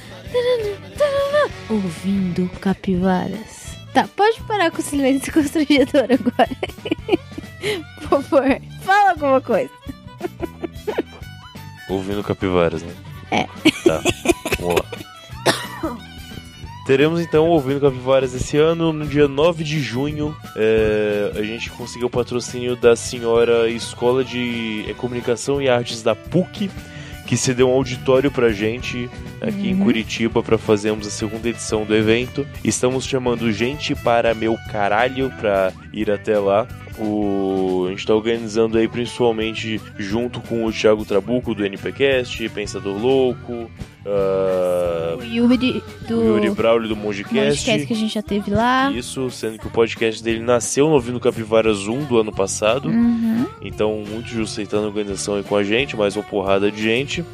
Ouvindo 1.71 2.49
capivaras. 2.61 3.77
Tá, 3.95 4.09
pode 4.15 4.41
parar 4.43 4.71
com 4.71 4.81
o 4.81 4.85
silêncio 4.85 5.33
constrangedor 5.33 6.05
agora. 6.05 6.57
Por 8.09 8.23
favor, 8.23 8.61
fala 8.83 9.11
alguma 9.11 9.41
coisa. 9.41 9.71
Ouvindo 11.89 12.23
Capivaras, 12.23 12.83
né? 12.83 12.93
É. 13.31 13.45
Tá, 13.85 14.03
vamos 14.59 14.75
lá. 14.81 15.16
Teremos 16.87 17.21
então 17.21 17.49
Ouvindo 17.49 17.81
Capivaras 17.81 18.33
esse 18.33 18.57
ano, 18.57 18.93
no 18.93 19.05
dia 19.05 19.27
9 19.27 19.65
de 19.65 19.81
junho. 19.81 20.37
é, 20.55 21.33
a 21.35 21.43
gente 21.43 21.69
conseguiu 21.71 22.07
o 22.07 22.11
patrocínio 22.11 22.77
da 22.77 22.95
senhora 22.95 23.69
Escola 23.69 24.23
de 24.23 24.85
é, 24.89 24.95
Comunicação 24.95 25.61
e 25.61 25.69
Artes 25.69 26.01
da 26.01 26.15
PUC, 26.15 26.71
que 27.27 27.37
cedeu 27.37 27.69
um 27.69 27.73
auditório 27.73 28.31
pra 28.31 28.51
gente 28.51 29.11
aqui 29.41 29.69
em 29.69 29.77
Curitiba 29.77 30.45
para 30.45 30.57
fazermos 30.57 31.09
a 31.09 31.11
segunda 31.11 31.49
edição 31.49 31.85
do 31.85 31.93
evento. 31.93 32.47
Estamos 32.63 33.05
chamando 33.05 33.51
gente 33.51 33.93
para 33.97 34.33
meu 34.33 34.57
caralho 34.71 35.29
pra 35.41 35.73
ir 35.93 36.09
até 36.09 36.39
lá. 36.39 36.69
O... 36.99 37.85
A 37.87 37.91
gente 37.91 38.01
está 38.01 38.15
organizando 38.15 38.79
aí 38.79 38.89
principalmente 38.89 39.81
junto 39.99 40.41
com 40.41 40.65
o 40.65 40.73
Thiago 40.73 41.05
Trabuco 41.05 41.55
do 41.55 41.65
NPcast, 41.65 42.49
Pensador 42.51 43.01
Louco, 43.01 43.71
ah, 44.09 45.17
O 45.19 45.25
Yuri 45.25 45.83
do 46.07 46.21
o 46.21 46.25
Yuri 46.25 46.51
Braulio 46.51 46.89
do 46.89 46.95
Mongecast. 46.95 47.35
podcast 47.35 47.87
que 47.87 47.93
a 47.93 47.97
gente 47.97 48.15
já 48.15 48.23
teve 48.23 48.53
lá. 48.53 48.91
Isso, 48.93 49.29
sendo 49.31 49.59
que 49.59 49.67
o 49.67 49.71
podcast 49.71 50.23
dele 50.23 50.39
nasceu 50.41 50.87
no 50.87 50.95
Ouvindo 50.95 51.19
Capivaras 51.19 51.89
1 51.89 52.05
do 52.05 52.19
ano 52.19 52.33
passado. 52.33 52.89
Uhum. 52.89 53.47
Então, 53.61 54.05
muito 54.09 54.29
justo 54.29 54.65
tá 54.67 54.81
na 54.81 54.87
organização 54.87 55.35
aí 55.35 55.43
com 55.43 55.57
a 55.57 55.65
gente, 55.65 55.97
mais 55.97 56.15
uma 56.15 56.23
porrada 56.23 56.71
de 56.71 56.81
gente. 56.81 57.25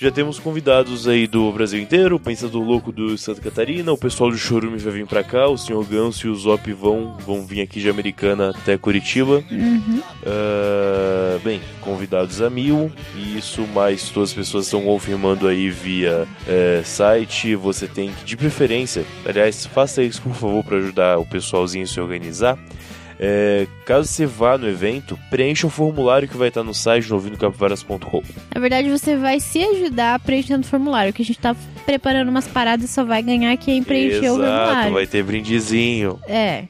Já 0.00 0.10
temos 0.10 0.38
convidados 0.38 1.06
aí 1.06 1.26
do 1.26 1.52
Brasil 1.52 1.78
inteiro, 1.78 2.16
o 2.16 2.18
Pensador 2.20 2.62
Louco 2.62 2.90
do 2.90 3.18
Santa 3.18 3.42
Catarina, 3.42 3.92
o 3.92 3.98
pessoal 3.98 4.30
do 4.30 4.38
Chorume 4.38 4.78
vai 4.78 4.94
vir 4.94 5.06
pra 5.06 5.22
cá, 5.22 5.46
o 5.46 5.58
Sr. 5.58 5.84
Ganso 5.84 6.26
e 6.26 6.30
o 6.30 6.34
Zop 6.34 6.72
vão, 6.72 7.18
vão 7.18 7.44
vir 7.44 7.60
aqui 7.60 7.80
de 7.80 7.90
Americana 7.90 8.48
até 8.48 8.78
Curitiba. 8.78 9.44
Uhum. 9.50 10.02
Ah, 10.24 11.38
bem, 11.44 11.60
convidados 11.82 12.40
a 12.40 12.48
mil, 12.48 12.90
e 13.14 13.36
isso 13.36 13.60
mais 13.74 14.08
todas 14.08 14.30
as 14.30 14.34
pessoas 14.34 14.64
estão 14.64 14.84
confirmando 14.84 15.46
aí 15.46 15.68
via 15.68 16.26
eh, 16.48 16.80
site. 16.82 17.54
Você 17.54 17.86
tem 17.86 18.10
que, 18.10 18.24
de 18.24 18.38
preferência, 18.38 19.04
aliás, 19.26 19.66
faça 19.66 20.02
isso 20.02 20.22
por 20.22 20.32
favor 20.32 20.64
para 20.64 20.78
ajudar 20.78 21.18
o 21.18 21.26
pessoalzinho 21.26 21.84
a 21.84 21.86
se 21.86 22.00
organizar. 22.00 22.58
É, 23.22 23.66
caso 23.84 24.08
você 24.08 24.24
vá 24.24 24.56
no 24.56 24.66
evento, 24.66 25.18
preencha 25.28 25.66
o 25.66 25.70
formulário 25.70 26.26
que 26.26 26.38
vai 26.38 26.48
estar 26.48 26.64
no 26.64 26.72
site 26.72 27.10
novindocapivaras.com. 27.10 28.22
Na 28.54 28.60
verdade, 28.60 28.88
você 28.88 29.14
vai 29.14 29.38
se 29.38 29.62
ajudar 29.62 30.18
preenchendo 30.20 30.62
o 30.62 30.68
formulário, 30.68 31.12
que 31.12 31.20
a 31.20 31.24
gente 31.24 31.38
tá 31.38 31.54
preparando 31.84 32.30
umas 32.30 32.48
paradas 32.48 32.88
e 32.88 32.92
só 32.92 33.04
vai 33.04 33.22
ganhar 33.22 33.54
quem 33.58 33.82
preencher 33.82 34.30
o 34.30 34.36
Exato, 34.36 34.38
formulário. 34.38 34.92
vai 34.94 35.06
ter 35.06 35.22
brindezinho. 35.22 36.18
É. 36.26 36.64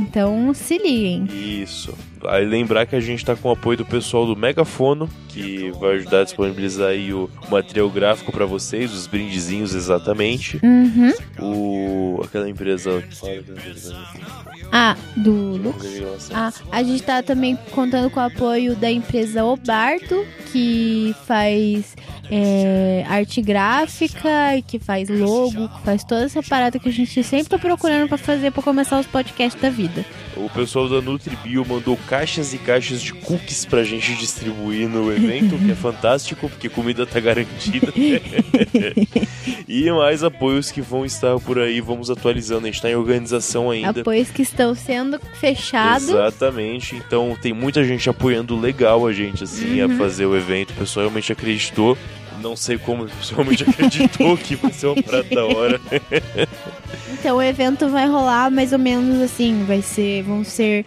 Então 0.00 0.52
se 0.52 0.76
liguem. 0.78 1.28
Isso. 1.32 1.94
Aí 2.28 2.44
lembrar 2.44 2.86
que 2.86 2.96
a 2.96 3.00
gente 3.00 3.24
tá 3.24 3.34
com 3.36 3.48
o 3.48 3.52
apoio 3.52 3.78
do 3.78 3.84
pessoal 3.84 4.26
do 4.26 4.36
Megafono, 4.36 5.08
que 5.28 5.70
vai 5.80 5.96
ajudar 5.96 6.20
a 6.20 6.24
disponibilizar 6.24 6.88
aí 6.88 7.12
o 7.12 7.28
material 7.50 7.90
gráfico 7.90 8.32
para 8.32 8.46
vocês, 8.46 8.92
os 8.92 9.06
brindezinhos 9.06 9.74
exatamente. 9.74 10.60
Uhum. 10.62 11.12
O 11.40 12.22
aquela 12.24 12.48
empresa 12.48 13.02
Ah, 14.72 14.96
do 15.16 15.56
Lux. 15.56 16.30
Ah, 16.32 16.52
a 16.70 16.82
gente 16.82 17.02
tá 17.02 17.22
também 17.22 17.56
contando 17.70 18.10
com 18.10 18.20
o 18.20 18.22
apoio 18.22 18.74
da 18.76 18.90
empresa 18.90 19.44
Obardo, 19.44 20.24
que 20.52 21.14
faz 21.26 21.96
é, 22.30 23.04
arte 23.08 23.42
gráfica, 23.42 24.56
e 24.56 24.62
que 24.62 24.78
faz 24.78 25.08
logo, 25.08 25.68
que 25.68 25.82
faz 25.82 26.04
toda 26.04 26.24
essa 26.24 26.42
parada 26.42 26.78
que 26.78 26.88
a 26.88 26.92
gente 26.92 27.22
sempre 27.22 27.48
tá 27.48 27.58
procurando 27.58 28.08
pra 28.08 28.18
fazer 28.18 28.50
pra 28.50 28.62
começar 28.62 28.98
os 28.98 29.06
podcasts 29.06 29.60
da 29.60 29.70
vida. 29.70 30.04
O 30.36 30.50
pessoal 30.50 30.88
da 30.88 31.00
NutriBio 31.00 31.64
mandou 31.64 31.96
caixas 32.08 32.52
e 32.52 32.58
caixas 32.58 33.00
de 33.00 33.12
cookies 33.12 33.64
pra 33.64 33.84
gente 33.84 34.14
distribuir 34.16 34.88
no 34.88 35.12
evento, 35.12 35.56
que 35.58 35.70
é 35.70 35.74
fantástico, 35.74 36.48
porque 36.48 36.68
comida 36.68 37.06
tá 37.06 37.20
garantida. 37.20 37.92
e 39.68 39.90
mais 39.90 40.22
apoios 40.22 40.70
que 40.70 40.80
vão 40.80 41.04
estar 41.04 41.38
por 41.40 41.58
aí, 41.58 41.80
vamos 41.80 42.10
atualizando. 42.10 42.66
A 42.66 42.70
gente 42.70 42.82
tá 42.82 42.90
em 42.90 42.94
organização 42.96 43.70
ainda. 43.70 44.00
Apoios 44.00 44.30
que 44.30 44.42
estão 44.42 44.74
sendo 44.74 45.20
fechados. 45.40 46.08
Exatamente. 46.08 46.96
Então 46.96 47.36
tem 47.40 47.52
muita 47.52 47.84
gente 47.84 48.08
apoiando 48.10 48.58
legal 48.58 49.06
a 49.06 49.12
gente, 49.12 49.44
assim, 49.44 49.82
Uhum. 49.82 49.94
a 49.94 49.98
fazer 49.98 50.26
o 50.26 50.36
evento. 50.36 50.70
O 50.70 50.74
pessoal 50.74 51.04
realmente 51.06 51.32
acreditou. 51.32 51.96
Não 52.44 52.54
sei 52.54 52.76
como, 52.76 53.08
realmente 53.32 53.64
acreditou 53.68 54.36
que 54.36 54.54
vai 54.54 54.70
ser 54.70 54.88
uma 54.88 55.02
parada 55.02 55.34
da 55.34 55.46
hora. 55.46 55.80
Então 57.12 57.38
o 57.38 57.42
evento 57.42 57.88
vai 57.88 58.06
rolar 58.06 58.50
mais 58.50 58.72
ou 58.74 58.78
menos 58.78 59.18
assim, 59.22 59.64
vai 59.64 59.80
ser, 59.80 60.22
vão 60.24 60.44
ser 60.44 60.84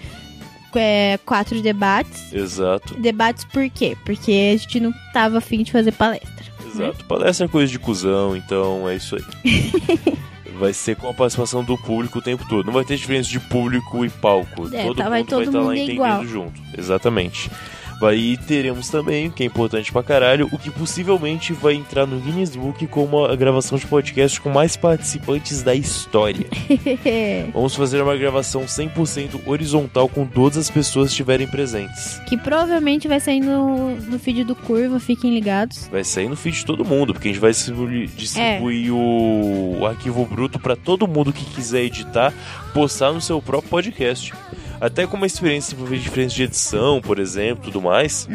é, 0.76 1.18
quatro 1.26 1.60
debates. 1.60 2.32
Exato, 2.32 2.94
Debates 3.00 3.44
por 3.44 3.68
quê? 3.72 3.98
Porque 4.06 4.54
a 4.54 4.58
gente 4.58 4.80
não 4.80 4.94
tava 5.12 5.40
afim 5.40 5.64
de 5.64 5.72
fazer 5.72 5.92
palestra. 5.94 6.46
exato. 6.72 7.04
Palestra 7.06 7.48
é 7.48 7.50
coisa 7.50 7.72
de 7.72 7.80
cuzão, 7.80 8.36
então 8.36 8.88
é 8.88 8.96
isso 8.96 9.16
aí. 9.16 9.24
Vai 10.60 10.74
ser 10.74 10.96
com 10.96 11.10
a 11.10 11.14
participação 11.14 11.64
do 11.64 11.78
público 11.78 12.20
o 12.20 12.22
tempo 12.22 12.44
todo. 12.50 12.66
Não 12.66 12.74
vai 12.74 12.84
ter 12.84 12.98
diferença 12.98 13.30
de 13.30 13.40
público 13.40 14.04
e 14.04 14.10
palco. 14.10 14.68
É, 14.74 14.86
todo 14.86 14.96
tá, 14.96 15.04
mundo 15.04 15.10
vai 15.10 15.10
vai 15.10 15.24
todo 15.24 15.44
estar 15.44 15.60
lá 15.60 15.76
entendendo 15.76 15.94
igual. 15.94 16.26
junto. 16.26 16.60
Exatamente. 16.76 17.52
Vai, 18.00 18.16
e 18.16 18.38
teremos 18.38 18.90
também, 18.90 19.28
o 19.28 19.32
que 19.32 19.42
é 19.42 19.46
importante 19.46 19.92
pra 19.92 20.04
caralho, 20.04 20.48
o 20.52 20.58
que 20.58 20.70
possivelmente 20.70 21.52
vai 21.52 21.74
entrar 21.74 22.06
no 22.06 22.20
Guinness 22.20 22.56
Book 22.56 22.86
como 22.88 23.26
a 23.26 23.36
gravação 23.36 23.78
de 23.78 23.88
podcast 23.88 24.40
com 24.40 24.50
mais 24.50 24.78
participantes 24.78 25.64
da 25.64 25.74
história. 25.74 26.46
Vamos 27.54 27.76
fazer 27.76 28.02
uma 28.02 28.16
gravação 28.16 28.66
100% 28.66 29.48
horizontal 29.48 30.08
com 30.08 30.28
todas 30.28 30.58
as 30.58 30.70
pessoas 30.70 31.10
estiverem 31.10 31.48
presentes. 31.48 32.22
que 32.28 32.38
provavelmente 32.38 33.08
vai 33.08 33.20
sair 33.20 33.40
no, 33.40 33.96
no 33.96 34.20
feed 34.20 34.44
do 34.44 34.56
Curva, 34.56 35.00
fiquem 35.00 35.34
ligados. 35.34 35.88
Vai 35.88 36.04
sair 36.04 36.30
no 36.30 36.36
feed 36.36 36.58
de 36.58 36.66
todo 36.66 36.86
mundo, 36.86 37.14
porque 37.14 37.30
a 37.30 37.32
gente 37.32 37.42
vai 37.42 37.52
distribuir, 37.52 38.10
distribuir 38.16 38.94
o, 38.94 39.80
o 39.80 39.86
arquivo 39.88 40.24
bruto 40.26 40.60
pra 40.60 40.76
todo 40.76 41.08
mundo 41.08 41.34
que 41.34 41.46
quiser 41.46 41.82
editar, 41.84 42.32
postar 42.74 43.12
no 43.12 43.22
seu 43.22 43.42
próprio 43.42 43.70
podcast. 43.70 44.34
Até 44.80 45.08
com 45.08 45.18
uma 45.18 45.26
experiência 45.26 45.76
diferente 45.98 46.36
de 46.36 46.44
edição, 46.44 47.02
por 47.02 47.20
exemplo, 47.20 47.66
tudo 47.66 47.82
mais, 47.82 48.28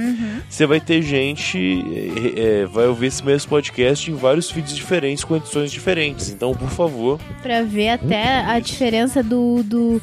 você 0.49 0.67
vai 0.67 0.81
ter 0.81 1.03
gente, 1.03 1.83
é, 2.37 2.67
vai 2.67 2.87
ouvir 2.87 3.07
esse 3.07 3.25
mesmo 3.25 3.49
podcast 3.49 4.11
em 4.11 4.15
vários 4.15 4.51
feeds 4.51 4.75
diferentes, 4.75 5.25
com 5.25 5.37
edições 5.37 5.71
diferentes. 5.71 6.31
Então, 6.31 6.53
por 6.55 6.69
favor, 6.71 7.21
Pra 7.43 7.63
ver 7.63 7.91
até 7.91 8.41
a 8.45 8.59
diferença 8.59 9.23
do, 9.23 9.63
do 9.63 10.01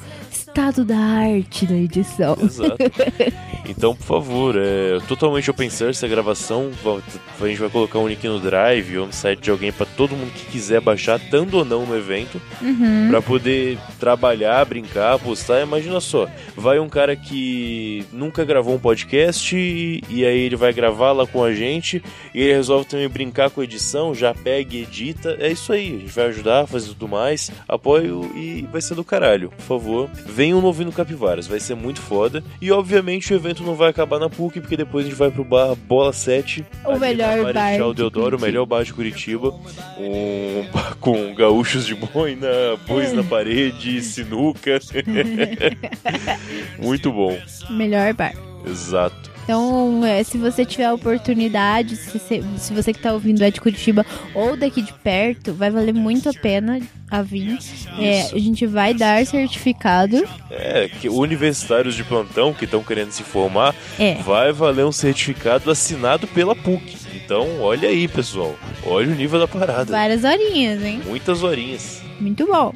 estado 0.49 0.83
da 0.83 0.97
arte 0.97 1.65
da 1.65 1.75
edição. 1.75 2.37
Exato. 2.41 2.77
Então, 3.67 3.93
por 3.95 4.03
favor, 4.03 4.55
é 4.57 4.97
totalmente 5.07 5.51
open 5.51 5.69
source 5.69 6.03
a 6.03 6.07
gravação. 6.07 6.71
va- 6.83 6.99
A 7.39 7.47
gente 7.47 7.59
vai 7.59 7.69
colocar 7.69 7.99
um 7.99 8.07
link 8.07 8.23
no 8.27 8.39
Drive 8.39 8.97
ou 8.97 9.05
no 9.05 9.13
site 9.13 9.41
de 9.41 9.51
alguém 9.51 9.71
para 9.71 9.85
todo 9.85 10.15
mundo 10.15 10.31
que 10.33 10.45
quiser 10.47 10.81
baixar, 10.81 11.19
estando 11.19 11.53
ou 11.55 11.63
não 11.63 11.85
no 11.85 11.95
evento, 11.95 12.41
Uhum. 12.63 13.09
para 13.11 13.21
poder 13.21 13.77
trabalhar, 13.99 14.65
brincar, 14.65 15.19
postar. 15.19 15.61
Imagina 15.61 15.99
só, 15.99 16.27
vai 16.57 16.79
um 16.79 16.89
cara 16.89 17.15
que 17.15 18.03
nunca 18.11 18.43
gravou 18.43 18.73
um 18.73 18.79
podcast 18.79 19.55
e, 19.55 20.03
e 20.09 20.25
aí 20.25 20.39
ele 20.39 20.55
vai 20.55 20.73
gravar 20.73 21.11
lá 21.11 21.27
com 21.27 21.43
a 21.43 21.53
gente 21.53 22.01
e 22.33 22.41
ele 22.41 22.53
resolve 22.53 22.87
também 22.87 23.07
brincar 23.07 23.51
com 23.51 23.61
a 23.61 23.63
edição, 23.65 24.15
já 24.15 24.33
pega 24.33 24.75
e 24.75 24.81
edita. 24.81 25.37
É 25.39 25.51
isso 25.51 25.71
aí, 25.71 25.89
a 25.95 25.99
gente 25.99 26.11
vai 26.15 26.25
ajudar, 26.25 26.65
fazer 26.65 26.87
tudo 26.87 27.07
mais. 27.07 27.51
Apoio 27.67 28.31
e 28.35 28.67
vai 28.71 28.81
ser 28.81 28.95
do 28.95 29.03
caralho. 29.03 29.51
Por 29.51 29.63
favor, 29.65 30.09
venham 30.39 30.61
no 30.61 30.67
Ouvindo 30.67 30.89
Capivaras, 30.93 31.47
vai 31.47 31.59
ser 31.59 31.75
muito 31.75 31.99
foda. 31.99 32.41
E 32.61 32.71
obviamente 32.71 33.33
o 33.33 33.35
evento 33.35 33.61
não 33.61 33.75
vai 33.75 33.89
acabar 33.89 34.19
na 34.19 34.29
PUC, 34.29 34.61
porque 34.61 34.77
depois 34.77 35.05
a 35.05 35.09
gente 35.09 35.17
vai 35.17 35.29
pro 35.29 35.43
bar 35.43 35.75
Bola 35.75 36.13
7. 36.13 36.65
O 36.85 36.97
melhor 36.97 37.53
bar 37.53 37.73
de 37.73 37.93
Deodoro, 37.95 38.37
o 38.37 38.39
melhor 38.39 38.65
bar 38.65 38.85
de 38.85 38.93
Curitiba. 38.93 39.53
Um 39.97 40.65
bar 40.71 40.95
com 41.01 41.35
gaúchos 41.35 41.85
de 41.85 41.93
boina, 41.93 42.47
bois 42.87 43.11
na 43.11 43.21
parede, 43.27 44.01
sinuca. 44.01 44.79
muito 46.79 47.11
bom. 47.11 47.37
Melhor 47.69 48.13
bar. 48.13 48.33
Exato. 48.65 49.28
Então, 49.49 50.05
é, 50.05 50.23
se 50.23 50.37
você 50.37 50.63
tiver 50.63 50.85
a 50.85 50.93
oportunidade, 50.93 51.95
se 51.95 52.19
você, 52.19 52.43
se 52.55 52.71
você 52.71 52.93
que 52.93 52.99
tá 52.99 53.11
ouvindo 53.11 53.43
é 53.43 53.49
de 53.49 53.59
Curitiba 53.59 54.05
ou 54.35 54.55
daqui 54.55 54.79
de 54.79 54.93
perto, 54.93 55.55
vai 55.55 55.71
valer 55.71 55.91
muito 55.91 56.29
a 56.29 56.33
pena 56.33 56.79
a 57.09 57.23
vir. 57.23 57.57
É, 57.97 58.29
a 58.31 58.37
gente 58.37 58.67
vai 58.67 58.93
dar 58.93 59.25
certificado. 59.25 60.23
É, 60.51 60.87
que 60.87 61.09
universitários 61.09 61.95
de 61.95 62.03
plantão 62.03 62.53
que 62.53 62.65
estão 62.65 62.83
querendo 62.83 63.09
se 63.09 63.23
formar, 63.23 63.73
É. 63.97 64.13
vai 64.21 64.51
valer 64.53 64.85
um 64.85 64.91
certificado 64.91 65.71
assinado 65.71 66.27
pela 66.27 66.55
PUC. 66.55 66.95
Então, 67.15 67.59
olha 67.59 67.89
aí, 67.89 68.07
pessoal. 68.07 68.55
Olha 68.85 69.11
o 69.11 69.15
nível 69.15 69.39
da 69.39 69.47
parada. 69.47 69.91
Várias 69.91 70.23
horinhas, 70.23 70.83
hein? 70.83 71.01
Muitas 71.03 71.41
horinhas. 71.41 72.03
Muito 72.19 72.45
bom. 72.45 72.71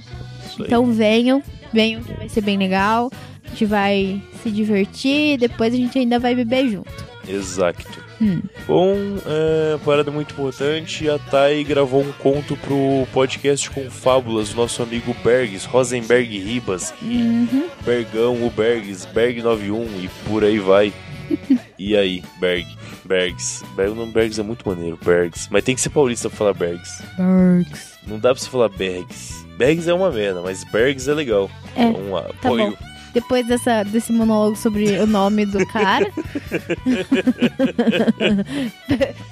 Então 0.59 0.91
venham, 0.91 1.43
venham 1.71 2.01
que 2.01 2.13
vai 2.13 2.29
ser 2.29 2.41
bem 2.41 2.57
legal. 2.57 3.11
A 3.45 3.49
gente 3.49 3.65
vai 3.65 4.21
se 4.41 4.49
divertir, 4.49 5.37
depois 5.37 5.73
a 5.73 5.77
gente 5.77 5.97
ainda 5.99 6.19
vai 6.19 6.33
beber 6.35 6.69
junto. 6.69 7.13
Exato. 7.27 8.03
Hum. 8.21 8.41
Bom, 8.67 8.95
é, 9.25 9.77
parada 9.83 10.11
muito 10.11 10.31
importante, 10.33 11.09
a 11.09 11.17
Thay 11.17 11.63
gravou 11.63 12.01
um 12.01 12.11
conto 12.13 12.55
pro 12.57 13.07
podcast 13.13 13.69
com 13.69 13.89
fábulas 13.89 14.53
nosso 14.53 14.81
amigo 14.83 15.15
Bergs, 15.23 15.65
Rosenberg 15.65 16.37
Ribas, 16.39 16.93
e 17.01 17.17
Uhum. 17.17 17.67
Bergão, 17.85 18.45
o 18.45 18.49
Bergs, 18.49 19.07
Berg91 19.13 19.87
e 20.03 20.09
por 20.29 20.43
aí 20.43 20.59
vai. 20.59 20.93
e 21.79 21.95
aí, 21.95 22.23
Berg, 22.39 22.67
Bergs. 23.05 23.63
Berg, 23.75 23.91
o 23.91 23.95
nome 23.95 24.11
Bergs 24.11 24.39
é 24.39 24.43
muito 24.43 24.67
maneiro, 24.67 24.97
Bergs. 25.03 25.47
Mas 25.49 25.63
tem 25.63 25.75
que 25.75 25.81
ser 25.81 25.89
paulista 25.89 26.29
pra 26.29 26.37
falar 26.37 26.53
Bergs. 26.53 27.01
Bergs. 27.17 27.93
Não 28.07 28.19
dá 28.19 28.33
pra 28.33 28.41
você 28.41 28.49
falar 28.49 28.69
Bergs. 28.69 29.45
Bergs 29.57 29.87
é 29.89 29.93
uma 29.93 30.11
merda, 30.11 30.41
mas 30.41 30.63
Bergs 30.71 31.07
é 31.09 31.13
legal. 31.13 31.49
É, 31.75 31.83
então, 31.85 32.11
Tá 32.41 32.47
apoio. 32.47 32.71
bom. 32.71 32.92
Depois 33.13 33.45
dessa, 33.45 33.83
desse 33.83 34.11
monólogo 34.11 34.55
sobre 34.55 34.97
o 34.97 35.05
nome 35.05 35.45
do 35.45 35.63
cara, 35.67 36.09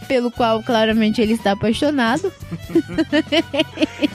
pelo 0.07 0.29
qual 0.31 0.61
claramente 0.61 1.19
ele 1.19 1.33
está 1.33 1.53
apaixonado. 1.53 2.31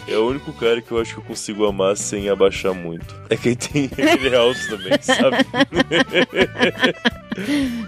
É 0.07 0.17
o 0.17 0.29
único 0.29 0.53
cara 0.53 0.81
que 0.81 0.93
eu 0.93 1.01
acho 1.01 1.15
que 1.15 1.21
eu 1.21 1.25
consigo 1.25 1.67
amar 1.67 1.97
sem 1.97 2.29
abaixar 2.29 2.75
muito. 2.75 3.13
É 3.29 3.37
quem 3.37 3.57
tem 3.57 3.91
ele 3.97 4.29
é 4.29 4.37
alto 4.37 4.61
também, 4.69 4.93
sabe? 5.03 5.37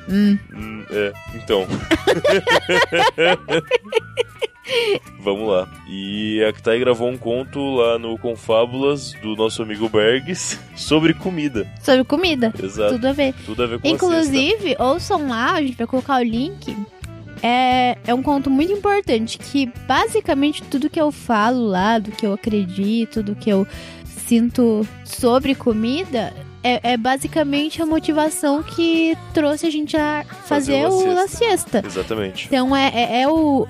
Hum. 0.09 0.36
Hum, 0.52 0.84
é, 0.90 1.12
então. 1.34 1.64
Vamos 5.20 5.49
lá. 5.49 5.69
E 5.89 6.43
a 6.45 6.53
Kitai 6.53 6.78
gravou 6.78 7.09
um 7.09 7.16
conto 7.16 7.77
lá 7.77 7.99
no 7.99 8.19
Confábulas 8.19 9.12
do 9.23 9.35
nosso 9.36 9.62
amigo 9.62 9.89
Bergs 9.89 10.59
sobre 10.77 11.15
comida. 11.15 11.66
Sobre 11.82 12.05
comida. 12.05 12.53
Exato. 12.62 12.95
Tudo 12.95 13.09
a 13.09 13.12
ver. 13.12 13.35
Tudo 13.45 13.62
a 13.62 13.66
ver 13.66 13.81
com 13.81 13.89
a 13.89 13.90
Inclusive, 13.90 14.77
ouçam 14.78 15.28
lá, 15.28 15.53
a 15.53 15.62
gente 15.62 15.77
vai 15.77 15.86
colocar 15.86 16.20
o 16.20 16.24
link. 16.24 16.77
É, 17.43 17.97
é 18.05 18.15
um 18.15 18.23
conto 18.23 18.51
muito 18.51 18.73
importante 18.73 19.39
que 19.39 19.70
basicamente 19.86 20.62
tudo 20.65 20.90
que 20.90 21.01
eu 21.01 21.12
falo 21.12 21.66
lá, 21.66 21.99
do 21.99 22.11
que 22.11 22.27
eu 22.27 22.32
acredito, 22.32 23.23
do 23.23 23.36
que 23.36 23.49
eu 23.49 23.66
sinto 24.05 24.86
sobre 25.05 25.55
comida, 25.55 26.35
é, 26.62 26.93
é 26.93 26.97
basicamente 26.97 27.81
a 27.81 27.86
motivação 27.86 28.62
que 28.62 29.16
trouxe 29.32 29.66
a 29.66 29.70
gente 29.70 29.97
a 29.97 30.24
fazer, 30.45 30.82
Fazer 30.82 30.86
o 30.86 31.15
La 31.15 31.28
Siesta. 31.28 31.82
Exatamente. 31.85 32.47
Então 32.47 32.77
é, 32.77 32.89
é, 32.95 33.23
é 33.23 33.28
o. 33.28 33.66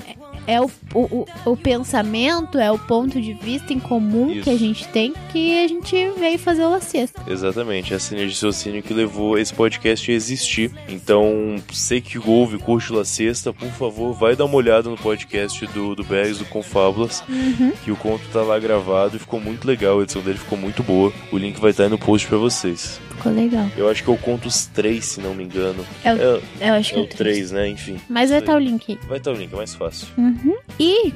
É 0.49 0.61
o, 0.61 0.71
o, 0.95 1.01
o, 1.45 1.53
o 1.53 1.57
pensamento, 1.57 2.59
é 2.59 2.73
o 2.73 2.79
ponto 2.79 3.21
de 3.21 3.35
vista 3.35 3.73
em 3.73 3.79
comum 3.79 4.31
Isso. 4.33 4.45
que 4.45 4.51
a 4.51 4.57
gente 4.59 4.89
tem 4.89 5.13
que 5.31 5.63
a 5.63 5.69
gente 5.69 5.95
veio 6.19 6.39
fazer 6.39 6.65
o 6.65 6.71
La 6.71 6.81
Siesta. 6.81 7.23
Exatamente, 7.27 7.93
essa 7.93 8.15
energia 8.15 8.29
de 8.31 8.35
raciocínio 8.37 8.83
que 8.83 8.95
levou 8.95 9.39
esse 9.39 9.53
podcast 9.53 10.11
a 10.11 10.15
existir. 10.15 10.71
Então, 10.89 11.57
você 11.71 12.01
que 12.01 12.19
ouve, 12.19 12.57
curte 12.59 12.93
La 12.93 13.05
Sexta, 13.05 13.53
por 13.53 13.69
favor, 13.69 14.15
vai 14.15 14.35
dar 14.35 14.47
uma 14.47 14.57
olhada 14.57 14.89
no 14.89 14.97
podcast 14.97 15.67
do, 15.67 15.95
do 15.95 16.03
Bergs, 16.03 16.39
do 16.39 16.47
Confábulas, 16.47 17.23
Uhum. 17.29 17.73
que 17.85 17.91
o 17.91 17.97
conto 17.97 18.23
tá 18.33 18.41
lá 18.43 18.59
gravado 18.59 19.17
e 19.17 19.21
ficou 19.21 19.39
muito 19.41 19.67
legal, 19.67 20.01
a 20.01 20.03
edição 20.03 20.23
dele 20.23 20.39
ficou 20.39 20.57
muito 20.59 20.83
boa. 20.83 21.13
O 21.31 21.37
link 21.37 21.61
vai 21.61 21.73
estar 21.73 21.85
aí 21.85 21.91
no 21.91 21.99
post 21.99 22.27
pra 22.27 22.39
vocês. 22.39 22.99
Ficou 23.19 23.33
legal. 23.33 23.67
Eu 23.77 23.89
acho 23.89 24.03
que 24.03 24.11
o 24.11 24.17
conto 24.17 24.49
os 24.49 24.67
três, 24.67 25.05
se 25.05 25.21
não 25.21 25.35
me 25.35 25.45
engano. 25.45 25.85
É 26.03 26.13
o, 26.15 26.17
É, 26.61 26.69
eu 26.71 26.75
acho 26.75 26.93
que 26.95 26.99
é 26.99 27.03
é 27.03 27.05
o 27.05 27.09
três, 27.09 27.51
né? 27.53 27.69
Enfim. 27.69 28.01
Mas 28.09 28.31
vai 28.31 28.39
estar 28.39 28.55
o 28.55 28.59
aí. 28.59 28.65
link 28.65 28.93
aí. 28.93 28.99
Vai 29.09 29.19
estar 29.19 29.31
o 29.33 29.35
link, 29.35 29.53
é 29.53 29.57
mais 29.57 29.75
fácil. 29.75 30.07
Uhum. 30.17 30.57
E 30.79 31.13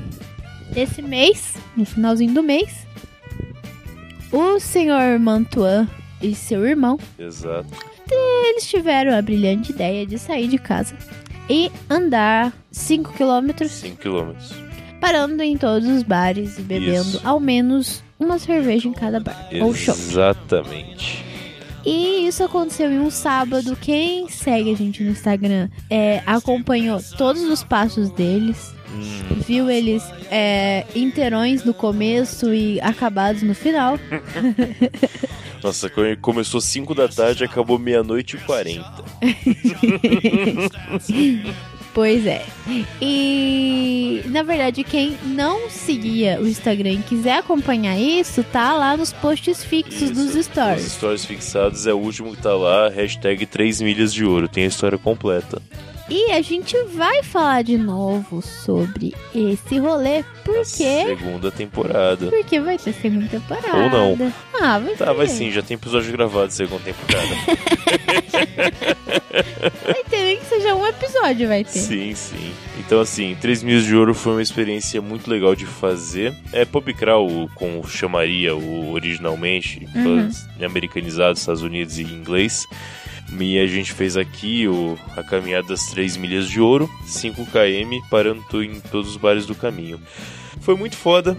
esse 0.76 1.00
mês, 1.02 1.54
no 1.76 1.84
finalzinho 1.84 2.32
do 2.34 2.42
mês, 2.42 2.86
o 4.32 4.58
senhor 4.60 5.18
Mantuan 5.18 5.88
e 6.20 6.34
seu 6.34 6.66
irmão, 6.66 6.98
Exato. 7.18 7.66
eles 8.10 8.66
tiveram 8.68 9.16
a 9.16 9.20
brilhante 9.22 9.72
ideia 9.72 10.06
de 10.06 10.18
sair 10.18 10.48
de 10.48 10.58
casa 10.58 10.94
e 11.50 11.70
andar 11.90 12.52
5 12.70 13.12
quilômetros, 13.14 13.70
5 13.72 13.96
quilômetros. 13.96 14.54
parando 15.00 15.42
em 15.42 15.56
todos 15.56 15.88
os 15.88 16.02
bares 16.02 16.58
e 16.58 16.62
bebendo 16.62 17.00
Isso. 17.10 17.20
ao 17.24 17.38
menos 17.40 18.02
uma 18.18 18.38
cerveja 18.38 18.88
em 18.88 18.92
cada 18.92 19.18
bar 19.20 19.48
ou 19.60 19.74
show. 19.74 19.94
Exatamente. 19.94 21.24
E 21.84 22.26
isso 22.26 22.44
aconteceu 22.44 22.90
em 22.90 22.98
um 22.98 23.10
sábado. 23.10 23.76
Quem 23.76 24.28
segue 24.28 24.72
a 24.72 24.76
gente 24.76 25.02
no 25.02 25.10
Instagram 25.10 25.68
é, 25.90 26.22
acompanhou 26.26 27.00
todos 27.16 27.42
os 27.42 27.64
passos 27.64 28.10
deles. 28.10 28.74
Hum, 28.94 29.40
Viu 29.46 29.70
eles 29.70 30.02
é, 30.30 30.84
inteirões 30.94 31.64
no 31.64 31.72
começo 31.72 32.52
e 32.52 32.78
acabados 32.80 33.42
no 33.42 33.54
final. 33.54 33.98
Nossa, 35.62 35.90
começou 36.20 36.60
5 36.60 36.94
da 36.94 37.08
tarde, 37.08 37.44
acabou 37.44 37.78
meia-noite 37.78 38.36
e 38.36 38.40
40. 38.40 38.84
Pois 41.94 42.26
é. 42.26 42.46
E 43.00 44.22
na 44.26 44.42
verdade, 44.42 44.82
quem 44.82 45.16
não 45.24 45.68
seguia 45.68 46.40
o 46.40 46.48
Instagram 46.48 46.92
e 46.92 46.98
quiser 47.02 47.38
acompanhar 47.38 47.98
isso, 47.98 48.42
tá 48.44 48.72
lá 48.72 48.96
nos 48.96 49.12
posts 49.12 49.62
fixos 49.62 50.02
Isso. 50.02 50.14
dos 50.14 50.34
Os 50.34 50.46
stories. 50.46 50.92
stories 50.92 51.24
fixados 51.24 51.86
é 51.86 51.92
o 51.92 51.98
último 51.98 52.34
que 52.34 52.42
tá 52.42 52.54
lá, 52.54 52.88
hashtag 52.88 53.44
3 53.44 53.82
milhas 53.82 54.12
de 54.12 54.24
ouro. 54.24 54.48
Tem 54.48 54.64
a 54.64 54.68
história 54.68 54.96
completa. 54.96 55.60
E 56.08 56.32
a 56.32 56.42
gente 56.42 56.76
vai 56.94 57.22
falar 57.22 57.62
de 57.62 57.78
novo 57.78 58.42
sobre 58.42 59.14
esse 59.34 59.78
rolê, 59.78 60.22
porque 60.44 60.66
Segunda 61.06 61.50
temporada. 61.50 62.26
porque 62.26 62.60
vai 62.60 62.76
ter 62.76 62.92
segunda 62.92 63.26
temporada. 63.28 63.76
Ou 63.76 63.88
não. 63.88 64.32
Ah, 64.60 64.78
vai 64.78 64.94
Tá, 64.94 65.06
ter. 65.06 65.14
vai 65.14 65.26
sim, 65.28 65.50
já 65.50 65.62
tem 65.62 65.74
episódio 65.76 66.12
gravado 66.12 66.52
segunda 66.52 66.82
temporada. 66.82 67.28
Vai 69.84 70.04
ter 70.10 70.22
nem 70.22 70.36
que 70.38 70.44
seja 70.44 70.74
um 70.74 70.86
episódio, 70.86 71.48
vai 71.48 71.64
ter. 71.64 71.78
sim, 71.78 72.14
sim. 72.14 72.52
Então, 72.78 73.00
assim, 73.00 73.34
3 73.40 73.62
milhas 73.62 73.84
de 73.84 73.94
ouro 73.96 74.14
foi 74.14 74.32
uma 74.34 74.42
experiência 74.42 75.00
muito 75.00 75.30
legal 75.30 75.54
de 75.54 75.64
fazer. 75.64 76.34
É 76.52 76.64
pub 76.64 76.92
crawl, 76.94 77.48
como 77.54 77.86
chamaria 77.88 78.54
o 78.54 78.92
originalmente, 78.92 79.86
Uhum. 79.94 80.28
americanizado, 80.64 81.38
Estados 81.38 81.62
Unidos 81.62 81.98
e 81.98 82.02
inglês. 82.02 82.66
E 83.40 83.58
a 83.58 83.66
gente 83.66 83.92
fez 83.92 84.16
aqui 84.16 84.68
o, 84.68 84.98
a 85.16 85.22
caminhada 85.22 85.68
das 85.68 85.86
3 85.86 86.16
milhas 86.16 86.48
de 86.48 86.60
ouro, 86.60 86.90
5 87.06 87.46
km, 87.46 88.06
parando 88.10 88.42
em 88.62 88.80
todos 88.80 89.10
os 89.10 89.16
bares 89.16 89.46
do 89.46 89.54
caminho. 89.54 90.00
Foi 90.60 90.76
muito 90.76 90.96
foda, 90.96 91.36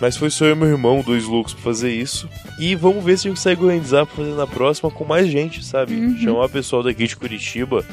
mas 0.00 0.16
foi 0.16 0.28
só 0.28 0.44
eu 0.44 0.52
e 0.52 0.54
meu 0.54 0.68
irmão, 0.68 1.00
dois 1.00 1.24
loucos, 1.24 1.54
pra 1.54 1.62
fazer 1.62 1.94
isso. 1.94 2.28
E 2.58 2.74
vamos 2.74 3.02
ver 3.02 3.16
se 3.16 3.26
a 3.26 3.30
gente 3.30 3.38
consegue 3.38 3.62
organizar 3.62 4.04
pra 4.04 4.16
fazer 4.16 4.34
na 4.34 4.46
próxima 4.46 4.90
com 4.90 5.04
mais 5.04 5.28
gente, 5.28 5.64
sabe? 5.64 5.94
Uhum. 5.94 6.18
Chamar 6.18 6.44
o 6.44 6.50
pessoal 6.50 6.82
daqui 6.82 7.06
de 7.06 7.16
Curitiba 7.16 7.84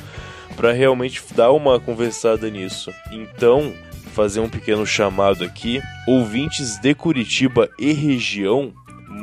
pra 0.58 0.72
realmente 0.72 1.22
dar 1.36 1.52
uma 1.52 1.80
conversada 1.80 2.50
nisso. 2.50 2.92
Então, 3.12 3.74
fazer 4.14 4.40
um 4.40 4.50
pequeno 4.50 4.86
chamado 4.86 5.44
aqui. 5.44 5.82
Ouvintes 6.08 6.78
de 6.78 6.94
Curitiba 6.94 7.70
e 7.80 7.94
região, 7.94 8.74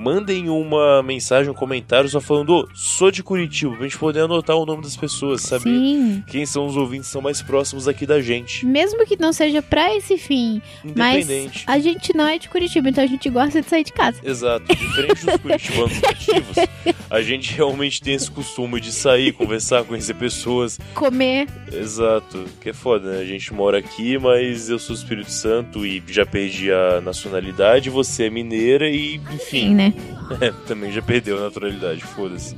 mandem 0.00 0.48
uma 0.48 1.02
mensagem, 1.02 1.50
um 1.50 1.54
comentário 1.54 2.08
só 2.08 2.20
falando, 2.20 2.54
"Ô, 2.54 2.68
sou 2.74 3.10
de 3.10 3.22
Curitiba, 3.22 3.74
pra 3.76 3.82
gente 3.84 3.98
poder 3.98 4.20
anotar 4.20 4.56
o 4.56 4.64
nome 4.64 4.82
das 4.82 4.96
pessoas, 4.96 5.42
saber 5.42 5.70
Sim. 5.70 6.24
quem 6.26 6.46
são 6.46 6.66
os 6.66 6.76
ouvintes 6.76 7.08
que 7.08 7.12
são 7.12 7.22
mais 7.22 7.42
próximos 7.42 7.86
aqui 7.86 8.06
da 8.06 8.20
gente. 8.20 8.64
Mesmo 8.64 9.04
que 9.06 9.16
não 9.20 9.32
seja 9.32 9.60
pra 9.60 9.94
esse 9.94 10.16
fim, 10.16 10.62
mas 10.96 11.28
a 11.66 11.78
gente 11.78 12.16
não 12.16 12.26
é 12.26 12.38
de 12.38 12.48
Curitiba, 12.48 12.88
então 12.88 13.04
a 13.04 13.06
gente 13.06 13.28
gosta 13.28 13.60
de 13.60 13.68
sair 13.68 13.84
de 13.84 13.92
casa. 13.92 14.20
Exato. 14.24 14.64
Diferente 14.74 15.26
dos 15.26 15.36
curitibanos 15.36 16.04
ativos, 16.04 16.56
a 17.10 17.20
gente 17.22 17.54
realmente 17.54 18.00
tem 18.00 18.14
esse 18.14 18.30
costume 18.30 18.80
de 18.80 18.92
sair, 18.92 19.32
conversar, 19.32 19.84
conhecer 19.84 20.14
pessoas. 20.14 20.78
Comer. 20.94 21.46
Exato. 21.72 22.44
Que 22.60 22.70
é 22.70 22.72
foda, 22.72 23.12
né? 23.12 23.20
A 23.20 23.24
gente 23.24 23.52
mora 23.52 23.78
aqui, 23.78 24.18
mas 24.18 24.70
eu 24.70 24.78
sou 24.78 24.94
do 24.94 24.98
Espírito 24.98 25.30
Santo 25.30 25.84
e 25.86 26.02
já 26.08 26.24
perdi 26.24 26.72
a 26.72 27.00
nacionalidade. 27.00 27.90
Você 27.90 28.24
é 28.24 28.30
mineira 28.30 28.88
e, 28.88 29.20
Sim, 29.20 29.34
enfim, 29.34 29.74
né? 29.90 30.48
é, 30.48 30.52
também 30.66 30.92
já 30.92 31.02
perdeu 31.02 31.38
a 31.38 31.42
naturalidade, 31.42 32.02
foda-se. 32.02 32.56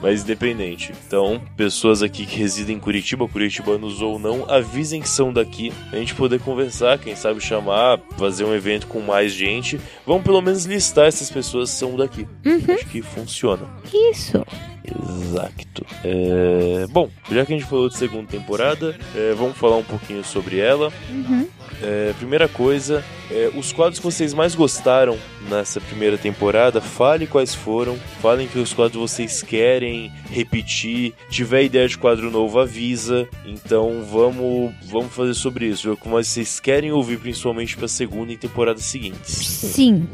Mas 0.00 0.22
independente. 0.22 0.92
Então, 1.06 1.40
pessoas 1.56 2.02
aqui 2.02 2.26
que 2.26 2.36
residem 2.36 2.76
em 2.76 2.80
Curitiba, 2.80 3.26
curitibanos 3.26 4.02
ou 4.02 4.18
não, 4.18 4.48
avisem 4.48 5.00
que 5.00 5.08
são 5.08 5.32
daqui. 5.32 5.72
A 5.90 5.96
gente 5.96 6.14
poder 6.14 6.38
conversar, 6.40 6.98
quem 6.98 7.16
sabe 7.16 7.40
chamar, 7.40 7.98
fazer 8.18 8.44
um 8.44 8.54
evento 8.54 8.86
com 8.86 9.00
mais 9.00 9.32
gente. 9.32 9.80
Vamos 10.06 10.22
pelo 10.22 10.42
menos 10.42 10.66
listar 10.66 11.06
essas 11.06 11.30
pessoas 11.30 11.70
que 11.70 11.76
são 11.76 11.96
daqui. 11.96 12.28
Acho 12.74 12.86
que 12.86 13.00
funciona. 13.00 13.66
Isso. 14.10 14.44
Exato. 14.86 15.86
É, 16.04 16.86
Bom, 16.90 17.10
já 17.30 17.44
que 17.44 17.54
a 17.54 17.58
gente 17.58 17.68
falou 17.68 17.88
de 17.88 17.96
segunda 17.96 18.28
temporada, 18.28 18.96
é, 19.14 19.34
vamos 19.34 19.56
falar 19.56 19.76
um 19.76 19.84
pouquinho 19.84 20.24
sobre 20.24 20.58
ela. 20.58 20.92
Uhum. 21.10 21.48
É, 21.82 22.14
primeira 22.16 22.48
coisa, 22.48 23.04
é, 23.30 23.50
os 23.54 23.72
quadros 23.72 23.98
que 23.98 24.04
vocês 24.04 24.32
mais 24.32 24.54
gostaram 24.54 25.18
nessa 25.48 25.80
primeira 25.80 26.16
temporada, 26.16 26.80
fale 26.80 27.26
quais 27.26 27.54
foram, 27.54 27.96
falem 28.20 28.48
que 28.48 28.58
os 28.58 28.72
quadros 28.72 29.10
vocês 29.10 29.42
querem 29.42 30.10
repetir, 30.30 31.12
tiver 31.30 31.64
ideia 31.64 31.88
de 31.88 31.98
quadro 31.98 32.30
novo, 32.30 32.58
avisa. 32.58 33.28
Então 33.44 34.04
vamos, 34.10 34.72
vamos 34.84 35.12
fazer 35.12 35.34
sobre 35.34 35.66
isso, 35.66 35.88
ver 35.88 35.94
o 35.94 35.96
que 35.96 36.08
vocês 36.08 36.58
querem 36.60 36.92
ouvir 36.92 37.18
principalmente 37.18 37.76
para 37.76 37.86
a 37.86 37.88
segunda 37.88 38.32
e 38.32 38.36
temporada 38.36 38.78
seguintes. 38.80 39.34
Sim. 39.34 40.08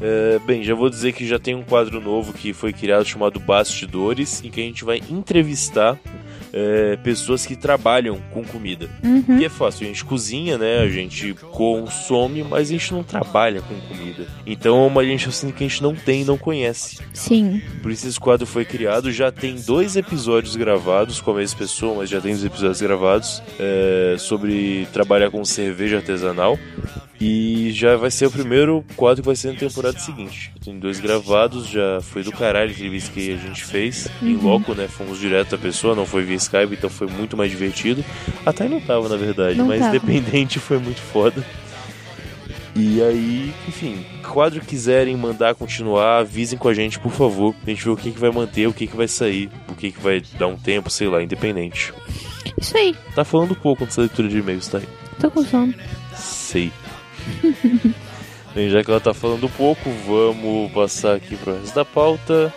É, 0.00 0.38
bem, 0.40 0.62
já 0.62 0.74
vou 0.74 0.88
dizer 0.88 1.12
que 1.12 1.26
já 1.26 1.38
tem 1.38 1.54
um 1.54 1.62
quadro 1.62 2.00
novo 2.00 2.32
que 2.32 2.52
foi 2.52 2.72
criado 2.72 3.04
chamado 3.04 3.38
Bastidores, 3.38 4.42
em 4.42 4.50
que 4.50 4.60
a 4.60 4.64
gente 4.64 4.84
vai 4.84 5.02
entrevistar 5.10 5.98
é, 6.52 6.96
pessoas 6.96 7.46
que 7.46 7.56
trabalham 7.56 8.18
com 8.32 8.44
comida. 8.44 8.88
Uhum. 9.02 9.38
Que 9.38 9.44
é 9.44 9.48
fácil, 9.48 9.84
a 9.84 9.88
gente 9.88 10.04
cozinha, 10.04 10.58
né? 10.58 10.78
A 10.78 10.88
gente 10.88 11.34
consome, 11.34 12.42
mas 12.42 12.68
a 12.68 12.72
gente 12.72 12.92
não 12.92 13.02
trabalha 13.02 13.62
com 13.62 13.74
comida. 13.80 14.26
Então 14.46 14.82
é 14.82 14.86
uma 14.86 15.04
gente 15.04 15.28
assim 15.28 15.50
que 15.50 15.64
a 15.64 15.68
gente 15.68 15.82
não 15.82 15.94
tem 15.94 16.22
e 16.22 16.24
não 16.24 16.38
conhece. 16.38 16.98
Sim. 17.12 17.62
Por 17.82 17.90
isso 17.90 18.06
esse 18.06 18.18
quadro 18.18 18.46
foi 18.46 18.64
criado. 18.64 19.12
Já 19.12 19.30
tem 19.30 19.56
dois 19.56 19.96
episódios 19.96 20.56
gravados 20.56 21.20
com 21.20 21.30
a 21.30 21.34
mesma 21.34 21.58
pessoa, 21.58 21.96
mas 21.96 22.10
já 22.10 22.20
tem 22.20 22.32
os 22.32 22.44
episódios 22.44 22.80
gravados 22.80 23.42
é, 23.58 24.16
sobre 24.18 24.86
trabalhar 24.92 25.30
com 25.30 25.44
cerveja 25.44 25.98
artesanal. 25.98 26.58
E 27.20 27.70
já 27.72 27.96
vai 27.96 28.10
ser 28.10 28.24
o 28.26 28.30
primeiro 28.30 28.82
quadro 28.96 29.22
que 29.22 29.26
vai 29.26 29.36
ser 29.36 29.52
na 29.52 29.58
temporada 29.58 29.98
seguinte. 29.98 30.50
Tem 30.64 30.78
dois 30.78 30.98
gravados, 31.00 31.66
já 31.66 32.00
foi 32.00 32.22
do 32.22 32.32
caralho 32.32 32.70
a 32.70 32.72
entrevista 32.72 33.12
que 33.12 33.32
a 33.32 33.36
gente 33.36 33.62
fez 33.62 34.08
em 34.22 34.36
loco, 34.36 34.74
né? 34.74 34.88
Fomos 34.88 35.18
direto 35.20 35.54
à 35.54 35.58
pessoa, 35.58 35.94
não 35.94 36.06
foi 36.06 36.22
via 36.22 36.36
Skype, 36.36 36.72
então 36.72 36.88
foi 36.88 37.08
muito 37.08 37.36
mais 37.36 37.50
divertido. 37.50 38.02
Até 38.46 38.66
não 38.66 38.80
tava, 38.80 39.06
na 39.06 39.16
verdade, 39.16 39.58
Não 39.58 39.66
mas 39.66 39.80
tava. 39.80 39.94
independente 39.96 40.58
foi 40.58 40.78
muito 40.78 41.00
foda. 41.02 41.44
E 42.74 43.02
aí, 43.02 43.52
enfim, 43.68 44.02
quadro 44.26 44.60
quiserem 44.64 45.14
mandar 45.14 45.54
continuar, 45.54 46.20
avisem 46.20 46.58
com 46.58 46.68
a 46.68 46.72
gente, 46.74 46.98
por 46.98 47.12
favor. 47.12 47.54
A 47.66 47.68
gente 47.68 47.84
vê 47.84 47.90
o 47.90 47.96
que, 47.96 48.12
que 48.12 48.18
vai 48.18 48.30
manter, 48.30 48.66
o 48.66 48.72
que, 48.72 48.86
que 48.86 48.96
vai 48.96 49.08
sair, 49.08 49.50
o 49.68 49.74
que, 49.74 49.90
que 49.92 50.00
vai 50.00 50.22
dar 50.38 50.46
um 50.46 50.56
tempo, 50.56 50.88
sei 50.88 51.08
lá, 51.08 51.22
independente. 51.22 51.92
Isso 52.58 52.74
aí. 52.78 52.96
Tá 53.14 53.24
falando 53.24 53.54
pouco 53.54 53.84
nessa 53.84 54.00
leitura 54.00 54.26
de 54.28 54.38
e-mails, 54.38 54.68
tá 54.68 54.78
aí. 54.78 54.88
Tô 55.20 55.30
com 55.30 55.44
sono. 55.44 55.74
Sei. 56.14 56.72
Bem, 58.54 58.68
já 58.68 58.82
que 58.82 58.90
ela 58.90 59.00
tá 59.00 59.14
falando 59.14 59.48
pouco, 59.48 59.90
vamos 60.06 60.72
passar 60.72 61.14
aqui 61.16 61.36
pro 61.36 61.54
resto 61.54 61.74
da 61.74 61.84
pauta. 61.84 62.52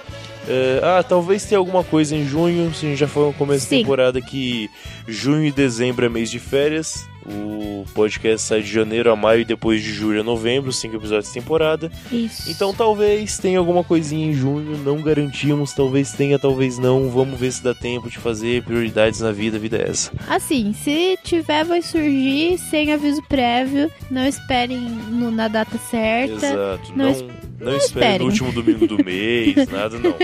É, 0.48 0.81
ah, 0.84 1.03
talvez 1.03 1.45
tenha 1.45 1.60
alguma 1.60 1.84
coisa 1.84 2.15
em 2.15 2.26
junho. 2.26 2.68
A 2.68 2.72
gente 2.72 2.95
já 2.95 3.07
falou 3.07 3.30
no 3.30 3.35
começo 3.35 3.68
Sim. 3.68 3.77
da 3.77 3.81
temporada 3.81 4.22
que 4.22 4.69
junho 5.07 5.45
e 5.45 5.52
dezembro 5.52 6.06
é 6.06 6.10
mês 6.10 6.31
de 6.31 6.40
férias. 6.40 7.07
O 7.26 7.86
podcast 7.94 8.48
sai 8.48 8.62
de 8.62 8.72
janeiro 8.72 9.12
a 9.12 9.16
maio 9.16 9.41
e 9.41 9.45
depois 9.45 9.82
de 9.82 9.91
julho 9.94 10.22
a 10.22 10.24
novembro, 10.24 10.72
cinco 10.74 10.95
episódios 10.95 11.28
de 11.28 11.34
temporada. 11.40 11.91
Isso. 12.12 12.50
Então 12.52 12.74
talvez 12.74 13.38
tenha 13.38 13.60
alguma 13.60 13.84
coisinha 13.84 14.28
em 14.28 14.34
junho, 14.34 14.78
não 14.78 15.02
garantimos, 15.02 15.74
talvez 15.74 16.12
tenha, 16.12 16.38
talvez 16.38 16.78
não. 16.78 17.10
Vamos 17.10 17.40
ver 17.40 17.52
se 17.52 17.64
dá 17.64 17.74
tempo 17.74 18.10
de 18.10 18.18
fazer 18.18 18.64
prioridades 18.64 19.20
na 19.22 19.32
vida, 19.32 19.58
a 19.58 19.60
vida 19.60 19.78
é 19.78 19.90
essa. 19.90 20.12
Assim, 20.28 20.74
se 20.74 21.18
tiver, 21.24 21.64
vai 21.64 21.82
surgir 21.82 22.58
sem 22.58 22.91
aviso 22.94 23.22
prévio. 23.30 23.90
Não 24.12 24.26
esperem 24.26 24.80
no- 24.80 25.32
na 25.32 25.48
data 25.48 25.78
certa. 25.90 26.45
Exato. 26.45 26.91
Não 26.95 27.12
Não, 27.12 27.30
não, 27.64 27.77
espere 27.77 28.06
esperem. 28.06 28.19
no 28.19 28.26
último 28.26 28.52
domingo 28.52 28.88
do 28.88 29.03
mês, 29.03 29.56
nada 29.69 29.98
não. 29.99 30.15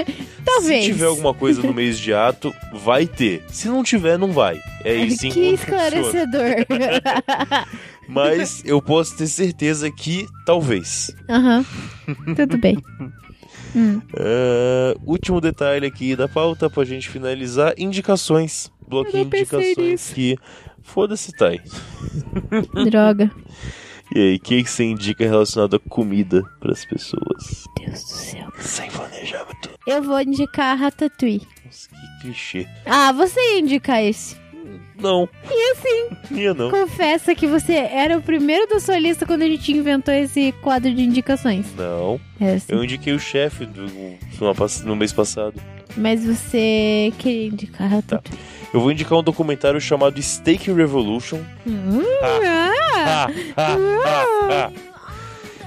Talvez. 0.46 0.86
Se 0.86 0.92
tiver 0.92 1.06
alguma 1.06 1.34
coisa 1.34 1.62
no 1.62 1.74
mês 1.74 1.98
de 2.00 2.14
ato, 2.14 2.54
vai 2.74 3.06
ter. 3.08 3.44
Se 3.50 3.68
não 3.68 3.84
tiver, 3.84 4.18
não 4.18 4.32
vai. 4.32 4.60
É 4.84 4.96
isso 4.96 5.28
que 5.28 5.34
como 5.34 5.58
funciona. 5.58 5.88
esclarecedor. 5.88 6.66
Mas 8.08 8.64
eu 8.66 8.82
posso 8.82 9.16
ter 9.18 9.28
certeza 9.28 9.92
que 9.92 10.26
talvez. 10.46 11.16
Aham. 11.30 11.64
Tudo 12.36 12.58
bem. 12.58 12.78
Hum. 13.76 14.02
Ah, 14.18 14.96
último 15.06 15.40
detalhe 15.40 15.86
aqui 15.86 16.16
da 16.16 16.28
pauta 16.28 16.70
pra 16.70 16.84
gente 16.84 17.08
finalizar: 17.10 17.74
indicações. 17.78 18.72
Bloquinho 18.88 19.26
de 19.26 19.38
indicações 19.38 19.78
nisso. 19.78 20.16
que. 20.16 20.36
Foda-se, 20.82 21.32
Thay. 21.34 21.62
Droga. 22.90 23.30
E 24.16 24.20
aí, 24.20 24.36
o 24.38 24.40
que, 24.40 24.64
que 24.64 24.70
você 24.70 24.84
indica 24.86 25.24
relacionado 25.24 25.76
a 25.76 25.80
comida 25.80 26.44
pras 26.60 26.84
pessoas? 26.84 27.66
Deus 27.78 28.04
do 28.04 28.10
céu. 28.10 28.52
Sem 28.60 28.90
planejamento. 28.90 29.70
Eu 29.86 30.02
vou 30.02 30.20
indicar 30.20 30.78
Ratatouille. 30.78 31.48
Nossa, 31.64 31.90
que 31.90 32.22
clichê. 32.22 32.68
Ah, 32.86 33.12
você 33.12 33.40
ia 33.40 33.60
indicar 33.60 34.04
esse. 34.04 34.36
Não. 35.00 35.30
E 35.50 35.72
assim, 35.72 36.10
Minha 36.32 36.54
não. 36.54 36.70
confessa 36.70 37.34
que 37.34 37.48
você 37.48 37.74
era 37.74 38.18
o 38.18 38.22
primeiro 38.22 38.68
da 38.68 38.80
sua 38.80 39.00
lista 39.00 39.26
quando 39.26 39.44
a 39.44 39.48
gente 39.48 39.72
inventou 39.72 40.14
esse 40.14 40.52
quadro 40.62 40.94
de 40.94 41.04
indicações. 41.04 41.68
Não. 41.76 42.20
É 42.40 42.56
assim. 42.56 42.74
Eu 42.74 42.84
indiquei 42.84 43.14
o 43.14 43.20
chefe 43.20 43.66
do, 43.66 43.86
no, 44.86 44.96
mês 44.96 45.14
passado. 45.14 45.62
Mas 45.96 46.26
você 46.26 47.14
queria 47.18 47.48
indicar 47.48 47.90
Ratatouille. 47.90 48.49
Eu 48.74 48.80
vou 48.80 48.92
indicar 48.92 49.18
um 49.18 49.24
documentário 49.24 49.80
chamado 49.82 50.22
Steak 50.22 50.72
Revolution. 50.72 51.40
Hum, 51.66 52.04
Ah. 52.22 52.40
ah. 52.46 52.72
Ah, 53.02 53.28
ah, 53.58 53.76
ah, 54.06 54.26
ah. 54.52 54.72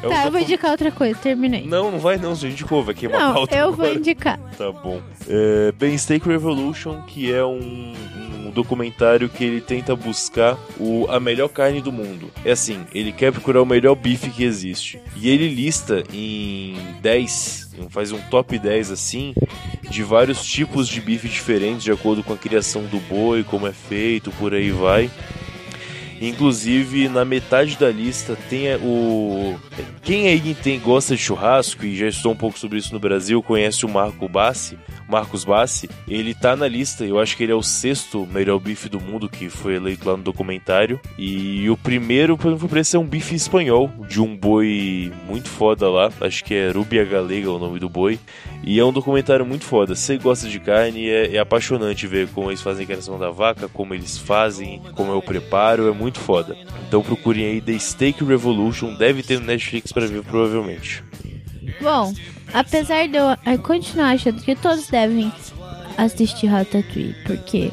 É 0.03 0.07
um 0.07 0.11
Tá, 0.11 0.25
eu 0.27 0.33
vou 0.33 0.41
indicar 0.41 0.71
outra 0.73 0.91
coisa, 0.91 1.17
terminei. 1.21 1.65
Não, 1.67 1.91
não 1.93 1.99
vai 2.01 2.17
não, 2.17 2.35
se 2.35 2.45
a 2.47 2.51
gente 2.51 2.65
vai 2.65 2.93
queimar 2.95 3.21
a 3.21 3.25
Não, 3.29 3.35
pauta 3.35 3.57
eu 3.57 3.73
vou 3.73 3.85
agora. 3.85 3.99
indicar. 3.99 4.39
Tá 4.59 4.71
bom. 4.73 5.01
É, 5.29 5.73
bem, 5.73 5.97
Steak 5.97 6.27
Revolution, 6.29 7.03
que 7.03 7.33
é 7.33 7.45
um, 7.45 7.95
um 8.47 8.51
documentário 8.51 9.29
que 9.29 9.45
ele 9.45 9.61
tenta 9.61 9.95
buscar 9.95 10.59
o, 10.79 11.07
a 11.09 11.21
melhor 11.21 11.49
carne 11.49 11.81
do 11.81 11.93
mundo. 11.93 12.31
É 12.45 12.51
assim, 12.51 12.81
ele 12.93 13.13
quer 13.13 13.31
procurar 13.33 13.63
o 13.63 13.67
melhor 13.67 13.95
bife 13.95 14.29
que 14.31 14.43
existe. 14.43 15.01
E 15.17 15.29
ele 15.31 15.49
lista 15.49 16.03
em 16.13 16.77
10, 17.01 17.71
faz 17.89 18.11
um 18.11 18.19
top 18.23 18.59
10 18.59 18.91
assim, 18.91 19.35
de 19.93 20.03
vários 20.03 20.43
tipos 20.43 20.89
de 20.89 21.01
bife 21.01 21.29
diferentes, 21.29 21.85
de 21.85 21.93
acordo 21.93 22.25
com 22.25 22.33
a 22.33 22.39
criação 22.39 22.85
do 22.85 22.99
boi, 22.99 23.45
como 23.45 23.67
é 23.67 23.73
feito, 23.73 24.31
por 24.33 24.55
aí 24.55 24.71
vai. 24.71 25.11
Inclusive, 26.19 27.09
na 27.09 27.25
metade 27.25 27.77
da 27.77 27.91
lista 27.91 28.37
tem 28.49 28.75
o. 28.77 29.59
Quem 30.03 30.29
aí 30.29 30.55
tem, 30.55 30.81
gosta 30.81 31.15
de 31.15 31.21
churrasco 31.21 31.85
e 31.85 31.97
já 31.97 32.07
estou 32.07 32.33
um 32.33 32.37
pouco 32.37 32.59
sobre 32.59 32.79
isso 32.79 32.95
no 32.95 33.01
Brasil, 33.01 33.43
conhece 33.43 33.85
o 33.85 33.89
Marco 33.89 34.29
Bassi, 34.29 34.79
Marcos 35.13 35.45
Bassi. 35.45 35.91
Ele 36.09 36.35
tá 36.35 36.57
na 36.57 36.67
lista, 36.67 37.05
eu 37.05 37.21
acho 37.21 37.37
que 37.37 37.43
ele 37.43 37.53
é 37.53 37.55
o 37.55 37.63
sexto 37.63 38.27
melhor 38.27 38.59
bife 38.59 38.89
do 38.89 38.99
mundo 38.99 39.29
que 39.29 39.51
foi 39.51 39.75
eleito 39.75 40.09
lá 40.09 40.17
no 40.17 40.23
documentário. 40.23 40.99
E 41.19 41.69
o 41.69 41.77
primeiro, 41.77 42.39
por 42.39 42.49
exemplo, 42.49 42.69
parece 42.69 42.93
ser 42.93 42.97
um 42.97 43.05
bife 43.05 43.35
espanhol, 43.35 43.91
de 44.09 44.21
um 44.21 44.35
boi 44.35 45.13
muito 45.27 45.49
foda 45.49 45.89
lá. 45.91 46.11
Acho 46.21 46.43
que 46.43 46.55
é 46.55 46.71
Rubia 46.71 47.05
Galega 47.05 47.51
o 47.51 47.59
nome 47.59 47.79
do 47.79 47.89
boi. 47.89 48.19
E 48.65 48.79
é 48.79 48.85
um 48.85 48.93
documentário 48.93 49.45
muito 49.45 49.65
foda. 49.65 49.95
Você 49.95 50.17
gosta 50.17 50.49
de 50.49 50.59
carne, 50.59 51.09
é, 51.09 51.37
é 51.37 51.39
apaixonante 51.39 52.07
ver 52.07 52.29
como 52.29 52.51
eles 52.51 52.63
fazem 52.63 52.85
a 52.85 52.87
criação 52.87 53.19
da 53.19 53.31
vaca, 53.31 53.69
como 53.69 53.93
eles 53.93 54.17
fazem, 54.17 54.81
como 54.95 55.13
é 55.13 55.15
o 55.15 55.23
preparo, 55.23 55.89
é 55.89 55.93
muito 55.93 56.19
foda. 56.19 56.57
Então 56.89 57.03
procurem 57.03 57.45
aí 57.45 57.61
The 57.61 57.79
Steak 57.79 58.25
Revolution, 58.25 58.95
deve 58.95 59.23
ter 59.23 59.39
no 59.39 59.47
Netflix 59.47 59.93
pra 59.93 60.07
ver 60.07 60.23
provavelmente. 60.23 61.05
Bom, 61.81 62.13
apesar 62.53 63.07
de 63.09 63.17
eu 63.17 63.59
continuar 63.63 64.11
achando 64.13 64.43
que 64.43 64.55
todos 64.55 64.87
devem 64.89 65.33
assistir 65.97 66.47
Ratatouille, 66.47 67.15
porque 67.27 67.71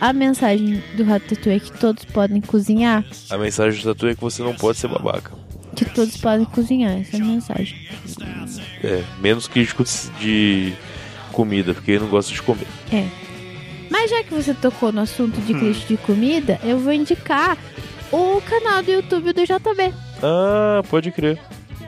a 0.00 0.12
mensagem 0.12 0.82
do 0.96 1.04
Ratatouille 1.04 1.56
é 1.58 1.60
que 1.60 1.72
todos 1.78 2.04
podem 2.04 2.40
cozinhar, 2.40 3.04
A 3.28 3.38
mensagem 3.38 3.80
do 3.82 3.94
tatu 3.94 4.06
é 4.08 4.14
que 4.14 4.20
você 4.20 4.42
não 4.42 4.54
pode 4.54 4.78
ser 4.78 4.88
babaca. 4.88 5.32
que 5.76 5.84
todos 5.84 6.16
podem 6.16 6.44
cozinhar, 6.46 6.98
essa 7.00 7.16
é 7.16 7.20
a 7.20 7.24
mensagem. 7.24 7.78
É, 8.82 9.02
menos 9.20 9.46
crítico 9.46 9.84
de 10.18 10.72
comida, 11.32 11.72
porque 11.74 11.92
ele 11.92 12.00
não 12.00 12.08
gosta 12.08 12.32
de 12.32 12.42
comer. 12.42 12.66
É. 12.92 13.06
Mas 13.88 14.10
já 14.10 14.22
que 14.22 14.32
você 14.34 14.54
tocou 14.54 14.92
no 14.92 15.00
assunto 15.00 15.40
de 15.40 15.52
crítica 15.54 15.86
de 15.88 15.96
comida, 15.98 16.58
eu 16.64 16.78
vou 16.78 16.92
indicar 16.92 17.56
o 18.12 18.40
canal 18.42 18.82
do 18.82 18.90
YouTube 18.90 19.32
do 19.32 19.42
JB. 19.44 19.94
Ah, 20.22 20.82
pode 20.88 21.10
crer. 21.12 21.38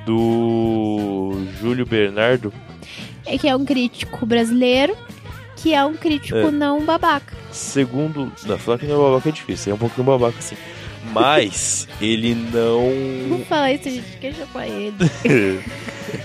Do 0.05 1.33
Júlio 1.61 1.87
Bernardo. 1.87 2.53
É 3.27 3.39
que 3.39 3.49
é 3.49 3.55
um 3.55 3.65
crítico 3.65 4.27
brasileiro, 4.27 4.97
que 5.57 5.73
é 5.75 5.85
um 5.85 5.95
crítico 5.95 6.39
É. 6.39 6.51
não 6.51 6.85
babaca. 6.85 7.37
Segundo. 7.53 8.33
Não, 8.45 8.59
falar 8.59 8.79
que 8.79 8.87
não 8.87 8.95
é 8.97 9.11
babaca 9.11 9.29
é 9.29 9.33
difícil, 9.33 9.73
é 9.73 9.75
um 9.75 9.79
pouquinho 9.79 10.05
babaca 10.05 10.39
assim. 10.39 10.57
Mas 11.11 11.89
ele 12.01 12.35
não. 12.35 12.91
Vamos 13.29 13.49
falar 13.49 13.73
isso, 13.73 13.89
a 13.89 13.91
gente 13.91 14.17
quer 14.19 14.35
chamar 14.35 14.69
ele. 14.69 14.95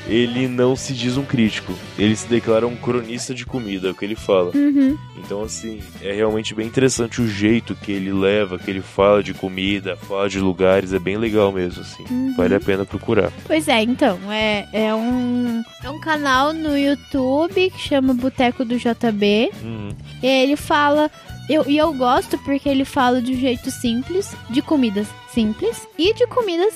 ele 0.08 0.48
não 0.48 0.76
se 0.76 0.94
diz 0.94 1.18
um 1.18 1.24
crítico. 1.24 1.74
Ele 1.98 2.16
se 2.16 2.28
declara 2.28 2.68
um 2.68 2.76
cronista 2.76 3.34
de 3.34 3.46
comida, 3.46 3.88
é 3.88 3.92
o 3.92 3.96
que 3.96 4.06
ele 4.06 4.16
fala. 4.16 4.52
Uhum. 4.56 4.98
Então, 5.18 5.44
assim, 5.44 5.80
é 6.02 6.14
realmente 6.14 6.54
bem 6.54 6.68
interessante 6.68 7.22
o 7.22 7.28
jeito 7.28 7.76
que 7.76 7.92
ele 7.92 8.14
leva, 8.14 8.58
que 8.58 8.70
ele 8.70 8.82
fala 8.82 9.22
de 9.24 9.34
comida, 9.34 9.96
fala 9.96 10.30
de 10.30 10.40
lugares, 10.40 10.94
é 10.94 11.00
bem 11.00 11.18
legal 11.18 11.52
mesmo, 11.52 11.82
assim. 11.82 12.06
Uhum. 12.10 12.34
Vale 12.38 12.56
a 12.56 12.60
pena 12.60 12.86
procurar. 12.86 13.32
Pois 13.46 13.68
é, 13.68 13.82
então, 13.82 14.20
é, 14.32 14.68
é, 14.72 14.94
um, 14.94 15.62
é 15.84 15.90
um 15.90 16.00
canal 16.00 16.54
no 16.54 16.78
YouTube 16.78 17.72
que 17.72 17.80
chama 17.80 18.14
Boteco 18.14 18.64
do 18.64 18.78
JB. 18.78 19.52
Uhum. 19.64 19.90
E 20.22 20.28
ele 20.28 20.56
fala. 20.56 21.10
Eu, 21.50 21.64
e 21.68 21.78
eu 21.78 21.94
gosto 21.94 22.38
porque 22.40 22.68
ele 22.68 22.84
fala 22.84 23.22
de 23.22 23.34
um 23.34 23.38
jeito 23.38 23.72
simples, 23.72 24.36
de 24.50 24.62
comidas 24.62 25.08
simples 25.30 25.88
e 25.98 26.14
de 26.14 26.28
comidas 26.28 26.74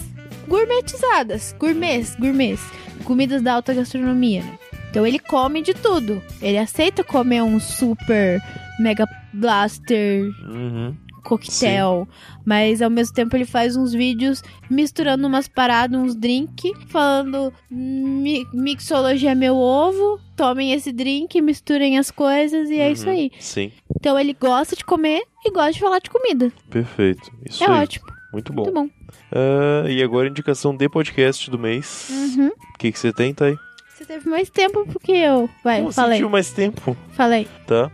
gourmetizadas. 0.48 1.56
Gourmets, 1.60 2.16
gourmets. 2.16 2.62
Comidas 3.04 3.42
da 3.42 3.54
alta 3.54 3.74
gastronomia, 3.74 4.44
né? 4.44 4.60
Então 4.90 5.08
ele 5.08 5.20
come 5.20 5.62
de 5.62 5.74
tudo. 5.74 6.22
Ele 6.42 6.58
aceita 6.58 7.04
comer 7.04 7.42
um 7.42 7.60
super 7.60 8.42
mega 8.80 9.06
blaster 9.34 10.24
Uhum. 10.46 10.96
Coquetel, 11.24 12.08
mas 12.46 12.82
ao 12.82 12.90
mesmo 12.90 13.14
tempo 13.14 13.36
ele 13.36 13.46
faz 13.46 13.76
uns 13.76 13.94
vídeos 13.94 14.42
misturando 14.70 15.28
umas 15.28 15.48
paradas, 15.48 16.00
uns 16.00 16.16
drink, 16.16 16.74
falando 16.88 17.54
"Mi- 17.70 18.46
mixologia 18.54 19.32
é 19.32 19.36
meu 19.36 19.56
ovo, 19.56 20.20
tomem 20.36 20.74
esse 20.74 20.92
drink, 20.92 21.42
misturem 21.42 21.98
as 21.98 22.12
coisas 22.12 22.70
e 22.70 22.80
é 22.80 22.88
Uhum. 22.88 22.92
isso 22.94 23.10
aí. 23.10 23.32
Sim, 23.40 23.72
Então 23.96 24.20
ele 24.20 24.34
gosta 24.34 24.76
de 24.76 24.84
comer 24.84 25.22
e 25.46 25.52
gosta 25.52 25.74
de 25.74 25.80
falar 25.80 26.00
de 26.00 26.10
comida. 26.10 26.52
perfeito. 26.70 27.32
Isso 27.48 27.64
é 27.64 27.68
aí. 27.68 27.84
ótimo, 27.84 28.06
Muito 28.34 28.52
bom. 28.54 28.64
muito 28.64 28.74
bom. 28.74 28.90
Ah, 29.32 29.90
e 29.90 30.02
agora 30.04 30.28
indicação 30.28 30.76
de 30.76 30.88
podcast 30.90 31.50
do 31.50 31.60
mês. 31.60 32.08
Uhum. 32.10 32.48
O 32.48 32.78
que, 32.78 32.92
que 32.92 33.00
você 33.00 33.12
tem, 33.14 33.34
Thay? 33.34 33.56
Você 33.90 34.06
teve 34.06 34.28
mais 34.28 34.50
tempo 34.50 34.84
porque 34.92 35.12
eu. 35.12 35.48
Vai, 35.64 35.90
falei. 35.92 36.14
sentiu 36.18 36.30
mais 36.30 36.52
tempo? 36.52 36.98
Falei. 37.12 37.48
Tá? 37.68 37.92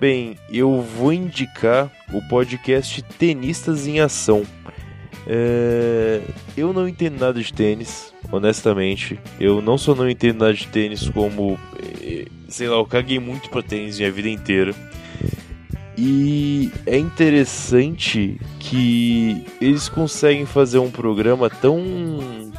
Bem, 0.00 0.36
eu 0.50 0.80
vou 0.80 1.12
indicar 1.12 1.90
o 2.12 2.22
podcast 2.26 3.02
Tenistas 3.02 3.86
em 3.86 4.00
Ação. 4.00 4.42
É, 5.26 6.22
Eu 6.56 6.72
não 6.72 6.88
entendo 6.88 7.20
nada 7.20 7.38
de 7.40 7.52
tênis, 7.52 8.14
honestamente. 8.32 9.18
Eu 9.38 9.60
não 9.60 9.76
só 9.76 9.94
não 9.94 10.08
entendo 10.08 10.38
nada 10.40 10.54
de 10.54 10.66
tênis, 10.68 11.08
como. 11.10 11.58
eh, 12.02 12.24
Sei 12.48 12.66
lá, 12.68 12.76
eu 12.76 12.86
caguei 12.86 13.18
muito 13.20 13.48
pra 13.50 13.62
tênis 13.62 13.98
minha 13.98 14.10
vida 14.10 14.28
inteira. 14.28 14.74
E 16.02 16.72
é 16.86 16.96
interessante 16.96 18.40
que 18.58 19.44
eles 19.60 19.86
conseguem 19.86 20.46
fazer 20.46 20.78
um 20.78 20.90
programa 20.90 21.50
tão 21.50 21.78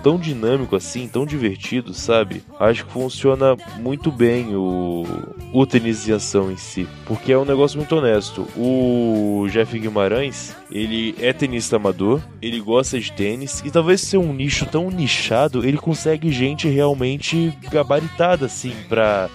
tão 0.03 0.17
dinâmico 0.17 0.75
assim, 0.75 1.07
tão 1.07 1.25
divertido, 1.25 1.93
sabe? 1.93 2.43
Acho 2.59 2.85
que 2.85 2.91
funciona 2.91 3.55
muito 3.79 4.11
bem 4.11 4.55
o, 4.55 5.05
o 5.53 5.67
ação 6.15 6.51
em 6.51 6.57
si, 6.57 6.87
porque 7.05 7.31
é 7.31 7.37
um 7.37 7.45
negócio 7.45 7.77
muito 7.77 7.95
honesto. 7.95 8.47
O 8.55 9.47
Jeff 9.49 9.77
Guimarães, 9.77 10.55
ele 10.71 11.15
é 11.19 11.33
tenista 11.33 11.77
amador, 11.77 12.21
ele 12.41 12.59
gosta 12.59 12.99
de 12.99 13.11
tênis 13.11 13.61
e 13.65 13.71
talvez 13.71 14.01
ser 14.01 14.17
um 14.17 14.33
nicho 14.33 14.65
tão 14.65 14.89
nichado, 14.89 15.65
ele 15.65 15.77
consegue 15.77 16.31
gente 16.31 16.67
realmente 16.67 17.53
gabaritada 17.71 18.45
assim 18.45 18.73
para 18.89 19.29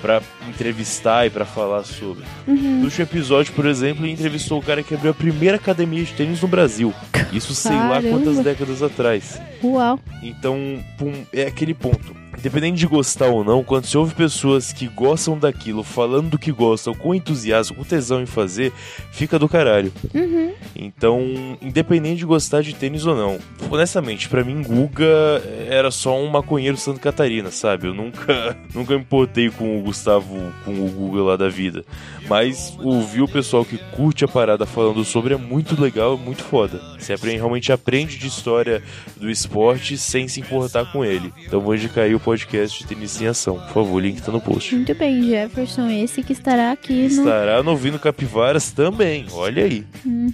para 0.00 0.22
entrevistar 0.48 1.26
e 1.26 1.30
para 1.30 1.44
falar 1.44 1.84
sobre. 1.84 2.24
Uhum. 2.46 2.78
No 2.78 2.84
último 2.84 3.02
episódio, 3.04 3.52
por 3.52 3.66
exemplo, 3.66 4.04
ele 4.04 4.12
entrevistou 4.12 4.58
o 4.58 4.62
cara 4.62 4.82
que 4.82 4.94
abriu 4.94 5.10
a 5.10 5.14
primeira 5.14 5.56
academia 5.56 6.04
de 6.04 6.12
tênis 6.12 6.40
no 6.40 6.48
Brasil. 6.48 6.94
Isso 7.32 7.54
sei 7.54 7.72
lá 7.72 8.00
Caramba. 8.00 8.08
quantas 8.10 8.38
décadas 8.44 8.82
atrás. 8.82 9.40
Uau. 9.62 9.98
Então, 10.22 10.58
pum, 10.98 11.12
é 11.32 11.42
aquele 11.42 11.74
ponto. 11.74 12.14
Independente 12.46 12.78
de 12.78 12.86
gostar 12.86 13.26
ou 13.26 13.42
não, 13.42 13.64
quando 13.64 13.86
se 13.86 13.98
ouve 13.98 14.14
pessoas 14.14 14.72
que 14.72 14.86
gostam 14.86 15.36
daquilo, 15.36 15.82
falando 15.82 16.30
do 16.30 16.38
que 16.38 16.52
gostam, 16.52 16.94
com 16.94 17.12
entusiasmo, 17.12 17.74
com 17.74 17.82
tesão 17.82 18.22
em 18.22 18.26
fazer, 18.26 18.72
fica 19.10 19.36
do 19.36 19.48
caralho. 19.48 19.92
Uhum. 20.14 20.52
Então, 20.76 21.58
independente 21.60 22.18
de 22.18 22.24
gostar 22.24 22.62
de 22.62 22.72
tênis 22.72 23.04
ou 23.04 23.16
não, 23.16 23.40
honestamente, 23.68 24.28
pra 24.28 24.44
mim, 24.44 24.62
Guga 24.62 25.42
era 25.68 25.90
só 25.90 26.16
um 26.16 26.28
maconheiro 26.28 26.76
Santa 26.76 27.00
Catarina, 27.00 27.50
sabe? 27.50 27.88
Eu 27.88 27.94
nunca, 27.94 28.56
nunca 28.72 28.94
me 28.94 29.00
importei 29.00 29.50
com 29.50 29.80
o 29.80 29.82
Gustavo, 29.82 30.52
com 30.64 30.70
o 30.70 30.88
Guga 30.88 31.22
lá 31.22 31.36
da 31.36 31.48
vida. 31.48 31.84
Mas 32.28 32.76
ouvir 32.80 33.22
o 33.22 33.28
pessoal 33.28 33.64
que 33.64 33.78
curte 33.96 34.24
a 34.24 34.28
parada 34.28 34.64
falando 34.66 35.04
sobre 35.04 35.34
é 35.34 35.36
muito 35.36 35.80
legal, 35.80 36.14
é 36.14 36.16
muito 36.16 36.44
foda. 36.44 36.80
Você 36.96 37.12
aprende, 37.12 37.38
realmente 37.38 37.72
aprende 37.72 38.18
de 38.18 38.28
história 38.28 38.82
do 39.16 39.28
esporte 39.28 39.98
sem 39.98 40.28
se 40.28 40.40
importar 40.40 40.92
com 40.92 41.04
ele. 41.04 41.32
Então 41.44 41.60
vou 41.60 41.74
indicar 41.74 42.04
aí 42.04 42.14
o 42.14 42.20
podcast 42.20 42.35
de 42.44 42.86
Tênis 42.86 43.20
em 43.20 43.26
Ação. 43.26 43.58
Por 43.58 43.74
favor, 43.74 43.94
o 43.94 43.98
link 43.98 44.20
tá 44.20 44.30
no 44.30 44.40
post. 44.40 44.74
Muito 44.74 44.94
bem, 44.94 45.22
Jefferson, 45.22 45.88
esse 45.88 46.22
que 46.22 46.32
estará 46.32 46.72
aqui 46.72 47.08
no. 47.08 47.22
Estará 47.22 47.62
no 47.62 47.70
Ouvindo 47.70 47.98
Capivaras 47.98 48.70
também, 48.70 49.26
olha 49.32 49.64
aí. 49.64 49.84
Uhum. 50.04 50.32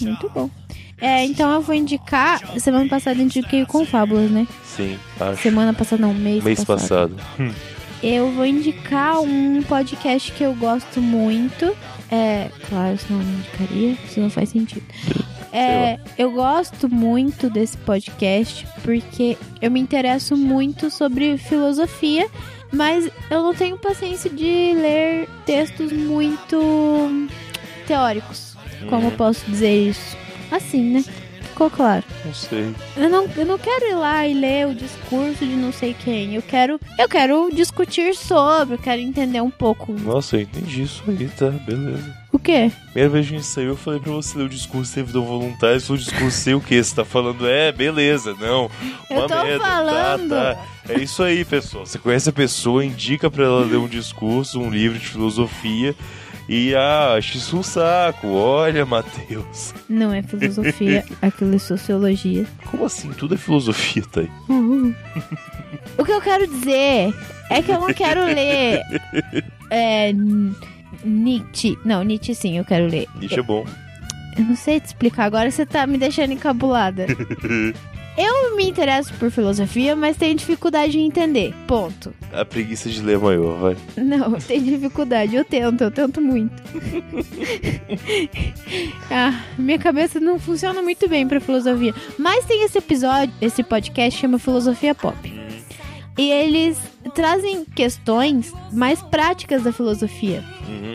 Muito 0.00 0.30
bom. 0.30 0.50
É, 1.00 1.24
então 1.24 1.50
eu 1.50 1.60
vou 1.60 1.74
indicar. 1.74 2.40
Semana 2.60 2.88
passada 2.88 3.18
eu 3.18 3.24
indiquei 3.24 3.62
o 3.62 3.66
Confábulas, 3.66 4.30
né? 4.30 4.46
Sim, 4.64 4.96
acho. 5.18 5.42
Semana 5.42 5.74
passada, 5.74 6.00
não, 6.00 6.14
mês, 6.14 6.44
Mês 6.44 6.64
passado. 6.64 7.16
passado. 7.16 7.54
Eu 8.02 8.30
vou 8.32 8.46
indicar 8.46 9.20
um 9.20 9.62
podcast 9.62 10.30
que 10.32 10.42
eu 10.44 10.54
gosto 10.54 11.00
muito. 11.00 11.76
É, 12.10 12.50
claro, 12.68 12.98
senão 12.98 13.20
eu 13.20 13.26
não 13.26 13.34
indicaria, 13.34 13.96
isso 14.04 14.20
não 14.20 14.30
faz 14.30 14.50
sentido. 14.50 14.84
É, 15.52 15.98
eu 16.16 16.30
gosto 16.32 16.88
muito 16.88 17.50
desse 17.50 17.76
podcast 17.78 18.66
porque 18.82 19.36
eu 19.60 19.70
me 19.70 19.78
interesso 19.80 20.36
muito 20.36 20.90
sobre 20.90 21.36
filosofia, 21.36 22.26
mas 22.72 23.10
eu 23.30 23.42
não 23.42 23.54
tenho 23.54 23.76
paciência 23.76 24.30
de 24.30 24.72
ler 24.74 25.28
textos 25.44 25.92
muito 25.92 27.28
teóricos. 27.86 28.56
Como 28.88 29.02
eu 29.06 29.10
Uhum. 29.10 29.16
posso 29.16 29.44
dizer 29.50 29.88
isso? 29.90 30.16
Assim, 30.50 30.82
né? 30.94 31.04
Ficou 31.52 31.68
claro. 31.68 32.02
Não 32.24 32.32
sei. 32.32 32.74
Eu 32.96 33.10
não, 33.10 33.28
eu 33.36 33.44
não 33.44 33.58
quero 33.58 33.84
ir 33.84 33.94
lá 33.94 34.26
e 34.26 34.32
ler 34.32 34.68
o 34.68 34.74
discurso 34.74 35.44
de 35.44 35.54
não 35.54 35.70
sei 35.70 35.94
quem. 35.94 36.34
Eu 36.34 36.40
quero, 36.40 36.80
eu 36.98 37.06
quero 37.06 37.50
discutir 37.52 38.14
sobre, 38.14 38.76
eu 38.76 38.78
quero 38.78 39.02
entender 39.02 39.42
um 39.42 39.50
pouco. 39.50 39.92
Nossa, 39.92 40.36
eu 40.36 40.40
entendi 40.40 40.84
isso 40.84 41.02
aí, 41.06 41.28
tá? 41.28 41.50
Beleza. 41.50 42.16
O 42.32 42.38
quê? 42.38 42.72
Primeira 42.86 43.10
vez 43.10 43.28
que 43.28 43.34
a 43.34 43.36
gente 43.38 43.46
saiu, 43.46 43.68
eu 43.68 43.76
falei 43.76 44.00
pra 44.00 44.12
você 44.12 44.38
ler 44.38 44.44
o 44.44 44.48
discurso 44.48 44.88
de 44.88 44.94
servidor 44.94 45.26
voluntário. 45.26 45.78
Se 45.78 45.92
o 45.92 45.98
discurso 45.98 46.38
sei 46.38 46.54
o 46.54 46.60
quê? 46.60 46.82
Você 46.82 46.94
tá 46.94 47.04
falando, 47.04 47.46
é, 47.46 47.70
beleza, 47.70 48.34
não. 48.40 48.70
Eu 49.10 49.18
Uma 49.18 49.28
tô 49.28 49.42
merda, 49.44 49.62
falando. 49.62 50.28
Tá, 50.30 50.54
tá. 50.54 50.66
É 50.88 50.98
isso 50.98 51.22
aí, 51.22 51.44
pessoal. 51.44 51.84
Você 51.84 51.98
conhece 51.98 52.30
a 52.30 52.32
pessoa, 52.32 52.82
indica 52.82 53.30
pra 53.30 53.44
ela 53.44 53.62
ler 53.62 53.76
um 53.76 53.86
discurso, 53.86 54.58
um 54.58 54.70
livro 54.70 54.98
de 54.98 55.06
filosofia. 55.06 55.94
E, 56.48 56.74
ah, 56.74 57.14
acho 57.16 57.36
isso 57.36 57.56
um 57.58 57.62
saco. 57.62 58.28
Olha, 58.28 58.84
Matheus. 58.84 59.72
Não 59.88 60.12
é 60.12 60.22
filosofia, 60.22 61.04
aquilo 61.22 61.54
é 61.54 61.58
sociologia. 61.58 62.46
Como 62.66 62.84
assim? 62.84 63.10
Tudo 63.10 63.34
é 63.34 63.38
filosofia, 63.38 64.02
tá 64.10 64.20
aí. 64.20 64.30
Uhum. 64.48 64.94
O 65.96 66.04
que 66.04 66.12
eu 66.12 66.20
quero 66.20 66.46
dizer 66.46 67.14
é 67.50 67.62
que 67.62 67.70
eu 67.70 67.80
não 67.80 67.92
quero 67.92 68.24
ler. 68.24 68.80
É. 69.74 70.12
Nietzsche. 71.02 71.78
Não, 71.82 72.02
Nietzsche 72.02 72.34
sim, 72.34 72.58
eu 72.58 72.64
quero 72.64 72.86
ler. 72.86 73.08
Isso 73.22 73.40
é 73.40 73.42
bom. 73.42 73.64
Eu 74.36 74.44
não 74.44 74.54
sei 74.54 74.80
te 74.80 74.86
explicar, 74.86 75.24
agora 75.24 75.50
você 75.50 75.64
tá 75.64 75.86
me 75.86 75.96
deixando 75.96 76.32
encabulada. 76.32 77.06
Eu 78.16 78.56
me 78.56 78.68
interesso 78.68 79.12
por 79.14 79.30
filosofia, 79.30 79.96
mas 79.96 80.16
tenho 80.16 80.34
dificuldade 80.34 80.98
em 80.98 81.06
entender. 81.06 81.54
Ponto. 81.66 82.14
A 82.32 82.44
preguiça 82.44 82.90
de 82.90 83.00
ler 83.00 83.14
é 83.14 83.18
maior, 83.18 83.58
vai. 83.58 83.76
Não, 83.96 84.32
tenho 84.32 84.64
dificuldade. 84.64 85.34
Eu 85.34 85.44
tento, 85.44 85.82
eu 85.82 85.90
tento 85.90 86.20
muito. 86.20 86.62
ah, 89.10 89.40
minha 89.56 89.78
cabeça 89.78 90.20
não 90.20 90.38
funciona 90.38 90.82
muito 90.82 91.08
bem 91.08 91.26
pra 91.26 91.40
filosofia. 91.40 91.94
Mas 92.18 92.44
tem 92.44 92.64
esse 92.64 92.78
episódio, 92.78 93.34
esse 93.40 93.62
podcast 93.62 94.20
chama 94.20 94.38
Filosofia 94.38 94.94
Pop. 94.94 95.42
E 96.18 96.30
eles 96.30 96.78
trazem 97.14 97.64
questões 97.64 98.52
mais 98.70 99.00
práticas 99.02 99.62
da 99.62 99.72
filosofia. 99.72 100.44
Uhum. 100.68 100.94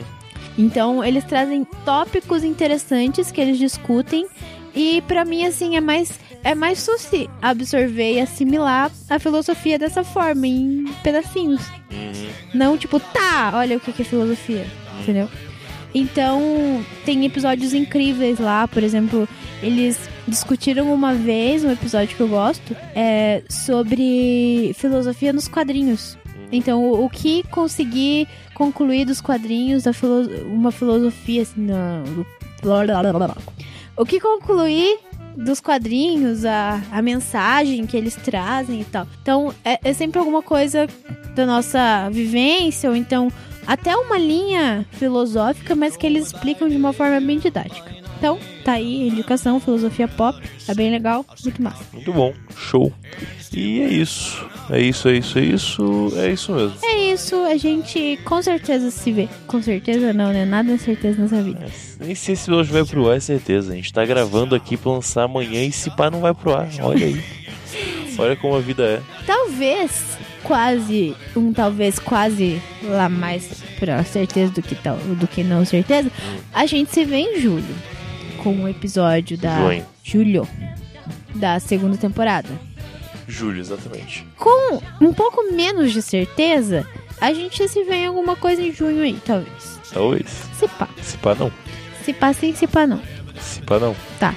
Então, 0.57 1.03
eles 1.03 1.23
trazem 1.23 1.63
tópicos 1.85 2.43
interessantes 2.43 3.31
que 3.31 3.41
eles 3.41 3.57
discutem. 3.57 4.27
E 4.75 5.01
pra 5.07 5.25
mim, 5.25 5.45
assim, 5.45 5.75
é 5.75 5.81
mais, 5.81 6.19
é 6.47 6.55
mais 6.55 6.79
suci 6.79 7.29
absorver 7.41 8.13
e 8.13 8.21
assimilar 8.21 8.89
a 9.09 9.19
filosofia 9.19 9.77
dessa 9.77 10.01
forma, 10.01 10.47
em 10.47 10.85
pedacinhos. 11.03 11.61
Uhum. 11.91 12.29
Não 12.53 12.77
tipo, 12.77 13.01
tá, 13.01 13.51
olha 13.53 13.75
o 13.75 13.79
que 13.81 14.01
é 14.01 14.05
filosofia, 14.05 14.65
entendeu? 15.01 15.27
Então, 15.93 16.85
tem 17.03 17.25
episódios 17.25 17.73
incríveis 17.73 18.39
lá, 18.39 18.65
por 18.65 18.81
exemplo, 18.81 19.27
eles 19.61 19.99
discutiram 20.25 20.93
uma 20.93 21.13
vez, 21.13 21.65
um 21.65 21.71
episódio 21.71 22.15
que 22.15 22.21
eu 22.21 22.29
gosto, 22.29 22.73
é 22.95 23.43
sobre 23.49 24.73
filosofia 24.75 25.33
nos 25.33 25.49
quadrinhos. 25.49 26.17
Então, 26.49 26.81
o, 26.81 27.03
o 27.03 27.09
que 27.09 27.43
conseguir 27.49 28.25
concluir 28.53 29.03
dos 29.03 29.19
quadrinhos, 29.19 29.83
da 29.83 29.91
filo 29.91 30.21
uma 30.45 30.71
filosofia, 30.71 31.41
assim, 31.41 31.65
na, 31.65 32.03
blá, 32.61 32.85
blá, 32.85 33.01
blá, 33.01 33.27
blá. 33.27 33.37
o 33.97 34.05
que 34.05 34.21
concluir 34.21 34.97
dos 35.37 35.59
quadrinhos, 35.59 36.43
a, 36.43 36.81
a 36.91 37.01
mensagem 37.01 37.85
que 37.85 37.95
eles 37.95 38.15
trazem 38.15 38.81
e 38.81 38.85
tal. 38.85 39.07
Então, 39.21 39.53
é, 39.63 39.79
é 39.83 39.93
sempre 39.93 40.17
alguma 40.17 40.41
coisa 40.41 40.87
da 41.35 41.45
nossa 41.45 42.09
vivência, 42.09 42.89
ou 42.89 42.95
então 42.95 43.31
até 43.67 43.95
uma 43.95 44.17
linha 44.17 44.85
filosófica, 44.93 45.75
mas 45.75 45.95
que 45.95 46.07
eles 46.07 46.27
explicam 46.27 46.67
de 46.67 46.75
uma 46.75 46.91
forma 46.91 47.19
bem 47.19 47.37
didática. 47.37 47.96
Então, 48.17 48.39
tá 48.65 48.73
aí, 48.73 49.09
educação, 49.09 49.59
filosofia 49.59 50.07
pop, 50.07 50.41
é 50.67 50.73
bem 50.73 50.89
legal, 50.89 51.23
muito 51.43 51.61
massa. 51.61 51.83
Muito 51.93 52.11
bom. 52.11 52.33
Show. 52.55 52.91
E 53.53 53.81
é 53.81 53.87
isso. 53.87 54.43
É 54.71 54.81
isso, 54.81 55.07
é 55.07 55.13
isso, 55.13 55.39
é 55.39 55.41
isso. 55.43 56.13
É 56.15 56.31
isso 56.31 56.51
mesmo. 56.51 56.73
É 56.83 57.13
isso, 57.13 57.35
a 57.45 57.55
gente 57.55 58.19
com 58.25 58.41
certeza 58.41 58.89
se 58.89 59.11
vê. 59.11 59.29
Com 59.45 59.61
certeza 59.61 60.11
não, 60.13 60.33
né? 60.33 60.45
Nada 60.45 60.73
é 60.73 60.77
certeza 60.77 61.21
nessa 61.21 61.41
vida. 61.41 61.67
Nem 61.99 62.15
sei 62.15 62.35
se 62.35 62.51
hoje 62.51 62.71
vai 62.71 62.83
pro 62.83 63.09
ar, 63.09 63.17
é 63.17 63.19
certeza. 63.19 63.71
A 63.71 63.75
gente 63.75 63.93
tá 63.93 64.03
gravando 64.03 64.55
aqui 64.55 64.75
pra 64.75 64.91
lançar 64.91 65.23
amanhã 65.23 65.63
e 65.63 65.71
se 65.71 65.91
pá 65.91 66.09
não 66.09 66.19
vai 66.19 66.33
pro 66.33 66.55
ar. 66.55 66.67
Olha 66.81 67.05
aí. 67.05 67.23
Olha 68.17 68.35
como 68.35 68.55
a 68.55 68.59
vida 68.59 68.83
é. 68.83 69.01
Talvez, 69.27 70.17
quase, 70.41 71.15
um 71.35 71.53
talvez 71.53 71.99
quase 71.99 72.59
lá 72.81 73.07
mais 73.07 73.63
pra 73.79 74.03
certeza 74.03 74.51
do 74.53 74.61
que, 74.63 74.73
tal, 74.73 74.97
do 74.97 75.27
que 75.27 75.43
não 75.43 75.63
certeza, 75.63 76.11
a 76.51 76.65
gente 76.65 76.91
se 76.91 77.05
vê 77.05 77.17
em 77.17 77.39
julho. 77.39 77.75
Com 78.47 78.63
o 78.63 78.67
episódio 78.69 79.37
da. 79.37 79.59
Junho. 79.59 79.85
Julho. 80.01 80.47
Da 81.35 81.59
segunda 81.59 81.97
temporada. 81.97 82.47
Júlio, 83.27 83.59
exatamente. 83.59 84.25
Com 84.37 84.79
um 85.01 85.13
pouco 85.13 85.51
menos 85.51 85.91
de 85.91 86.01
certeza, 86.01 86.87
a 87.19 87.33
gente 87.33 87.67
se 87.67 87.83
vê 87.83 87.95
em 87.95 88.05
alguma 88.05 88.37
coisa 88.37 88.61
em 88.61 88.71
junho 88.71 89.03
aí, 89.03 89.19
talvez. 89.25 89.81
Talvez. 89.91 90.29
Se 90.57 90.65
pá. 90.65 90.87
Se 91.01 91.17
pá 91.17 91.35
não. 91.35 91.51
Se 92.05 92.13
pá 92.13 92.31
sim, 92.31 92.55
se 92.55 92.67
pá 92.67 92.87
não. 92.87 93.01
Se 93.37 93.61
pá 93.63 93.79
não. 93.79 93.93
Tá. 94.17 94.33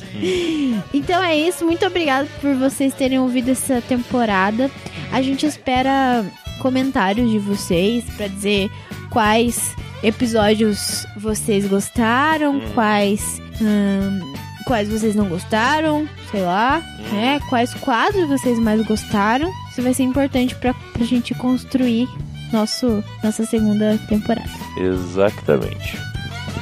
então 0.94 1.22
é 1.22 1.36
isso. 1.36 1.62
Muito 1.66 1.84
obrigado 1.84 2.26
por 2.40 2.54
vocês 2.54 2.94
terem 2.94 3.18
ouvido 3.18 3.50
essa 3.50 3.82
temporada. 3.82 4.70
A 5.12 5.20
gente 5.20 5.44
espera 5.44 6.24
comentários 6.58 7.30
de 7.30 7.38
vocês 7.38 8.02
pra 8.16 8.28
dizer 8.28 8.70
quais 9.10 9.76
episódios 10.04 11.06
vocês 11.16 11.66
gostaram, 11.66 12.60
quais 12.74 13.40
hum, 13.60 14.34
quais 14.66 14.88
vocês 14.88 15.14
não 15.14 15.28
gostaram, 15.28 16.08
sei 16.30 16.42
lá, 16.42 16.82
né? 17.12 17.40
Quais 17.48 17.72
quadros 17.74 18.28
vocês 18.28 18.58
mais 18.58 18.80
gostaram. 18.86 19.50
Isso 19.70 19.82
vai 19.82 19.94
ser 19.94 20.04
importante 20.04 20.54
pra, 20.54 20.74
pra 20.74 21.04
gente 21.04 21.34
construir 21.34 22.08
nosso, 22.52 23.02
nossa 23.22 23.44
segunda 23.44 23.98
temporada. 24.08 24.50
Exatamente. 24.76 25.98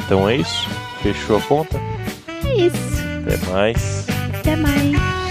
Então 0.05 0.29
é 0.29 0.37
isso. 0.37 0.69
Fechou 1.03 1.37
a 1.37 1.43
conta? 1.43 1.81
É 2.45 2.67
isso. 2.67 3.03
Até 3.25 3.51
mais. 3.51 4.07
Até 4.39 4.57
mais. 4.57 5.22